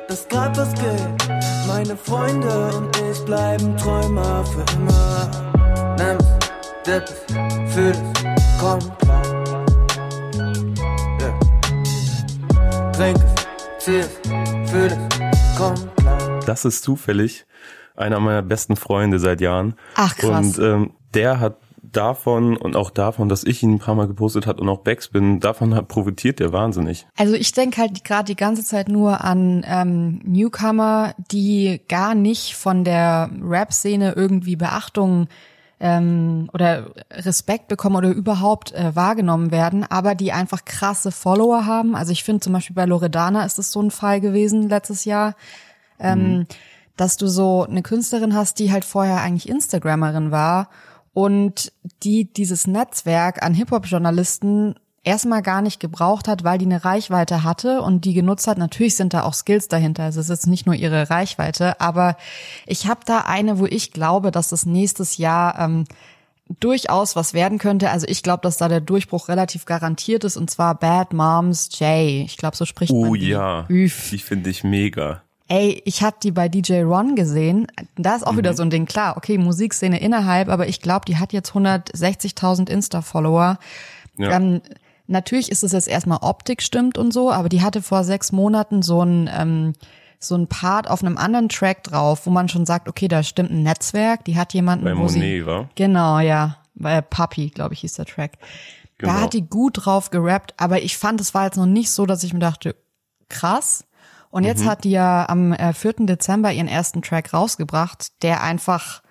dass 0.08 0.28
grad 0.28 0.58
was 0.58 0.74
geht. 0.74 1.30
Meine 1.68 1.96
Freunde 1.96 2.72
und 2.76 2.96
ich 2.98 3.24
bleiben 3.26 3.78
Träumer 3.78 4.44
für 4.46 4.66
immer. 4.76 5.30
Dip 6.86 7.04
es, 7.04 7.74
fühl 7.74 7.92
es, 7.92 8.00
komm 8.60 8.80
klar. 8.98 9.24
Yeah. 11.22 12.92
Trink 12.94 13.18
es, 13.18 13.86
zieh 13.86 13.98
es, 13.98 14.10
fühl 14.72 14.88
es, 14.88 14.98
komm 15.58 15.76
klar. 15.98 16.40
Das 16.46 16.66
ist 16.66 16.84
zufällig 16.84 17.46
einer 17.96 18.20
meiner 18.20 18.42
besten 18.42 18.76
Freunde 18.76 19.20
seit 19.20 19.42
Jahren. 19.42 19.76
Ach, 19.96 20.16
krass. 20.16 20.58
Und 20.58 20.66
ähm, 20.66 20.94
der 21.14 21.40
hat 21.40 21.58
davon 21.92 22.58
und 22.58 22.76
auch 22.76 22.90
davon, 22.90 23.30
dass 23.30 23.44
ich 23.44 23.64
ihn 23.64 23.76
ein 23.76 23.80
paar 23.80 23.96
Mal 23.96 24.08
gepostet 24.08 24.46
hat 24.48 24.60
und 24.60 24.70
auch 24.70 24.80
Backspin, 24.80 25.40
davon 25.40 25.76
hat 25.76 25.88
profitiert 25.88 26.40
der 26.40 26.54
wahnsinnig. 26.54 27.08
Also 27.18 27.34
ich 27.34 27.52
denke 27.52 27.82
halt 27.82 28.04
gerade 28.04 28.26
die 28.26 28.36
ganze 28.36 28.64
Zeit 28.64 28.90
nur 28.90 29.24
an 29.24 29.66
ähm, 29.68 30.22
Newcomer, 30.24 31.14
die 31.32 31.82
gar 31.88 32.16
nicht 32.16 32.56
von 32.56 32.84
der 32.84 33.30
Rap-Szene 33.42 34.14
irgendwie 34.16 34.56
Beachtung 34.56 35.28
ähm, 35.80 36.50
oder 36.54 36.92
Respekt 37.12 37.68
bekommen 37.70 37.96
oder 37.96 38.10
überhaupt 38.10 38.74
äh, 38.74 38.96
wahrgenommen 38.96 39.52
werden, 39.52 39.86
aber 39.90 40.14
die 40.16 40.32
einfach 40.34 40.66
krasse 40.66 41.12
Follower 41.12 41.66
haben. 41.66 41.96
Also 41.96 42.12
ich 42.12 42.24
finde 42.24 42.42
zum 42.42 42.54
Beispiel 42.54 42.76
bei 42.76 42.86
Loredana 42.86 43.46
ist 43.46 43.60
es 43.60 43.72
so 43.72 43.82
ein 43.82 43.92
Fall 43.92 44.20
gewesen 44.20 44.68
letztes 44.70 45.06
Jahr, 45.06 45.36
ähm, 46.00 46.20
Mhm. 46.40 46.48
dass 46.98 47.16
du 47.16 47.28
so 47.28 47.64
eine 47.64 47.82
Künstlerin 47.82 48.36
hast, 48.36 48.60
die 48.60 48.74
halt 48.74 48.84
vorher 48.84 49.22
eigentlich 49.22 49.48
Instagrammerin 49.48 50.32
war 50.32 50.68
und 51.20 51.74
die 52.04 52.32
dieses 52.32 52.66
Netzwerk 52.66 53.44
an 53.44 53.54
Hip-Hop-Journalisten 53.54 54.76
erstmal 55.04 55.42
gar 55.42 55.62
nicht 55.62 55.82
gebraucht 55.82 56.30
hat, 56.30 56.46
weil 56.46 56.58
die 56.58 56.66
eine 56.66 56.86
Reichweite 56.86 57.44
hatte 57.44 57.82
und 57.82 58.06
die 58.06 58.14
genutzt 58.14 58.48
hat. 58.48 58.58
Natürlich 58.58 58.96
sind 58.96 59.14
da 59.14 59.24
auch 59.24 59.34
Skills 59.34 59.68
dahinter. 59.68 60.04
Also 60.04 60.22
es 60.22 60.30
ist 60.30 60.48
nicht 60.48 60.66
nur 60.66 60.76
ihre 60.76 61.10
Reichweite, 61.10 61.82
aber 61.82 62.16
ich 62.66 62.88
habe 62.88 63.02
da 63.06 63.20
eine, 63.20 63.60
wo 63.60 63.66
ich 63.66 63.92
glaube, 63.92 64.32
dass 64.32 64.54
es 64.54 64.66
nächstes 64.66 65.18
Jahr 65.18 65.60
ähm, 65.60 65.84
durchaus 66.62 67.18
was 67.18 67.34
werden 67.34 67.58
könnte. 67.58 67.90
Also 67.90 68.08
ich 68.08 68.24
glaube, 68.24 68.42
dass 68.44 68.56
da 68.58 68.70
der 68.70 68.82
Durchbruch 68.82 69.28
relativ 69.28 69.66
garantiert 69.66 70.24
ist 70.24 70.38
und 70.38 70.50
zwar 70.50 70.74
Bad 70.76 71.12
Moms 71.14 71.70
J. 71.80 72.24
Ich 72.26 72.38
glaube, 72.38 72.56
so 72.56 72.64
spricht 72.66 72.92
Oh 72.94 73.02
man 73.06 73.14
die. 73.20 73.28
ja, 73.28 73.66
Üff. 73.70 74.10
die 74.12 74.20
finde 74.20 74.50
ich 74.50 74.64
mega. 74.64 75.22
Ey, 75.50 75.82
ich 75.84 76.04
habe 76.04 76.18
die 76.22 76.32
bei 76.32 76.48
DJ 76.48 76.84
Ron 76.84 77.16
gesehen. 77.16 77.68
Da 77.98 78.16
ist 78.16 78.26
auch 78.26 78.38
wieder 78.38 78.54
so 78.54 78.62
ein 78.62 78.70
Ding. 78.70 78.86
Klar, 78.86 79.18
okay, 79.18 79.38
Musikszene 79.40 80.00
innerhalb, 80.00 80.48
aber 80.48 80.68
ich 80.68 80.80
glaube, 80.80 81.06
die 81.06 81.18
hat 81.18 81.34
jetzt 81.34 81.52
160.000 81.54 82.70
Insta-Follower. 82.70 83.58
Ja. 84.18 84.30
Ähm, 84.30 84.62
natürlich 85.08 85.52
ist 85.52 85.64
es 85.64 85.72
jetzt 85.72 85.88
erstmal 85.88 86.20
Optik 86.22 86.62
stimmt 86.62 87.00
und 87.00 87.12
so, 87.12 87.32
aber 87.32 87.50
die 87.50 87.64
hatte 87.64 87.82
vor 87.82 88.04
sechs 88.04 88.32
Monaten 88.32 88.84
so 88.84 89.04
ein 89.04 89.28
ähm, 89.34 89.74
so 90.20 90.36
ein 90.36 90.48
Part 90.48 90.90
auf 90.90 91.02
einem 91.02 91.18
anderen 91.18 91.50
Track 91.50 91.84
drauf, 91.84 92.26
wo 92.26 92.30
man 92.30 92.50
schon 92.50 92.66
sagt, 92.66 92.90
okay, 92.90 93.08
da 93.08 93.24
stimmt 93.24 93.52
ein 93.52 93.64
Netzwerk. 93.64 94.26
Die 94.26 94.38
hat 94.38 94.54
jemanden, 94.54 94.84
Bei 94.86 94.98
wo 94.98 95.08
sie 95.08 95.20
Monet, 95.20 95.46
wa? 95.46 95.70
genau, 95.76 96.20
ja, 96.20 96.58
bei 96.76 97.02
Puppy, 97.02 97.50
glaube 97.50 97.74
ich, 97.74 97.80
hieß 97.82 97.94
der 97.94 98.06
Track. 98.06 98.34
Genau. 98.98 99.14
Da 99.14 99.22
hat 99.22 99.34
die 99.34 99.48
gut 99.50 99.86
drauf 99.86 100.10
gerappt, 100.10 100.54
aber 100.58 100.82
ich 100.82 100.98
fand, 100.98 101.22
es 101.22 101.34
war 101.34 101.46
jetzt 101.46 101.56
noch 101.56 101.66
nicht 101.66 101.90
so, 101.90 102.06
dass 102.06 102.24
ich 102.24 102.34
mir 102.34 102.40
dachte, 102.40 102.76
krass. 103.30 103.86
Und 104.32 104.44
jetzt 104.44 104.64
Mhm. 104.64 104.70
hat 104.70 104.84
die 104.84 104.92
ja 104.92 105.28
am 105.28 105.54
äh, 105.54 105.74
4. 105.74 106.06
Dezember 106.06 106.52
ihren 106.52 106.68
ersten 106.68 107.02
Track 107.02 107.34
rausgebracht, 107.34 108.22
der 108.22 108.44
einfach 108.44 109.02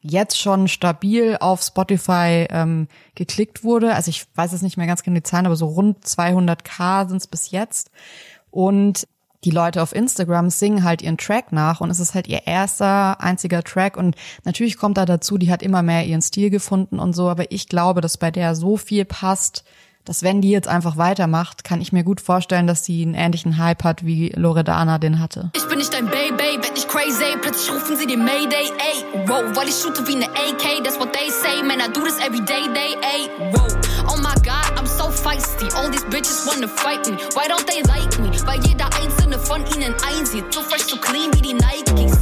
jetzt 0.00 0.38
schon 0.40 0.66
stabil 0.66 1.36
auf 1.38 1.62
Spotify 1.62 2.46
ähm, 2.50 2.88
geklickt 3.14 3.62
wurde. 3.62 3.94
Also 3.94 4.08
ich 4.08 4.26
weiß 4.34 4.52
jetzt 4.52 4.62
nicht 4.62 4.76
mehr 4.76 4.86
ganz 4.86 5.02
genau 5.02 5.14
die 5.16 5.22
Zahlen, 5.22 5.46
aber 5.46 5.56
so 5.56 5.66
rund 5.66 6.04
200k 6.04 7.08
sind 7.08 7.18
es 7.18 7.26
bis 7.28 7.50
jetzt. 7.50 7.90
Und 8.50 9.06
die 9.44 9.50
Leute 9.50 9.82
auf 9.82 9.94
Instagram 9.94 10.50
singen 10.50 10.84
halt 10.84 11.02
ihren 11.02 11.18
Track 11.18 11.52
nach 11.52 11.80
und 11.80 11.90
es 11.90 12.00
ist 12.00 12.14
halt 12.14 12.28
ihr 12.28 12.46
erster 12.46 13.20
einziger 13.20 13.62
Track 13.64 13.96
und 13.96 14.14
natürlich 14.44 14.76
kommt 14.76 14.96
da 14.96 15.04
dazu, 15.04 15.36
die 15.36 15.50
hat 15.50 15.62
immer 15.62 15.82
mehr 15.82 16.06
ihren 16.06 16.22
Stil 16.22 16.48
gefunden 16.50 17.00
und 17.00 17.12
so, 17.12 17.28
aber 17.28 17.50
ich 17.50 17.68
glaube, 17.68 18.00
dass 18.00 18.18
bei 18.18 18.30
der 18.30 18.54
so 18.54 18.76
viel 18.76 19.04
passt, 19.04 19.64
dass 20.04 20.22
wenn 20.22 20.40
die 20.40 20.50
jetzt 20.50 20.68
einfach 20.68 20.96
weitermacht, 20.96 21.64
kann 21.64 21.80
ich 21.80 21.92
mir 21.92 22.02
gut 22.02 22.20
vorstellen, 22.20 22.66
dass 22.66 22.84
sie 22.84 23.02
einen 23.02 23.14
ähnlichen 23.14 23.58
Hype 23.58 23.84
hat, 23.84 24.04
wie 24.04 24.32
Loredana 24.34 24.98
den 24.98 25.20
hatte. 25.20 25.50
Ich 25.54 25.66
bin 25.68 25.78
nicht 25.78 25.92
dein 25.94 26.06
Baby, 26.06 26.58
werd 26.60 26.74
nicht 26.74 26.88
crazy. 26.88 27.36
Plötzlich 27.40 27.72
rufen 27.72 27.96
sie 27.96 28.06
den 28.06 28.24
Mayday, 28.24 28.66
ey. 28.66 29.26
Wow, 29.26 29.56
weil 29.56 29.68
ich 29.68 29.76
shoote 29.76 30.06
wie 30.06 30.16
ne 30.16 30.26
AK, 30.26 30.84
that's 30.84 30.98
what 30.98 31.12
they 31.12 31.30
say. 31.30 31.62
Man, 31.62 31.78
I 31.78 31.92
do 31.92 32.02
this 32.02 32.18
every 32.18 32.40
day, 32.44 32.66
day, 32.74 32.96
ey. 33.02 33.30
Wow, 33.52 33.68
oh 34.08 34.16
my 34.18 34.34
god, 34.42 34.76
I'm 34.76 34.86
so 34.86 35.10
feisty. 35.10 35.72
All 35.76 35.90
these 35.90 36.04
bitches 36.06 36.46
wanna 36.46 36.68
fight 36.68 37.08
me. 37.08 37.16
Why 37.34 37.46
don't 37.46 37.66
they 37.66 37.82
like 37.82 38.18
me? 38.18 38.30
Weil 38.46 38.60
jeder 38.66 38.86
einzelne 39.00 39.38
von 39.38 39.64
ihnen 39.76 39.94
einsieht. 40.10 40.52
So 40.52 40.62
fresh, 40.62 40.82
so 40.82 40.96
clean 40.96 41.32
wie 41.34 41.42
die 41.42 41.54
Nikes. 41.54 42.18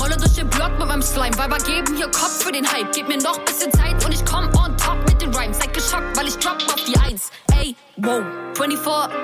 Rolle 0.00 0.16
durch 0.16 0.34
den 0.34 0.48
Block 0.48 0.78
mit 0.78 0.86
meinem 0.86 1.02
Slime. 1.02 1.36
Weiber 1.36 1.58
geben 1.58 1.96
hier 1.96 2.06
Kopf 2.10 2.44
für 2.44 2.52
den 2.52 2.66
Hype. 2.66 2.92
Gib 2.94 3.08
mir 3.08 3.18
noch 3.18 3.38
bisschen 3.44 3.72
Zeit 3.72 4.04
und 4.04 4.12
ich 4.12 4.24
komm 4.24 4.48
on 4.54 4.63
Seid 5.58 5.72
geschockt, 5.74 6.16
weil 6.16 6.28
ich 6.28 6.36
drop 6.38 6.56
auf 6.66 6.84
die 6.84 6.96
Eins. 6.98 7.30
Ey, 7.60 7.76
wow, 7.96 8.22
24, 8.56 9.16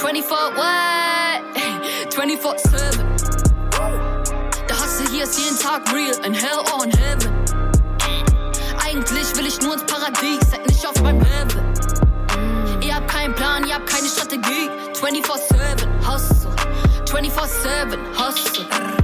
24, 0.00 0.30
what? 0.56 2.14
24, 2.14 2.70
7. 2.70 3.16
Der 4.68 4.80
Hustle 4.80 5.08
hier 5.10 5.24
ist 5.24 5.38
jeden 5.38 5.58
Tag 5.58 5.90
real, 5.92 6.14
in 6.24 6.34
hell 6.34 6.58
or 6.72 6.84
in 6.84 6.90
heaven. 6.90 7.32
Eigentlich 8.84 9.36
will 9.36 9.46
ich 9.46 9.60
nur 9.60 9.74
ins 9.74 9.84
Paradies, 9.84 10.50
seid 10.50 10.66
nicht 10.66 10.86
auf 10.86 11.00
meinem 11.02 11.20
Level. 11.20 11.62
Ihr 12.80 12.94
habt 12.94 13.08
keinen 13.08 13.34
Plan, 13.34 13.66
ihr 13.66 13.74
habt 13.74 13.86
keine 13.86 14.08
Strategie, 14.08 14.70
24, 14.94 15.48
7. 15.48 15.77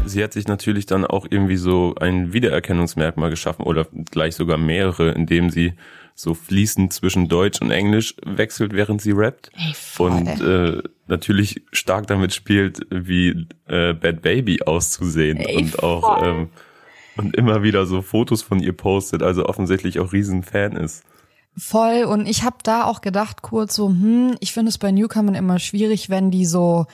Sie 0.04 0.22
hat 0.22 0.32
sich 0.34 0.46
natürlich 0.46 0.84
dann 0.84 1.06
auch 1.06 1.26
irgendwie 1.30 1.56
so 1.56 1.94
ein 1.98 2.32
Wiedererkennungsmerkmal 2.34 3.30
geschaffen 3.30 3.64
oder 3.64 3.86
gleich 4.10 4.34
sogar 4.34 4.58
mehrere, 4.58 5.12
indem 5.12 5.48
sie 5.48 5.72
so 6.14 6.34
fließend 6.34 6.92
zwischen 6.92 7.28
Deutsch 7.28 7.62
und 7.62 7.70
Englisch 7.70 8.14
wechselt, 8.24 8.74
während 8.74 9.00
sie 9.00 9.12
rappt. 9.12 9.50
und 9.98 10.26
äh, 10.40 10.82
natürlich 11.06 11.62
stark 11.72 12.06
damit 12.06 12.34
spielt, 12.34 12.86
wie 12.90 13.46
äh, 13.68 13.94
Bad 13.94 14.20
Baby 14.20 14.62
auszusehen 14.62 15.38
Ey, 15.38 15.56
und 15.56 15.82
auch 15.82 16.22
ähm, 16.22 16.50
und 17.16 17.34
immer 17.36 17.62
wieder 17.62 17.86
so 17.86 18.02
Fotos 18.02 18.42
von 18.42 18.60
ihr 18.60 18.74
postet, 18.74 19.22
also 19.22 19.46
offensichtlich 19.46 19.98
auch 19.98 20.12
riesen 20.12 20.42
Fan 20.42 20.76
ist. 20.76 21.04
Voll. 21.56 22.04
Und 22.04 22.26
ich 22.26 22.42
habe 22.42 22.56
da 22.64 22.84
auch 22.84 23.00
gedacht, 23.00 23.42
kurz 23.42 23.76
so, 23.76 23.88
hm, 23.88 24.36
ich 24.40 24.52
finde 24.52 24.70
es 24.70 24.78
bei 24.78 24.90
Newcomern 24.90 25.34
immer 25.34 25.58
schwierig, 25.58 26.10
wenn 26.10 26.30
die 26.30 26.46
so 26.46 26.86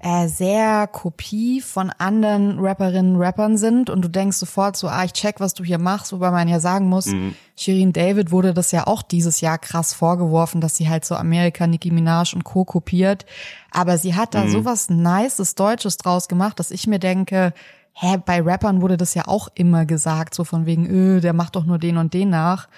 äh, 0.00 0.28
sehr 0.28 0.86
Kopie 0.86 1.60
von 1.60 1.90
anderen 1.90 2.58
Rapperinnen, 2.58 3.16
Rappern 3.16 3.56
sind 3.56 3.88
und 3.90 4.02
du 4.02 4.08
denkst 4.08 4.36
sofort 4.36 4.76
so, 4.76 4.88
ah, 4.88 5.04
ich 5.04 5.12
check, 5.12 5.40
was 5.40 5.54
du 5.54 5.64
hier 5.64 5.78
machst, 5.78 6.12
wobei 6.12 6.30
man 6.30 6.48
ja 6.48 6.60
sagen 6.60 6.88
muss, 6.88 7.06
Mhm. 7.06 7.34
Shirin 7.56 7.92
David 7.94 8.30
wurde 8.30 8.52
das 8.52 8.72
ja 8.72 8.86
auch 8.86 9.00
dieses 9.02 9.40
Jahr 9.40 9.56
krass 9.58 9.94
vorgeworfen, 9.94 10.60
dass 10.60 10.76
sie 10.76 10.88
halt 10.90 11.04
so 11.06 11.14
Amerika, 11.14 11.66
Nicki 11.66 11.90
Minaj 11.90 12.34
und 12.34 12.44
Co. 12.44 12.64
kopiert. 12.66 13.24
Aber 13.70 13.96
sie 13.96 14.14
hat 14.14 14.34
da 14.34 14.44
Mhm. 14.44 14.50
sowas 14.50 14.90
Nices 14.90 15.54
Deutsches 15.54 15.96
draus 15.96 16.28
gemacht, 16.28 16.60
dass 16.60 16.70
ich 16.70 16.86
mir 16.86 16.98
denke, 16.98 17.54
hä, 17.94 18.18
bei 18.26 18.42
Rappern 18.42 18.82
wurde 18.82 18.98
das 18.98 19.14
ja 19.14 19.26
auch 19.26 19.48
immer 19.54 19.86
gesagt, 19.86 20.34
so 20.34 20.44
von 20.44 20.66
wegen, 20.66 20.86
öh, 20.86 21.20
der 21.20 21.32
macht 21.32 21.56
doch 21.56 21.64
nur 21.64 21.78
den 21.78 21.96
und 21.96 22.12
den 22.12 22.28
nach. 22.28 22.68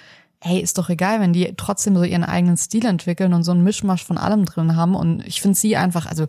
Hey, 0.40 0.60
ist 0.60 0.78
doch 0.78 0.88
egal, 0.88 1.20
wenn 1.20 1.32
die 1.32 1.54
trotzdem 1.56 1.96
so 1.96 2.04
ihren 2.04 2.22
eigenen 2.22 2.56
Stil 2.56 2.86
entwickeln 2.86 3.34
und 3.34 3.42
so 3.42 3.50
einen 3.50 3.64
Mischmasch 3.64 4.04
von 4.04 4.16
allem 4.18 4.44
drin 4.44 4.76
haben. 4.76 4.94
Und 4.94 5.26
ich 5.26 5.42
finde 5.42 5.58
sie 5.58 5.76
einfach, 5.76 6.06
also 6.06 6.28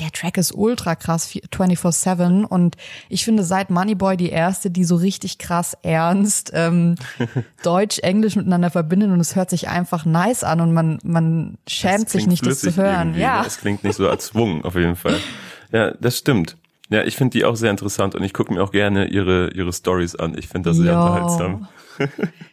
der 0.00 0.10
Track 0.12 0.36
ist 0.38 0.52
ultra 0.54 0.94
krass, 0.94 1.28
24-7. 1.28 2.44
Und 2.44 2.76
ich 3.08 3.24
finde 3.24 3.44
seit 3.44 3.70
Moneyboy 3.70 4.16
die 4.16 4.28
erste, 4.30 4.70
die 4.70 4.84
so 4.84 4.96
richtig 4.96 5.38
krass 5.38 5.76
ernst 5.82 6.50
ähm, 6.54 6.96
Deutsch, 7.62 7.98
Englisch 8.00 8.36
miteinander 8.36 8.70
verbindet 8.70 9.10
und 9.10 9.20
es 9.20 9.36
hört 9.36 9.50
sich 9.50 9.68
einfach 9.68 10.04
nice 10.04 10.44
an 10.44 10.60
und 10.60 10.72
man, 10.72 10.98
man 11.04 11.58
schämt 11.66 12.08
sich 12.10 12.26
nicht, 12.26 12.46
das 12.46 12.60
zu 12.60 12.76
hören. 12.76 13.08
irgendwie, 13.08 13.20
Ja. 13.20 13.40
ne? 13.40 13.46
Es 13.46 13.58
klingt 13.58 13.84
nicht 13.84 13.96
so 13.96 14.04
erzwungen, 14.04 14.64
auf 14.64 14.74
jeden 14.74 14.96
Fall. 14.96 15.20
Ja, 15.72 15.90
das 15.92 16.18
stimmt. 16.18 16.56
Ja, 16.88 17.02
ich 17.02 17.16
finde 17.16 17.36
die 17.36 17.44
auch 17.44 17.56
sehr 17.56 17.70
interessant 17.72 18.14
und 18.14 18.22
ich 18.22 18.32
gucke 18.32 18.52
mir 18.54 18.62
auch 18.62 18.70
gerne 18.70 19.06
ihre, 19.06 19.50
ihre 19.52 19.72
Stories 19.72 20.14
an. 20.14 20.36
Ich 20.38 20.46
finde 20.48 20.70
das 20.70 20.76
sehr 20.76 20.92
Jo. 20.92 20.98
unterhaltsam. 21.00 21.68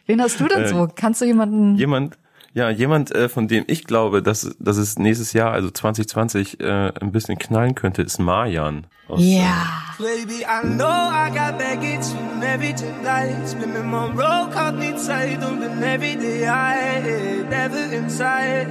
Wen 0.06 0.20
hast 0.20 0.40
du 0.40 0.48
denn 0.48 0.62
Äh, 0.64 0.68
so? 0.68 0.88
Kannst 0.92 1.20
du 1.20 1.24
jemanden? 1.24 1.76
Jemand, 1.76 2.16
ja, 2.54 2.70
jemand, 2.70 3.12
äh, 3.14 3.28
von 3.28 3.48
dem 3.48 3.64
ich 3.66 3.84
glaube, 3.84 4.22
dass, 4.22 4.56
dass 4.58 4.76
es 4.76 4.98
nächstes 4.98 5.32
Jahr, 5.32 5.52
also 5.52 5.70
2020, 5.70 6.60
äh, 6.60 6.92
ein 7.00 7.12
bisschen 7.12 7.36
knallen 7.38 7.74
könnte, 7.74 8.02
ist 8.02 8.18
Marjan. 8.18 8.86
Aus, 9.08 9.20
Ja. 9.20 9.66
Baby, 9.98 10.42
I 10.42 10.62
know 10.66 10.88
I 10.88 11.28
got 11.30 11.58
baggage 11.58 12.04
from 12.04 12.42
everything 12.42 13.04
light. 13.04 13.46
Spinning 13.46 13.88
my 13.88 14.06
road, 14.08 14.52
caught 14.52 14.76
me 14.76 14.92
tight 14.92 15.42
on 15.44 15.60
the 15.60 15.68
everyday 15.86 16.48
I 16.48 17.44
never 17.48 17.92
inside. 17.92 18.66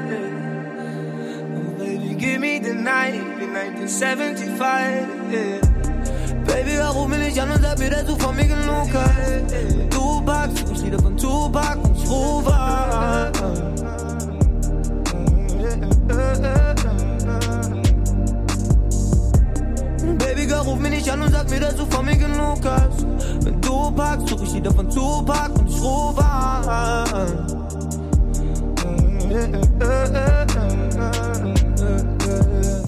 Oh, 1.56 1.78
baby, 1.80 2.16
give 2.16 2.40
me 2.40 2.60
the 2.60 2.74
night, 2.74 3.22
the 3.40 3.46
1975. 3.46 5.08
Yeah. 5.32 5.73
Baby, 6.46 6.78
warum 6.78 7.12
will 7.12 7.22
ich 7.22 7.42
an 7.42 7.52
und 7.52 7.62
mir, 7.62 7.90
dass 7.90 8.06
du 8.06 8.16
von 8.18 8.36
mir 8.36 8.46
genug 8.46 8.90
hast? 8.94 9.90
Tupac, 9.90 10.50
such 10.58 10.72
ich 10.72 10.82
Lieder 10.84 11.00
von 11.00 11.18
Tupac 11.18 11.78
und 11.84 11.98
ich 11.98 12.10
rufe. 12.10 12.52
Baby, 20.18 20.46
girl, 20.48 20.60
ruf 20.60 20.80
mich 20.80 20.92
nicht 20.92 21.10
an 21.10 21.22
und 21.22 21.32
sag 21.32 21.50
mir, 21.50 21.60
dass 21.60 21.76
du 21.76 21.86
von 21.86 22.06
mir 22.06 22.18
genug 22.18 22.60
hast. 22.66 23.06
Wenn 23.44 23.62
du 23.62 23.68
Tupac, 23.68 24.28
such 24.28 24.44
ich 24.44 24.54
Lieder 24.54 24.72
von 24.72 24.90
Tupac 24.90 25.52
und 25.60 25.70
ich 25.70 25.82
rufe 25.82 26.24
an. 26.24 27.54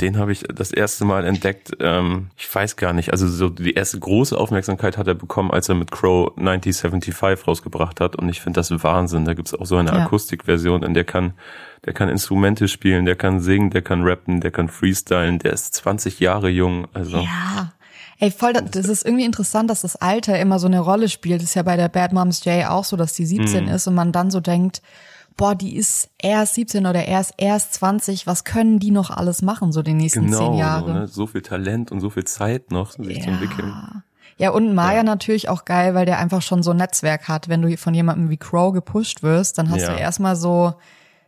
Den 0.02 0.18
habe 0.18 0.32
ich 0.32 0.44
das 0.54 0.72
erste 0.72 1.06
Mal 1.06 1.26
entdeckt. 1.26 1.72
Ähm, 1.80 2.28
ich 2.38 2.54
weiß 2.54 2.76
gar 2.76 2.94
nicht. 2.94 3.12
Also 3.12 3.28
so 3.28 3.50
die 3.50 3.74
erste 3.74 4.00
große 4.00 4.38
Aufmerksamkeit 4.38 4.98
hat 4.98 5.08
er 5.08 5.16
bekommen, 5.16 5.52
als 5.52 5.70
er 5.70 5.76
mit 5.76 5.92
Crow 5.92 6.32
1975 6.38 7.48
rausgebracht 7.48 8.00
hat. 8.02 8.16
Und 8.16 8.30
ich 8.30 8.42
finde 8.42 8.60
das 8.60 8.72
Wahnsinn. 8.84 9.26
Da 9.26 9.34
gibt's 9.34 9.54
auch 9.54 9.66
so 9.66 9.78
eine 9.78 9.92
Ja. 9.92 10.06
Akustikversion, 10.06 10.84
in 10.84 10.94
der 10.94 11.04
kann, 11.06 11.34
der 11.86 11.94
kann 11.94 12.10
Instrumente 12.10 12.68
spielen, 12.68 13.06
der 13.06 13.16
kann 13.16 13.40
singen, 13.40 13.70
der 13.70 13.82
kann 13.82 14.04
rappen, 14.04 14.42
der 14.42 14.52
kann 14.52 14.68
freestylen. 14.70 15.40
Der 15.40 15.54
ist 15.54 15.74
20 15.76 16.20
Jahre 16.20 16.50
jung. 16.50 16.88
Also 16.94 17.20
Ja. 17.20 17.72
Ey, 18.18 18.32
voll, 18.32 18.54
das 18.54 18.88
ist 18.88 19.06
irgendwie 19.06 19.26
interessant, 19.26 19.70
dass 19.70 19.82
das 19.82 19.98
Alter 19.98 20.40
immer 20.40 20.58
so 20.58 20.68
eine 20.68 20.80
Rolle 20.80 21.10
spielt. 21.10 21.42
Das 21.42 21.50
ist 21.50 21.56
ja 21.56 21.64
bei 21.64 21.76
der 21.76 21.90
Bad 21.90 22.14
Moms 22.14 22.46
J 22.46 22.66
auch 22.66 22.86
so, 22.86 22.96
dass 22.96 23.12
die 23.14 23.26
17 23.26 23.66
Mhm. 23.66 23.72
ist 23.72 23.88
und 23.88 23.94
man 23.96 24.14
dann 24.14 24.32
so 24.32 24.40
denkt, 24.40 24.82
boah, 25.38 25.56
die 25.56 25.76
ist 25.76 26.10
erst 26.18 26.56
17 26.56 26.86
oder 26.86 27.06
erst 27.06 27.34
erst 27.38 27.74
20, 27.76 28.26
was 28.28 28.44
können 28.44 28.80
die 28.80 28.92
noch 28.92 29.10
alles 29.10 29.42
machen, 29.42 29.72
so 29.72 29.82
die 29.82 29.94
nächsten 29.94 30.26
genau, 30.26 30.38
zehn 30.38 30.54
so, 30.54 30.60
Jahre? 30.60 30.94
ne? 30.94 31.08
so 31.08 31.28
viel 31.28 31.42
Talent 31.42 31.92
und 31.92 32.00
so 32.00 32.10
viel 32.10 32.24
Zeit 32.24 32.72
noch, 32.72 32.92
sich 32.92 33.22
zu 33.22 33.30
entwickeln. 33.30 33.74
Ja, 34.38 34.50
und 34.50 34.74
Maya 34.76 35.04
natürlich 35.04 35.48
auch 35.48 35.64
geil, 35.64 35.96
weil 35.96 36.06
der 36.06 36.20
einfach 36.20 36.42
schon 36.42 36.62
so 36.62 36.72
ein 36.72 36.78
Netzwerk 36.78 37.30
hat. 37.30 37.48
Wenn 37.48 37.62
du 37.62 37.76
von 37.78 37.94
jemandem 37.94 38.30
wie 38.30 38.38
Crow 38.38 38.74
gepusht 38.74 39.24
wirst, 39.24 39.58
dann 39.58 39.70
hast 39.70 39.82
Ja. 39.84 39.94
du 39.94 40.00
erstmal 40.00 40.36
so 40.36 40.74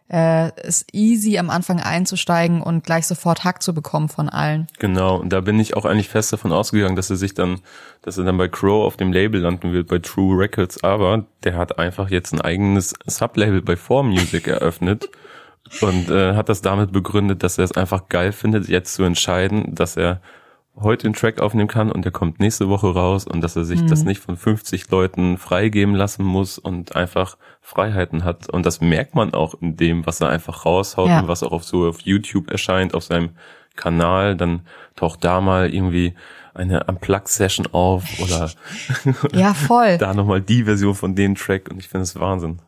äh, 0.09 0.51
es 0.55 0.85
easy 0.93 1.37
am 1.37 1.49
Anfang 1.49 1.81
einzusteigen 1.81 2.61
und 2.61 2.83
gleich 2.83 3.07
sofort 3.07 3.43
Hack 3.43 3.61
zu 3.61 3.73
bekommen 3.73 4.09
von 4.09 4.29
allen. 4.29 4.67
Genau, 4.79 5.17
und 5.17 5.29
da 5.29 5.41
bin 5.41 5.59
ich 5.59 5.75
auch 5.75 5.85
eigentlich 5.85 6.09
fest 6.09 6.31
davon 6.31 6.51
ausgegangen, 6.51 6.95
dass 6.95 7.09
er 7.09 7.17
sich 7.17 7.33
dann, 7.33 7.59
dass 8.01 8.17
er 8.17 8.23
dann 8.23 8.37
bei 8.37 8.47
Crow 8.47 8.85
auf 8.85 8.97
dem 8.97 9.11
Label 9.11 9.41
landen 9.41 9.73
wird, 9.73 9.87
bei 9.87 9.99
True 9.99 10.39
Records, 10.39 10.83
aber 10.83 11.25
der 11.43 11.55
hat 11.55 11.77
einfach 11.77 12.09
jetzt 12.09 12.33
ein 12.33 12.41
eigenes 12.41 12.93
Sublabel 13.05 13.61
bei 13.61 13.73
4Music 13.73 14.49
eröffnet 14.49 15.09
und 15.81 16.09
äh, 16.09 16.35
hat 16.35 16.49
das 16.49 16.61
damit 16.61 16.93
begründet, 16.93 17.43
dass 17.43 17.57
er 17.57 17.65
es 17.65 17.73
einfach 17.73 18.07
geil 18.07 18.31
findet, 18.31 18.69
jetzt 18.69 18.93
zu 18.93 19.03
entscheiden, 19.03 19.75
dass 19.75 19.97
er 19.97 20.21
heute 20.79 21.07
einen 21.07 21.15
Track 21.15 21.39
aufnehmen 21.41 21.67
kann 21.67 21.91
und 21.91 22.03
der 22.05 22.11
kommt 22.11 22.39
nächste 22.39 22.69
Woche 22.69 22.93
raus 22.93 23.25
und 23.25 23.41
dass 23.41 23.55
er 23.55 23.65
sich 23.65 23.81
Mhm. 23.81 23.87
das 23.87 24.03
nicht 24.03 24.21
von 24.21 24.37
50 24.37 24.89
Leuten 24.91 25.37
freigeben 25.37 25.95
lassen 25.95 26.23
muss 26.23 26.57
und 26.59 26.95
einfach 26.95 27.37
Freiheiten 27.61 28.23
hat. 28.23 28.49
Und 28.49 28.65
das 28.65 28.79
merkt 28.79 29.15
man 29.15 29.33
auch 29.33 29.55
in 29.59 29.75
dem, 29.75 30.05
was 30.05 30.21
er 30.21 30.29
einfach 30.29 30.65
raushaut 30.65 31.09
Ja. 31.09 31.19
und 31.21 31.27
was 31.27 31.41
auch 31.43 31.51
auf 31.51 31.63
so 31.63 31.87
auf 31.87 32.01
YouTube 32.01 32.51
erscheint, 32.51 32.93
auf 32.93 33.03
seinem 33.03 33.31
Kanal. 33.75 34.35
Dann 34.35 34.61
taucht 34.95 35.23
da 35.23 35.41
mal 35.41 35.73
irgendwie 35.73 36.13
eine 36.53 36.83
Unplugged-Session 36.85 37.67
auf 37.73 38.03
oder 38.19 38.49
Ja, 39.33 39.53
voll. 39.67 39.97
da 39.97 40.13
nochmal 40.13 40.41
die 40.41 40.63
Version 40.63 40.95
von 40.95 41.15
dem 41.15 41.35
Track 41.35 41.69
und 41.69 41.79
ich 41.79 41.87
finde 41.87 42.03
es 42.03 42.19
Wahnsinn. 42.19 42.59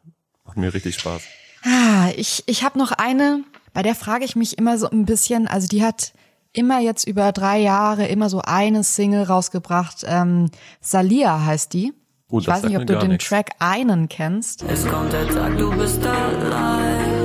Macht 0.46 0.58
mir 0.58 0.74
richtig 0.74 0.96
Spaß. 0.96 1.22
Ah, 1.64 2.10
ich, 2.16 2.44
ich 2.48 2.64
habe 2.64 2.78
noch 2.80 2.92
eine, 2.92 3.44
bei 3.74 3.82
der 3.84 3.94
frage 3.96 4.26
ich 4.26 4.36
mich 4.36 4.58
immer 4.58 4.78
so 4.78 4.90
ein 4.90 5.06
bisschen, 5.06 5.48
also 5.48 5.68
die 5.68 5.84
hat 5.84 6.14
immer 6.54 6.80
jetzt 6.80 7.08
über 7.08 7.32
drei 7.32 7.60
Jahre 7.60 8.08
immer 8.08 8.30
so 8.30 8.42
eine 8.44 8.84
Single 8.84 9.24
rausgebracht. 9.24 10.04
Ähm, 10.06 10.50
Salia 10.82 11.46
heißt 11.46 11.74
die. 11.74 11.94
Oh, 12.32 12.40
ich 12.40 12.48
weiß 12.48 12.64
nicht, 12.64 12.78
ob 12.78 12.86
du 12.86 12.98
den 12.98 13.12
nichts. 13.12 13.28
Track 13.28 13.52
einen 13.60 14.08
kennst. 14.08 14.64
Es 14.64 14.88
kommt 14.88 15.12
der 15.14 15.28
Tag, 15.28 15.58
du 15.58 15.76
bist 15.76 16.06
allein. 16.06 17.19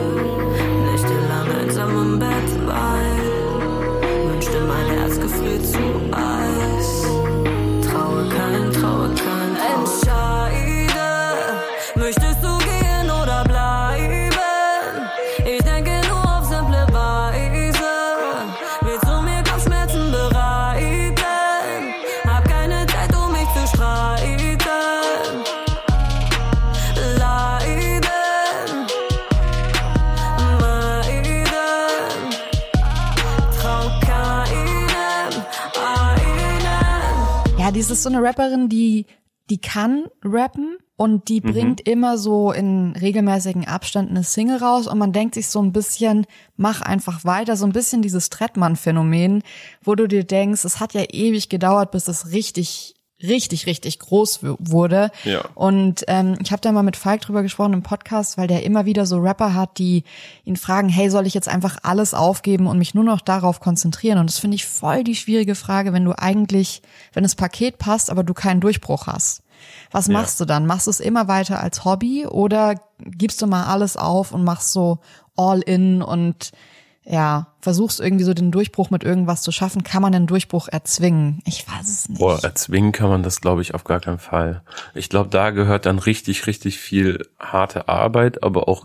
Die 37.74 37.80
ist 37.80 38.02
so 38.02 38.08
eine 38.08 38.22
Rapperin, 38.22 38.68
die, 38.68 39.06
die 39.50 39.58
kann 39.60 40.04
rappen 40.24 40.78
und 40.96 41.28
die 41.28 41.40
Mhm. 41.40 41.52
bringt 41.52 41.80
immer 41.88 42.16
so 42.18 42.52
in 42.52 42.92
regelmäßigen 42.92 43.66
Abständen 43.66 44.12
eine 44.12 44.24
Single 44.24 44.58
raus 44.58 44.86
und 44.86 44.96
man 44.96 45.12
denkt 45.12 45.34
sich 45.34 45.48
so 45.48 45.60
ein 45.60 45.72
bisschen, 45.72 46.24
mach 46.56 46.80
einfach 46.82 47.24
weiter, 47.24 47.56
so 47.56 47.66
ein 47.66 47.72
bisschen 47.72 48.00
dieses 48.00 48.30
Trettmann-Phänomen, 48.30 49.42
wo 49.82 49.96
du 49.96 50.06
dir 50.06 50.24
denkst, 50.24 50.64
es 50.64 50.78
hat 50.80 50.94
ja 50.94 51.02
ewig 51.10 51.48
gedauert, 51.48 51.90
bis 51.90 52.06
es 52.08 52.30
richtig, 52.32 52.93
richtig, 53.22 53.66
richtig 53.66 53.98
groß 54.00 54.40
wurde. 54.58 55.10
Ja. 55.24 55.44
Und 55.54 56.04
ähm, 56.08 56.36
ich 56.42 56.52
habe 56.52 56.60
da 56.60 56.72
mal 56.72 56.82
mit 56.82 56.96
Falk 56.96 57.20
drüber 57.22 57.42
gesprochen 57.42 57.72
im 57.72 57.82
Podcast, 57.82 58.36
weil 58.36 58.48
der 58.48 58.64
immer 58.64 58.84
wieder 58.86 59.06
so 59.06 59.18
Rapper 59.18 59.54
hat, 59.54 59.78
die 59.78 60.04
ihn 60.44 60.56
fragen, 60.56 60.88
hey, 60.88 61.08
soll 61.10 61.26
ich 61.26 61.34
jetzt 61.34 61.48
einfach 61.48 61.78
alles 61.82 62.12
aufgeben 62.12 62.66
und 62.66 62.78
mich 62.78 62.94
nur 62.94 63.04
noch 63.04 63.20
darauf 63.20 63.60
konzentrieren? 63.60 64.18
Und 64.18 64.28
das 64.28 64.38
finde 64.38 64.56
ich 64.56 64.66
voll 64.66 65.04
die 65.04 65.14
schwierige 65.16 65.54
Frage, 65.54 65.92
wenn 65.92 66.04
du 66.04 66.12
eigentlich, 66.18 66.82
wenn 67.12 67.22
das 67.22 67.34
Paket 67.34 67.78
passt, 67.78 68.10
aber 68.10 68.24
du 68.24 68.34
keinen 68.34 68.60
Durchbruch 68.60 69.06
hast. 69.06 69.42
Was 69.90 70.08
Ja. 70.08 70.14
machst 70.14 70.40
du 70.40 70.44
dann? 70.44 70.66
Machst 70.66 70.86
du 70.88 70.90
es 70.90 71.00
immer 71.00 71.28
weiter 71.28 71.60
als 71.60 71.84
Hobby 71.84 72.26
oder 72.26 72.74
gibst 72.98 73.40
du 73.40 73.46
mal 73.46 73.64
alles 73.64 73.96
auf 73.96 74.32
und 74.32 74.44
machst 74.44 74.72
so 74.72 74.98
all 75.36 75.60
in 75.60 76.02
und 76.02 76.50
ja, 77.04 77.48
versuchst 77.60 78.00
irgendwie 78.00 78.24
so 78.24 78.32
den 78.34 78.50
Durchbruch 78.50 78.90
mit 78.90 79.04
irgendwas 79.04 79.42
zu 79.42 79.52
schaffen? 79.52 79.84
Kann 79.84 80.02
man 80.02 80.12
den 80.12 80.26
Durchbruch 80.26 80.68
erzwingen? 80.68 81.40
Ich 81.44 81.66
weiß 81.68 81.88
es 81.88 82.08
nicht. 82.08 82.18
Boah, 82.18 82.42
erzwingen 82.42 82.92
kann 82.92 83.08
man 83.10 83.22
das, 83.22 83.40
glaube 83.40 83.62
ich, 83.62 83.74
auf 83.74 83.84
gar 83.84 84.00
keinen 84.00 84.18
Fall. 84.18 84.62
Ich 84.94 85.08
glaube, 85.10 85.28
da 85.30 85.50
gehört 85.50 85.86
dann 85.86 85.98
richtig, 85.98 86.46
richtig 86.46 86.78
viel 86.78 87.28
harte 87.38 87.88
Arbeit, 87.88 88.42
aber 88.42 88.68
auch 88.68 88.84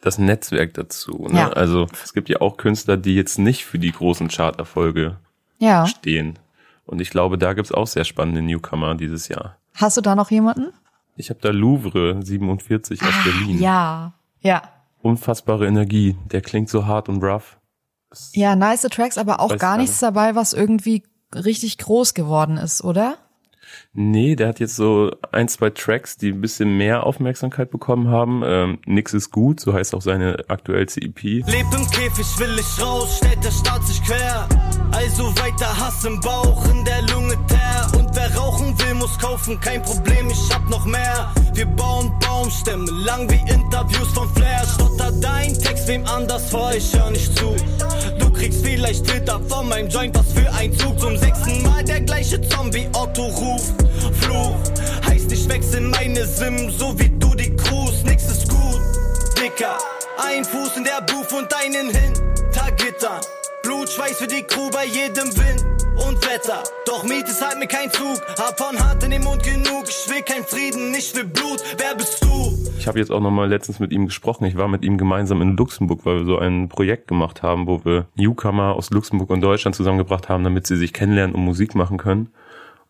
das 0.00 0.18
Netzwerk 0.18 0.74
dazu. 0.74 1.26
Ne? 1.28 1.38
Ja. 1.40 1.48
Also 1.50 1.86
es 2.04 2.12
gibt 2.14 2.28
ja 2.28 2.40
auch 2.40 2.56
Künstler, 2.56 2.96
die 2.96 3.14
jetzt 3.16 3.38
nicht 3.38 3.64
für 3.64 3.78
die 3.78 3.92
großen 3.92 4.28
Charterfolge 4.28 5.16
Ja. 5.58 5.86
stehen. 5.86 6.38
Und 6.86 7.00
ich 7.02 7.10
glaube, 7.10 7.36
da 7.36 7.52
gibt's 7.52 7.72
auch 7.72 7.86
sehr 7.86 8.04
spannende 8.04 8.40
Newcomer 8.40 8.94
dieses 8.94 9.28
Jahr. 9.28 9.56
Hast 9.74 9.96
du 9.96 10.00
da 10.00 10.14
noch 10.14 10.30
jemanden? 10.30 10.72
Ich 11.16 11.28
habe 11.30 11.40
da 11.42 11.50
Louvre 11.50 12.20
47 12.22 13.02
aus 13.02 13.14
Berlin. 13.24 13.58
Ah, 13.58 13.62
Ja. 13.62 14.12
Ja. 14.40 14.62
Unfassbare 15.02 15.66
Energie. 15.66 16.16
Der 16.32 16.40
klingt 16.40 16.68
so 16.70 16.86
hart 16.86 17.08
und 17.08 17.22
rough. 17.22 17.57
Ja, 18.32 18.56
nice 18.56 18.82
Tracks, 18.82 19.18
aber 19.18 19.40
auch 19.40 19.50
gar 19.50 19.58
gar 19.58 19.76
nichts 19.76 19.98
dabei, 19.98 20.34
was 20.34 20.52
irgendwie 20.52 21.02
richtig 21.34 21.78
groß 21.78 22.14
geworden 22.14 22.56
ist, 22.56 22.82
oder? 22.82 23.18
Nee, 23.92 24.36
der 24.36 24.48
hat 24.48 24.60
jetzt 24.60 24.76
so 24.76 25.10
ein, 25.32 25.48
zwei 25.48 25.70
Tracks, 25.70 26.16
die 26.16 26.30
ein 26.32 26.40
bisschen 26.40 26.76
mehr 26.76 27.04
Aufmerksamkeit 27.04 27.70
bekommen 27.70 28.08
haben. 28.08 28.42
Ähm, 28.44 28.78
Nix 28.86 29.12
ist 29.12 29.30
gut, 29.30 29.60
so 29.60 29.74
heißt 29.74 29.94
auch 29.94 30.02
seine 30.02 30.44
aktuellste 30.48 31.02
EP. 31.02 31.22
Leb 31.22 31.66
im 31.76 31.90
Käfig, 31.90 32.38
will 32.38 32.58
ich 32.58 32.82
raus, 32.82 33.18
stellt 33.18 33.44
der 33.44 33.50
Staat 33.50 33.86
sich 33.86 34.02
quer. 34.04 34.48
Also 34.92 35.24
weiter 35.36 35.78
Hass 35.78 36.04
im 36.04 36.20
Bauch, 36.20 36.64
in 36.70 36.84
der 36.84 37.02
Lunge 37.02 37.36
teer. 37.46 37.98
Und 37.98 38.07
wer 38.18 38.36
rauchen 38.36 38.78
will, 38.78 38.94
muss 38.94 39.16
kaufen, 39.18 39.58
kein 39.60 39.82
Problem, 39.82 40.28
ich 40.30 40.54
hab 40.54 40.68
noch 40.68 40.84
mehr. 40.84 41.32
Wir 41.54 41.66
bauen 41.66 42.12
Baumstämme, 42.20 42.90
lang 43.04 43.30
wie 43.30 43.40
Interviews 43.52 44.08
von 44.12 44.28
Flair. 44.34 44.62
Stotter 44.74 45.12
dein 45.20 45.54
Text, 45.58 45.86
wem 45.88 46.04
anders 46.06 46.50
vor, 46.50 46.72
ich 46.72 46.92
hör 46.94 47.10
nicht 47.10 47.36
zu. 47.38 47.54
Du 48.18 48.30
kriegst 48.32 48.64
vielleicht 48.64 49.06
Twitter 49.06 49.40
von 49.48 49.68
meinem 49.68 49.88
Joint, 49.88 50.16
was 50.16 50.32
für 50.32 50.52
ein 50.52 50.76
Zug. 50.76 50.98
Zum 50.98 51.16
sechsten 51.16 51.62
Mal 51.62 51.84
der 51.84 52.00
gleiche 52.00 52.40
Zombie, 52.48 52.88
Otto 52.92 53.26
ruft. 53.26 53.74
Fluch, 54.20 54.56
heißt 55.06 55.30
ich 55.32 55.48
wechsel 55.48 55.80
meine 55.80 56.26
Sim, 56.26 56.70
so 56.70 56.98
wie 56.98 57.10
du 57.18 57.34
die 57.34 57.54
Crews, 57.56 58.02
nix 58.04 58.24
ist 58.24 58.48
gut. 58.48 58.80
Dicker, 59.36 59.78
ein 60.28 60.44
Fuß 60.44 60.76
in 60.76 60.84
der 60.84 61.00
Booth 61.02 61.32
und 61.32 61.54
einen 61.54 61.90
Hintergittern. 61.90 63.20
Schweiß 63.86 64.18
für 64.18 64.26
die 64.26 64.42
Crew 64.42 64.70
bei 64.70 64.86
jedem 64.86 65.28
Wind 65.36 65.64
und 66.06 66.26
Wetter. 66.26 66.62
Doch 66.86 67.04
Miet 67.04 67.28
ist 67.28 67.44
halt 67.44 67.58
mir 67.58 67.66
kein 67.66 67.90
Zug, 67.90 68.20
hab 68.38 68.58
von 68.58 68.78
Hand 68.78 69.04
in 69.04 69.10
den 69.10 69.22
Mund 69.22 69.42
genug. 69.42 69.84
Ich 69.88 70.08
will 70.10 70.22
kein 70.22 70.44
Frieden, 70.44 70.94
ich 70.94 71.14
will 71.14 71.24
Blut, 71.24 71.62
wer 71.76 71.94
bist 71.94 72.24
du? 72.24 72.56
Ich 72.78 72.86
habe 72.86 72.98
jetzt 72.98 73.10
auch 73.10 73.20
noch 73.20 73.30
mal 73.30 73.48
letztens 73.48 73.78
mit 73.78 73.92
ihm 73.92 74.06
gesprochen. 74.06 74.44
Ich 74.46 74.56
war 74.56 74.68
mit 74.68 74.84
ihm 74.84 74.98
gemeinsam 74.98 75.42
in 75.42 75.56
Luxemburg, 75.56 76.04
weil 76.04 76.20
wir 76.20 76.24
so 76.24 76.38
ein 76.38 76.68
Projekt 76.68 77.08
gemacht 77.08 77.42
haben, 77.42 77.66
wo 77.66 77.84
wir 77.84 78.06
Newcomer 78.16 78.74
aus 78.74 78.90
Luxemburg 78.90 79.30
und 79.30 79.40
Deutschland 79.40 79.74
zusammengebracht 79.76 80.28
haben, 80.28 80.44
damit 80.44 80.66
sie 80.66 80.76
sich 80.76 80.92
kennenlernen 80.92 81.34
und 81.34 81.44
Musik 81.44 81.74
machen 81.74 81.98
können. 81.98 82.30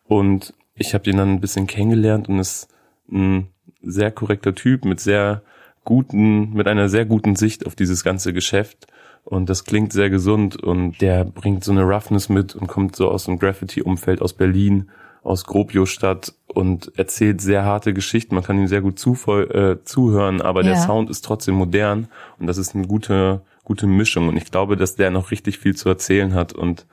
Und 0.07 0.53
ich 0.75 0.93
habe 0.93 1.09
ihn 1.09 1.17
dann 1.17 1.33
ein 1.33 1.41
bisschen 1.41 1.67
kennengelernt 1.67 2.29
und 2.29 2.39
ist 2.39 2.67
ein 3.11 3.49
sehr 3.81 4.11
korrekter 4.11 4.55
Typ 4.55 4.85
mit 4.85 4.99
sehr 4.99 5.41
guten, 5.83 6.53
mit 6.53 6.67
einer 6.67 6.89
sehr 6.89 7.05
guten 7.05 7.35
Sicht 7.35 7.65
auf 7.65 7.75
dieses 7.75 8.03
ganze 8.03 8.33
Geschäft. 8.33 8.87
Und 9.23 9.49
das 9.49 9.63
klingt 9.65 9.93
sehr 9.93 10.09
gesund 10.09 10.55
und 10.61 11.01
der 11.01 11.23
bringt 11.23 11.63
so 11.63 11.71
eine 11.71 11.83
Roughness 11.83 12.29
mit 12.29 12.55
und 12.55 12.67
kommt 12.67 12.95
so 12.95 13.09
aus 13.11 13.25
dem 13.25 13.37
Graffiti-Umfeld 13.37 14.21
aus 14.21 14.33
Berlin, 14.33 14.89
aus 15.21 15.45
Grobiostadt 15.45 16.33
und 16.47 16.91
erzählt 16.97 17.41
sehr 17.41 17.63
harte 17.63 17.93
Geschichten. 17.93 18.33
Man 18.33 18.43
kann 18.43 18.57
ihm 18.57 18.67
sehr 18.67 18.81
gut 18.81 18.97
zufol 18.97 19.51
äh, 19.51 19.83
zuhören, 19.85 20.41
aber 20.41 20.63
der 20.63 20.73
Ja. 20.73 20.79
Sound 20.81 21.09
ist 21.09 21.23
trotzdem 21.25 21.55
modern 21.55 22.07
und 22.39 22.47
das 22.47 22.57
ist 22.57 22.73
eine 22.73 22.87
gute, 22.87 23.41
gute 23.63 23.85
Mischung. 23.85 24.29
Und 24.29 24.37
ich 24.37 24.49
glaube, 24.49 24.77
dass 24.77 24.95
der 24.95 25.11
noch 25.11 25.29
richtig 25.29 25.59
viel 25.59 25.75
zu 25.75 25.89
erzählen 25.89 26.33
hat 26.33 26.53
und 26.53 26.87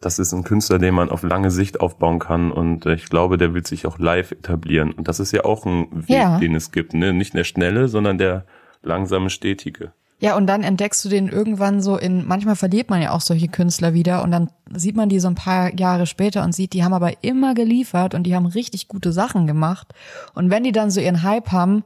das 0.00 0.18
ist 0.18 0.32
ein 0.32 0.44
Künstler, 0.44 0.78
den 0.78 0.94
man 0.94 1.10
auf 1.10 1.22
lange 1.22 1.50
Sicht 1.50 1.80
aufbauen 1.80 2.20
kann 2.20 2.52
und 2.52 2.86
äh, 2.86 2.94
ich 2.94 3.06
glaube, 3.10 3.36
der 3.36 3.52
will 3.52 3.66
sich 3.66 3.86
auch 3.86 3.98
live 3.98 4.30
etablieren. 4.32 4.92
Und 4.92 5.08
das 5.08 5.18
ist 5.20 5.32
ja 5.32 5.44
auch 5.44 5.66
ein 5.66 5.88
Weg, 5.90 6.08
Ja. 6.10 6.38
den 6.38 6.54
es 6.54 6.70
gibt. 6.70 6.94
Ne? 6.94 7.12
Nicht 7.12 7.34
der 7.34 7.44
schnelle, 7.44 7.88
sondern 7.88 8.16
der 8.16 8.44
langsame, 8.82 9.28
stetige. 9.28 9.92
Ja, 10.20 10.36
und 10.36 10.46
dann 10.46 10.62
entdeckst 10.62 11.04
du 11.04 11.08
den 11.08 11.28
irgendwann 11.28 11.80
so 11.80 11.96
in, 11.96 12.26
manchmal 12.26 12.54
verliert 12.54 12.90
man 12.90 13.00
ja 13.00 13.12
auch 13.12 13.22
solche 13.22 13.48
Künstler 13.48 13.94
wieder 13.94 14.22
und 14.22 14.30
dann 14.30 14.50
sieht 14.72 14.94
man 14.94 15.08
die 15.08 15.18
so 15.18 15.28
ein 15.28 15.34
paar 15.34 15.74
Jahre 15.74 16.06
später 16.06 16.44
und 16.44 16.54
sieht, 16.54 16.74
die 16.74 16.84
haben 16.84 16.92
aber 16.92 17.24
immer 17.24 17.54
geliefert 17.54 18.14
und 18.14 18.24
die 18.24 18.36
haben 18.36 18.46
richtig 18.46 18.86
gute 18.86 19.12
Sachen 19.12 19.46
gemacht. 19.46 19.94
Und 20.34 20.50
wenn 20.50 20.62
die 20.62 20.72
dann 20.72 20.90
so 20.90 21.00
ihren 21.00 21.22
Hype 21.22 21.52
haben, 21.52 21.84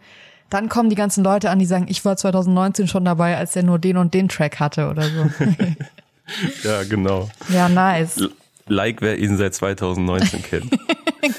dann 0.51 0.69
kommen 0.69 0.90
die 0.90 0.97
ganzen 0.97 1.24
Leute 1.24 1.48
an, 1.51 1.59
die 1.59 1.65
sagen, 1.65 1.86
ich 1.89 2.05
war 2.05 2.16
2019 2.16 2.89
schon 2.89 3.05
dabei, 3.05 3.36
als 3.36 3.52
der 3.52 3.62
nur 3.62 3.78
den 3.78 3.97
und 3.97 4.15
den 4.15 4.28
Track 4.28 4.61
hatte 4.61 4.89
oder 4.90 5.05
so. 5.05 5.44
Ja, 6.62 6.85
genau. 6.85 7.28
ja, 7.51 7.69
nice. 7.69 8.31
Like, 8.66 9.01
wer 9.03 9.19
ihn 9.19 9.36
seit 9.36 9.55
2019 9.55 10.43
kennt. 10.51 10.78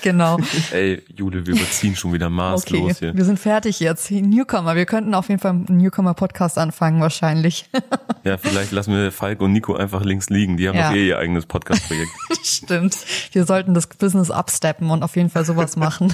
genau. 0.01 0.37
Ey, 0.71 1.01
Jule, 1.15 1.45
wir 1.47 1.55
überziehen 1.55 1.95
schon 1.95 2.13
wieder 2.13 2.29
maßlos 2.29 2.81
Okay, 2.81 2.95
hier. 2.99 3.15
wir 3.17 3.25
sind 3.25 3.39
fertig 3.39 3.79
jetzt. 3.79 4.11
Newcomer, 4.11 4.75
wir 4.75 4.85
könnten 4.85 5.13
auf 5.15 5.29
jeden 5.29 5.39
Fall 5.41 5.51
einen 5.51 5.77
Newcomer-Podcast 5.77 6.57
anfangen 6.57 7.01
wahrscheinlich. 7.01 7.65
Ja, 8.23 8.37
vielleicht 8.37 8.71
lassen 8.71 8.93
wir 8.93 9.11
Falk 9.11 9.41
und 9.41 9.53
Nico 9.53 9.75
einfach 9.75 10.03
links 10.03 10.29
liegen. 10.29 10.57
Die 10.57 10.67
haben 10.67 10.77
Ja. 10.77 10.89
doch 10.89 10.95
eh 10.95 11.07
ihr 11.07 11.17
eigenes 11.19 11.45
Podcast-Projekt. 11.45 12.11
Stimmt. 12.43 12.95
Wir 13.31 13.45
sollten 13.45 13.73
das 13.73 13.87
Business 13.87 14.29
absteppen 14.31 14.89
und 14.91 15.03
auf 15.03 15.15
jeden 15.15 15.29
Fall 15.29 15.45
sowas 15.45 15.75
machen. 15.77 16.13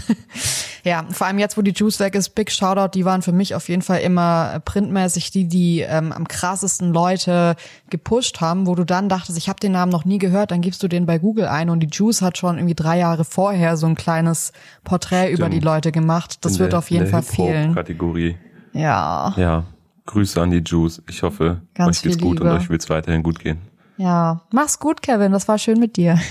ja, 0.84 1.06
vor 1.12 1.28
allem 1.28 1.40
jetzt, 1.40 1.58
wo 1.58 1.62
die 1.62 1.72
Juice 1.72 2.00
weg 2.00 2.16
ist, 2.16 2.36
Big 2.36 2.52
Shoutout, 2.52 2.92
die 2.94 3.06
waren 3.06 3.22
für 3.22 3.32
mich 3.34 3.56
auf 3.56 3.68
jeden 3.70 3.82
Fall 3.82 4.00
immer 4.02 4.62
printmäßig 4.66 5.32
die, 5.32 5.46
die 5.48 5.82
ähm, 5.82 6.12
am 6.12 6.28
krassesten 6.28 6.92
Leute 6.94 7.56
gepusht 7.90 8.42
haben, 8.42 8.68
wo 8.68 8.76
du 8.76 8.84
dann 8.86 9.10
dachtest, 9.10 9.38
ich 9.38 9.50
habe 9.50 9.60
den 9.60 9.72
Namen 9.74 9.92
noch 9.92 10.06
nie 10.06 10.18
gehört, 10.18 10.52
dann 10.52 10.62
gibst 10.62 10.84
du 10.84 10.88
den 10.88 11.01
bei 11.06 11.18
Google 11.20 11.46
ein 11.48 11.70
und 11.70 11.80
die 11.82 11.88
Juice 11.92 12.22
hat 12.22 12.38
schon 12.38 12.58
irgendwie 12.58 12.76
drei 12.76 12.98
Jahre 13.00 13.24
vorher 13.26 13.78
so 13.78 13.88
ein 13.88 13.96
kleines 13.96 14.52
Porträt 14.84 15.32
über 15.32 15.50
die 15.50 15.60
Leute 15.60 15.92
gemacht. 15.92 16.38
Das 16.46 16.54
In 16.54 16.60
wird 16.60 16.72
der- 16.74 16.80
auf 16.80 16.90
jeden 16.92 17.06
in 17.06 17.12
der 17.12 17.22
Fall 17.24 17.36
fehlen. 17.36 17.60
Hip-Hop-Kategorie. 17.70 18.38
Ja. 18.74 19.34
Ja, 19.38 19.64
Grüße 20.06 20.42
an 20.42 20.52
die 20.52 20.62
Juice. 20.66 21.02
Ich 21.10 21.24
hoffe, 21.24 21.62
Ganz 21.74 21.98
euch 21.98 22.04
geht's 22.04 22.18
gut 22.18 22.40
und 22.42 22.48
euch 22.48 22.70
wird's 22.70 22.90
weiterhin 22.90 23.24
gut 23.24 23.40
gehen. 23.40 23.60
Ja. 23.98 24.42
Mach's 24.52 24.80
gut, 24.80 25.02
Kevin. 25.02 25.32
Das 25.32 25.48
war 25.48 25.58
schön 25.58 25.80
mit 25.80 25.96
dir. 25.98 26.20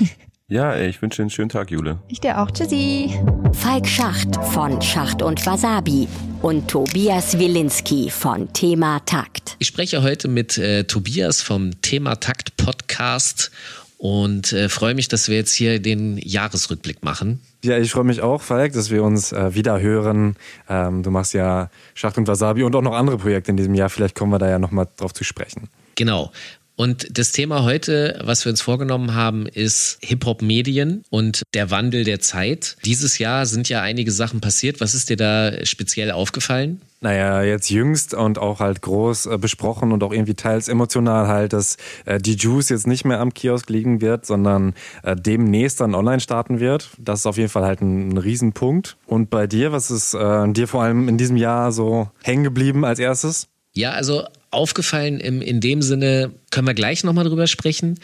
Ja, 0.53 0.73
ey, 0.73 0.89
ich 0.89 1.01
wünsche 1.01 1.19
dir 1.19 1.23
einen 1.23 1.31
schönen 1.31 1.49
Tag, 1.49 1.71
Jule. 1.71 1.99
Ich 2.09 2.19
dir 2.19 2.41
auch. 2.43 2.51
Tschüssi. 2.51 3.15
Falk 3.53 3.87
Schacht 3.87 4.35
von 4.47 4.83
Schacht 4.83 5.23
und 5.23 5.47
Wasabi 5.47 6.09
und 6.43 6.67
Tobias 6.67 7.39
Wilinski 7.39 8.11
von 8.11 8.53
Thema 8.53 8.99
Takt. 9.07 9.55
Ich 9.61 9.69
spreche 9.69 10.03
heute 10.03 10.27
mit 10.27 10.59
äh, 10.59 10.83
Tobias 10.83 11.41
vom 11.41 11.81
Thema 11.83 12.17
Takt 12.17 12.57
Podcast 12.57 13.53
und 14.01 14.55
äh, 14.55 14.71
freue 14.71 14.95
mich, 14.95 15.09
dass 15.09 15.29
wir 15.29 15.37
jetzt 15.37 15.53
hier 15.53 15.79
den 15.79 16.17
Jahresrückblick 16.17 17.05
machen. 17.05 17.43
Ja, 17.63 17.77
ich 17.77 17.91
freue 17.93 18.05
mich 18.05 18.23
auch, 18.23 18.41
Falk, 18.41 18.73
dass 18.73 18.91
wir 18.91 19.05
uns 19.05 19.31
äh, 19.31 19.55
wieder 19.55 19.79
hören. 19.79 20.37
Ähm, 20.71 21.03
du 21.03 21.11
machst 21.11 21.35
ja 21.35 21.69
Schacht 21.93 22.17
und 22.17 22.27
Wasabi 22.27 22.63
und 22.63 22.75
auch 22.75 22.81
noch 22.81 22.95
andere 22.95 23.19
Projekte 23.19 23.51
in 23.51 23.59
diesem 23.59 23.75
Jahr. 23.75 23.91
Vielleicht 23.91 24.15
kommen 24.15 24.33
wir 24.33 24.39
da 24.39 24.49
ja 24.49 24.59
nochmal 24.59 24.89
drauf 24.97 25.13
zu 25.13 25.23
sprechen. 25.23 25.69
Genau. 25.97 26.33
Und 26.81 27.19
das 27.19 27.33
Thema 27.33 27.63
heute, 27.63 28.19
was 28.25 28.47
wir 28.47 28.51
uns 28.51 28.63
vorgenommen 28.63 29.15
haben, 29.15 29.47
ist 29.47 29.99
Hip-Hop-Medien 30.01 31.05
und 31.11 31.43
der 31.53 31.71
Wandel 31.71 32.05
der 32.05 32.21
Zeit. 32.21 32.79
Dieses 32.87 33.19
Jahr 33.19 33.45
sind 33.45 33.69
ja 33.69 33.83
einige 33.83 34.11
Sachen 34.11 34.41
passiert. 34.41 34.81
Was 34.81 34.95
ist 34.95 35.11
dir 35.11 35.19
da 35.19 35.67
speziell 35.67 36.11
aufgefallen? 36.11 36.81
Naja, 37.03 37.43
jetzt 37.43 37.69
jüngst 37.69 38.15
und 38.15 38.39
auch 38.39 38.61
halt 38.61 38.81
groß 38.81 39.27
äh, 39.27 39.37
besprochen 39.37 39.93
und 39.93 40.03
auch 40.03 40.11
irgendwie 40.11 40.33
teils 40.33 40.69
emotional 40.69 41.29
halt, 41.29 41.53
dass 41.53 41.77
äh, 42.07 42.19
die 42.19 42.37
Juice 42.37 42.71
jetzt 42.71 42.87
nicht 42.87 43.05
mehr 43.05 43.21
am 43.21 43.35
Kiosk 43.35 43.69
liegen 43.69 44.01
wird, 44.01 44.25
sondern 44.25 44.73
äh, 45.03 45.15
demnächst 45.15 45.83
dann 45.83 45.95
online 45.95 46.21
starten 46.21 46.61
wird. 46.61 46.89
Das 46.97 47.21
ist 47.21 47.27
auf 47.27 47.37
jeden 47.37 47.51
Fall 47.51 47.65
halt 47.65 47.83
ein, 47.83 48.15
ein 48.15 48.17
Riesenpunkt. 48.17 48.97
Und 49.05 49.29
bei 49.29 49.47
dir, 49.47 49.71
was 49.73 49.91
ist 49.91 50.15
äh, 50.15 50.51
dir 50.51 50.67
vor 50.67 50.83
allem 50.83 51.11
in 51.11 51.19
diesem 51.19 51.37
Jahr 51.37 51.73
so 51.73 52.09
hängen 52.23 52.45
geblieben 52.45 52.87
als 52.87 52.99
erstes? 52.99 53.49
Ja, 53.75 53.93
also 53.93 54.25
aufgefallen 54.51 55.21
im, 55.21 55.41
in 55.41 55.61
dem 55.61 55.83
Sinne, 55.83 56.33
können 56.51 56.67
wir 56.67 56.75
gleich 56.75 57.05
nochmal 57.05 57.25
drüber 57.25 57.47
sprechen. 57.47 57.99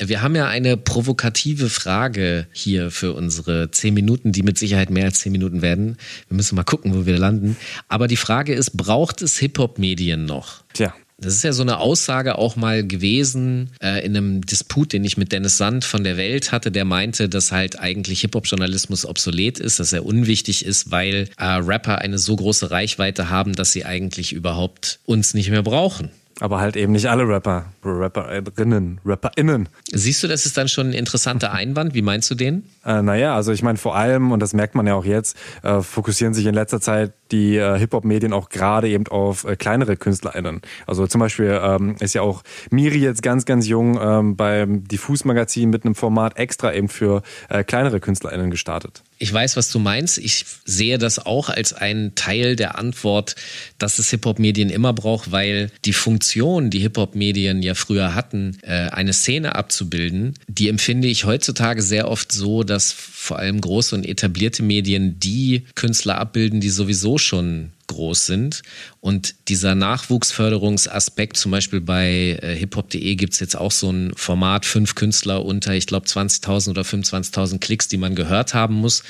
Wir 0.00 0.22
haben 0.22 0.34
ja 0.34 0.46
eine 0.46 0.76
provokative 0.76 1.68
Frage 1.68 2.46
hier 2.52 2.90
für 2.90 3.12
unsere 3.12 3.70
zehn 3.70 3.94
Minuten, 3.94 4.32
die 4.32 4.42
mit 4.42 4.58
Sicherheit 4.58 4.90
mehr 4.90 5.06
als 5.06 5.20
zehn 5.20 5.32
Minuten 5.32 5.62
werden. 5.62 5.98
Wir 6.28 6.36
müssen 6.36 6.54
mal 6.54 6.64
gucken, 6.64 6.94
wo 6.94 7.06
wir 7.06 7.18
landen. 7.18 7.56
Aber 7.88 8.08
die 8.08 8.16
Frage 8.16 8.54
ist, 8.54 8.76
braucht 8.76 9.20
es 9.20 9.38
Hip-Hop-Medien 9.38 10.24
noch? 10.24 10.64
Tja. 10.72 10.94
Das 11.20 11.34
ist 11.34 11.42
ja 11.42 11.52
so 11.52 11.62
eine 11.62 11.78
Aussage 11.78 12.38
auch 12.38 12.56
mal 12.56 12.86
gewesen 12.86 13.70
äh, 13.82 14.04
in 14.04 14.16
einem 14.16 14.40
Disput, 14.46 14.94
den 14.94 15.04
ich 15.04 15.18
mit 15.18 15.32
Dennis 15.32 15.58
Sand 15.58 15.84
von 15.84 16.02
der 16.02 16.16
Welt 16.16 16.50
hatte, 16.50 16.72
der 16.72 16.86
meinte, 16.86 17.28
dass 17.28 17.52
halt 17.52 17.78
eigentlich 17.78 18.22
Hip-Hop-Journalismus 18.22 19.04
obsolet 19.04 19.58
ist, 19.60 19.80
dass 19.80 19.92
er 19.92 20.06
unwichtig 20.06 20.64
ist, 20.64 20.90
weil 20.90 21.28
äh, 21.36 21.44
Rapper 21.44 21.98
eine 21.98 22.18
so 22.18 22.36
große 22.36 22.70
Reichweite 22.70 23.28
haben, 23.28 23.52
dass 23.52 23.72
sie 23.72 23.84
eigentlich 23.84 24.32
überhaupt 24.32 25.00
uns 25.04 25.34
nicht 25.34 25.50
mehr 25.50 25.62
brauchen. 25.62 26.10
Aber 26.40 26.58
halt 26.58 26.76
eben 26.76 26.92
nicht 26.92 27.06
alle 27.06 27.28
Rapper, 27.28 27.66
Rapperinnen, 27.84 28.98
RapperInnen. 29.04 29.68
Siehst 29.92 30.22
du, 30.22 30.28
das 30.28 30.46
ist 30.46 30.56
dann 30.56 30.68
schon 30.68 30.88
ein 30.88 30.92
interessanter 30.94 31.52
Einwand. 31.52 31.94
Wie 31.94 32.02
meinst 32.02 32.30
du 32.30 32.34
den? 32.34 32.64
Äh, 32.84 33.02
naja, 33.02 33.36
also 33.36 33.52
ich 33.52 33.62
meine 33.62 33.76
vor 33.76 33.94
allem, 33.94 34.32
und 34.32 34.40
das 34.40 34.54
merkt 34.54 34.74
man 34.74 34.86
ja 34.86 34.94
auch 34.94 35.04
jetzt, 35.04 35.36
äh, 35.62 35.82
fokussieren 35.82 36.32
sich 36.32 36.46
in 36.46 36.54
letzter 36.54 36.80
Zeit 36.80 37.12
die 37.30 37.56
äh, 37.56 37.78
Hip-Hop-Medien 37.78 38.32
auch 38.32 38.48
gerade 38.48 38.88
eben 38.88 39.06
auf 39.08 39.44
äh, 39.44 39.54
kleinere 39.56 39.96
KünstlerInnen. 39.96 40.62
Also 40.86 41.06
zum 41.06 41.20
Beispiel 41.20 41.60
ähm, 41.62 41.96
ist 42.00 42.14
ja 42.14 42.22
auch 42.22 42.42
Miri 42.70 42.98
jetzt 42.98 43.22
ganz, 43.22 43.44
ganz 43.44 43.68
jung 43.68 43.98
ähm, 44.00 44.36
beim 44.36 44.84
Diffus-Magazin 44.84 45.68
mit 45.68 45.84
einem 45.84 45.94
Format 45.94 46.38
extra 46.38 46.72
eben 46.72 46.88
für 46.88 47.22
äh, 47.50 47.64
kleinere 47.64 48.00
KünstlerInnen 48.00 48.50
gestartet. 48.50 49.02
Ich 49.22 49.30
weiß, 49.30 49.58
was 49.58 49.70
du 49.70 49.78
meinst. 49.78 50.16
Ich 50.16 50.46
sehe 50.64 50.96
das 50.96 51.18
auch 51.18 51.50
als 51.50 51.74
einen 51.74 52.14
Teil 52.14 52.56
der 52.56 52.78
Antwort, 52.78 53.36
dass 53.76 53.98
es 53.98 54.08
Hip-Hop-Medien 54.08 54.70
immer 54.70 54.94
braucht, 54.94 55.30
weil 55.30 55.70
die 55.84 55.92
Funktion, 55.92 56.70
die 56.70 56.78
Hip-Hop-Medien 56.78 57.62
ja 57.62 57.74
früher 57.74 58.14
hatten, 58.14 58.56
äh, 58.62 58.88
eine 58.88 59.12
Szene 59.12 59.56
abzubilden, 59.56 60.32
die 60.48 60.70
empfinde 60.70 61.06
ich 61.06 61.26
heutzutage 61.26 61.82
sehr 61.82 62.08
oft 62.08 62.32
so, 62.32 62.64
dass 62.64 62.92
vor 62.92 63.38
allem 63.38 63.60
große 63.60 63.94
und 63.94 64.06
etablierte 64.06 64.62
Medien 64.62 65.20
die 65.20 65.66
Künstler 65.74 66.16
abbilden, 66.16 66.60
die 66.60 66.70
sowieso 66.70 67.18
schon 67.18 67.72
groß 67.90 68.26
sind. 68.26 68.62
Und 69.00 69.34
dieser 69.48 69.74
Nachwuchsförderungsaspekt, 69.74 71.36
zum 71.36 71.50
Beispiel 71.50 71.80
bei 71.80 72.38
äh, 72.40 72.56
hiphop.de 72.56 73.14
gibt 73.16 73.34
es 73.34 73.40
jetzt 73.40 73.56
auch 73.56 73.72
so 73.72 73.90
ein 73.90 74.12
Format, 74.16 74.64
fünf 74.64 74.94
Künstler 74.94 75.44
unter, 75.44 75.74
ich 75.74 75.86
glaube, 75.86 76.06
20.000 76.06 76.70
oder 76.70 76.82
25.000 76.82 77.58
Klicks, 77.58 77.88
die 77.88 77.96
man 77.96 78.14
gehört 78.14 78.54
haben 78.54 78.74
muss. 78.74 79.02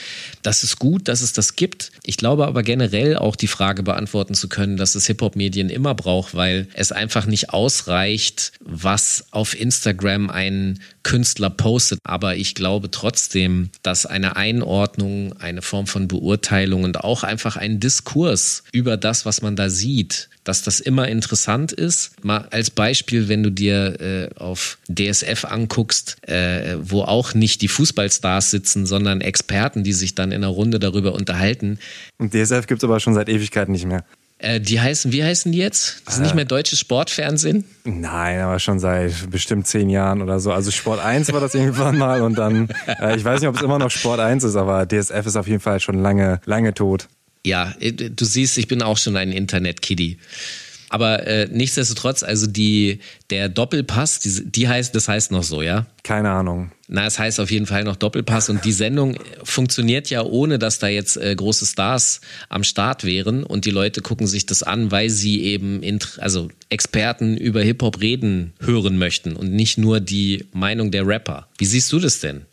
Das 0.43 0.65
ist 0.65 0.78
gut, 0.78 1.09
dass 1.09 1.20
es 1.20 1.32
das 1.32 1.57
gibt. 1.57 1.93
Ich 2.05 2.16
glaube 2.16 2.47
aber 2.47 2.62
generell 2.62 3.16
auch 3.16 3.36
die 3.36 3.47
Frage 3.47 3.82
beantworten 3.82 4.35
zu 4.35 4.48
können, 4.48 4.77
dass 4.77 4.94
es 4.94 5.07
Hip-Hop-Medien 5.07 5.70
immer 5.70 5.94
braucht, 5.94 6.35
weil 6.35 6.69
es 6.74 6.93
einfach 6.93 7.27
nicht 7.27 7.51
ausreicht, 7.51 8.52
was 8.61 9.27
auf 9.31 9.59
Instagram 9.59 10.31
ein 10.31 10.81
Künstler 11.02 11.51
postet. 11.51 11.98
Aber 12.05 12.36
ich 12.36 12.55
glaube 12.55 12.90
trotzdem, 12.90 13.70
dass 13.82 14.06
eine 14.06 14.36
Einordnung, 14.36 15.35
eine 15.39 15.62
Form 15.62 15.86
von 15.86 16.09
Beurteilung 16.09 16.85
und 16.85 17.02
auch 17.02 17.22
einfach 17.22 17.56
ein 17.56 17.81
Diskurs 17.81 18.64
über 18.72 18.97
das, 18.97 19.27
was 19.27 19.43
man 19.43 19.56
da 19.56 19.70
sieht, 19.70 20.28
dass 20.44 20.62
das 20.62 20.81
immer 20.81 21.09
interessant 21.09 21.72
ist. 21.72 22.24
Mal 22.24 22.48
als 22.51 22.70
Beispiel, 22.70 23.28
wenn 23.28 23.43
du 23.43 23.51
dir 23.51 24.01
äh, 24.01 24.35
auf 24.39 24.78
DSF 24.89 25.44
anguckst, 25.44 26.16
äh, 26.28 26.77
wo 26.81 27.02
auch 27.02 27.35
nicht 27.35 27.62
die 27.62 27.68
Fußballstars 27.68 28.51
sitzen, 28.51 28.86
sondern 28.86 29.20
Experten, 29.20 29.85
die 29.85 29.93
sich 29.93 30.14
dann 30.14 30.32
in 30.32 30.43
einer 30.43 30.48
Runde 30.48 30.78
darüber 30.78 31.14
unterhalten. 31.14 31.78
Und 32.18 32.35
DSF 32.35 32.66
gibt's 32.66 32.85
aber 32.85 33.01
schon 33.01 33.14
seit 33.14 33.28
Ewigkeiten 33.28 33.72
nicht 33.72 33.86
mehr. 33.86 34.05
Äh, 34.40 34.58
die 34.60 34.80
heißen, 34.80 35.12
wie 35.12 35.22
heißen 35.22 35.52
die 35.52 35.58
jetzt? 35.58 36.02
Das 36.06 36.14
ist 36.14 36.22
nicht 36.22 36.34
mehr 36.34 36.46
deutsches 36.46 36.78
Sportfernsehen? 36.78 37.64
Nein, 37.84 38.40
aber 38.40 38.58
schon 38.58 38.78
seit 38.78 39.30
bestimmt 39.30 39.66
zehn 39.66 39.90
Jahren 39.90 40.22
oder 40.22 40.40
so. 40.40 40.50
Also 40.52 40.70
Sport 40.70 41.00
1 41.00 41.32
war 41.32 41.40
das 41.40 41.54
irgendwann 41.54 41.98
mal 41.98 42.22
und 42.22 42.38
dann, 42.38 42.68
äh, 42.86 43.16
ich 43.16 43.24
weiß 43.24 43.40
nicht, 43.40 43.48
ob 43.48 43.56
es 43.56 43.62
immer 43.62 43.78
noch 43.78 43.90
Sport 43.90 44.18
1 44.18 44.44
ist, 44.44 44.56
aber 44.56 44.86
DSF 44.86 45.26
ist 45.26 45.36
auf 45.36 45.46
jeden 45.46 45.60
Fall 45.60 45.78
schon 45.80 46.00
lange, 46.00 46.40
lange 46.46 46.72
tot. 46.72 47.08
Ja, 47.44 47.74
äh, 47.80 47.92
du 47.92 48.24
siehst, 48.24 48.56
ich 48.56 48.66
bin 48.66 48.82
auch 48.82 48.96
schon 48.96 49.16
ein 49.16 49.30
Internet-Kiddie. 49.30 50.16
Aber 50.90 51.26
äh, 51.26 51.48
nichtsdestotrotz, 51.50 52.24
also 52.24 52.48
die, 52.48 52.98
der 53.30 53.48
Doppelpass, 53.48 54.18
die, 54.18 54.50
die 54.50 54.68
heißt, 54.68 54.94
das 54.94 55.08
heißt 55.08 55.30
noch 55.30 55.44
so, 55.44 55.62
ja? 55.62 55.86
Keine 56.02 56.30
Ahnung. 56.30 56.72
Na, 56.88 57.06
es 57.06 57.20
heißt 57.20 57.38
auf 57.38 57.52
jeden 57.52 57.66
Fall 57.66 57.84
noch 57.84 57.94
Doppelpass 57.94 58.50
und 58.50 58.64
die 58.64 58.72
Sendung 58.72 59.16
funktioniert 59.44 60.10
ja 60.10 60.22
ohne, 60.22 60.58
dass 60.58 60.80
da 60.80 60.88
jetzt 60.88 61.16
äh, 61.16 61.32
große 61.36 61.64
Stars 61.64 62.20
am 62.48 62.64
Start 62.64 63.04
wären 63.04 63.44
und 63.44 63.64
die 63.64 63.70
Leute 63.70 64.02
gucken 64.02 64.26
sich 64.26 64.46
das 64.46 64.64
an, 64.64 64.90
weil 64.90 65.10
sie 65.10 65.44
eben 65.44 65.80
also 66.18 66.48
Experten 66.68 67.36
über 67.36 67.62
Hip-Hop 67.62 68.00
reden 68.00 68.52
hören 68.58 68.98
möchten 68.98 69.36
und 69.36 69.52
nicht 69.52 69.78
nur 69.78 70.00
die 70.00 70.46
Meinung 70.52 70.90
der 70.90 71.06
Rapper. 71.06 71.46
Wie 71.58 71.66
siehst 71.66 71.92
du 71.92 72.00
das 72.00 72.18
denn? 72.18 72.46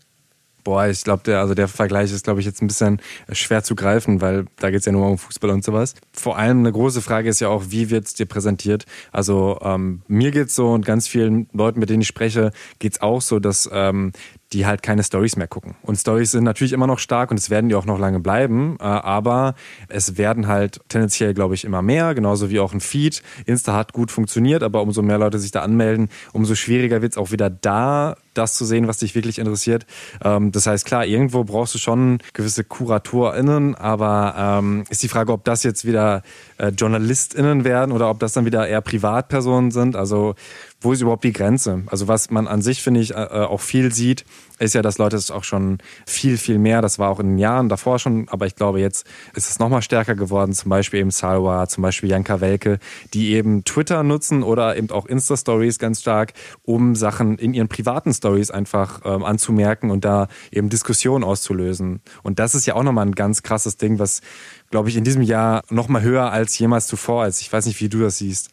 Boah, 0.68 0.85
ich 0.85 1.06
glaube, 1.06 1.23
der, 1.23 1.39
also 1.39 1.53
der 1.53 1.69
Vergleich 1.69 2.11
ist, 2.11 2.26
glaube 2.26 2.41
ich, 2.41 2.45
jetzt 2.45 2.61
ein 2.61 2.68
bisschen 2.68 3.02
schwer 3.31 3.64
zu 3.64 3.73
greifen, 3.73 4.19
weil 4.19 4.48
da 4.57 4.69
geht's 4.69 4.85
ja 4.85 4.91
nur 4.91 5.07
um 5.07 5.18
Fußball 5.18 5.49
und 5.49 5.64
sowas. 5.64 5.95
Vor 6.11 6.38
allem 6.38 6.60
eine 6.60 6.73
große 6.73 7.02
Frage 7.02 7.30
ist 7.30 7.39
ja 7.39 7.48
auch, 7.48 7.68
wie 7.69 7.89
wird's 7.89 8.15
dir 8.15 8.26
präsentiert? 8.26 8.84
Also 9.14 9.60
ähm, 9.61 10.02
mir 10.10 10.31
geht's 10.31 10.56
so 10.56 10.72
und 10.73 10.85
ganz 10.85 11.07
vielen 11.07 11.48
Leuten, 11.53 11.80
mit 11.80 11.89
denen 11.89 12.02
ich 12.02 12.10
spreche, 12.10 12.52
geht's 12.80 12.99
auch 12.99 13.22
so, 13.22 13.39
dass 13.39 13.69
ähm, 13.72 14.11
die 14.53 14.65
halt 14.65 14.82
keine 14.82 15.03
Stories 15.03 15.36
mehr 15.36 15.48
gucken. 15.48 15.76
Und 15.82 15.98
Stories 15.98 16.32
sind 16.32 16.44
natürlich 16.44 16.74
immer 16.74 16.88
noch 16.88 16.99
stark 16.99 17.32
und 17.32 17.38
es 17.38 17.49
werden 17.49 17.69
die 17.69 17.76
auch 17.76 17.86
noch 17.86 17.99
lange 17.99 18.19
bleiben, 18.19 18.78
äh, 18.80 18.84
aber 18.84 19.56
es 19.90 20.18
werden 20.18 20.48
halt 20.48 20.80
tendenziell, 20.88 21.34
glaube 21.34 21.56
ich, 21.56 21.65
immer 21.65 21.82
mehr, 21.82 22.15
genauso 22.15 22.49
wie 22.49 22.60
auch 22.60 22.74
ein 22.74 22.80
Feed. 22.80 23.22
Insta 23.45 23.74
hat 23.74 23.91
gut 23.94 24.11
funktioniert, 24.11 24.64
aber 24.64 24.82
umso 24.82 25.02
mehr 25.02 25.18
Leute 25.18 25.40
sich 25.40 25.52
da 25.52 25.61
anmelden, 25.61 26.10
umso 26.32 26.56
schwieriger 26.56 27.02
wird 27.02 27.14
es 27.14 27.18
auch 27.18 27.32
wieder 27.32 27.49
da, 27.49 28.15
das 28.34 28.53
zu 28.53 28.65
sehen, 28.65 28.88
was 28.88 28.99
dich 28.99 29.15
wirklich 29.15 29.40
interessiert. 29.40 29.86
Ähm, 30.24 30.52
das 30.52 30.65
heißt, 30.65 30.86
klar, 30.86 31.06
irgendwo 31.06 31.44
brauchst 31.44 31.76
du 31.76 31.80
schon 31.80 32.19
gewisse 32.34 32.64
KuratorInnen, 32.64 33.76
aber 33.76 34.36
ähm, 34.38 34.84
ist 34.90 35.03
die 35.03 35.10
Frage, 35.10 35.34
ob 35.34 35.44
das 35.44 35.64
jetzt 35.64 35.86
wieder 35.86 36.22
äh, 36.57 36.69
JournalistInnen 36.69 37.64
werden 37.64 37.91
oder 37.91 38.10
ob 38.10 38.19
das 38.19 38.34
dann 38.34 38.45
wieder 38.45 38.68
eher 38.68 38.82
Privatpersonen 38.82 39.72
sind. 39.72 39.95
Also 39.95 40.36
wo 40.80 40.91
ist 40.91 41.02
überhaupt 41.02 41.24
die 41.24 41.34
Grenze? 41.34 41.84
Also 41.88 42.08
was 42.08 42.30
man 42.30 42.48
an 42.48 42.62
sich, 42.62 42.84
finde 42.84 42.99
ich, 42.99 43.12
äh, 43.12 43.16
auch 43.16 43.62
viel 43.62 43.91
sieht, 43.91 44.26
ist 44.60 44.76
ja, 44.76 44.82
dass 44.82 44.98
Leute 44.98 45.16
es 45.16 45.32
auch 45.32 45.44
schon 45.44 45.80
viel, 46.06 46.38
viel 46.38 46.60
mehr, 46.60 46.82
das 46.82 46.99
war 46.99 47.10
auch 47.10 47.20
in 47.20 47.30
den 47.30 47.38
Jahren 47.38 47.70
davor 47.70 47.99
schon, 47.99 48.28
aber 48.30 48.45
ich 48.45 48.56
glaube, 48.56 48.80
jetzt 48.80 49.08
ist 49.36 49.49
es 49.49 49.60
nochmal 49.60 49.82
stärker 49.82 50.16
geworden, 50.16 50.54
zum 50.54 50.70
Beispiel 50.70 50.99
eben 50.99 51.12
Salwa, 51.12 51.68
zum 51.68 51.82
Beispiel 51.82 52.10
Janka 52.10 52.41
Welke, 52.41 52.80
die 53.14 53.34
eben 53.34 53.64
Twitter 53.64 54.04
nutzen 54.04 54.44
oder 54.44 54.78
eben 54.78 54.90
auch 54.91 55.06
Insta-Stories 55.06 55.80
ganz 55.80 56.02
stark, 56.02 56.34
um 56.64 56.95
Sachen 56.95 57.38
in 57.38 57.54
ihren 57.54 57.68
privaten 57.68 58.14
Stories 58.14 58.52
einfach 58.52 59.02
ähm, 59.04 59.24
anzumerken 59.24 59.90
und 59.90 60.06
da 60.06 60.28
eben 60.52 60.70
Diskussionen 60.70 61.24
auszulösen. 61.24 62.02
Und 62.24 62.40
das 62.40 62.56
ist 62.56 62.66
ja 62.66 62.76
auch 62.76 62.84
nochmal 62.84 63.06
ein 63.06 63.16
ganz 63.16 63.44
krasses 63.44 63.78
Ding, 63.78 63.99
was, 63.99 64.22
glaube 64.70 64.90
ich, 64.90 64.98
in 64.98 65.04
diesem 65.04 65.22
Jahr 65.22 65.64
nochmal 65.70 66.02
höher 66.02 66.32
als 66.32 66.58
jemals 66.58 66.88
zuvor 66.88 67.26
ist. 67.26 67.41
Ich 67.41 67.52
weiß 67.52 67.66
nicht, 67.66 67.80
wie 67.82 67.90
du 67.90 67.99
das 67.99 68.18
siehst. 68.20 68.52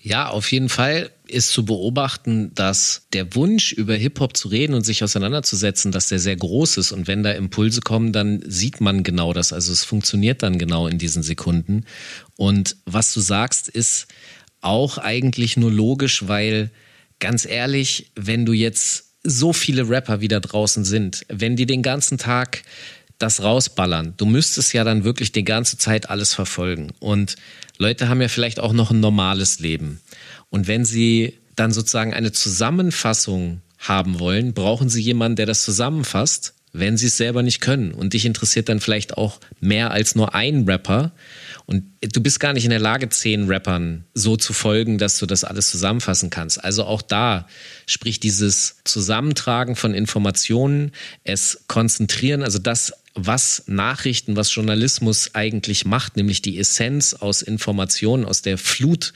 Ja, 0.00 0.28
auf 0.28 0.50
jeden 0.52 0.68
Fall 0.68 1.10
ist 1.26 1.50
zu 1.50 1.64
beobachten, 1.64 2.52
dass 2.54 3.06
der 3.12 3.34
Wunsch, 3.34 3.72
über 3.72 3.94
Hip-Hop 3.94 4.36
zu 4.36 4.48
reden 4.48 4.74
und 4.74 4.84
sich 4.84 5.02
auseinanderzusetzen, 5.02 5.92
dass 5.92 6.08
der 6.08 6.18
sehr 6.18 6.36
groß 6.36 6.76
ist. 6.76 6.92
Und 6.92 7.06
wenn 7.06 7.22
da 7.22 7.32
Impulse 7.32 7.80
kommen, 7.80 8.12
dann 8.12 8.42
sieht 8.46 8.80
man 8.80 9.02
genau 9.02 9.32
das. 9.32 9.52
Also 9.52 9.72
es 9.72 9.84
funktioniert 9.84 10.42
dann 10.42 10.58
genau 10.58 10.86
in 10.86 10.98
diesen 10.98 11.22
Sekunden. 11.22 11.84
Und 12.36 12.76
was 12.84 13.14
du 13.14 13.20
sagst, 13.20 13.68
ist 13.68 14.06
auch 14.60 14.98
eigentlich 14.98 15.56
nur 15.56 15.70
logisch, 15.70 16.28
weil 16.28 16.70
ganz 17.20 17.46
ehrlich, 17.46 18.10
wenn 18.14 18.44
du 18.44 18.52
jetzt 18.52 19.04
so 19.22 19.52
viele 19.54 19.88
Rapper 19.88 20.20
wieder 20.20 20.40
draußen 20.40 20.84
sind, 20.84 21.24
wenn 21.28 21.56
die 21.56 21.66
den 21.66 21.82
ganzen 21.82 22.18
Tag 22.18 22.62
das 23.24 23.42
rausballern, 23.42 24.12
du 24.18 24.26
müsstest 24.26 24.74
ja 24.74 24.84
dann 24.84 25.02
wirklich 25.02 25.32
die 25.32 25.44
ganze 25.44 25.78
Zeit 25.78 26.10
alles 26.10 26.34
verfolgen. 26.34 26.92
Und 27.00 27.36
Leute 27.78 28.10
haben 28.10 28.20
ja 28.20 28.28
vielleicht 28.28 28.60
auch 28.60 28.74
noch 28.74 28.90
ein 28.90 29.00
normales 29.00 29.60
Leben. 29.60 30.00
Und 30.50 30.68
wenn 30.68 30.84
sie 30.84 31.38
dann 31.56 31.72
sozusagen 31.72 32.12
eine 32.12 32.32
Zusammenfassung 32.32 33.62
haben 33.78 34.18
wollen, 34.20 34.52
brauchen 34.52 34.90
sie 34.90 35.00
jemanden, 35.00 35.36
der 35.36 35.46
das 35.46 35.64
zusammenfasst, 35.64 36.52
wenn 36.74 36.98
sie 36.98 37.06
es 37.06 37.16
selber 37.16 37.42
nicht 37.42 37.62
können. 37.62 37.92
Und 37.92 38.12
dich 38.12 38.26
interessiert 38.26 38.68
dann 38.68 38.80
vielleicht 38.80 39.16
auch 39.16 39.40
mehr 39.58 39.92
als 39.92 40.14
nur 40.16 40.34
ein 40.34 40.64
Rapper. 40.64 41.12
Und 41.64 41.84
du 42.02 42.20
bist 42.20 42.40
gar 42.40 42.52
nicht 42.52 42.64
in 42.64 42.70
der 42.70 42.80
Lage, 42.80 43.08
zehn 43.08 43.46
Rappern 43.46 44.04
so 44.12 44.36
zu 44.36 44.52
folgen, 44.52 44.98
dass 44.98 45.18
du 45.18 45.24
das 45.24 45.44
alles 45.44 45.70
zusammenfassen 45.70 46.28
kannst. 46.28 46.62
Also 46.62 46.84
auch 46.84 47.00
da 47.00 47.48
spricht 47.86 48.22
dieses 48.22 48.76
Zusammentragen 48.84 49.76
von 49.76 49.94
Informationen, 49.94 50.92
es 51.22 51.64
konzentrieren, 51.68 52.42
also 52.42 52.58
das 52.58 52.92
was 53.14 53.64
Nachrichten, 53.66 54.36
was 54.36 54.54
Journalismus 54.54 55.34
eigentlich 55.34 55.84
macht, 55.84 56.16
nämlich 56.16 56.42
die 56.42 56.58
Essenz 56.58 57.14
aus 57.14 57.42
Informationen, 57.42 58.24
aus 58.24 58.42
der 58.42 58.58
Flut 58.58 59.12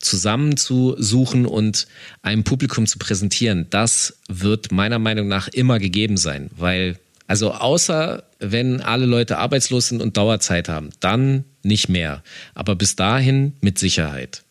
zusammenzusuchen 0.00 1.46
und 1.46 1.86
einem 2.22 2.44
Publikum 2.44 2.86
zu 2.86 2.98
präsentieren, 2.98 3.66
das 3.70 4.18
wird 4.28 4.72
meiner 4.72 4.98
Meinung 4.98 5.28
nach 5.28 5.48
immer 5.48 5.78
gegeben 5.78 6.16
sein, 6.16 6.50
weil 6.56 6.98
also 7.26 7.52
außer 7.52 8.24
wenn 8.38 8.80
alle 8.82 9.06
Leute 9.06 9.38
arbeitslos 9.38 9.88
sind 9.88 10.02
und 10.02 10.16
Dauerzeit 10.16 10.68
haben, 10.68 10.90
dann 11.00 11.44
nicht 11.62 11.88
mehr. 11.88 12.22
Aber 12.54 12.76
bis 12.76 12.96
dahin 12.96 13.54
mit 13.60 13.78
Sicherheit. 13.78 14.42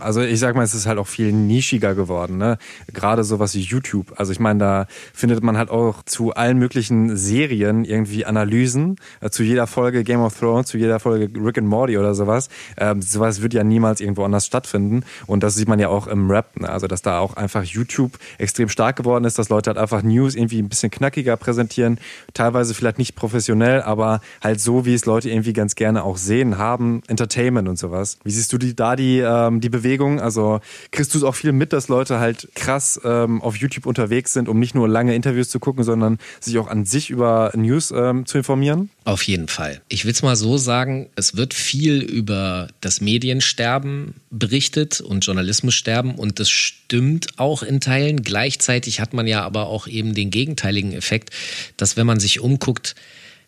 Also 0.00 0.20
ich 0.20 0.38
sag 0.38 0.54
mal, 0.54 0.62
es 0.62 0.74
ist 0.74 0.86
halt 0.86 0.96
auch 0.96 1.08
viel 1.08 1.32
nischiger 1.32 1.96
geworden, 1.96 2.38
ne? 2.38 2.56
Gerade 2.92 3.24
sowas 3.24 3.56
wie 3.56 3.60
YouTube. 3.60 4.12
Also 4.14 4.30
ich 4.30 4.38
meine, 4.38 4.60
da 4.60 4.86
findet 5.12 5.42
man 5.42 5.58
halt 5.58 5.70
auch 5.70 6.04
zu 6.04 6.32
allen 6.34 6.56
möglichen 6.56 7.16
Serien 7.16 7.84
irgendwie 7.84 8.24
Analysen, 8.24 8.94
äh, 9.20 9.30
zu 9.30 9.42
jeder 9.42 9.66
Folge 9.66 10.04
Game 10.04 10.20
of 10.20 10.38
Thrones, 10.38 10.68
zu 10.68 10.78
jeder 10.78 11.00
Folge 11.00 11.28
Rick 11.44 11.58
and 11.58 11.66
Morty 11.66 11.98
oder 11.98 12.14
sowas. 12.14 12.48
Ähm, 12.76 13.02
sowas 13.02 13.42
wird 13.42 13.54
ja 13.54 13.64
niemals 13.64 14.00
irgendwo 14.00 14.22
anders 14.22 14.46
stattfinden. 14.46 15.02
Und 15.26 15.42
das 15.42 15.56
sieht 15.56 15.66
man 15.66 15.80
ja 15.80 15.88
auch 15.88 16.06
im 16.06 16.30
Rap, 16.30 16.60
ne? 16.60 16.68
Also 16.68 16.86
dass 16.86 17.02
da 17.02 17.18
auch 17.18 17.34
einfach 17.34 17.64
YouTube 17.64 18.20
extrem 18.38 18.68
stark 18.68 18.94
geworden 18.94 19.24
ist, 19.24 19.36
dass 19.36 19.48
Leute 19.48 19.70
halt 19.70 19.78
einfach 19.78 20.02
News 20.04 20.36
irgendwie 20.36 20.62
ein 20.62 20.68
bisschen 20.68 20.92
knackiger 20.92 21.36
präsentieren, 21.36 21.98
teilweise 22.34 22.72
vielleicht 22.72 22.98
nicht 22.98 23.16
professionell, 23.16 23.82
aber 23.82 24.20
halt 24.44 24.60
so, 24.60 24.86
wie 24.86 24.94
es 24.94 25.06
Leute 25.06 25.28
irgendwie 25.28 25.54
ganz 25.54 25.74
gerne 25.74 26.04
auch 26.04 26.18
sehen, 26.18 26.56
haben, 26.56 27.02
Entertainment 27.08 27.66
und 27.66 27.80
sowas. 27.80 28.18
Wie 28.22 28.30
siehst 28.30 28.52
du 28.52 28.58
die, 28.58 28.76
da 28.76 28.94
die, 28.94 29.18
ähm, 29.18 29.60
die 29.60 29.68
Bewegung? 29.68 29.87
Bewegung. 29.88 30.20
Also 30.20 30.60
kriegst 30.90 31.14
du 31.14 31.18
es 31.18 31.24
auch 31.24 31.34
viel 31.34 31.52
mit, 31.52 31.72
dass 31.72 31.88
Leute 31.88 32.18
halt 32.18 32.48
krass 32.54 33.00
ähm, 33.04 33.40
auf 33.40 33.56
YouTube 33.56 33.86
unterwegs 33.86 34.34
sind, 34.34 34.48
um 34.48 34.58
nicht 34.58 34.74
nur 34.74 34.86
lange 34.86 35.14
Interviews 35.14 35.48
zu 35.48 35.60
gucken, 35.60 35.82
sondern 35.82 36.18
sich 36.40 36.58
auch 36.58 36.68
an 36.68 36.84
sich 36.84 37.08
über 37.08 37.50
News 37.54 37.90
ähm, 37.90 38.26
zu 38.26 38.36
informieren? 38.36 38.90
Auf 39.04 39.22
jeden 39.22 39.48
Fall. 39.48 39.80
Ich 39.88 40.04
will 40.04 40.12
es 40.12 40.22
mal 40.22 40.36
so 40.36 40.58
sagen, 40.58 41.08
es 41.16 41.36
wird 41.36 41.54
viel 41.54 42.02
über 42.02 42.68
das 42.82 43.00
Mediensterben 43.00 44.14
berichtet 44.30 45.00
und 45.00 45.24
Journalismussterben 45.24 46.16
und 46.16 46.38
das 46.38 46.50
stimmt 46.50 47.38
auch 47.38 47.62
in 47.62 47.80
Teilen. 47.80 48.22
Gleichzeitig 48.22 49.00
hat 49.00 49.14
man 49.14 49.26
ja 49.26 49.42
aber 49.42 49.68
auch 49.68 49.86
eben 49.86 50.14
den 50.14 50.30
gegenteiligen 50.30 50.92
Effekt, 50.92 51.30
dass 51.78 51.96
wenn 51.96 52.06
man 52.06 52.20
sich 52.20 52.40
umguckt, 52.40 52.94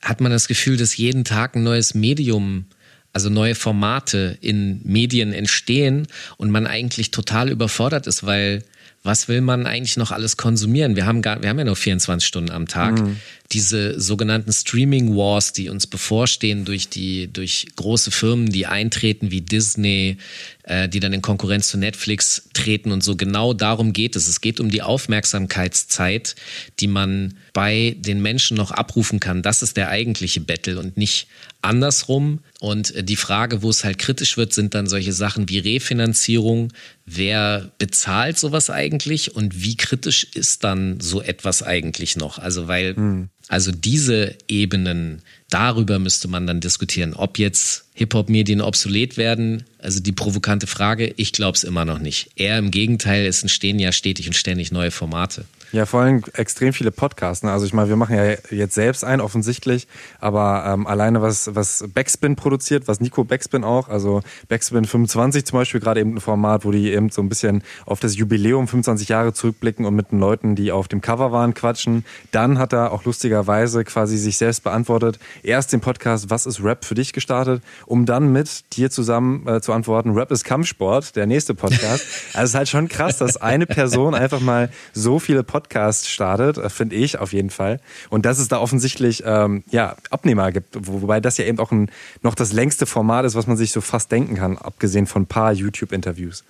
hat 0.01 0.23
man 0.23 0.33
das 0.33 0.49
Gefühl, 0.49 0.79
dass 0.79 0.97
jeden 0.97 1.25
Tag 1.25 1.55
ein 1.55 1.63
neues 1.63 1.93
Medium 1.93 2.65
also 3.13 3.29
neue 3.29 3.55
Formate 3.55 4.39
in 4.41 4.81
Medien 4.85 5.33
entstehen 5.33 6.07
und 6.37 6.51
man 6.51 6.67
eigentlich 6.67 7.11
total 7.11 7.51
überfordert 7.51 8.07
ist, 8.07 8.25
weil 8.25 8.63
was 9.03 9.29
will 9.29 9.41
man 9.41 9.67
eigentlich 9.67 9.97
noch 9.97 10.11
alles 10.11 10.37
konsumieren? 10.37 10.95
Wir 10.95 11.07
haben 11.07 11.23
gar, 11.23 11.41
wir 11.43 11.49
haben 11.49 11.59
ja 11.59 11.65
nur 11.65 11.77
24 11.77 12.27
Stunden 12.27 12.51
am 12.51 12.69
Tag. 12.69 13.01
Mhm. 13.01 13.17
Diese 13.51 13.99
sogenannten 13.99 14.53
Streaming 14.53 15.17
Wars, 15.17 15.55
die 15.55 15.71
uns 15.71 15.87
bevorstehen 15.87 16.67
durch 16.67 16.91
die, 16.91 17.33
durch 17.33 17.67
große 17.77 18.11
Firmen, 18.11 18.51
die 18.51 18.67
eintreten 18.67 19.31
wie 19.31 19.41
Disney, 19.41 20.19
äh, 20.65 20.87
die 20.87 21.01
dann 21.01 21.15
in 21.15 21.23
Konkurrenz 21.23 21.69
zu 21.69 21.79
Netflix 21.79 22.51
treten 22.53 22.93
und 22.93 23.03
so. 23.03 23.17
Genau 23.17 23.55
darum 23.55 23.95
geht 23.95 24.17
es. 24.17 24.29
Es 24.29 24.43
geht 24.43 24.61
um 24.61 24.71
die 24.71 24.83
Aufmerksamkeitszeit, 24.83 26.37
die 26.79 26.87
man 26.87 27.39
bei 27.55 27.97
den 27.99 28.21
Menschen 28.21 28.57
noch 28.59 28.71
abrufen 28.71 29.19
kann. 29.19 29.41
Das 29.41 29.63
ist 29.63 29.79
der 29.79 29.89
eigentliche 29.89 30.43
Battle 30.43 30.79
und 30.79 30.99
nicht 30.99 31.27
andersrum. 31.63 32.41
Und 32.61 32.95
äh, 32.95 33.05
die 33.05 33.17
Frage, 33.17 33.63
wo 33.63 33.71
es 33.71 33.85
halt 33.85 33.99
kritisch 33.99 34.37
wird, 34.37 34.53
sind 34.53 34.75
dann 34.75 34.87
solche 34.87 35.13
Sachen 35.13 35.49
wie 35.49 35.59
Refinanzierung. 35.59 36.73
Wer 37.07 37.71
bezahlt 37.79 38.39
sowas 38.39 38.71
eigentlich 38.71 39.35
und 39.35 39.63
wie 39.63 39.77
kritisch 39.77 40.25
ist 40.35 40.65
dann 40.65 41.01
so 41.01 41.23
etwas 41.23 41.63
eigentlich 41.63 42.17
noch? 42.17 42.39
Also, 42.39 42.69
weil, 42.69 42.95
mhm. 42.95 43.29
also 43.49 43.73
diese 43.73 44.37
Ebenen, 44.49 45.23
darüber 45.49 45.99
müsste 45.99 46.29
man 46.29 46.47
dann 46.47 46.61
diskutieren, 46.61 47.15
ob 47.15 47.39
jetzt 47.39 47.85
Hip-Hop-Medien 47.95 48.61
obsolet 48.61 49.17
werden. 49.17 49.65
Also 49.79 50.01
die 50.01 50.13
provokante 50.13 50.67
Frage, 50.67 51.13
ich 51.17 51.33
glaube 51.33 51.57
es 51.57 51.65
immer 51.65 51.85
noch 51.85 51.99
nicht. 51.99 52.31
Eher 52.37 52.59
im 52.59 52.71
Gegenteil, 52.71 53.27
es 53.27 53.43
entstehen 53.43 53.79
ja 53.79 53.93
stetig 53.93 54.27
und 54.27 54.35
ständig 54.35 54.73
neue 54.73 54.91
Formate. 54.91 55.45
Ja, 55.73 55.87
vor 55.87 56.01
allem 56.01 56.25
extrem 56.35 56.73
viele 56.73 56.91
Podcasts. 56.91 57.45
Ne? 57.45 57.53
Also 57.53 57.65
ich 57.65 57.73
meine, 57.73 57.89
wir 57.89 57.95
machen 57.95 58.17
ja 58.17 58.35
jetzt 58.51 58.75
selbst 58.75 59.05
ein, 59.05 59.21
offensichtlich, 59.21 59.87
aber 60.19 60.65
ähm, 60.67 60.85
alleine 60.89 61.23
was, 61.23 61.55
was 61.55 61.85
Backspin 61.95 62.35
produziert, 62.35 62.89
was 62.89 63.01
Nico 63.01 63.23
Backspin 63.23 63.63
auch, 63.63 63.89
also 63.89 64.21
Backspin 64.49 64.85
25 64.85 65.45
zum 65.45 65.61
Beispiel, 65.61 65.81
gerade 65.81 66.01
eben 66.01 66.17
ein 66.17 66.21
Format, 66.21 66.65
wo 66.65 66.73
die 66.73 66.91
eben 66.91 67.11
so 67.11 67.23
ein 67.23 67.29
bisschen 67.29 67.63
auf 67.87 68.01
das 68.01 68.17
Jubiläum 68.17 68.67
25 68.67 69.09
Jahre 69.09 69.33
zurückblicken 69.33 69.87
und 69.87 69.95
mit 69.95 70.11
den 70.11 70.19
Leuten, 70.19 70.57
die 70.57 70.73
auf 70.73 70.89
dem 70.89 71.01
Cover 71.01 71.31
waren, 71.31 71.55
quatschen. 71.55 72.05
Dann 72.33 72.59
hat 72.59 72.73
er 72.73 72.91
auch 72.91 73.05
lustigerweise 73.05 73.85
quasi 73.85 74.19
sich 74.19 74.39
selbst 74.39 74.65
beantwortet, 74.65 75.21
erst 75.45 75.73
den 75.73 75.81
Podcast 75.81 76.31
Was 76.31 76.47
ist 76.47 76.65
Rap 76.65 76.85
für 76.85 76.97
dich 76.97 77.13
gestartet, 77.13 77.63
um 77.87 78.07
dann 78.07 78.33
mit 78.33 78.77
dir 78.77 78.91
zusammen 78.91 79.47
äh, 79.47 79.61
zu 79.61 79.73
antworten, 79.73 80.11
Rap 80.15 80.33
ist 80.33 80.43
Kampfsport, 80.43 81.15
der 81.15 81.27
nächste 81.27 81.55
Podcast. 81.55 82.05
also 82.33 82.43
es 82.43 82.51
ist 82.51 82.55
halt 82.57 82.69
schon 82.69 82.89
krass, 82.89 83.19
dass 83.19 83.37
eine 83.37 83.67
Person 83.67 84.17
einfach 84.17 84.41
mal 84.41 84.71
so 84.93 85.21
viele 85.21 85.45
Podcasts 85.45 85.60
Podcast 85.61 86.09
startet, 86.09 86.57
äh, 86.59 86.71
finde 86.71 86.97
ich 86.97 87.19
auf 87.19 87.33
jeden 87.33 87.51
Fall. 87.51 87.81
Und 88.09 88.25
dass 88.25 88.39
es 88.39 88.49
da 88.49 88.59
offensichtlich 88.59 89.23
ähm, 89.27 89.63
ja, 89.71 89.97
Abnehmer 90.11 90.53
gibt, 90.53 90.77
wobei 90.79 91.21
das 91.21 91.37
ja 91.37 91.45
eben 91.45 91.59
auch 91.59 91.71
ein, 91.71 91.91
noch 92.23 92.35
das 92.35 92.53
längste 92.53 92.87
Format 92.87 93.25
ist, 93.25 93.35
was 93.35 93.47
man 93.47 93.57
sich 93.57 93.73
so 93.73 93.81
fast 93.81 94.11
denken 94.11 94.37
kann, 94.37 94.57
abgesehen 94.57 95.07
von 95.07 95.23
ein 95.23 95.27
paar 95.27 95.53
YouTube-Interviews. 95.53 96.45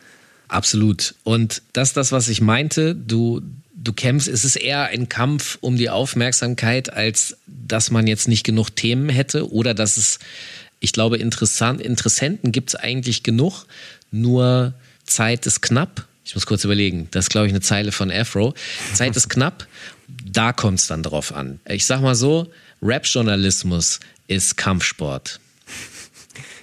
Absolut. 0.49 1.15
Und 1.25 1.63
das 1.73 1.89
ist 1.89 1.97
das, 1.97 2.13
was 2.13 2.29
ich 2.29 2.41
meinte. 2.41 2.95
Du, 2.95 3.41
du 3.75 3.93
kämpfst, 3.93 4.29
es 4.29 4.45
ist 4.45 4.57
eher 4.57 4.85
ein 4.85 5.09
Kampf 5.09 5.59
um 5.61 5.77
die 5.77 5.91
Aufmerksamkeit, 5.91 6.93
als 6.93 7.37
dass 7.47 7.91
man 7.91 8.07
jetzt 8.07 8.29
nicht 8.29 8.45
genug 8.45 8.71
Themen 8.71 9.09
hätte 9.09 9.53
oder 9.53 9.75
dass 9.75 9.97
es, 9.97 10.19
ich 10.81 10.93
glaube, 10.93 11.19
interessant, 11.19 11.81
Interessenten 11.81 12.53
gibt 12.53 12.71
es 12.71 12.75
eigentlich 12.77 13.23
genug, 13.23 13.67
nur 14.11 14.75
Zeit 15.05 15.47
ist 15.47 15.61
knapp. 15.61 16.07
Ich 16.25 16.35
muss 16.35 16.47
kurz 16.47 16.65
überlegen, 16.65 17.09
das 17.11 17.27
ist, 17.27 17.31
glaube 17.31 17.47
ich, 17.47 17.53
eine 17.53 17.61
Zeile 17.61 17.93
von 17.93 18.11
Afro. 18.11 18.55
Zeit 18.95 19.17
ist 19.17 19.29
knapp, 19.29 19.67
da 20.25 20.53
kommt 20.53 20.79
es 20.79 20.87
dann 20.87 21.03
drauf 21.03 21.35
an. 21.35 21.61
Ich 21.67 21.87
sag 21.87 22.03
mal 22.03 22.15
so, 22.15 22.51
Rap-Journalismus 22.83 24.01
ist 24.27 24.57
Kampfsport. 24.57 25.41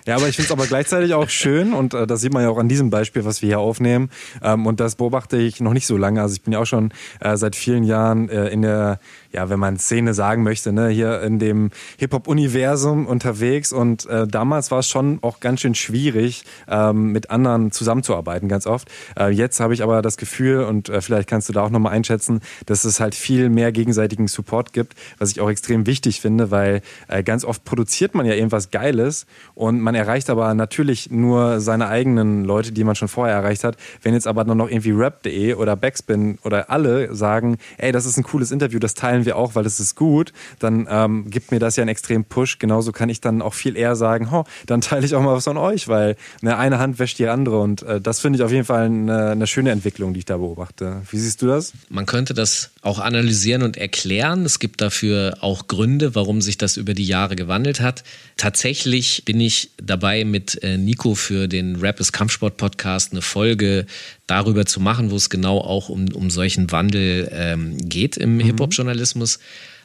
Ja, 0.08 0.16
aber 0.16 0.30
ich 0.30 0.38
finde 0.38 0.46
es 0.46 0.52
aber 0.54 0.68
gleichzeitig 0.68 1.14
auch 1.14 1.28
schön 1.28 1.74
und 1.74 1.94
äh, 1.94 2.08
das 2.08 2.22
sieht 2.22 2.34
man 2.34 2.42
ja 2.42 2.50
auch 2.50 2.58
an 2.58 2.70
diesem 2.70 2.90
Beispiel, 2.90 3.26
was 3.26 3.42
wir 3.42 3.48
hier 3.48 3.60
aufnehmen. 3.60 4.10
Ähm, 4.42 4.66
und 4.66 4.80
das 4.80 4.96
beobachte 4.96 5.36
ich 5.36 5.60
noch 5.60 5.74
nicht 5.74 5.86
so 5.86 5.98
lange. 5.98 6.22
Also 6.22 6.34
ich 6.36 6.44
bin 6.44 6.54
ja 6.54 6.60
auch 6.60 6.66
schon 6.66 6.94
äh, 7.20 7.36
seit 7.36 7.58
vielen 7.58 7.84
Jahren 7.84 8.30
äh, 8.30 8.48
in 8.48 8.62
der 8.62 9.02
ja, 9.38 9.50
wenn 9.50 9.60
man 9.60 9.78
Szene 9.78 10.16
sagen 10.16 10.42
möchte, 10.42 10.74
ne, 10.74 10.90
hier 10.90 11.22
in 11.22 11.38
dem 11.38 11.70
Hip-Hop-Universum 12.00 13.06
unterwegs. 13.06 13.72
Und 13.72 14.08
äh, 14.08 14.26
damals 14.26 14.72
war 14.72 14.80
es 14.80 14.90
schon 14.90 15.20
auch 15.22 15.40
ganz 15.40 15.62
schön 15.62 15.76
schwierig, 15.76 16.44
ähm, 16.68 17.12
mit 17.12 17.30
anderen 17.30 17.72
zusammenzuarbeiten, 17.72 18.50
ganz 18.50 18.66
oft. 18.66 18.90
Äh, 19.16 19.30
jetzt 19.30 19.60
habe 19.60 19.76
ich 19.76 19.84
aber 19.84 20.02
das 20.02 20.18
Gefühl, 20.18 20.64
und 20.64 20.90
äh, 20.90 21.02
vielleicht 21.02 21.30
kannst 21.30 21.50
du 21.50 21.54
da 21.54 21.62
auch 21.62 21.70
nochmal 21.70 21.94
einschätzen, 21.94 22.42
dass 22.66 22.84
es 22.84 23.00
halt 23.00 23.14
viel 23.14 23.50
mehr 23.50 23.72
gegenseitigen 23.72 24.28
Support 24.28 24.74
gibt, 24.74 24.96
was 25.20 25.30
ich 25.30 25.40
auch 25.40 25.52
extrem 25.52 25.86
wichtig 25.86 26.20
finde, 26.20 26.50
weil 26.50 26.82
äh, 27.08 27.22
ganz 27.22 27.46
oft 27.46 27.64
produziert 27.64 28.16
man 28.16 28.26
ja 28.26 28.34
irgendwas 28.34 28.72
Geiles 28.72 29.28
und 29.54 29.80
man 29.80 29.94
erreicht 29.94 30.32
aber 30.32 30.52
natürlich 30.56 31.12
nur 31.12 31.60
seine 31.60 31.90
eigenen 31.90 32.44
Leute, 32.44 32.72
die 32.72 32.84
man 32.84 32.96
schon 32.96 33.08
vorher 33.08 33.36
erreicht 33.36 33.64
hat. 33.64 33.78
Wenn 34.02 34.16
jetzt 34.16 34.26
aber 34.26 34.46
nur 34.46 34.56
noch 34.56 34.68
irgendwie 34.68 34.94
rap.de 34.94 35.54
oder 35.54 35.76
Backspin 35.76 36.40
oder 36.44 36.72
alle 36.72 37.14
sagen, 37.14 37.60
ey, 37.78 37.92
das 37.92 38.08
ist 38.08 38.18
ein 38.18 38.24
cooles 38.24 38.50
Interview, 38.50 38.80
das 38.80 38.96
teilen 38.96 39.27
wir 39.27 39.27
auch, 39.36 39.56
weil 39.56 39.66
es 39.66 39.80
ist 39.80 39.96
gut, 39.96 40.34
dann 40.60 40.88
ähm, 40.90 41.30
gibt 41.30 41.52
mir 41.52 41.60
das 41.60 41.76
ja 41.76 41.82
einen 41.82 41.90
extremen 41.90 42.26
Push. 42.26 42.60
Genauso 42.60 42.92
kann 42.92 43.10
ich 43.10 43.22
dann 43.22 43.42
auch 43.42 43.54
viel 43.54 43.76
eher 43.76 43.96
sagen, 43.96 44.32
ho, 44.32 44.46
dann 44.66 44.82
teile 44.82 45.06
ich 45.06 45.16
auch 45.16 45.22
mal 45.22 45.36
was 45.36 45.44
von 45.44 45.58
euch, 45.58 45.88
weil 45.88 46.16
eine, 46.42 46.58
eine 46.58 46.80
Hand 46.80 47.00
wäscht 47.00 47.20
die 47.20 47.28
andere 47.28 47.60
und 47.60 47.84
äh, 47.84 48.02
das 48.02 48.20
finde 48.20 48.38
ich 48.38 48.44
auf 48.44 48.52
jeden 48.52 48.66
Fall 48.66 48.86
eine, 48.86 49.30
eine 49.32 49.48
schöne 49.48 49.72
Entwicklung, 49.72 50.14
die 50.14 50.20
ich 50.20 50.26
da 50.26 50.38
beobachte. 50.38 51.02
Wie 51.10 51.18
siehst 51.18 51.42
du 51.42 51.48
das? 51.48 51.74
Man 51.90 52.06
könnte 52.06 52.34
das 52.34 52.72
auch 52.82 53.00
analysieren 53.00 53.64
und 53.64 53.78
erklären. 53.78 54.46
Es 54.46 54.60
gibt 54.60 54.82
dafür 54.82 55.38
auch 55.42 55.68
Gründe, 55.68 56.16
warum 56.16 56.42
sich 56.42 56.58
das 56.58 56.78
über 56.78 56.94
die 56.94 57.06
Jahre 57.06 57.36
gewandelt 57.36 57.82
hat. 57.82 58.04
Tatsächlich 58.38 59.24
bin 59.26 59.40
ich 59.40 59.72
dabei, 59.82 60.24
mit 60.24 60.62
äh, 60.64 60.78
Nico 60.78 61.16
für 61.16 61.48
den 61.48 61.78
Rap 61.78 62.00
ist 62.00 62.12
Kampfsport 62.12 62.58
Podcast 62.58 63.12
eine 63.12 63.22
Folge 63.22 63.86
darüber 64.28 64.66
zu 64.66 64.80
machen, 64.80 65.10
wo 65.10 65.16
es 65.16 65.30
genau 65.30 65.60
auch 65.60 65.90
um, 65.90 66.08
um 66.14 66.30
solchen 66.30 66.72
Wandel 66.72 67.30
ähm, 67.32 67.78
geht 67.78 68.18
im 68.18 68.36
mhm. 68.36 68.42
Hip-Hop-Journalismus. 68.42 69.40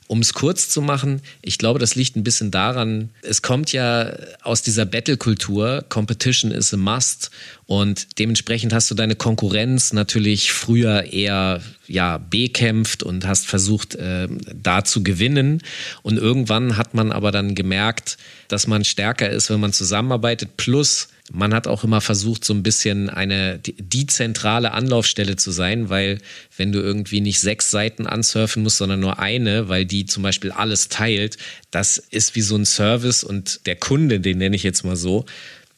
Um 0.08 0.18
es 0.18 0.34
kurz 0.34 0.68
zu 0.68 0.82
machen, 0.82 1.22
ich 1.40 1.56
glaube, 1.56 1.78
das 1.78 1.94
liegt 1.94 2.16
ein 2.16 2.24
bisschen 2.24 2.50
daran, 2.50 3.10
es 3.22 3.40
kommt 3.40 3.72
ja 3.72 4.12
aus 4.42 4.60
dieser 4.60 4.84
Battle-Kultur, 4.84 5.84
Competition 5.88 6.50
is 6.50 6.74
a 6.74 6.76
must 6.76 7.30
und 7.66 8.18
dementsprechend 8.18 8.74
hast 8.74 8.90
du 8.90 8.94
deine 8.94 9.14
Konkurrenz 9.14 9.92
natürlich 9.92 10.52
früher 10.52 11.04
eher 11.04 11.62
ja, 11.86 12.18
bekämpft 12.18 13.02
und 13.02 13.26
hast 13.26 13.46
versucht, 13.46 13.94
äh, 13.94 14.28
da 14.52 14.84
zu 14.84 15.02
gewinnen. 15.02 15.62
Und 16.02 16.18
irgendwann 16.18 16.76
hat 16.76 16.94
man 16.94 17.12
aber 17.12 17.30
dann 17.30 17.54
gemerkt, 17.54 18.18
dass 18.48 18.66
man 18.66 18.84
stärker 18.84 19.30
ist, 19.30 19.48
wenn 19.48 19.60
man 19.60 19.72
zusammenarbeitet. 19.72 20.58
Plus, 20.58 21.08
man 21.30 21.54
hat 21.54 21.66
auch 21.66 21.84
immer 21.84 22.00
versucht, 22.00 22.44
so 22.44 22.52
ein 22.52 22.62
bisschen 22.62 23.08
eine 23.08 23.58
die, 23.58 24.06
zentrale 24.06 24.72
Anlaufstelle 24.72 25.36
zu 25.36 25.50
sein, 25.50 25.88
weil 25.88 26.18
wenn 26.56 26.72
du 26.72 26.80
irgendwie 26.80 27.20
nicht 27.20 27.40
sechs 27.40 27.70
Seiten 27.70 28.06
ansurfen 28.06 28.62
musst, 28.62 28.78
sondern 28.78 29.00
nur 29.00 29.18
eine, 29.18 29.68
weil 29.68 29.86
die 29.86 30.06
zum 30.06 30.22
Beispiel 30.22 30.50
alles 30.50 30.88
teilt, 30.88 31.38
das 31.70 31.98
ist 31.98 32.34
wie 32.34 32.42
so 32.42 32.56
ein 32.56 32.64
Service 32.64 33.22
und 33.22 33.66
der 33.66 33.76
Kunde, 33.76 34.20
den 34.20 34.38
nenne 34.38 34.56
ich 34.56 34.64
jetzt 34.64 34.84
mal 34.84 34.96
so, 34.96 35.24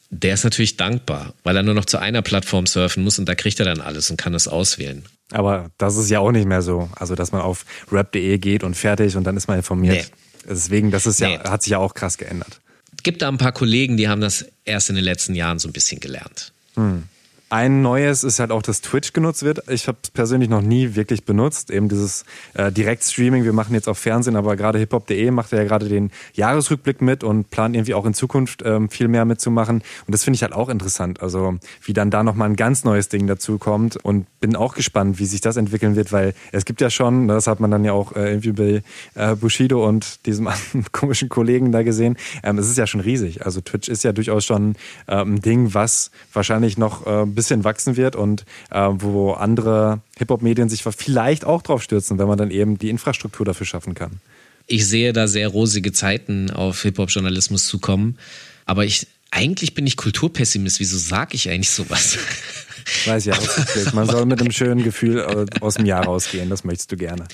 der 0.09 0.33
ist 0.33 0.43
natürlich 0.43 0.77
dankbar, 0.77 1.33
weil 1.43 1.55
er 1.57 1.63
nur 1.63 1.73
noch 1.73 1.85
zu 1.85 1.97
einer 1.99 2.21
Plattform 2.21 2.65
surfen 2.65 3.03
muss 3.03 3.19
und 3.19 3.27
da 3.27 3.35
kriegt 3.35 3.59
er 3.59 3.65
dann 3.65 3.81
alles 3.81 4.09
und 4.09 4.17
kann 4.17 4.33
es 4.33 4.47
auswählen. 4.47 5.05
Aber 5.31 5.71
das 5.77 5.97
ist 5.97 6.09
ja 6.09 6.19
auch 6.19 6.31
nicht 6.31 6.47
mehr 6.47 6.61
so. 6.61 6.89
Also, 6.95 7.15
dass 7.15 7.31
man 7.31 7.41
auf 7.41 7.65
rap.de 7.91 8.37
geht 8.37 8.63
und 8.63 8.75
fertig 8.75 9.15
und 9.17 9.23
dann 9.23 9.35
ist 9.35 9.47
man 9.47 9.57
informiert. 9.57 9.95
Nee. 9.95 10.49
Deswegen, 10.49 10.91
das 10.91 11.07
ist 11.07 11.19
ja, 11.19 11.29
nee. 11.29 11.39
hat 11.39 11.63
sich 11.63 11.71
ja 11.71 11.79
auch 11.79 11.95
krass 11.95 12.17
geändert. 12.17 12.61
Gibt 13.05 13.21
da 13.21 13.27
ein 13.27 13.37
paar 13.37 13.51
Kollegen, 13.51 13.97
die 13.97 14.07
haben 14.07 14.19
das 14.19 14.47
erst 14.63 14.89
in 14.89 14.95
den 14.95 15.05
letzten 15.05 15.35
Jahren 15.35 15.59
so 15.59 15.67
ein 15.69 15.73
bisschen 15.73 15.99
gelernt. 15.99 16.51
Hm. 16.73 17.03
Ein 17.49 17.83
neues 17.83 18.23
ist 18.23 18.39
halt 18.39 18.51
auch, 18.51 18.63
dass 18.63 18.81
Twitch 18.81 19.13
genutzt 19.13 19.43
wird. 19.43 19.69
Ich 19.69 19.87
habe 19.87 19.99
es 20.01 20.09
persönlich 20.09 20.49
noch 20.49 20.63
nie 20.63 20.95
wirklich 20.95 21.25
benutzt. 21.25 21.69
Eben 21.69 21.89
dieses 21.89 22.25
äh, 22.55 22.71
Direktstreaming. 22.71 23.43
Wir 23.43 23.53
machen 23.53 23.75
jetzt 23.75 23.87
auch 23.87 23.95
Fernsehen, 23.95 24.35
aber 24.35 24.55
gerade 24.55 24.79
hiphop.de 24.79 25.29
macht 25.29 25.51
ja 25.51 25.63
gerade 25.63 25.87
den 25.87 26.09
Jahresrückblick 26.33 27.03
mit 27.03 27.23
und 27.23 27.51
plant 27.51 27.75
irgendwie 27.75 27.93
auch 27.93 28.05
in 28.07 28.15
Zukunft 28.15 28.63
ähm, 28.65 28.89
viel 28.89 29.07
mehr 29.07 29.25
mitzumachen. 29.25 29.83
Und 30.07 30.11
das 30.11 30.23
finde 30.23 30.37
ich 30.37 30.41
halt 30.41 30.53
auch 30.53 30.69
interessant. 30.69 31.21
Also 31.21 31.59
wie 31.83 31.93
dann 31.93 32.09
da 32.09 32.23
nochmal 32.23 32.49
ein 32.49 32.55
ganz 32.55 32.83
neues 32.83 33.09
Ding 33.09 33.27
dazu 33.27 33.59
kommt. 33.59 33.95
Und 33.97 34.25
bin 34.39 34.55
auch 34.55 34.73
gespannt, 34.73 35.19
wie 35.19 35.25
sich 35.25 35.41
das 35.41 35.55
entwickeln 35.55 35.95
wird, 35.95 36.11
weil 36.11 36.33
es 36.51 36.65
gibt 36.65 36.81
ja 36.81 36.89
schon, 36.89 37.27
das 37.27 37.45
hat 37.45 37.59
man 37.59 37.69
dann 37.69 37.85
ja 37.85 37.93
auch 37.93 38.15
äh, 38.15 38.29
irgendwie 38.29 38.51
bei 38.51 38.83
äh, 39.13 39.35
Bushido 39.35 39.87
und 39.87 40.25
diesem 40.25 40.49
komischen 40.91 41.29
Kollegen 41.29 41.71
da 41.71 41.83
gesehen, 41.83 42.17
ähm, 42.41 42.57
es 42.57 42.67
ist 42.67 42.77
ja 42.77 42.87
schon 42.87 43.01
riesig. 43.01 43.45
Also 43.45 43.61
Twitch 43.61 43.87
ist 43.87 44.03
ja 44.03 44.13
durchaus 44.13 44.45
schon 44.45 44.75
äh, 45.05 45.17
ein 45.17 45.41
Ding, 45.41 45.75
was 45.75 46.09
wahrscheinlich 46.33 46.77
noch 46.79 47.05
äh, 47.05 47.25
bisschen 47.45 47.63
wachsen 47.63 47.95
wird 47.95 48.15
und 48.15 48.43
äh, 48.71 48.89
wo 48.91 49.31
andere 49.31 50.01
Hip-Hop-Medien 50.17 50.67
sich 50.67 50.83
vielleicht 50.83 51.45
auch 51.45 51.61
drauf 51.61 51.83
stürzen, 51.83 52.17
wenn 52.17 52.27
man 52.27 52.37
dann 52.37 52.49
eben 52.49 52.79
die 52.79 52.89
Infrastruktur 52.89 53.45
dafür 53.45 53.67
schaffen 53.67 53.93
kann. 53.93 54.19
Ich 54.65 54.87
sehe 54.87 55.13
da 55.13 55.27
sehr 55.27 55.47
rosige 55.47 55.91
Zeiten 55.91 56.49
auf 56.49 56.81
Hip-Hop-Journalismus 56.81 57.67
zukommen, 57.67 58.17
aber 58.65 58.83
ich 58.83 59.07
eigentlich 59.29 59.73
bin 59.75 59.85
ich 59.85 59.97
Kulturpessimist. 59.97 60.79
Wieso 60.79 60.97
sage 60.97 61.35
ich 61.35 61.49
eigentlich 61.49 61.69
sowas? 61.69 62.17
Weiß 63.05 63.25
ja, 63.25 63.37
man 63.93 64.07
soll 64.07 64.25
mit 64.25 64.39
einem 64.39 64.51
schönen 64.51 64.83
Gefühl 64.83 65.47
aus 65.59 65.75
dem 65.75 65.85
Jahr 65.85 66.05
rausgehen, 66.05 66.49
das 66.49 66.63
möchtest 66.63 66.91
du 66.91 66.97
gerne. 66.97 67.25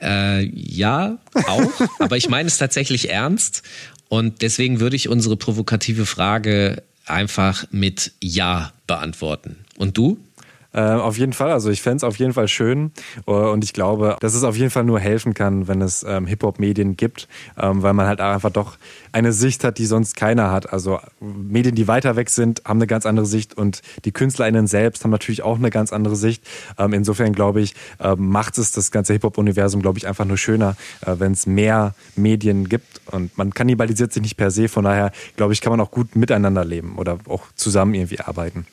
Äh, 0.00 0.44
ja, 0.54 1.18
auch, 1.46 1.72
aber 1.98 2.16
ich 2.16 2.30
meine 2.30 2.46
es 2.46 2.56
tatsächlich 2.56 3.10
ernst 3.10 3.62
und 4.08 4.40
deswegen 4.40 4.80
würde 4.80 4.96
ich 4.96 5.08
unsere 5.08 5.36
provokative 5.36 6.06
Frage 6.06 6.82
einfach 7.10 7.64
mit 7.70 8.12
Ja 8.20 8.72
beantworten. 8.86 9.64
Und 9.76 9.96
du? 9.96 10.18
Äh, 10.72 10.80
auf 10.80 11.18
jeden 11.18 11.32
Fall, 11.32 11.50
also 11.50 11.70
ich 11.70 11.82
fände 11.82 11.96
es 11.98 12.04
auf 12.04 12.16
jeden 12.16 12.32
Fall 12.32 12.46
schön 12.46 12.92
äh, 13.26 13.30
und 13.30 13.64
ich 13.64 13.72
glaube, 13.72 14.16
dass 14.20 14.34
es 14.34 14.44
auf 14.44 14.56
jeden 14.56 14.70
Fall 14.70 14.84
nur 14.84 15.00
helfen 15.00 15.34
kann, 15.34 15.66
wenn 15.66 15.82
es 15.82 16.04
ähm, 16.08 16.26
Hip-Hop-Medien 16.26 16.96
gibt, 16.96 17.26
ähm, 17.58 17.82
weil 17.82 17.92
man 17.92 18.06
halt 18.06 18.20
einfach 18.20 18.50
doch 18.50 18.76
eine 19.10 19.32
Sicht 19.32 19.64
hat, 19.64 19.78
die 19.78 19.86
sonst 19.86 20.14
keiner 20.14 20.52
hat. 20.52 20.72
Also 20.72 21.00
Medien, 21.20 21.74
die 21.74 21.88
weiter 21.88 22.14
weg 22.14 22.30
sind, 22.30 22.62
haben 22.64 22.78
eine 22.78 22.86
ganz 22.86 23.04
andere 23.04 23.26
Sicht 23.26 23.54
und 23.54 23.82
die 24.04 24.12
KünstlerInnen 24.12 24.68
selbst 24.68 25.02
haben 25.02 25.10
natürlich 25.10 25.42
auch 25.42 25.58
eine 25.58 25.70
ganz 25.70 25.92
andere 25.92 26.14
Sicht. 26.14 26.44
Ähm, 26.78 26.92
insofern 26.92 27.32
glaube 27.32 27.60
ich, 27.60 27.74
äh, 27.98 28.14
macht 28.14 28.56
es 28.56 28.70
das 28.70 28.92
ganze 28.92 29.12
Hip-Hop-Universum, 29.14 29.82
glaube 29.82 29.98
ich, 29.98 30.06
einfach 30.06 30.24
nur 30.24 30.38
schöner, 30.38 30.76
äh, 31.04 31.14
wenn 31.18 31.32
es 31.32 31.46
mehr 31.46 31.94
Medien 32.14 32.68
gibt 32.68 33.00
und 33.06 33.36
man 33.36 33.52
kannibalisiert 33.52 34.12
sich 34.12 34.22
nicht 34.22 34.36
per 34.36 34.52
se, 34.52 34.68
von 34.68 34.84
daher 34.84 35.10
glaube 35.36 35.52
ich, 35.52 35.60
kann 35.60 35.72
man 35.72 35.80
auch 35.80 35.90
gut 35.90 36.14
miteinander 36.14 36.64
leben 36.64 36.96
oder 36.96 37.18
auch 37.28 37.42
zusammen 37.56 37.94
irgendwie 37.94 38.20
arbeiten. 38.20 38.66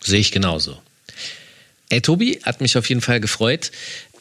Sehe 0.00 0.20
ich 0.20 0.32
genauso. 0.32 0.78
Ey, 1.90 2.02
Tobi, 2.02 2.40
hat 2.42 2.60
mich 2.60 2.76
auf 2.76 2.88
jeden 2.88 3.00
Fall 3.00 3.20
gefreut. 3.20 3.70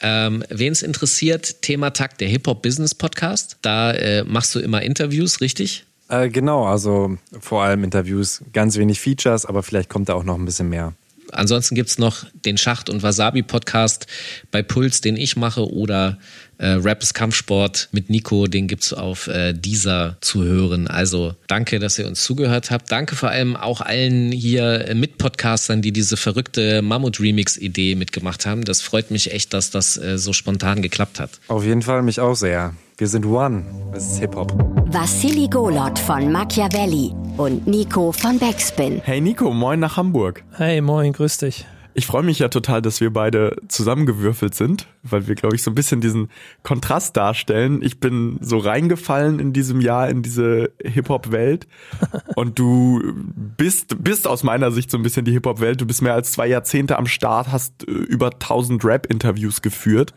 Ähm, 0.01 0.43
Wen 0.49 0.71
es 0.71 0.83
interessiert, 0.83 1.61
Thema 1.61 1.89
Takt, 1.89 2.21
der 2.21 2.27
Hip-Hop-Business-Podcast. 2.29 3.57
Da 3.61 3.91
äh, 3.91 4.23
machst 4.23 4.55
du 4.55 4.59
immer 4.59 4.81
Interviews, 4.81 5.41
richtig? 5.41 5.85
Äh, 6.09 6.29
genau, 6.29 6.65
also 6.65 7.17
vor 7.39 7.63
allem 7.63 7.83
Interviews, 7.83 8.41
ganz 8.53 8.77
wenig 8.77 8.99
Features, 9.01 9.45
aber 9.45 9.63
vielleicht 9.63 9.89
kommt 9.89 10.07
da 10.09 10.13
auch 10.13 10.23
noch 10.23 10.35
ein 10.35 10.45
bisschen 10.45 10.69
mehr. 10.69 10.93
Ansonsten 11.31 11.75
gibt 11.75 11.89
es 11.89 11.97
noch 11.97 12.25
den 12.33 12.57
Schacht- 12.57 12.89
und 12.89 13.03
Wasabi-Podcast 13.03 14.07
bei 14.51 14.61
Puls, 14.63 15.01
den 15.01 15.17
ich 15.17 15.35
mache, 15.35 15.71
oder 15.71 16.17
äh, 16.57 16.67
Rap 16.67 17.03
Kampfsport 17.13 17.89
mit 17.91 18.09
Nico, 18.09 18.47
den 18.47 18.67
gibt 18.67 18.83
es 18.83 18.93
auf 18.93 19.27
äh, 19.27 19.53
dieser 19.53 20.17
zu 20.21 20.43
hören. 20.43 20.87
Also 20.87 21.35
danke, 21.47 21.79
dass 21.79 21.99
ihr 21.99 22.07
uns 22.07 22.23
zugehört 22.23 22.71
habt. 22.71 22.91
Danke 22.91 23.15
vor 23.15 23.29
allem 23.29 23.55
auch 23.55 23.81
allen 23.81 24.31
hier 24.31 24.91
Mitpodcastern, 24.95 25.81
die 25.81 25.91
diese 25.91 26.17
verrückte 26.17 26.81
Mammut-Remix-Idee 26.81 27.95
mitgemacht 27.95 28.45
haben. 28.45 28.63
Das 28.63 28.81
freut 28.81 29.11
mich 29.11 29.31
echt, 29.31 29.53
dass 29.53 29.69
das 29.69 29.97
äh, 29.97 30.17
so 30.17 30.33
spontan 30.33 30.81
geklappt 30.81 31.19
hat. 31.19 31.31
Auf 31.47 31.63
jeden 31.63 31.81
Fall 31.81 32.01
mich 32.01 32.19
auch 32.19 32.35
sehr. 32.35 32.73
Wir 32.99 33.07
sind 33.07 33.27
One. 33.27 33.63
Das 33.93 34.13
ist 34.13 34.19
Hip-Hop. 34.21 34.51
Vassili 34.91 35.47
Golot 35.47 35.99
von 35.99 36.31
Machiavelli 36.31 37.13
und 37.37 37.67
Nico 37.67 38.11
von 38.11 38.39
Backspin. 38.39 39.01
Hey 39.03 39.21
Nico, 39.21 39.51
moin 39.51 39.79
nach 39.79 39.97
Hamburg. 39.97 40.43
Hey, 40.53 40.81
moin, 40.81 41.13
grüß 41.13 41.37
dich. 41.37 41.67
Ich 41.93 42.07
freue 42.07 42.23
mich 42.23 42.39
ja 42.39 42.47
total, 42.47 42.81
dass 42.81 42.99
wir 42.99 43.13
beide 43.13 43.57
zusammengewürfelt 43.67 44.55
sind, 44.55 44.87
weil 45.03 45.27
wir, 45.27 45.35
glaube 45.35 45.55
ich, 45.55 45.61
so 45.61 45.69
ein 45.69 45.75
bisschen 45.75 46.01
diesen 46.01 46.29
Kontrast 46.63 47.15
darstellen. 47.15 47.83
Ich 47.83 47.99
bin 47.99 48.39
so 48.41 48.57
reingefallen 48.57 49.39
in 49.39 49.53
diesem 49.53 49.79
Jahr 49.79 50.09
in 50.09 50.23
diese 50.23 50.71
Hip-Hop-Welt 50.83 51.67
und 52.35 52.57
du 52.57 53.13
bist, 53.57 54.03
bist 54.03 54.27
aus 54.27 54.41
meiner 54.41 54.71
Sicht 54.71 54.89
so 54.89 54.97
ein 54.97 55.03
bisschen 55.03 55.23
die 55.23 55.33
Hip-Hop-Welt. 55.33 55.79
Du 55.81 55.85
bist 55.85 56.01
mehr 56.01 56.15
als 56.15 56.31
zwei 56.31 56.47
Jahrzehnte 56.47 56.97
am 56.97 57.05
Start, 57.05 57.51
hast 57.51 57.87
äh, 57.87 57.91
über 57.91 58.31
1000 58.31 58.83
Rap-Interviews 58.83 59.61
geführt. 59.61 60.15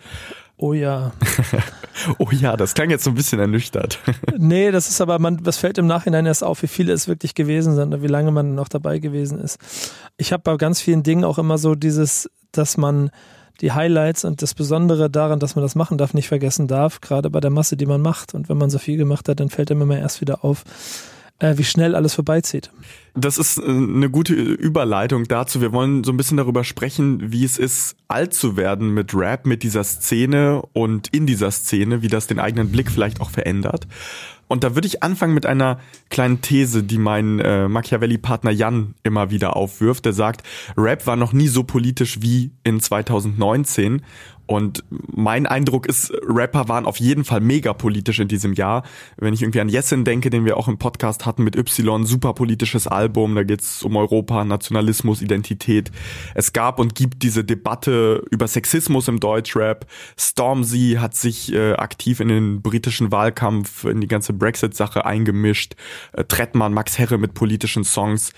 Oh 0.63 0.75
ja. 0.75 1.13
oh 2.19 2.29
ja, 2.33 2.55
das 2.55 2.75
klang 2.75 2.91
jetzt 2.91 3.05
so 3.05 3.11
ein 3.11 3.15
bisschen 3.15 3.41
ernüchtert. 3.41 3.99
nee, 4.37 4.71
das 4.71 4.91
ist 4.91 5.01
aber, 5.01 5.19
man, 5.19 5.43
das 5.43 5.57
fällt 5.57 5.79
im 5.79 5.87
Nachhinein 5.87 6.27
erst 6.27 6.45
auf, 6.45 6.63
wie 6.63 6.67
viele 6.67 6.93
es 6.93 7.09
wirklich 7.09 7.35
gewesen 7.35 7.75
sind 7.75 7.95
und 7.95 8.03
wie 8.03 8.09
lange 8.09 8.31
man 8.31 8.55
noch 8.55 8.69
dabei 8.69 8.99
gewesen 8.99 9.41
ist. 9.41 9.59
Ich 10.19 10.35
habe 10.35 10.43
bei 10.43 10.55
ganz 10.57 10.83
vielen 10.83 11.03
Dingen 11.03 11.25
auch 11.25 11.39
immer 11.39 11.57
so 11.57 11.75
dieses, 11.75 12.31
dass 12.53 12.77
man 12.77 13.11
die 13.63 13.73
Highlights 13.73 14.27
und 14.27 14.43
das 14.43 14.53
Besondere 14.53 15.09
daran, 15.09 15.39
dass 15.39 15.57
man 15.57 15.63
das 15.63 15.75
machen 15.75 15.97
darf, 15.97 16.13
nicht 16.13 16.29
vergessen 16.29 16.69
darf, 16.69 17.01
gerade 17.01 17.31
bei 17.31 17.41
der 17.41 17.51
Masse, 17.51 17.79
die 17.79 17.87
man 17.87 18.03
macht. 18.03 18.35
Und 18.35 18.51
wenn 18.51 18.59
man 18.59 18.69
so 18.69 18.79
viel 18.79 18.99
gemacht 18.99 19.31
hat, 19.31 19.41
dann 19.41 19.49
fällt 19.49 19.71
einem 19.71 19.81
immer 19.81 19.99
erst 19.99 20.21
wieder 20.21 20.45
auf, 20.45 20.65
wie 21.41 21.65
schnell 21.65 21.95
alles 21.95 22.15
vorbeizieht. 22.15 22.71
Das 23.15 23.39
ist 23.39 23.59
äh, 23.59 23.63
eine 23.63 24.11
gute 24.11 24.35
Überleitung 24.35 25.25
dazu. 25.25 25.61
Wir 25.61 25.73
wollen 25.73 26.05
so 26.05 26.13
ein 26.13 26.17
bisschen 26.17 26.37
darüber 26.37 26.65
sprechen, 26.65 27.33
wie 27.33 27.45
es 27.45 27.59
ist, 27.59 27.97
alt 28.09 28.35
zu 28.35 28.57
werden 28.57 28.95
mit 28.95 29.15
Rap, 29.15 29.47
mit 29.47 29.63
dieser 29.63 29.85
Szene 29.85 30.63
und 30.73 31.09
in 31.09 31.27
dieser 31.27 31.51
Szene, 31.51 32.03
wie 32.03 32.09
das 32.09 32.27
den 32.27 32.39
eigenen 32.39 32.71
Blick 32.71 32.91
vielleicht 32.91 33.21
auch 33.21 33.31
verändert. 33.31 33.87
Und 34.51 34.65
da 34.65 34.75
würde 34.75 34.89
ich 34.89 35.05
anfangen 35.05 35.33
mit 35.33 35.47
einer 35.47 35.79
kleinen 36.09 36.41
These, 36.41 36.83
die 36.83 36.99
mein 36.99 37.39
äh, 37.39 37.69
Machiavelli-Partner 37.69 38.51
Jan 38.51 38.95
immer 39.05 39.31
wieder 39.31 39.55
aufwirft. 39.55 40.05
Der 40.05 40.13
sagt, 40.13 40.43
Rap 40.77 41.07
war 41.07 41.15
noch 41.15 41.33
nie 41.33 41.47
so 41.47 41.63
politisch 41.63 42.21
wie 42.21 42.51
in 42.65 42.81
2019. 42.81 44.03
Und 44.51 44.83
mein 44.91 45.47
Eindruck 45.47 45.87
ist, 45.87 46.13
Rapper 46.27 46.69
waren 46.69 46.85
auf 46.85 46.97
jeden 46.97 47.23
Fall 47.23 47.41
mega 47.41 47.73
politisch 47.73 48.19
in 48.19 48.27
diesem 48.27 48.53
Jahr. 48.53 48.83
Wenn 49.17 49.33
ich 49.33 49.43
irgendwie 49.43 49.61
an 49.61 49.69
Jessin 49.69 50.05
denke, 50.05 50.29
den 50.29 50.45
wir 50.45 50.57
auch 50.57 50.67
im 50.67 50.77
Podcast 50.77 51.25
hatten 51.25 51.45
mit 51.45 51.55
Y, 51.55 52.05
super 52.05 52.35
politisches 52.35 52.89
Album, 52.89 53.37
da 53.37 53.45
geht's 53.45 53.85
um 53.85 53.95
Europa, 53.95 54.45
Nationalismus, 54.45 55.23
Identität. 55.23 55.93
Es 56.35 56.53
gab 56.53 56.81
und 56.81 56.97
gibt 56.97 57.23
diese 57.23 57.45
Debatte 57.45 58.25
über 58.33 58.49
Sexismus 58.49 59.07
im 59.07 59.21
Deutschrap. 59.21 59.87
Stormzy 60.19 60.97
hat 60.99 61.15
sich 61.15 61.53
äh, 61.53 61.75
aktiv 61.75 62.19
in 62.19 62.27
den 62.27 62.61
britischen 62.61 63.13
Wahlkampf, 63.13 63.85
in 63.85 64.01
die 64.01 64.09
ganze 64.09 64.33
Brexit-Sache 64.33 65.07
eingemischt. 65.07 65.77
Äh, 66.13 66.25
Trettmann, 66.25 66.75
Max 66.75 66.99
Herre 66.99 67.19
mit 67.19 67.35
politischen 67.35 67.85
Songs 67.85 68.33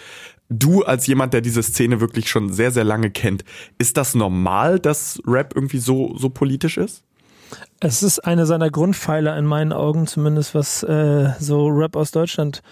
du 0.52 0.84
als 0.84 1.06
jemand, 1.06 1.34
der 1.34 1.40
diese 1.40 1.62
Szene 1.62 2.00
wirklich 2.00 2.28
schon 2.28 2.52
sehr, 2.52 2.70
sehr 2.70 2.84
lange 2.84 3.10
kennt, 3.10 3.44
ist 3.78 3.96
das 3.96 4.14
normal, 4.14 4.78
dass 4.78 5.20
Rap 5.26 5.52
irgendwie 5.54 5.78
so, 5.78 6.16
so 6.16 6.28
politisch 6.28 6.76
ist? 6.76 7.04
Es 7.80 8.02
ist 8.02 8.20
eine 8.20 8.46
seiner 8.46 8.70
Grundpfeiler 8.70 9.36
in 9.36 9.44
meinen 9.44 9.72
Augen, 9.72 10.06
zumindest 10.06 10.54
was 10.54 10.82
äh, 10.82 11.30
so 11.38 11.66
Rap 11.66 11.96
aus 11.96 12.10
Deutschland 12.10 12.62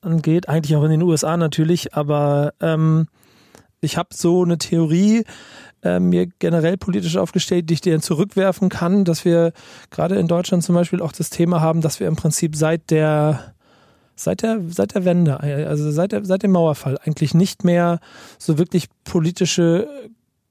angeht. 0.00 0.48
Eigentlich 0.48 0.76
auch 0.76 0.84
in 0.84 0.90
den 0.90 1.02
USA 1.02 1.36
natürlich, 1.36 1.94
aber 1.94 2.52
ähm, 2.60 3.06
ich 3.80 3.96
habe 3.96 4.08
so 4.12 4.42
eine 4.42 4.58
Theorie 4.58 5.24
äh, 5.82 6.00
mir 6.00 6.26
generell 6.38 6.76
politisch 6.76 7.16
aufgestellt, 7.16 7.68
die 7.68 7.74
ich 7.74 7.80
dir 7.82 8.00
zurückwerfen 8.00 8.70
kann, 8.70 9.04
dass 9.04 9.24
wir 9.24 9.52
gerade 9.90 10.16
in 10.16 10.28
Deutschland 10.28 10.64
zum 10.64 10.74
Beispiel 10.74 11.02
auch 11.02 11.12
das 11.12 11.30
Thema 11.30 11.60
haben, 11.60 11.82
dass 11.82 12.00
wir 12.00 12.08
im 12.08 12.16
Prinzip 12.16 12.56
seit 12.56 12.90
der 12.90 13.53
seit 14.16 14.42
der, 14.42 14.60
seit 14.68 14.94
der 14.94 15.04
Wende, 15.04 15.40
also 15.40 15.90
seit, 15.90 16.12
der, 16.12 16.24
seit 16.24 16.42
dem 16.42 16.52
Mauerfall, 16.52 16.98
eigentlich 17.04 17.34
nicht 17.34 17.64
mehr 17.64 18.00
so 18.38 18.58
wirklich 18.58 18.88
politische 19.04 19.88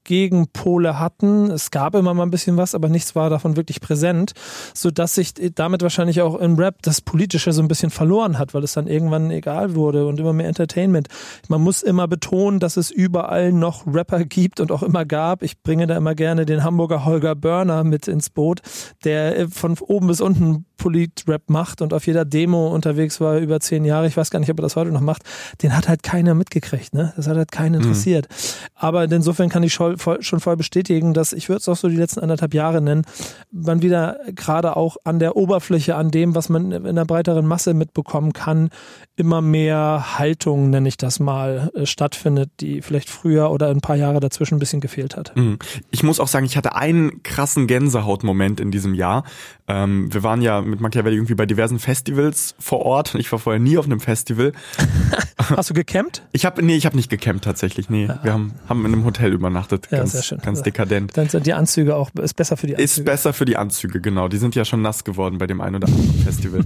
Gegenpole 0.04 0.98
hatten. 0.98 1.50
Es 1.50 1.70
gab 1.70 1.94
immer 1.94 2.14
mal 2.14 2.22
ein 2.22 2.30
bisschen 2.30 2.56
was, 2.56 2.74
aber 2.74 2.88
nichts 2.88 3.16
war 3.16 3.30
davon 3.30 3.56
wirklich 3.56 3.80
präsent, 3.80 4.32
so 4.74 4.90
dass 4.90 5.14
sich 5.14 5.32
damit 5.54 5.82
wahrscheinlich 5.82 6.20
auch 6.20 6.36
im 6.36 6.56
Rap 6.56 6.82
das 6.82 7.00
Politische 7.00 7.52
so 7.52 7.62
ein 7.62 7.68
bisschen 7.68 7.90
verloren 7.90 8.38
hat, 8.38 8.54
weil 8.54 8.62
es 8.62 8.74
dann 8.74 8.86
irgendwann 8.86 9.30
egal 9.30 9.74
wurde 9.74 10.06
und 10.06 10.20
immer 10.20 10.32
mehr 10.32 10.46
Entertainment. 10.46 11.08
Man 11.48 11.62
muss 11.62 11.82
immer 11.82 12.06
betonen, 12.06 12.60
dass 12.60 12.76
es 12.76 12.90
überall 12.90 13.52
noch 13.52 13.86
Rapper 13.86 14.24
gibt 14.24 14.60
und 14.60 14.70
auch 14.70 14.82
immer 14.82 15.04
gab. 15.04 15.42
Ich 15.42 15.62
bringe 15.62 15.86
da 15.86 15.96
immer 15.96 16.14
gerne 16.14 16.46
den 16.46 16.62
Hamburger 16.62 17.04
Holger 17.04 17.34
Börner 17.34 17.82
mit 17.82 18.06
ins 18.06 18.30
Boot, 18.30 18.60
der 19.04 19.48
von 19.48 19.76
oben 19.78 20.06
bis 20.06 20.20
unten 20.20 20.66
Polit-Rap 20.76 21.48
macht 21.48 21.82
und 21.82 21.92
auf 21.92 22.06
jeder 22.06 22.24
Demo 22.24 22.68
unterwegs 22.68 23.20
war 23.20 23.38
über 23.38 23.60
zehn 23.60 23.84
Jahre. 23.84 24.06
Ich 24.06 24.16
weiß 24.16 24.30
gar 24.30 24.40
nicht, 24.40 24.50
ob 24.50 24.58
er 24.58 24.62
das 24.62 24.76
heute 24.76 24.90
noch 24.90 25.00
macht. 25.00 25.22
Den 25.62 25.76
hat 25.76 25.88
halt 25.88 26.02
keiner 26.02 26.34
mitgekriegt, 26.34 26.94
ne? 26.94 27.12
Das 27.16 27.28
hat 27.28 27.36
halt 27.36 27.52
keinen 27.52 27.76
mhm. 27.76 27.80
interessiert. 27.82 28.28
Mhm. 28.28 28.68
Aber 28.74 29.04
insofern 29.04 29.48
kann 29.48 29.62
ich 29.62 29.74
schon 29.74 29.96
voll, 29.98 30.56
bestätigen, 30.56 31.14
dass 31.14 31.32
ich 31.32 31.48
würde 31.48 31.60
es 31.60 31.68
auch 31.68 31.76
so 31.76 31.88
die 31.88 31.96
letzten 31.96 32.20
anderthalb 32.20 32.54
Jahre 32.54 32.80
nennen, 32.80 33.02
man 33.50 33.82
wieder 33.82 34.18
gerade 34.34 34.76
auch 34.76 34.96
an 35.04 35.18
der 35.18 35.36
Oberfläche, 35.36 35.96
an 35.96 36.10
dem, 36.10 36.34
was 36.34 36.48
man 36.48 36.70
in 36.70 36.96
der 36.96 37.04
breiteren 37.04 37.46
Masse 37.46 37.74
mitbekommen 37.74 38.32
kann, 38.32 38.70
immer 39.16 39.40
mehr 39.40 40.18
Haltung, 40.18 40.70
nenne 40.70 40.88
ich 40.88 40.96
das 40.96 41.20
mal, 41.20 41.70
äh, 41.74 41.86
stattfindet, 41.86 42.50
die 42.60 42.82
vielleicht 42.82 43.10
früher 43.10 43.50
oder 43.50 43.68
ein 43.68 43.80
paar 43.80 43.96
Jahre 43.96 44.20
dazwischen 44.20 44.56
ein 44.56 44.58
bisschen 44.58 44.80
gefehlt 44.80 45.16
hat. 45.16 45.36
Mhm. 45.36 45.58
Ich 45.90 46.02
muss 46.02 46.20
auch 46.20 46.28
sagen, 46.28 46.46
ich 46.46 46.56
hatte 46.56 46.74
einen 46.74 47.22
krassen 47.22 47.66
Gänsehautmoment 47.66 48.60
in 48.60 48.70
diesem 48.70 48.94
Jahr. 48.94 49.24
Ähm, 49.66 50.12
wir 50.12 50.22
waren 50.22 50.42
ja 50.42 50.60
mit 50.60 50.80
Machiavelli 50.80 51.16
irgendwie 51.16 51.34
bei 51.34 51.46
diversen 51.46 51.78
Festivals 51.78 52.54
vor 52.58 52.80
Ort. 52.80 53.14
Ich 53.14 53.32
war 53.32 53.38
vorher 53.38 53.60
nie 53.60 53.78
auf 53.78 53.86
einem 53.86 54.00
Festival. 54.00 54.52
Hast 55.38 55.70
du 55.70 55.74
gecampt? 55.74 56.22
Ich 56.32 56.44
habe 56.44 56.62
nee, 56.62 56.76
ich 56.76 56.84
habe 56.84 56.96
nicht 56.96 57.08
gecampt 57.08 57.44
tatsächlich. 57.44 57.88
Nee, 57.88 58.06
ja. 58.06 58.20
wir 58.22 58.32
haben 58.32 58.54
haben 58.68 58.84
in 58.84 58.92
einem 58.92 59.04
Hotel 59.04 59.32
übernachtet. 59.32 59.88
Ja, 59.90 59.98
ganz, 59.98 60.12
sehr 60.12 60.22
schön. 60.22 60.38
ganz 60.38 60.62
dekadent. 60.62 61.16
Dann 61.16 61.28
sind 61.28 61.46
die 61.46 61.54
Anzüge 61.54 61.96
auch 61.96 62.10
ist 62.14 62.34
besser 62.34 62.56
für 62.56 62.66
die 62.66 62.74
Anzüge. 62.74 62.84
Ist 62.84 63.04
besser 63.04 63.32
für 63.32 63.44
die 63.46 63.56
Anzüge, 63.56 64.00
genau. 64.00 64.28
Die 64.28 64.36
sind 64.36 64.54
ja 64.54 64.64
schon 64.64 64.82
nass 64.82 65.04
geworden 65.04 65.38
bei 65.38 65.46
dem 65.46 65.60
einen 65.60 65.76
oder 65.76 65.88
anderen 65.88 66.22
Festival. 66.24 66.60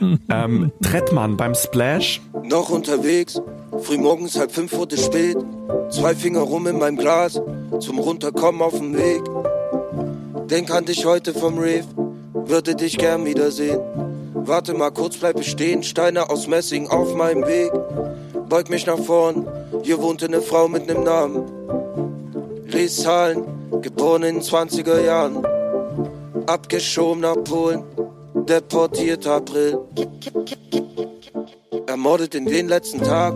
ähm, 0.28 0.72
Trettmann 0.82 1.36
beim 1.36 1.54
Splash. 1.54 2.20
Noch 2.44 2.70
unterwegs, 2.70 3.40
frühmorgens 3.82 4.38
halb 4.38 4.52
fünf 4.52 4.72
wurde 4.72 4.96
spät. 4.96 5.36
Zwei 5.90 6.14
Finger 6.14 6.40
rum 6.40 6.66
in 6.66 6.78
meinem 6.78 6.96
Glas, 6.96 7.40
zum 7.80 7.98
Runterkommen 7.98 8.62
auf 8.62 8.78
dem 8.78 8.96
Weg. 8.96 9.22
Denk 10.48 10.70
an 10.70 10.84
dich 10.84 11.04
heute 11.04 11.32
vom 11.32 11.58
Rave, 11.58 11.84
würde 12.32 12.74
dich 12.74 12.98
gern 12.98 13.24
wiedersehen. 13.24 13.80
Warte 14.34 14.74
mal 14.74 14.90
kurz, 14.90 15.16
bleib 15.16 15.42
stehen, 15.44 15.82
Steine 15.82 16.30
aus 16.30 16.46
Messing 16.46 16.88
auf 16.88 17.14
meinem 17.14 17.46
Weg. 17.46 17.72
Beug 18.48 18.70
mich 18.70 18.86
nach 18.86 18.98
vorn, 18.98 19.46
hier 19.82 20.00
wohnte 20.00 20.26
eine 20.26 20.40
Frau 20.40 20.68
mit 20.68 20.86
nem 20.86 21.04
Namen. 21.04 21.44
Lies 22.66 23.06
geboren 23.82 24.22
in 24.22 24.36
den 24.36 24.42
20er 24.42 25.00
Jahren. 25.00 25.44
Abgeschoben 26.46 27.20
nach 27.20 27.36
Polen, 27.44 27.84
deportiert 28.48 29.26
April. 29.26 29.78
Ermordet 31.86 32.34
in 32.34 32.46
den 32.46 32.68
letzten 32.68 33.02
Tag. 33.02 33.34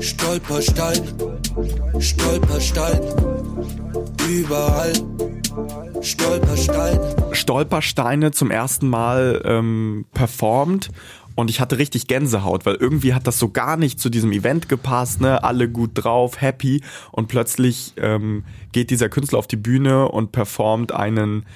Stolperstein, 0.00 1.02
Stolperstein, 2.00 3.00
überall. 4.28 4.92
Stolpersteine. 6.02 7.16
Stolpersteine 7.32 8.30
zum 8.32 8.50
ersten 8.50 8.88
Mal 8.88 9.40
ähm, 9.44 10.04
performt 10.12 10.90
und 11.34 11.48
ich 11.48 11.60
hatte 11.60 11.78
richtig 11.78 12.08
Gänsehaut, 12.08 12.66
weil 12.66 12.74
irgendwie 12.74 13.14
hat 13.14 13.26
das 13.26 13.38
so 13.38 13.50
gar 13.50 13.76
nicht 13.76 14.00
zu 14.00 14.10
diesem 14.10 14.32
Event 14.32 14.68
gepasst, 14.68 15.20
ne? 15.20 15.44
Alle 15.44 15.68
gut 15.68 15.92
drauf, 15.94 16.40
happy 16.40 16.82
und 17.12 17.28
plötzlich 17.28 17.94
ähm, 17.98 18.44
geht 18.72 18.90
dieser 18.90 19.08
Künstler 19.08 19.38
auf 19.38 19.46
die 19.46 19.56
Bühne 19.56 20.08
und 20.08 20.32
performt 20.32 20.92
einen 20.92 21.46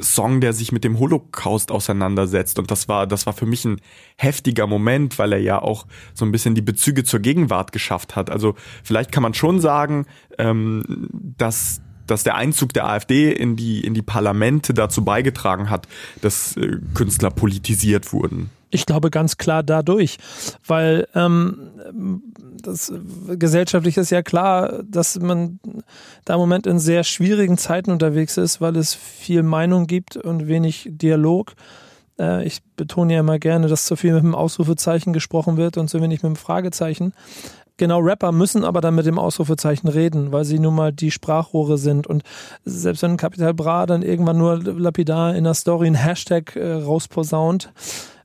Song, 0.00 0.40
der 0.40 0.52
sich 0.52 0.72
mit 0.72 0.82
dem 0.82 0.98
Holocaust 0.98 1.70
auseinandersetzt. 1.70 2.58
Und 2.58 2.72
das 2.72 2.88
war, 2.88 3.06
das 3.06 3.26
war 3.26 3.32
für 3.32 3.46
mich 3.46 3.64
ein 3.64 3.80
heftiger 4.16 4.66
Moment, 4.66 5.20
weil 5.20 5.32
er 5.32 5.38
ja 5.38 5.62
auch 5.62 5.86
so 6.14 6.24
ein 6.24 6.32
bisschen 6.32 6.56
die 6.56 6.62
Bezüge 6.62 7.04
zur 7.04 7.20
Gegenwart 7.20 7.70
geschafft 7.70 8.16
hat. 8.16 8.28
Also 8.28 8.56
vielleicht 8.82 9.12
kann 9.12 9.22
man 9.22 9.34
schon 9.34 9.60
sagen, 9.60 10.06
ähm, 10.36 11.08
dass 11.38 11.80
dass 12.06 12.22
der 12.22 12.34
Einzug 12.36 12.72
der 12.72 12.86
AfD 12.86 13.32
in 13.32 13.56
die, 13.56 13.84
in 13.84 13.94
die 13.94 14.02
Parlamente 14.02 14.74
dazu 14.74 15.04
beigetragen 15.04 15.70
hat, 15.70 15.88
dass 16.20 16.56
äh, 16.56 16.78
Künstler 16.94 17.30
politisiert 17.30 18.12
wurden? 18.12 18.50
Ich 18.70 18.86
glaube 18.86 19.10
ganz 19.10 19.36
klar 19.36 19.62
dadurch, 19.62 20.18
weil 20.66 21.06
ähm, 21.14 22.22
das 22.60 22.92
gesellschaftlich 23.28 23.96
ist 23.96 24.10
ja 24.10 24.22
klar, 24.22 24.82
dass 24.82 25.18
man 25.20 25.60
da 26.24 26.34
im 26.34 26.40
Moment 26.40 26.66
in 26.66 26.80
sehr 26.80 27.04
schwierigen 27.04 27.56
Zeiten 27.56 27.92
unterwegs 27.92 28.36
ist, 28.36 28.60
weil 28.60 28.76
es 28.76 28.92
viel 28.92 29.44
Meinung 29.44 29.86
gibt 29.86 30.16
und 30.16 30.48
wenig 30.48 30.88
Dialog. 30.90 31.52
Äh, 32.18 32.44
ich 32.44 32.62
betone 32.76 33.14
ja 33.14 33.20
immer 33.20 33.38
gerne, 33.38 33.68
dass 33.68 33.84
zu 33.84 33.94
viel 33.94 34.14
mit 34.14 34.24
dem 34.24 34.34
Ausrufezeichen 34.34 35.12
gesprochen 35.12 35.56
wird 35.56 35.76
und 35.76 35.88
zu 35.88 36.00
wenig 36.02 36.22
mit 36.24 36.30
dem 36.30 36.36
Fragezeichen. 36.36 37.12
Genau, 37.76 37.98
Rapper 37.98 38.30
müssen 38.30 38.64
aber 38.64 38.80
dann 38.80 38.94
mit 38.94 39.06
dem 39.06 39.18
Ausrufezeichen 39.18 39.88
reden, 39.88 40.30
weil 40.30 40.44
sie 40.44 40.60
nun 40.60 40.76
mal 40.76 40.92
die 40.92 41.10
Sprachrohre 41.10 41.76
sind. 41.76 42.06
Und 42.06 42.22
selbst 42.64 43.02
wenn 43.02 43.16
Capital 43.16 43.52
Bra 43.52 43.86
dann 43.86 44.02
irgendwann 44.02 44.38
nur 44.38 44.62
lapidar 44.62 45.34
in 45.34 45.42
der 45.42 45.54
Story 45.54 45.88
ein 45.88 45.96
Hashtag 45.96 46.54
äh, 46.54 46.72
rausposaunt, 46.74 47.72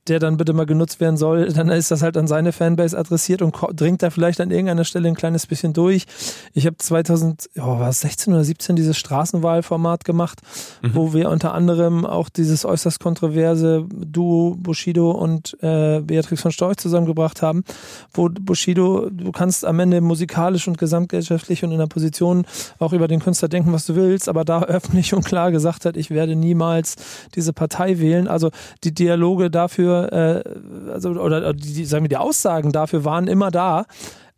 der 0.10 0.20
dann 0.20 0.38
bitte 0.38 0.54
mal 0.54 0.66
genutzt 0.66 1.00
werden 1.00 1.18
soll, 1.18 1.52
dann 1.54 1.70
ist 1.70 1.92
das 1.92 2.02
halt 2.02 2.18
an 2.18 2.28
seine 2.28 2.52
Fanbase 2.52 2.98
adressiert 2.98 3.42
und 3.42 3.56
dringt 3.74 4.02
da 4.04 4.10
vielleicht 4.10 4.42
an 4.42 4.52
irgendeiner 4.52 4.84
Stelle 4.84 5.08
ein 5.08 5.16
kleines 5.16 5.48
bisschen 5.48 5.74
durch. 5.74 6.06
Ich 6.54 6.66
habe 6.66 6.78
2000, 6.78 7.50
oh, 7.58 7.62
war 7.80 7.90
es 7.90 8.02
16 8.02 8.34
oder 8.34 8.44
17 8.44 8.76
dieses 8.76 8.98
Straßenwahlformat 8.98 10.04
gemacht, 10.04 10.42
mhm. 10.82 10.96
wo 10.96 11.14
wir 11.14 11.30
unter 11.30 11.54
anderem 11.54 12.06
auch 12.06 12.30
dieses 12.30 12.66
äußerst 12.66 13.00
kontroverse 13.00 13.86
Duo 13.90 14.56
Bushido 14.58 15.12
und 15.12 15.58
äh, 15.62 16.02
Beatrix 16.02 16.42
von 16.42 16.52
Storch 16.52 16.78
zusammengebracht 16.78 17.42
haben, 17.42 17.64
wo 18.14 18.30
Bushido, 18.30 19.10
du 19.10 19.32
kannst 19.32 19.66
am 19.66 19.80
Ende 19.80 20.02
musikalisch 20.02 20.68
und 20.68 20.78
gesamtgesellschaftlich 20.78 21.64
und 21.64 21.72
in 21.72 21.80
der 21.80 21.88
Position 21.88 22.46
auch 22.80 22.94
über 22.94 23.08
den 23.08 23.20
Künstler 23.20 23.48
denken, 23.48 23.72
was 23.74 23.86
du 23.86 23.96
willst, 23.96 24.28
aber 24.28 24.44
da 24.46 24.64
öffentlich 24.64 25.14
und 25.14 25.26
klar 25.26 25.52
gesagt 25.52 25.86
hat, 25.86 25.98
ich 25.98 26.10
werde 26.10 26.36
niemals 26.36 26.96
diese 27.36 27.54
Partei 27.54 28.00
wählen. 28.00 28.28
Also 28.28 28.50
die 28.84 28.94
Dialoge 28.94 29.52
dafür, 29.52 29.99
äh, 30.08 30.44
also 30.92 31.10
oder 31.10 31.54
die, 31.54 31.86
sagen 31.86 32.04
wir, 32.04 32.10
die 32.10 32.18
Aussagen 32.18 32.72
dafür 32.72 33.06
waren 33.06 33.28
immer 33.28 33.52
da. 33.52 33.86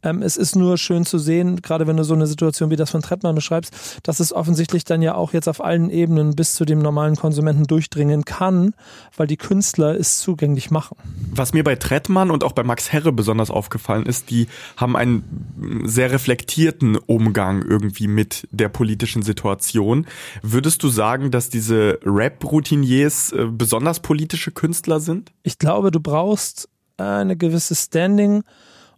Ähm, 0.03 0.22
es 0.22 0.38
ist 0.38 0.56
nur 0.56 0.78
schön 0.78 1.06
zu 1.06 1.19
sehen, 1.19 1.61
gerade 1.61 1.88
wenn 1.88 1.98
du 1.98 2.03
so 2.03 2.14
eine 2.14 2.28
Situation 2.28 2.69
wie 2.69 2.76
das 2.76 2.90
von 2.90 3.02
Trettmann 3.02 3.36
beschreibst, 3.36 3.99
dass 4.03 4.19
es 4.19 4.34
offensichtlich 4.34 4.84
dann 4.84 5.02
ja 5.02 5.15
auch 5.15 5.34
jetzt 5.34 5.48
auf 5.48 5.64
allen 5.64 5.90
Ebenen 5.90 6.36
bis 6.36 6.53
zu 6.53 6.65
dem 6.65 6.80
normalen 6.80 7.15
Konsumenten 7.15 7.65
durchdringen 7.65 8.26
kann, 8.26 8.73
weil 9.15 9.28
die 9.28 9.38
Künstler 9.38 9.98
es 9.99 10.19
zugänglich 10.19 10.72
machen. 10.72 10.98
Was 11.34 11.53
mir 11.53 11.64
bei 11.64 11.76
Trettmann 11.76 12.32
und 12.32 12.44
auch 12.44 12.53
bei 12.53 12.64
Max 12.64 12.91
Herre 12.91 13.11
besonders 13.11 13.52
aufgefallen 13.52 14.06
ist, 14.06 14.30
die 14.30 14.48
haben 14.78 14.95
einen 14.95 15.84
sehr 15.86 16.11
reflektierten 16.11 16.98
Umgang 16.98 17.61
irgendwie 17.61 18.07
mit 18.07 18.48
der 18.52 18.69
politischen 18.69 19.22
Situation. 19.22 20.07
Würdest 20.41 20.84
du 20.84 20.90
sagen, 20.90 21.32
dass 21.32 21.49
diese 21.49 21.99
Rap-Routiniers 22.03 23.32
äh, 23.32 23.45
besonders 23.52 23.99
politische 23.99 24.52
Künstler 24.52 24.99
sind? 24.99 25.32
Ich 25.44 25.60
glaube, 25.60 25.91
du 25.91 25.99
brauchst 25.99 26.69
eine 26.98 27.36
gewisse 27.36 27.76
Standing 27.76 28.44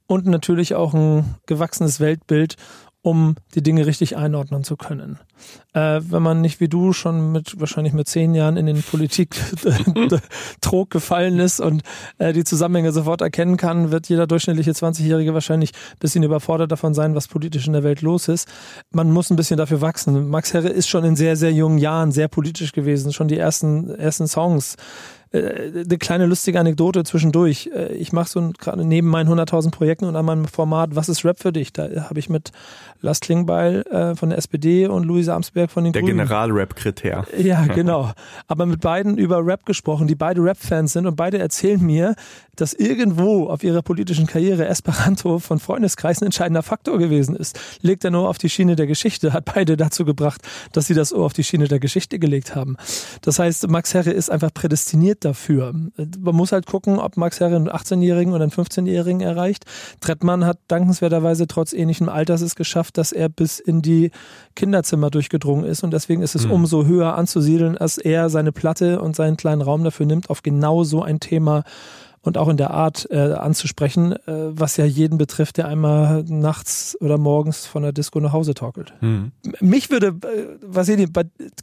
und 0.07 0.25
natürlich 0.25 0.75
auch 0.75 0.93
ein 0.93 1.35
gewachsenes 1.45 1.99
Weltbild, 1.99 2.57
um 3.03 3.35
die 3.53 3.61
Dinge 3.61 3.85
richtig 3.85 4.15
einordnen 4.15 4.63
zu 4.63 4.77
können. 4.77 5.19
Äh, 5.73 5.99
wenn 6.03 6.23
man 6.23 6.39
nicht 6.39 6.61
wie 6.61 6.69
du 6.69 6.93
schon 6.93 7.33
mit 7.33 7.59
wahrscheinlich 7.59 7.91
mit 7.91 8.07
zehn 8.07 8.33
Jahren 8.33 8.55
in 8.55 8.65
den 8.65 8.81
Politik-Trog 8.81 10.89
gefallen 10.89 11.39
ist 11.39 11.59
und 11.59 11.83
äh, 12.17 12.31
die 12.31 12.45
Zusammenhänge 12.45 12.93
sofort 12.93 13.19
erkennen 13.19 13.57
kann, 13.57 13.91
wird 13.91 14.07
jeder 14.07 14.25
durchschnittliche 14.25 14.71
20-Jährige 14.71 15.33
wahrscheinlich 15.33 15.73
ein 15.73 15.99
bisschen 15.99 16.23
überfordert 16.23 16.71
davon 16.71 16.93
sein, 16.93 17.13
was 17.13 17.27
politisch 17.27 17.67
in 17.67 17.73
der 17.73 17.83
Welt 17.83 18.01
los 18.01 18.29
ist. 18.29 18.47
Man 18.91 19.11
muss 19.11 19.29
ein 19.29 19.35
bisschen 19.35 19.57
dafür 19.57 19.81
wachsen. 19.81 20.29
Max 20.29 20.53
Herre 20.53 20.69
ist 20.69 20.87
schon 20.87 21.03
in 21.03 21.17
sehr, 21.17 21.35
sehr 21.35 21.51
jungen 21.51 21.79
Jahren 21.79 22.13
sehr 22.13 22.29
politisch 22.29 22.71
gewesen, 22.71 23.11
schon 23.11 23.27
die 23.27 23.37
ersten, 23.37 23.93
ersten 23.95 24.27
Songs 24.27 24.77
äh, 25.33 25.83
eine 25.85 25.97
kleine 25.97 26.27
lustige 26.27 26.59
Anekdote 26.59 27.03
zwischendurch. 27.03 27.69
Äh, 27.75 27.93
ich 27.93 28.13
mache 28.13 28.29
so 28.29 28.51
gerade 28.57 28.85
neben 28.85 29.07
meinen 29.07 29.27
100.000 29.27 29.71
Projekten 29.71 30.05
und 30.05 30.15
an 30.15 30.25
meinem 30.25 30.45
Format 30.45 30.95
Was 30.95 31.09
ist 31.09 31.25
Rap 31.25 31.39
für 31.39 31.51
dich? 31.51 31.73
Da 31.73 31.89
habe 32.09 32.19
ich 32.19 32.29
mit 32.29 32.51
Lars 33.01 33.19
Klingbeil 33.19 33.81
äh, 33.89 34.15
von 34.15 34.29
der 34.29 34.37
SPD 34.37 34.87
und 34.87 35.05
Luise 35.05 35.33
Amsberg 35.33 35.71
von 35.71 35.83
den 35.83 35.93
der 35.93 36.03
Grünen. 36.03 36.17
Der 36.17 36.27
General-Rap-Kriter. 36.27 37.25
Ja, 37.37 37.65
genau. 37.75 38.11
Aber 38.47 38.65
mit 38.67 38.81
beiden 38.81 39.17
über 39.17 39.45
Rap 39.45 39.65
gesprochen, 39.65 40.07
die 40.07 40.15
beide 40.15 40.41
Rap-Fans 40.41 40.93
sind 40.93 41.07
und 41.07 41.15
beide 41.15 41.39
erzählen 41.39 41.81
mir, 41.83 42.15
dass 42.55 42.73
irgendwo 42.73 43.47
auf 43.47 43.63
ihrer 43.63 43.81
politischen 43.81 44.27
Karriere 44.27 44.67
Esperanto 44.67 45.39
von 45.39 45.59
Freundeskreisen 45.59 46.23
ein 46.23 46.27
entscheidender 46.27 46.61
Faktor 46.61 46.99
gewesen 46.99 47.35
ist. 47.35 47.59
Legt 47.81 48.05
er 48.05 48.11
nur 48.11 48.29
auf 48.29 48.37
die 48.37 48.49
Schiene 48.49 48.75
der 48.75 48.85
Geschichte, 48.85 49.33
hat 49.33 49.45
beide 49.45 49.75
dazu 49.77 50.05
gebracht, 50.05 50.41
dass 50.71 50.85
sie 50.85 50.93
das 50.93 51.11
Ohr 51.11 51.25
auf 51.25 51.33
die 51.33 51.43
Schiene 51.43 51.67
der 51.67 51.79
Geschichte 51.79 52.19
gelegt 52.19 52.55
haben. 52.55 52.77
Das 53.21 53.39
heißt, 53.39 53.67
Max 53.67 53.95
Herre 53.95 54.11
ist 54.11 54.29
einfach 54.29 54.53
prädestiniert 54.53 55.22
dafür. 55.25 55.73
Man 55.73 56.35
muss 56.35 56.51
halt 56.51 56.65
gucken, 56.65 56.99
ob 56.99 57.17
Max 57.17 57.39
Herre 57.39 57.55
einen 57.55 57.69
18-Jährigen 57.69 58.33
oder 58.33 58.43
einen 58.43 58.51
15-Jährigen 58.51 59.21
erreicht. 59.21 59.65
Trettmann 59.99 60.45
hat 60.45 60.59
dankenswerterweise 60.67 61.47
trotz 61.47 61.73
ähnlichem 61.73 62.09
Alters 62.09 62.41
es 62.41 62.55
geschafft, 62.55 62.97
dass 62.97 63.11
er 63.11 63.29
bis 63.29 63.59
in 63.59 63.81
die 63.81 64.11
Kinderzimmer 64.55 65.09
durchgedrungen 65.09 65.65
ist 65.65 65.83
und 65.83 65.91
deswegen 65.91 66.21
ist 66.21 66.35
es 66.35 66.45
mhm. 66.45 66.51
umso 66.51 66.85
höher 66.85 67.15
anzusiedeln, 67.15 67.77
als 67.77 67.97
er 67.97 68.29
seine 68.29 68.51
Platte 68.51 69.01
und 69.01 69.15
seinen 69.15 69.37
kleinen 69.37 69.61
Raum 69.61 69.83
dafür 69.83 70.05
nimmt, 70.05 70.29
auf 70.29 70.43
genau 70.43 70.83
so 70.83 71.01
ein 71.01 71.19
Thema 71.19 71.63
und 72.23 72.37
auch 72.37 72.47
in 72.47 72.57
der 72.57 72.71
Art 72.71 73.07
äh, 73.11 73.33
anzusprechen, 73.33 74.13
äh, 74.13 74.17
was 74.27 74.77
ja 74.77 74.85
jeden 74.85 75.17
betrifft, 75.17 75.57
der 75.57 75.67
einmal 75.67 76.23
nachts 76.23 76.97
oder 77.01 77.17
morgens 77.17 77.65
von 77.65 77.83
der 77.83 77.91
Disco 77.91 78.19
nach 78.19 78.31
Hause 78.31 78.53
torkelt. 78.53 78.93
Mhm. 79.01 79.33
Mich 79.59 79.91
würde, 79.91 80.07
äh, 80.07 80.57
was 80.61 80.87
ich, 80.87 81.05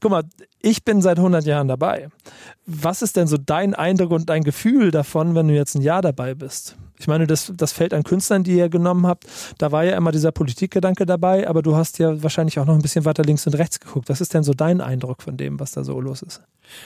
guck 0.01 0.11
mal, 0.11 0.25
ich 0.61 0.85
bin 0.85 1.01
seit 1.01 1.19
100 1.19 1.45
Jahren 1.47 1.67
dabei. 1.67 2.09
Was 2.67 3.03
ist 3.03 3.17
denn 3.17 3.27
so 3.27 3.39
dein 3.39 3.75
Eindruck 3.75 4.11
und 4.11 4.29
dein 4.29 4.45
Gefühl 4.45 4.91
davon, 4.91 5.35
wenn 5.35 5.49
du 5.49 5.55
jetzt 5.55 5.75
ein 5.75 5.83
Jahr 5.83 6.03
dabei 6.03 6.35
bist? 6.35 6.77
Ich 6.99 7.09
meine, 7.09 7.27
das, 7.27 7.51
das 7.57 7.73
Feld 7.73 7.95
an 7.95 8.03
Künstlern, 8.03 8.45
die 8.45 8.59
ihr 8.59 8.69
genommen 8.69 9.07
habt, 9.07 9.27
da 9.57 9.73
war 9.73 9.85
ja 9.85 9.97
immer 9.97 10.13
dieser 10.13 10.33
Politikgedanke 10.33 11.07
dabei, 11.07 11.49
aber 11.49 11.63
du 11.63 11.75
hast 11.75 11.99
ja 11.99 12.23
wahrscheinlich 12.23 12.59
auch 12.59 12.67
noch 12.67 12.75
ein 12.75 12.83
bisschen 12.83 13.07
weiter 13.07 13.23
links 13.23 13.47
und 13.47 13.55
rechts 13.55 13.81
geguckt. 13.81 14.11
Was 14.11 14.21
ist 14.21 14.35
denn 14.35 14.43
so 14.43 14.53
dein 14.53 14.83
Eindruck 14.83 15.23
von 15.23 15.39
dem, 15.39 15.59
was 15.59 15.73
da 15.73 15.83
so 15.83 15.99
los 15.99 16.21
ist? 16.21 16.43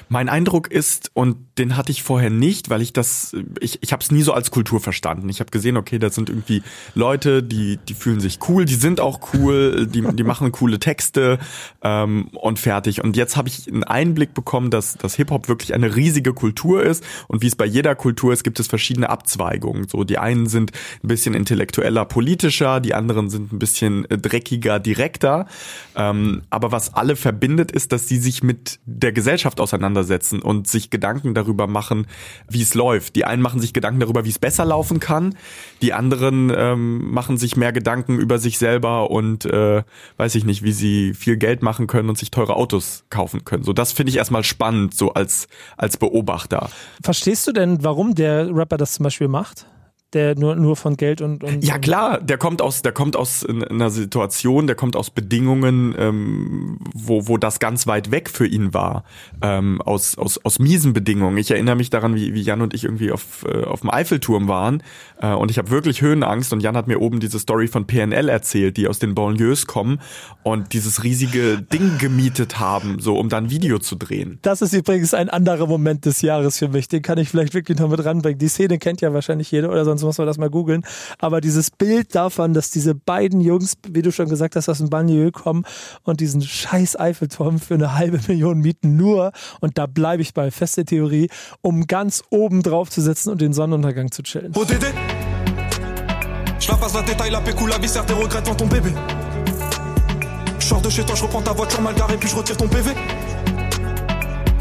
Mein 0.08 0.28
Eindruck 0.28 0.70
ist, 0.70 1.10
und 1.14 1.36
den 1.58 1.76
hatte 1.76 1.92
ich 1.92 2.02
vorher 2.02 2.30
nicht, 2.30 2.70
weil 2.70 2.82
ich 2.82 2.92
das, 2.92 3.36
ich, 3.60 3.78
ich 3.82 3.92
habe 3.92 4.02
es 4.02 4.10
nie 4.10 4.22
so 4.22 4.32
als 4.32 4.50
Kultur 4.50 4.80
verstanden. 4.80 5.28
Ich 5.28 5.40
habe 5.40 5.50
gesehen, 5.50 5.76
okay, 5.76 5.98
das 5.98 6.14
sind 6.14 6.28
irgendwie 6.28 6.62
Leute, 6.94 7.42
die, 7.42 7.78
die 7.88 7.94
fühlen 7.94 8.20
sich 8.20 8.38
cool, 8.48 8.64
die 8.64 8.74
sind 8.74 9.00
auch 9.00 9.20
cool, 9.34 9.86
die, 9.86 10.02
die 10.02 10.22
machen 10.24 10.50
coole 10.52 10.78
Texte 10.78 11.38
ähm, 11.82 12.28
und 12.32 12.58
fertig. 12.58 13.02
Und 13.02 13.16
jetzt 13.16 13.36
habe 13.36 13.48
ich 13.48 13.68
einen 13.68 13.84
Einblick 13.84 14.34
bekommen, 14.34 14.70
dass, 14.70 14.96
dass 14.96 15.14
Hip-Hop 15.14 15.48
wirklich 15.48 15.74
eine 15.74 15.94
riesige 15.94 16.32
Kultur 16.32 16.82
ist. 16.82 17.04
Und 17.28 17.42
wie 17.42 17.46
es 17.46 17.56
bei 17.56 17.66
jeder 17.66 17.94
Kultur 17.94 18.32
ist, 18.32 18.44
gibt 18.44 18.58
es 18.60 18.66
verschiedene 18.66 19.10
Abzweigungen. 19.10 19.88
So, 19.88 20.04
die 20.04 20.18
einen 20.18 20.46
sind 20.46 20.72
ein 21.02 21.08
bisschen 21.08 21.34
intellektueller, 21.34 22.04
politischer, 22.04 22.80
die 22.80 22.94
anderen 22.94 23.30
sind 23.30 23.52
ein 23.52 23.58
bisschen 23.58 24.08
äh, 24.10 24.18
dreckiger, 24.18 24.80
direkter. 24.80 25.46
Ähm, 25.94 26.42
aber 26.50 26.72
was 26.72 26.94
alle 26.94 27.16
verbindet, 27.16 27.70
ist, 27.70 27.92
dass 27.92 28.08
sie 28.08 28.18
sich 28.18 28.42
mit 28.42 28.80
der 28.86 29.12
Gesellschaft 29.12 29.60
auseinandersetzen 29.60 29.73
auseinandersetzen 29.74 30.40
und 30.40 30.68
sich 30.68 30.90
Gedanken 30.90 31.34
darüber 31.34 31.66
machen, 31.66 32.06
wie 32.48 32.62
es 32.62 32.74
läuft. 32.74 33.16
Die 33.16 33.24
einen 33.24 33.42
machen 33.42 33.60
sich 33.60 33.72
Gedanken 33.72 34.00
darüber, 34.00 34.24
wie 34.24 34.30
es 34.30 34.38
besser 34.38 34.64
laufen 34.64 35.00
kann. 35.00 35.34
Die 35.82 35.92
anderen 35.92 36.52
ähm, 36.54 37.10
machen 37.10 37.36
sich 37.36 37.56
mehr 37.56 37.72
Gedanken 37.72 38.18
über 38.18 38.38
sich 38.38 38.58
selber 38.58 39.10
und 39.10 39.44
äh, 39.44 39.82
weiß 40.16 40.34
ich 40.36 40.44
nicht, 40.44 40.62
wie 40.62 40.72
sie 40.72 41.14
viel 41.14 41.36
Geld 41.36 41.62
machen 41.62 41.86
können 41.86 42.08
und 42.08 42.18
sich 42.18 42.30
teure 42.30 42.56
Autos 42.56 43.04
kaufen 43.10 43.44
können. 43.44 43.64
So, 43.64 43.72
das 43.72 43.92
finde 43.92 44.10
ich 44.10 44.16
erstmal 44.16 44.44
spannend, 44.44 44.94
so 44.94 45.12
als, 45.12 45.48
als 45.76 45.96
Beobachter. 45.96 46.70
Verstehst 47.02 47.46
du 47.46 47.52
denn, 47.52 47.82
warum 47.82 48.14
der 48.14 48.54
Rapper 48.54 48.76
das 48.76 48.94
zum 48.94 49.04
Beispiel 49.04 49.28
macht? 49.28 49.66
Der 50.14 50.38
nur, 50.38 50.56
nur 50.56 50.76
von 50.76 50.96
Geld 50.96 51.20
und, 51.20 51.44
und 51.44 51.64
Ja 51.64 51.78
klar, 51.78 52.20
der 52.20 52.38
kommt 52.38 52.62
aus, 52.62 52.82
der 52.82 52.92
kommt 52.92 53.16
aus 53.16 53.44
einer 53.46 53.90
Situation, 53.90 54.66
der 54.66 54.76
kommt 54.76 54.96
aus 54.96 55.10
Bedingungen, 55.10 55.94
ähm, 55.98 56.78
wo, 56.94 57.28
wo 57.28 57.36
das 57.36 57.58
ganz 57.58 57.86
weit 57.86 58.10
weg 58.10 58.30
für 58.30 58.46
ihn 58.46 58.72
war. 58.74 59.04
Ähm, 59.42 59.80
aus, 59.82 60.16
aus, 60.16 60.38
aus 60.44 60.58
miesen 60.58 60.92
Bedingungen. 60.92 61.36
Ich 61.38 61.50
erinnere 61.50 61.76
mich 61.76 61.90
daran, 61.90 62.14
wie, 62.14 62.34
wie 62.34 62.42
Jan 62.42 62.60
und 62.60 62.74
ich 62.74 62.84
irgendwie 62.84 63.12
auf, 63.12 63.44
äh, 63.48 63.64
auf 63.64 63.80
dem 63.80 63.90
Eiffelturm 63.90 64.48
waren. 64.48 64.82
Äh, 65.20 65.32
und 65.32 65.50
ich 65.50 65.58
habe 65.58 65.70
wirklich 65.70 66.00
Höhenangst 66.00 66.52
und 66.52 66.60
Jan 66.60 66.76
hat 66.76 66.86
mir 66.86 67.00
oben 67.00 67.20
diese 67.20 67.38
Story 67.38 67.68
von 67.68 67.86
PNL 67.86 68.28
erzählt, 68.28 68.76
die 68.76 68.88
aus 68.88 68.98
den 68.98 69.14
Banlieues 69.14 69.66
kommen 69.66 70.00
und 70.42 70.72
dieses 70.72 71.02
riesige 71.02 71.60
Ding 71.60 71.98
gemietet 71.98 72.58
haben, 72.58 73.00
so 73.00 73.18
um 73.18 73.28
dann 73.28 73.44
ein 73.44 73.50
Video 73.50 73.78
zu 73.78 73.96
drehen. 73.96 74.38
Das 74.42 74.62
ist 74.62 74.72
übrigens 74.72 75.14
ein 75.14 75.28
anderer 75.28 75.66
Moment 75.66 76.04
des 76.04 76.22
Jahres 76.22 76.58
für 76.58 76.68
mich. 76.68 76.88
Den 76.88 77.02
kann 77.02 77.18
ich 77.18 77.28
vielleicht 77.28 77.54
wirklich 77.54 77.78
noch 77.78 77.90
mit 77.90 78.04
ranbringen. 78.04 78.38
Die 78.38 78.48
Szene 78.48 78.78
kennt 78.78 79.00
ja 79.00 79.12
wahrscheinlich 79.12 79.50
jeder 79.50 79.70
oder 79.70 79.84
sonst 79.84 80.03
muss 80.04 80.18
man 80.18 80.26
das 80.26 80.38
mal 80.38 80.50
googeln. 80.50 80.84
Aber 81.18 81.40
dieses 81.40 81.70
Bild 81.70 82.14
davon, 82.14 82.54
dass 82.54 82.70
diese 82.70 82.94
beiden 82.94 83.40
Jungs, 83.40 83.74
wie 83.88 84.02
du 84.02 84.12
schon 84.12 84.28
gesagt 84.28 84.56
hast, 84.56 84.68
aus 84.68 84.78
dem 84.78 84.90
Banlieue 84.90 85.32
kommen 85.32 85.64
und 86.02 86.20
diesen 86.20 86.42
scheiß 86.42 86.98
Eiffelturm 86.98 87.58
für 87.58 87.74
eine 87.74 87.94
halbe 87.94 88.20
Million 88.28 88.60
mieten, 88.60 88.96
nur, 88.96 89.32
und 89.60 89.78
da 89.78 89.86
bleibe 89.86 90.22
ich 90.22 90.34
bei, 90.34 90.50
feste 90.50 90.84
Theorie, 90.84 91.28
um 91.62 91.86
ganz 91.86 92.22
oben 92.30 92.62
drauf 92.62 92.90
zu 92.90 93.00
sitzen 93.00 93.30
und 93.30 93.40
den 93.40 93.52
Sonnenuntergang 93.52 94.10
zu 94.10 94.22
chillen. 94.22 94.52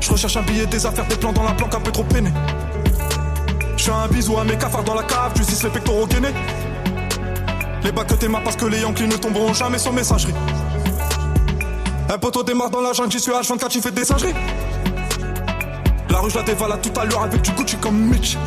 Je 0.03 0.11
recherche 0.11 0.35
un 0.35 0.43
billet, 0.43 0.67
des 0.67 0.85
affaires, 0.85 1.07
des 1.07 1.15
plans 1.15 1.31
dans 1.31 1.43
la 1.43 1.53
planque, 1.53 1.75
un 1.75 1.79
peu 1.79 1.91
trop 1.91 2.03
peiné. 2.03 2.29
Je 3.85 3.91
un 3.91 4.07
bisou 4.07 4.37
à 4.37 4.45
mes 4.45 4.57
cafards 4.57 4.85
dans 4.85 4.93
la 4.93 5.03
cave, 5.03 5.33
tu 5.35 5.41
les 5.41 5.69
pectoraux 5.69 6.07
gainés. 6.07 6.33
Les 7.83 7.91
bacs 7.91 8.07
que 8.07 8.13
t'aimes 8.13 8.37
parce 8.41 8.55
que 8.55 8.63
les 8.65 8.79
Yankees 8.79 9.07
ne 9.07 9.17
tomberont 9.17 9.53
jamais 9.53 9.77
sans 9.77 9.91
messagerie. 9.91 10.33
Un 12.09 12.17
poteau 12.17 12.43
démarre 12.43 12.69
dans 12.69 12.79
la 12.79 12.93
jungle, 12.93 13.11
j'y 13.11 13.19
suis 13.19 13.33
H24, 13.33 13.67
tu 13.67 13.81
fais 13.81 13.91
des 13.91 14.05
singeries. 14.05 14.35
La 16.09 16.19
rue, 16.19 16.29
je 16.29 16.37
la 16.37 16.43
dévale 16.43 16.71
à 16.71 16.77
tout 16.77 16.97
à 16.97 17.03
l'heure 17.03 17.23
avec 17.23 17.41
du 17.41 17.51
Gucci 17.51 17.75
comme 17.75 17.97
Mitch. 17.97 18.37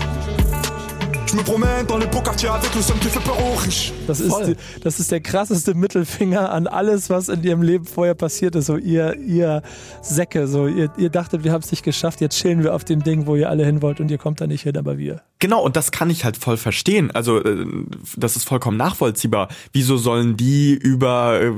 Je 1.26 1.34
me 1.34 1.42
promène 1.42 1.84
dans 1.86 1.98
les 1.98 2.06
beaux 2.06 2.20
quartiers 2.20 2.48
avec 2.48 2.72
le 2.72 2.80
seum 2.80 2.96
qui 3.00 3.08
fait 3.08 3.18
peur 3.18 3.36
aux 3.44 3.56
riches. 3.56 3.92
Das 4.06 4.20
ist, 4.20 4.32
die, 4.46 4.54
das 4.84 5.00
ist 5.00 5.10
der 5.10 5.20
krasseste 5.20 5.74
Mittelfinger 5.74 6.52
an 6.52 6.68
alles, 6.68 7.10
was 7.10 7.28
in 7.28 7.42
ihrem 7.42 7.62
Leben 7.62 7.84
vorher 7.84 8.14
passiert 8.14 8.54
ist. 8.54 8.66
So 8.66 8.76
ihr, 8.76 9.18
ihr 9.18 9.62
Säcke, 10.02 10.46
so 10.46 10.68
ihr, 10.68 10.88
ihr 10.96 11.10
dachtet, 11.10 11.42
wir 11.42 11.50
haben 11.50 11.62
es 11.62 11.72
nicht 11.72 11.82
geschafft, 11.82 12.20
jetzt 12.20 12.38
chillen 12.38 12.62
wir 12.62 12.74
auf 12.74 12.84
dem 12.84 13.02
Ding, 13.02 13.26
wo 13.26 13.34
ihr 13.34 13.50
alle 13.50 13.64
hin 13.64 13.82
wollt 13.82 13.98
und 13.98 14.08
ihr 14.08 14.18
kommt 14.18 14.40
da 14.40 14.46
nicht 14.46 14.62
hin, 14.62 14.76
aber 14.76 14.98
wir. 14.98 15.22
Genau, 15.38 15.62
und 15.62 15.76
das 15.76 15.90
kann 15.90 16.08
ich 16.08 16.24
halt 16.24 16.36
voll 16.36 16.56
verstehen. 16.56 17.10
Also 17.10 17.42
äh, 17.42 17.66
das 18.16 18.36
ist 18.36 18.44
vollkommen 18.44 18.76
nachvollziehbar. 18.76 19.48
Wieso 19.72 19.96
sollen 19.96 20.36
die 20.36 20.72
über 20.72 21.40
äh, 21.42 21.52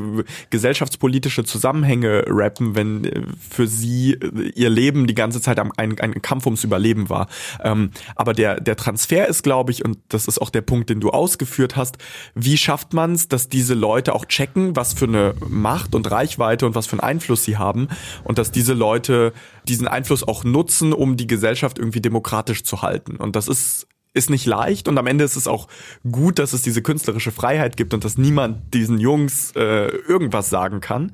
gesellschaftspolitische 0.50 1.44
Zusammenhänge 1.44 2.24
rappen, 2.26 2.74
wenn 2.74 3.04
äh, 3.04 3.22
für 3.50 3.68
sie 3.68 4.14
äh, 4.14 4.50
ihr 4.54 4.70
Leben 4.70 5.06
die 5.06 5.14
ganze 5.14 5.40
Zeit 5.40 5.60
ein, 5.60 5.70
ein, 5.76 6.00
ein 6.00 6.22
Kampf 6.22 6.46
ums 6.46 6.64
Überleben 6.64 7.08
war? 7.08 7.28
Ähm, 7.62 7.90
aber 8.16 8.32
der, 8.32 8.60
der 8.60 8.74
Transfer 8.74 9.28
ist, 9.28 9.42
glaube 9.42 9.57
ich, 9.66 9.84
und 9.84 9.98
das 10.08 10.26
ist 10.28 10.40
auch 10.40 10.50
der 10.50 10.62
Punkt, 10.62 10.90
den 10.90 11.00
du 11.00 11.10
ausgeführt 11.10 11.76
hast, 11.76 11.98
wie 12.34 12.56
schafft 12.56 12.94
man 12.94 13.12
es, 13.12 13.28
dass 13.28 13.48
diese 13.48 13.74
Leute 13.74 14.14
auch 14.14 14.24
checken, 14.24 14.76
was 14.76 14.94
für 14.94 15.06
eine 15.06 15.34
Macht 15.48 15.94
und 15.94 16.10
Reichweite 16.10 16.66
und 16.66 16.74
was 16.74 16.86
für 16.86 16.92
einen 16.94 17.00
Einfluss 17.00 17.44
sie 17.44 17.56
haben 17.56 17.88
und 18.24 18.38
dass 18.38 18.52
diese 18.52 18.74
Leute 18.74 19.32
diesen 19.66 19.88
Einfluss 19.88 20.26
auch 20.26 20.44
nutzen, 20.44 20.92
um 20.92 21.16
die 21.16 21.26
Gesellschaft 21.26 21.78
irgendwie 21.78 22.00
demokratisch 22.00 22.64
zu 22.64 22.82
halten. 22.82 23.16
Und 23.16 23.36
das 23.36 23.48
ist 23.48 23.86
ist 24.14 24.30
nicht 24.30 24.46
leicht 24.46 24.88
und 24.88 24.98
am 24.98 25.06
Ende 25.06 25.24
ist 25.24 25.36
es 25.36 25.46
auch 25.46 25.68
gut, 26.10 26.38
dass 26.38 26.52
es 26.52 26.62
diese 26.62 26.82
künstlerische 26.82 27.30
Freiheit 27.30 27.76
gibt 27.76 27.94
und 27.94 28.04
dass 28.04 28.18
niemand 28.18 28.74
diesen 28.74 28.98
Jungs 28.98 29.52
äh, 29.54 29.88
irgendwas 29.88 30.50
sagen 30.50 30.80
kann. 30.80 31.12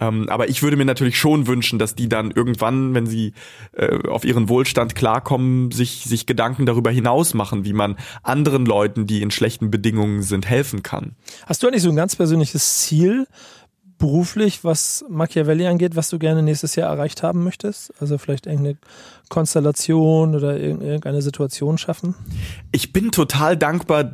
Ähm, 0.00 0.28
aber 0.28 0.48
ich 0.48 0.62
würde 0.62 0.76
mir 0.76 0.84
natürlich 0.84 1.18
schon 1.18 1.46
wünschen, 1.46 1.78
dass 1.78 1.94
die 1.94 2.08
dann 2.08 2.30
irgendwann, 2.30 2.94
wenn 2.94 3.06
sie 3.06 3.32
äh, 3.72 4.08
auf 4.08 4.24
ihren 4.24 4.48
Wohlstand 4.48 4.94
klarkommen, 4.94 5.70
sich, 5.70 6.04
sich 6.04 6.26
Gedanken 6.26 6.66
darüber 6.66 6.90
hinaus 6.90 7.34
machen, 7.34 7.64
wie 7.64 7.72
man 7.72 7.96
anderen 8.22 8.64
Leuten, 8.64 9.06
die 9.06 9.22
in 9.22 9.30
schlechten 9.30 9.70
Bedingungen 9.70 10.22
sind, 10.22 10.46
helfen 10.46 10.82
kann. 10.82 11.12
Hast 11.46 11.62
du 11.62 11.66
eigentlich 11.66 11.82
so 11.82 11.90
ein 11.90 11.96
ganz 11.96 12.16
persönliches 12.16 12.78
Ziel, 12.78 13.26
beruflich, 13.98 14.64
was 14.64 15.04
Machiavelli 15.08 15.66
angeht, 15.66 15.96
was 15.96 16.10
du 16.10 16.18
gerne 16.18 16.42
nächstes 16.42 16.76
Jahr 16.76 16.90
erreicht 16.90 17.22
haben 17.22 17.44
möchtest? 17.44 17.92
Also 18.00 18.18
vielleicht 18.18 18.46
irgendeine 18.46 18.76
Konstellation 19.28 20.34
oder 20.34 20.56
irgendeine 20.58 21.20
Situation 21.20 21.78
schaffen? 21.78 22.14
Ich 22.72 22.92
bin 22.92 23.10
total 23.10 23.56
dankbar 23.56 24.12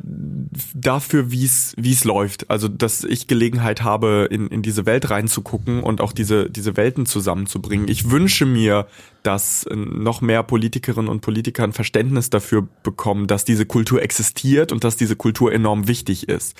dafür, 0.73 1.31
wie 1.31 1.45
es 1.45 2.03
läuft. 2.03 2.49
Also, 2.49 2.67
dass 2.67 3.03
ich 3.03 3.27
Gelegenheit 3.27 3.83
habe, 3.83 4.27
in, 4.31 4.47
in 4.47 4.61
diese 4.61 4.85
Welt 4.85 5.09
reinzugucken 5.09 5.83
und 5.83 6.01
auch 6.01 6.13
diese, 6.13 6.49
diese 6.49 6.77
Welten 6.77 7.05
zusammenzubringen. 7.05 7.87
Ich 7.87 8.09
wünsche 8.09 8.45
mir, 8.45 8.87
dass 9.21 9.65
noch 9.71 10.21
mehr 10.21 10.43
Politikerinnen 10.43 11.09
und 11.09 11.21
Politiker 11.21 11.63
ein 11.63 11.73
Verständnis 11.73 12.29
dafür 12.29 12.67
bekommen, 12.83 13.27
dass 13.27 13.45
diese 13.45 13.65
Kultur 13.65 14.01
existiert 14.01 14.71
und 14.71 14.83
dass 14.83 14.97
diese 14.97 15.15
Kultur 15.15 15.53
enorm 15.53 15.87
wichtig 15.87 16.27
ist. 16.27 16.55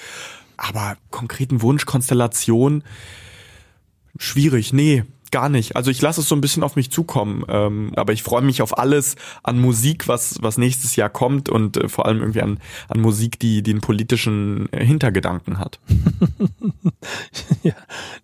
Aber 0.57 0.97
konkreten 1.09 1.61
Wunsch, 1.61 1.85
Konstellation, 1.85 2.83
schwierig, 4.17 4.73
nee, 4.73 5.03
gar 5.33 5.49
nicht. 5.49 5.75
Also 5.75 5.89
ich 5.89 5.99
lasse 5.99 6.21
es 6.21 6.29
so 6.29 6.35
ein 6.35 6.41
bisschen 6.41 6.61
auf 6.61 6.75
mich 6.75 6.91
zukommen. 6.91 7.43
Ähm, 7.49 7.91
aber 7.95 8.13
ich 8.13 8.21
freue 8.21 8.43
mich 8.43 8.61
auf 8.61 8.77
alles 8.77 9.15
an 9.41 9.59
Musik, 9.59 10.07
was, 10.07 10.37
was 10.41 10.59
nächstes 10.59 10.95
Jahr 10.95 11.09
kommt 11.09 11.49
und 11.49 11.75
äh, 11.75 11.89
vor 11.89 12.05
allem 12.05 12.19
irgendwie 12.19 12.43
an, 12.43 12.59
an 12.87 13.01
Musik, 13.01 13.39
die, 13.39 13.63
die 13.63 13.71
einen 13.71 13.81
politischen 13.81 14.71
äh, 14.71 14.85
Hintergedanken 14.85 15.57
hat. 15.57 15.79
ja, 17.63 17.73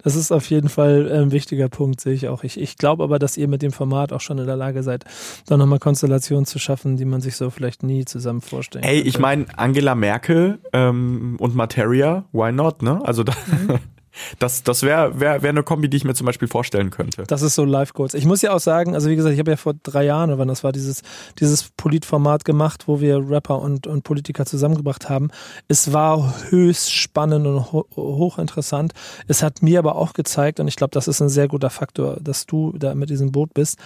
das 0.04 0.16
ist 0.16 0.32
auf 0.32 0.48
jeden 0.52 0.70
Fall 0.70 1.12
ein 1.12 1.32
wichtiger 1.32 1.68
Punkt, 1.68 2.00
sehe 2.00 2.14
ich 2.14 2.28
auch. 2.28 2.44
Ich, 2.44 2.60
ich 2.60 2.78
glaube 2.78 3.04
aber, 3.04 3.18
dass 3.18 3.38
ihr 3.38 3.48
mit 3.48 3.64
dem 3.64 3.72
Format 3.72 4.14
auch 4.14 4.22
schon 4.22 4.38
in 4.38 4.46
der 4.46 4.56
Lage 4.56 4.84
seid, 4.84 5.04
da 5.48 5.58
nochmal 5.58 5.80
Konstellationen 5.80 6.46
zu 6.46 6.60
schaffen, 6.60 6.96
die 6.96 7.06
man 7.06 7.22
sich 7.22 7.36
so 7.36 7.50
vielleicht 7.50 7.82
nie 7.82 8.06
zusammen 8.06 8.42
vorstellen 8.42 8.86
Ey, 8.86 9.02
ich 9.02 9.18
meine, 9.18 9.48
Angela 9.58 9.96
Merkel 9.96 10.60
ähm, 10.74 11.38
und 11.40 11.56
Materia, 11.56 12.26
why 12.34 12.52
not, 12.52 12.84
ne? 12.84 13.02
Also 13.04 13.24
da, 13.24 13.34
mhm. 13.48 13.80
Das, 14.40 14.64
das 14.64 14.84
wäre 14.84 15.20
wär, 15.20 15.42
wär 15.42 15.50
eine 15.50 15.64
Kombi, 15.64 15.90
die 15.90 15.98
ich 15.98 16.04
mir 16.04 16.14
zum 16.14 16.26
Beispiel 16.26 16.48
vorstellen 16.48 16.90
könnte. 16.90 17.24
Das 17.28 17.42
ist 17.42 17.56
so 17.56 17.66
Live 17.66 17.94
Goals. 17.94 18.14
Ich 18.14 18.26
muss 18.26 18.42
ja 18.42 18.54
auch 18.54 18.60
sagen, 18.60 18.96
also 18.96 19.10
wie 19.10 19.16
gesagt, 19.16 19.34
ich 19.34 19.40
habe 19.40 19.52
ja 19.52 19.58
vor 19.58 19.74
drei 19.84 20.06
Jahren, 20.06 20.30
oder 20.30 20.40
wann 20.40 20.48
das 20.48 20.64
war, 20.64 20.72
dieses, 20.72 21.02
dieses 21.40 21.70
Politformat 21.78 22.46
gemacht, 22.46 22.88
wo 22.88 23.02
wir 23.02 23.30
Rapper 23.30 23.60
und, 23.60 23.88
und 23.88 24.04
Politiker 24.04 24.46
zusammengebracht 24.46 25.10
haben. 25.10 25.30
Es 25.68 25.94
war 25.94 26.34
höchst 26.50 26.92
spannend 26.92 27.48
und 27.48 27.72
ho 27.72 27.86
hochinteressant. 27.96 28.94
Es 29.28 29.44
hat 29.44 29.62
mir 29.62 29.80
aber 29.80 29.96
auch 29.96 30.14
gezeigt, 30.14 30.60
und 30.60 30.68
ich 30.68 30.76
glaube, 30.76 30.92
das 30.92 31.08
ist 31.08 31.22
ein 31.22 31.30
sehr 31.30 31.48
guter 31.48 31.70
Faktor, 31.70 32.18
dass 32.22 32.46
du 32.46 32.74
da 32.78 32.96
mit 32.96 33.10
diesem 33.10 33.32
Boot 33.32 33.54
bist, 33.54 33.78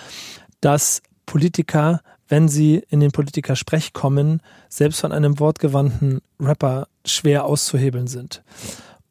dass 0.62 1.02
Politiker, 1.26 2.02
wenn 2.28 2.48
sie 2.48 2.84
in 2.90 3.00
den 3.00 3.12
Politiker-Sprech 3.12 3.94
kommen, 3.94 4.42
selbst 4.70 5.02
von 5.02 5.12
einem 5.12 5.40
wortgewandten 5.40 6.22
Rapper 6.40 6.88
schwer 7.06 7.46
auszuhebeln 7.46 8.08
sind. 8.08 8.44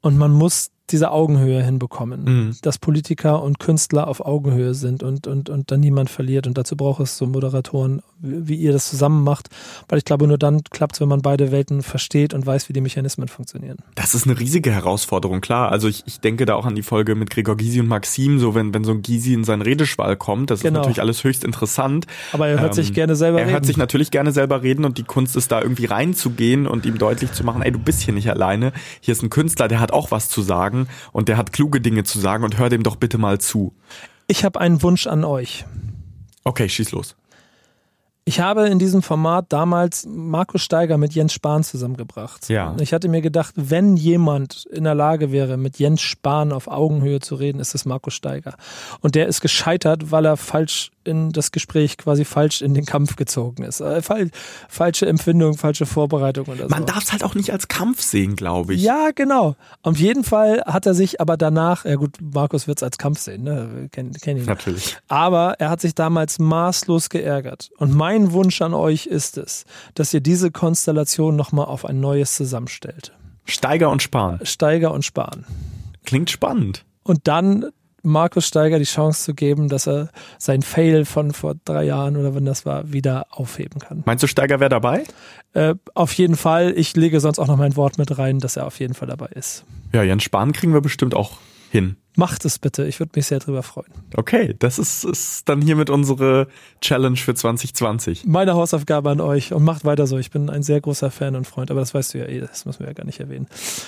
Und 0.01 0.19
man 0.19 0.33
muss 0.33 0.71
diese 0.93 1.11
Augenhöhe 1.11 1.63
hinbekommen, 1.63 2.25
mhm. 2.25 2.57
dass 2.63 2.79
Politiker 2.79 3.43
und 3.43 3.59
Künstler 3.59 4.07
auf 4.07 4.21
Augenhöhe 4.21 4.75
sind 4.75 5.03
und, 5.03 5.27
und, 5.27 5.49
und 5.49 5.71
dann 5.71 5.81
niemand 5.81 6.11
verliert. 6.11 6.47
Und 6.47 6.59
dazu 6.59 6.77
braucht 6.77 7.01
es 7.01 7.17
so 7.17 7.27
Moderatoren, 7.27 8.03
wie, 8.19 8.49
wie 8.49 8.57
ihr 8.57 8.73
das 8.73 8.91
zusammen 8.91 9.25
macht, 9.25 9.49
weil 9.89 9.99
ich 9.99 10.05
glaube, 10.05 10.29
nur 10.29 10.39
dann 10.39 10.63
klappt 10.65 10.97
es, 10.97 11.01
wenn 11.01 11.09
man 11.09 11.23
beide 11.23 11.51
Welten 11.51 11.83
versteht 11.83 12.35
und 12.35 12.47
weiß, 12.47 12.69
wie 12.69 12.75
die 12.75 12.83
Mechanismen 12.83 13.29
funktionieren. 13.29 13.79
Das 13.95 14.15
ist 14.15 14.27
eine 14.27 14.39
riesige 14.39 14.71
Herausforderung, 14.71 15.41
klar. 15.41 15.73
Also 15.73 15.89
ich, 15.89 16.05
ich 16.07 16.21
denke 16.21 16.45
da 16.45 16.55
auch 16.55 16.67
an 16.67 16.75
die 16.75 16.83
Folge 16.83 17.15
mit 17.15 17.31
Gregor 17.31 17.57
Gysi 17.57 17.81
und 17.81 17.89
Maxim, 17.89 18.39
so 18.39 18.55
wenn, 18.55 18.75
wenn 18.75 18.85
so 18.85 18.93
ein 18.93 19.03
Gysi 19.03 19.33
in 19.33 19.45
seinen 19.45 19.63
Redeschwall 19.63 20.17
kommt, 20.17 20.51
das 20.51 20.61
genau. 20.61 20.73
ist 20.73 20.83
natürlich 20.83 21.01
alles 21.01 21.25
höchst 21.25 21.43
interessant. 21.43 22.07
Aber 22.33 22.49
er 22.49 22.61
hört 22.61 22.77
ähm, 22.77 22.85
sich 22.85 22.93
gerne 22.93 23.17
selber 23.17 23.39
er 23.39 23.47
reden. 23.47 23.51
Er 23.51 23.55
hört 23.55 23.67
sich 23.67 23.77
natürlich 23.79 24.11
gerne 24.11 24.33
selber 24.33 24.63
reden 24.63 24.85
und 24.85 24.99
die 24.99 25.05
Kunst 25.05 25.37
ist 25.37 25.51
da 25.51 25.63
irgendwie 25.63 25.87
reinzugehen 25.87 26.67
und 26.67 26.85
ihm 26.85 26.99
deutlich 26.99 27.33
zu 27.33 27.45
machen, 27.45 27.63
ey, 27.63 27.73
du 27.73 27.79
bist 27.79 28.03
hier 28.03 28.13
nicht 28.13 28.29
alleine. 28.29 28.73
Hier 29.01 29.13
ist 29.13 29.23
ein 29.23 29.31
Künstler, 29.31 29.69
der 29.69 29.81
hat 29.81 29.93
auch 29.93 30.11
was 30.11 30.29
zu 30.29 30.43
sagen 30.43 30.82
und 31.13 31.29
der 31.29 31.37
hat 31.37 31.53
kluge 31.53 31.81
Dinge 31.81 32.05
zu 32.05 32.19
sagen 32.19 32.45
und 32.45 32.59
hör 32.59 32.69
dem 32.69 32.83
doch 32.83 32.97
bitte 32.97 33.19
mal 33.19 33.39
zu. 33.39 33.75
Ich 34.27 34.45
habe 34.45 34.61
einen 34.61 34.83
Wunsch 34.83 35.07
an 35.07 35.25
euch. 35.25 35.65
Okay, 36.45 36.69
schieß 36.69 36.93
los. 36.93 37.17
Ich 38.25 38.39
habe 38.39 38.69
in 38.69 38.79
diesem 38.79 39.03
Format 39.03 39.47
damals 39.49 40.07
Markus 40.07 40.63
Steiger 40.63 40.97
mit 40.97 41.13
Jens 41.13 41.33
Spahn 41.33 41.65
zusammengebracht. 41.65 42.49
Ja. 42.49 42.77
Ich 42.79 42.93
hatte 42.93 43.09
mir 43.09 43.21
gedacht, 43.21 43.55
wenn 43.57 43.97
jemand 43.97 44.65
in 44.67 44.85
der 44.85 44.95
Lage 44.95 45.33
wäre, 45.33 45.57
mit 45.57 45.81
Jens 45.81 46.03
Spahn 46.03 46.53
auf 46.53 46.69
Augenhöhe 46.69 47.19
zu 47.19 47.35
reden, 47.35 47.59
ist 47.59 47.75
es 47.75 47.85
Markus 47.85 48.15
Steiger. 48.15 48.55
Und 49.01 49.17
der 49.17 49.27
ist 49.27 49.41
gescheitert, 49.41 50.13
weil 50.13 50.25
er 50.25 50.37
falsch 50.37 50.93
in 51.05 51.31
das 51.33 51.53
Gespräch 51.53 51.99
quasi 51.99 52.25
falsch 52.25 52.63
in 52.63 52.75
den 52.75 52.85
Kampf 52.85 53.17
gezogen 53.17 53.65
ist. 53.65 53.81
Äh, 53.81 54.03
fal 54.03 54.31
falsche 54.69 55.07
Empfindung, 55.07 55.57
falsche 55.57 55.87
Vorbereitung 55.87 56.47
oder 56.47 56.65
so. 56.65 56.69
Man 56.69 56.87
darf 56.87 57.05
es 57.05 57.13
halt 57.13 57.25
auch 57.25 57.35
nicht 57.35 57.53
als 57.53 57.69
Kampf 57.69 58.01
sehen, 58.01 58.37
glaube 58.37 58.75
ich. 58.75 58.83
Ja, 58.83 59.11
genau. 59.15 59.57
Auf 59.83 59.97
jeden 59.97 60.25
Fall 60.25 60.63
hat 60.67 60.87
er 60.87 60.95
sich 60.95 61.21
aber 61.21 61.37
danach, 61.37 61.85
ja 61.85 61.97
gut, 61.97 62.17
Markus 62.21 62.67
wird 62.67 62.79
es 62.79 62.83
als 62.83 62.99
Kampf 62.99 63.21
sehen, 63.21 63.43
ne? 63.43 63.89
Kenn, 63.93 64.13
kenn 64.13 64.37
ihn. 64.37 64.45
Natürlich. 64.45 64.97
Aber 65.09 65.55
er 65.59 65.71
hat 65.71 65.81
sich 65.81 65.95
damals 65.95 66.39
maßlos 66.39 67.09
geärgert. 67.09 67.71
Und 67.79 67.95
mein 67.95 68.33
Wunsch 68.33 68.61
an 68.63 68.75
euch 68.75 69.07
ist 69.07 69.39
es, 69.39 69.65
dass 69.95 70.13
ihr 70.15 70.21
diese 70.21 70.51
Konstellation 70.51 71.37
nochmal 71.37 71.67
auf 71.67 71.85
ein 71.85 72.01
neues 72.01 72.35
zusammenstellt. 72.35 73.13
Steiger 73.45 73.91
und 73.91 74.03
Spahn. 74.03 74.41
Steiger 74.45 74.93
und 74.93 75.05
Spahn. 75.05 75.45
Klingt 76.05 76.31
spannend. 76.31 76.85
Und 77.03 77.27
dann 77.29 77.71
Markus 78.03 78.49
Steiger 78.49 78.79
die 78.79 78.85
Chance 78.85 79.25
zu 79.25 79.35
geben, 79.35 79.69
dass 79.69 79.87
er 79.87 80.11
sein 80.39 80.63
Fail 80.63 81.05
von 81.05 81.33
vor 81.33 81.55
drei 81.65 81.85
Jahren 81.85 82.17
oder 82.17 82.35
wenn 82.35 82.45
das 82.45 82.67
war, 82.67 82.93
wieder 82.93 83.27
aufheben 83.31 83.81
kann. 83.81 84.03
Meinst 84.05 84.23
du, 84.23 84.27
Steiger 84.27 84.61
wäre 84.61 84.71
dabei? 84.71 85.05
Äh, 85.55 85.75
auf 85.95 86.13
jeden 86.15 86.37
Fall. 86.37 86.73
Ich 86.77 86.97
lege 86.97 87.21
sonst 87.21 87.39
auch 87.39 87.47
noch 87.47 87.57
mein 87.57 87.77
Wort 87.77 87.99
mit 87.99 88.19
rein, 88.19 88.39
dass 88.39 88.57
er 88.57 88.67
auf 88.67 88.81
jeden 88.81 88.95
Fall 88.95 89.09
dabei 89.09 89.29
ist. 89.35 89.65
Ja, 89.93 90.03
Jens 90.03 90.23
Spahn 90.23 90.53
kriegen 90.53 90.73
wir 90.73 90.81
bestimmt 90.81 91.15
auch 91.15 91.33
hin. 91.73 91.97
Macht 92.15 92.45
es 92.45 92.59
bitte, 92.59 92.85
ich 92.85 93.01
würde 93.01 93.13
mich 93.17 93.25
sehr 93.25 93.39
drüber 93.39 93.63
freuen. 93.63 93.91
Okay, 94.15 94.55
das 94.59 94.79
ist, 94.79 95.03
ist 95.05 95.49
dann 95.49 95.63
hiermit 95.63 95.89
unsere 95.89 96.47
Challenge 96.83 97.17
für 97.17 97.35
2020. 97.35 98.27
Meine 98.27 98.53
Hausaufgabe 98.53 99.09
an 99.09 99.23
euch 99.23 99.55
und 99.55 99.65
macht 99.65 99.87
weiter 99.87 100.07
so. 100.07 100.19
Ich 100.19 100.31
bin 100.31 100.51
ein 100.51 100.63
sehr 100.63 100.83
großer 100.83 101.11
Fan 101.11 101.35
und 101.35 101.47
Freund, 101.47 101.71
aber 101.71 101.81
das 101.81 101.95
weißt 101.95 102.13
du 102.13 102.19
ja 102.19 102.27
eh, 102.27 102.41
das 102.41 102.67
müssen 102.67 102.81
wir 102.81 102.89
ja 102.89 102.93
gar 102.93 103.07
nicht 103.07 103.21
erwähnen. 103.21 103.47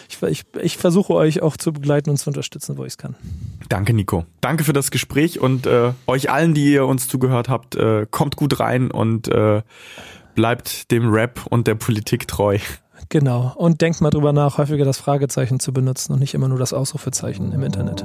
Ich, 0.09 0.23
ich, 0.23 0.45
ich 0.63 0.79
versuche 0.79 1.13
euch 1.13 1.43
auch 1.43 1.59
zu 1.59 1.75
begleiten 1.75 2.09
und 2.09 2.17
zu 2.17 2.31
unterstützen, 2.31 2.79
wo 2.79 2.85
ich 2.85 2.95
es 2.95 2.99
kann. 2.99 3.15
Danke, 3.69 3.93
Nico. 3.93 4.25
Danke 4.41 4.65
für 4.65 4.73
das 4.73 4.91
Gespräch 4.91 5.39
und 5.39 5.67
äh, 5.67 5.93
euch 6.07 6.31
allen, 6.31 6.55
die 6.55 6.73
ihr 6.73 6.87
uns 6.87 7.09
zugehört 7.09 7.51
habt, 7.51 7.77
äh, 7.77 8.07
kommt 8.11 8.37
gut 8.37 8.59
rein 8.59 8.91
und 8.91 9.29
äh, 9.29 9.61
bleibt 10.35 10.91
dem 10.91 11.13
Rap 11.13 11.43
und 11.51 11.67
der 11.67 11.75
Politik 11.75 12.27
treu. 12.27 12.59
Genau. 13.15 13.53
Und 13.55 13.81
denkt 13.81 14.01
mal 14.01 14.11
drüber 14.11 14.33
nach, 14.33 14.59
häufiger 14.59 14.85
das 14.85 14.99
Fragezeichen 14.99 15.61
zu 15.61 15.73
benutzen 15.73 16.15
und 16.15 16.19
nicht 16.19 16.35
immer 16.35 16.49
nur 16.49 16.59
das 16.59 16.73
Ausrufezeichen 16.73 17.53
im 17.53 17.63
Internet. 17.63 18.05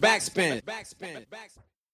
Backspin. 0.00 0.62
Backspin. 0.64 1.08
Backspin. 1.28 1.65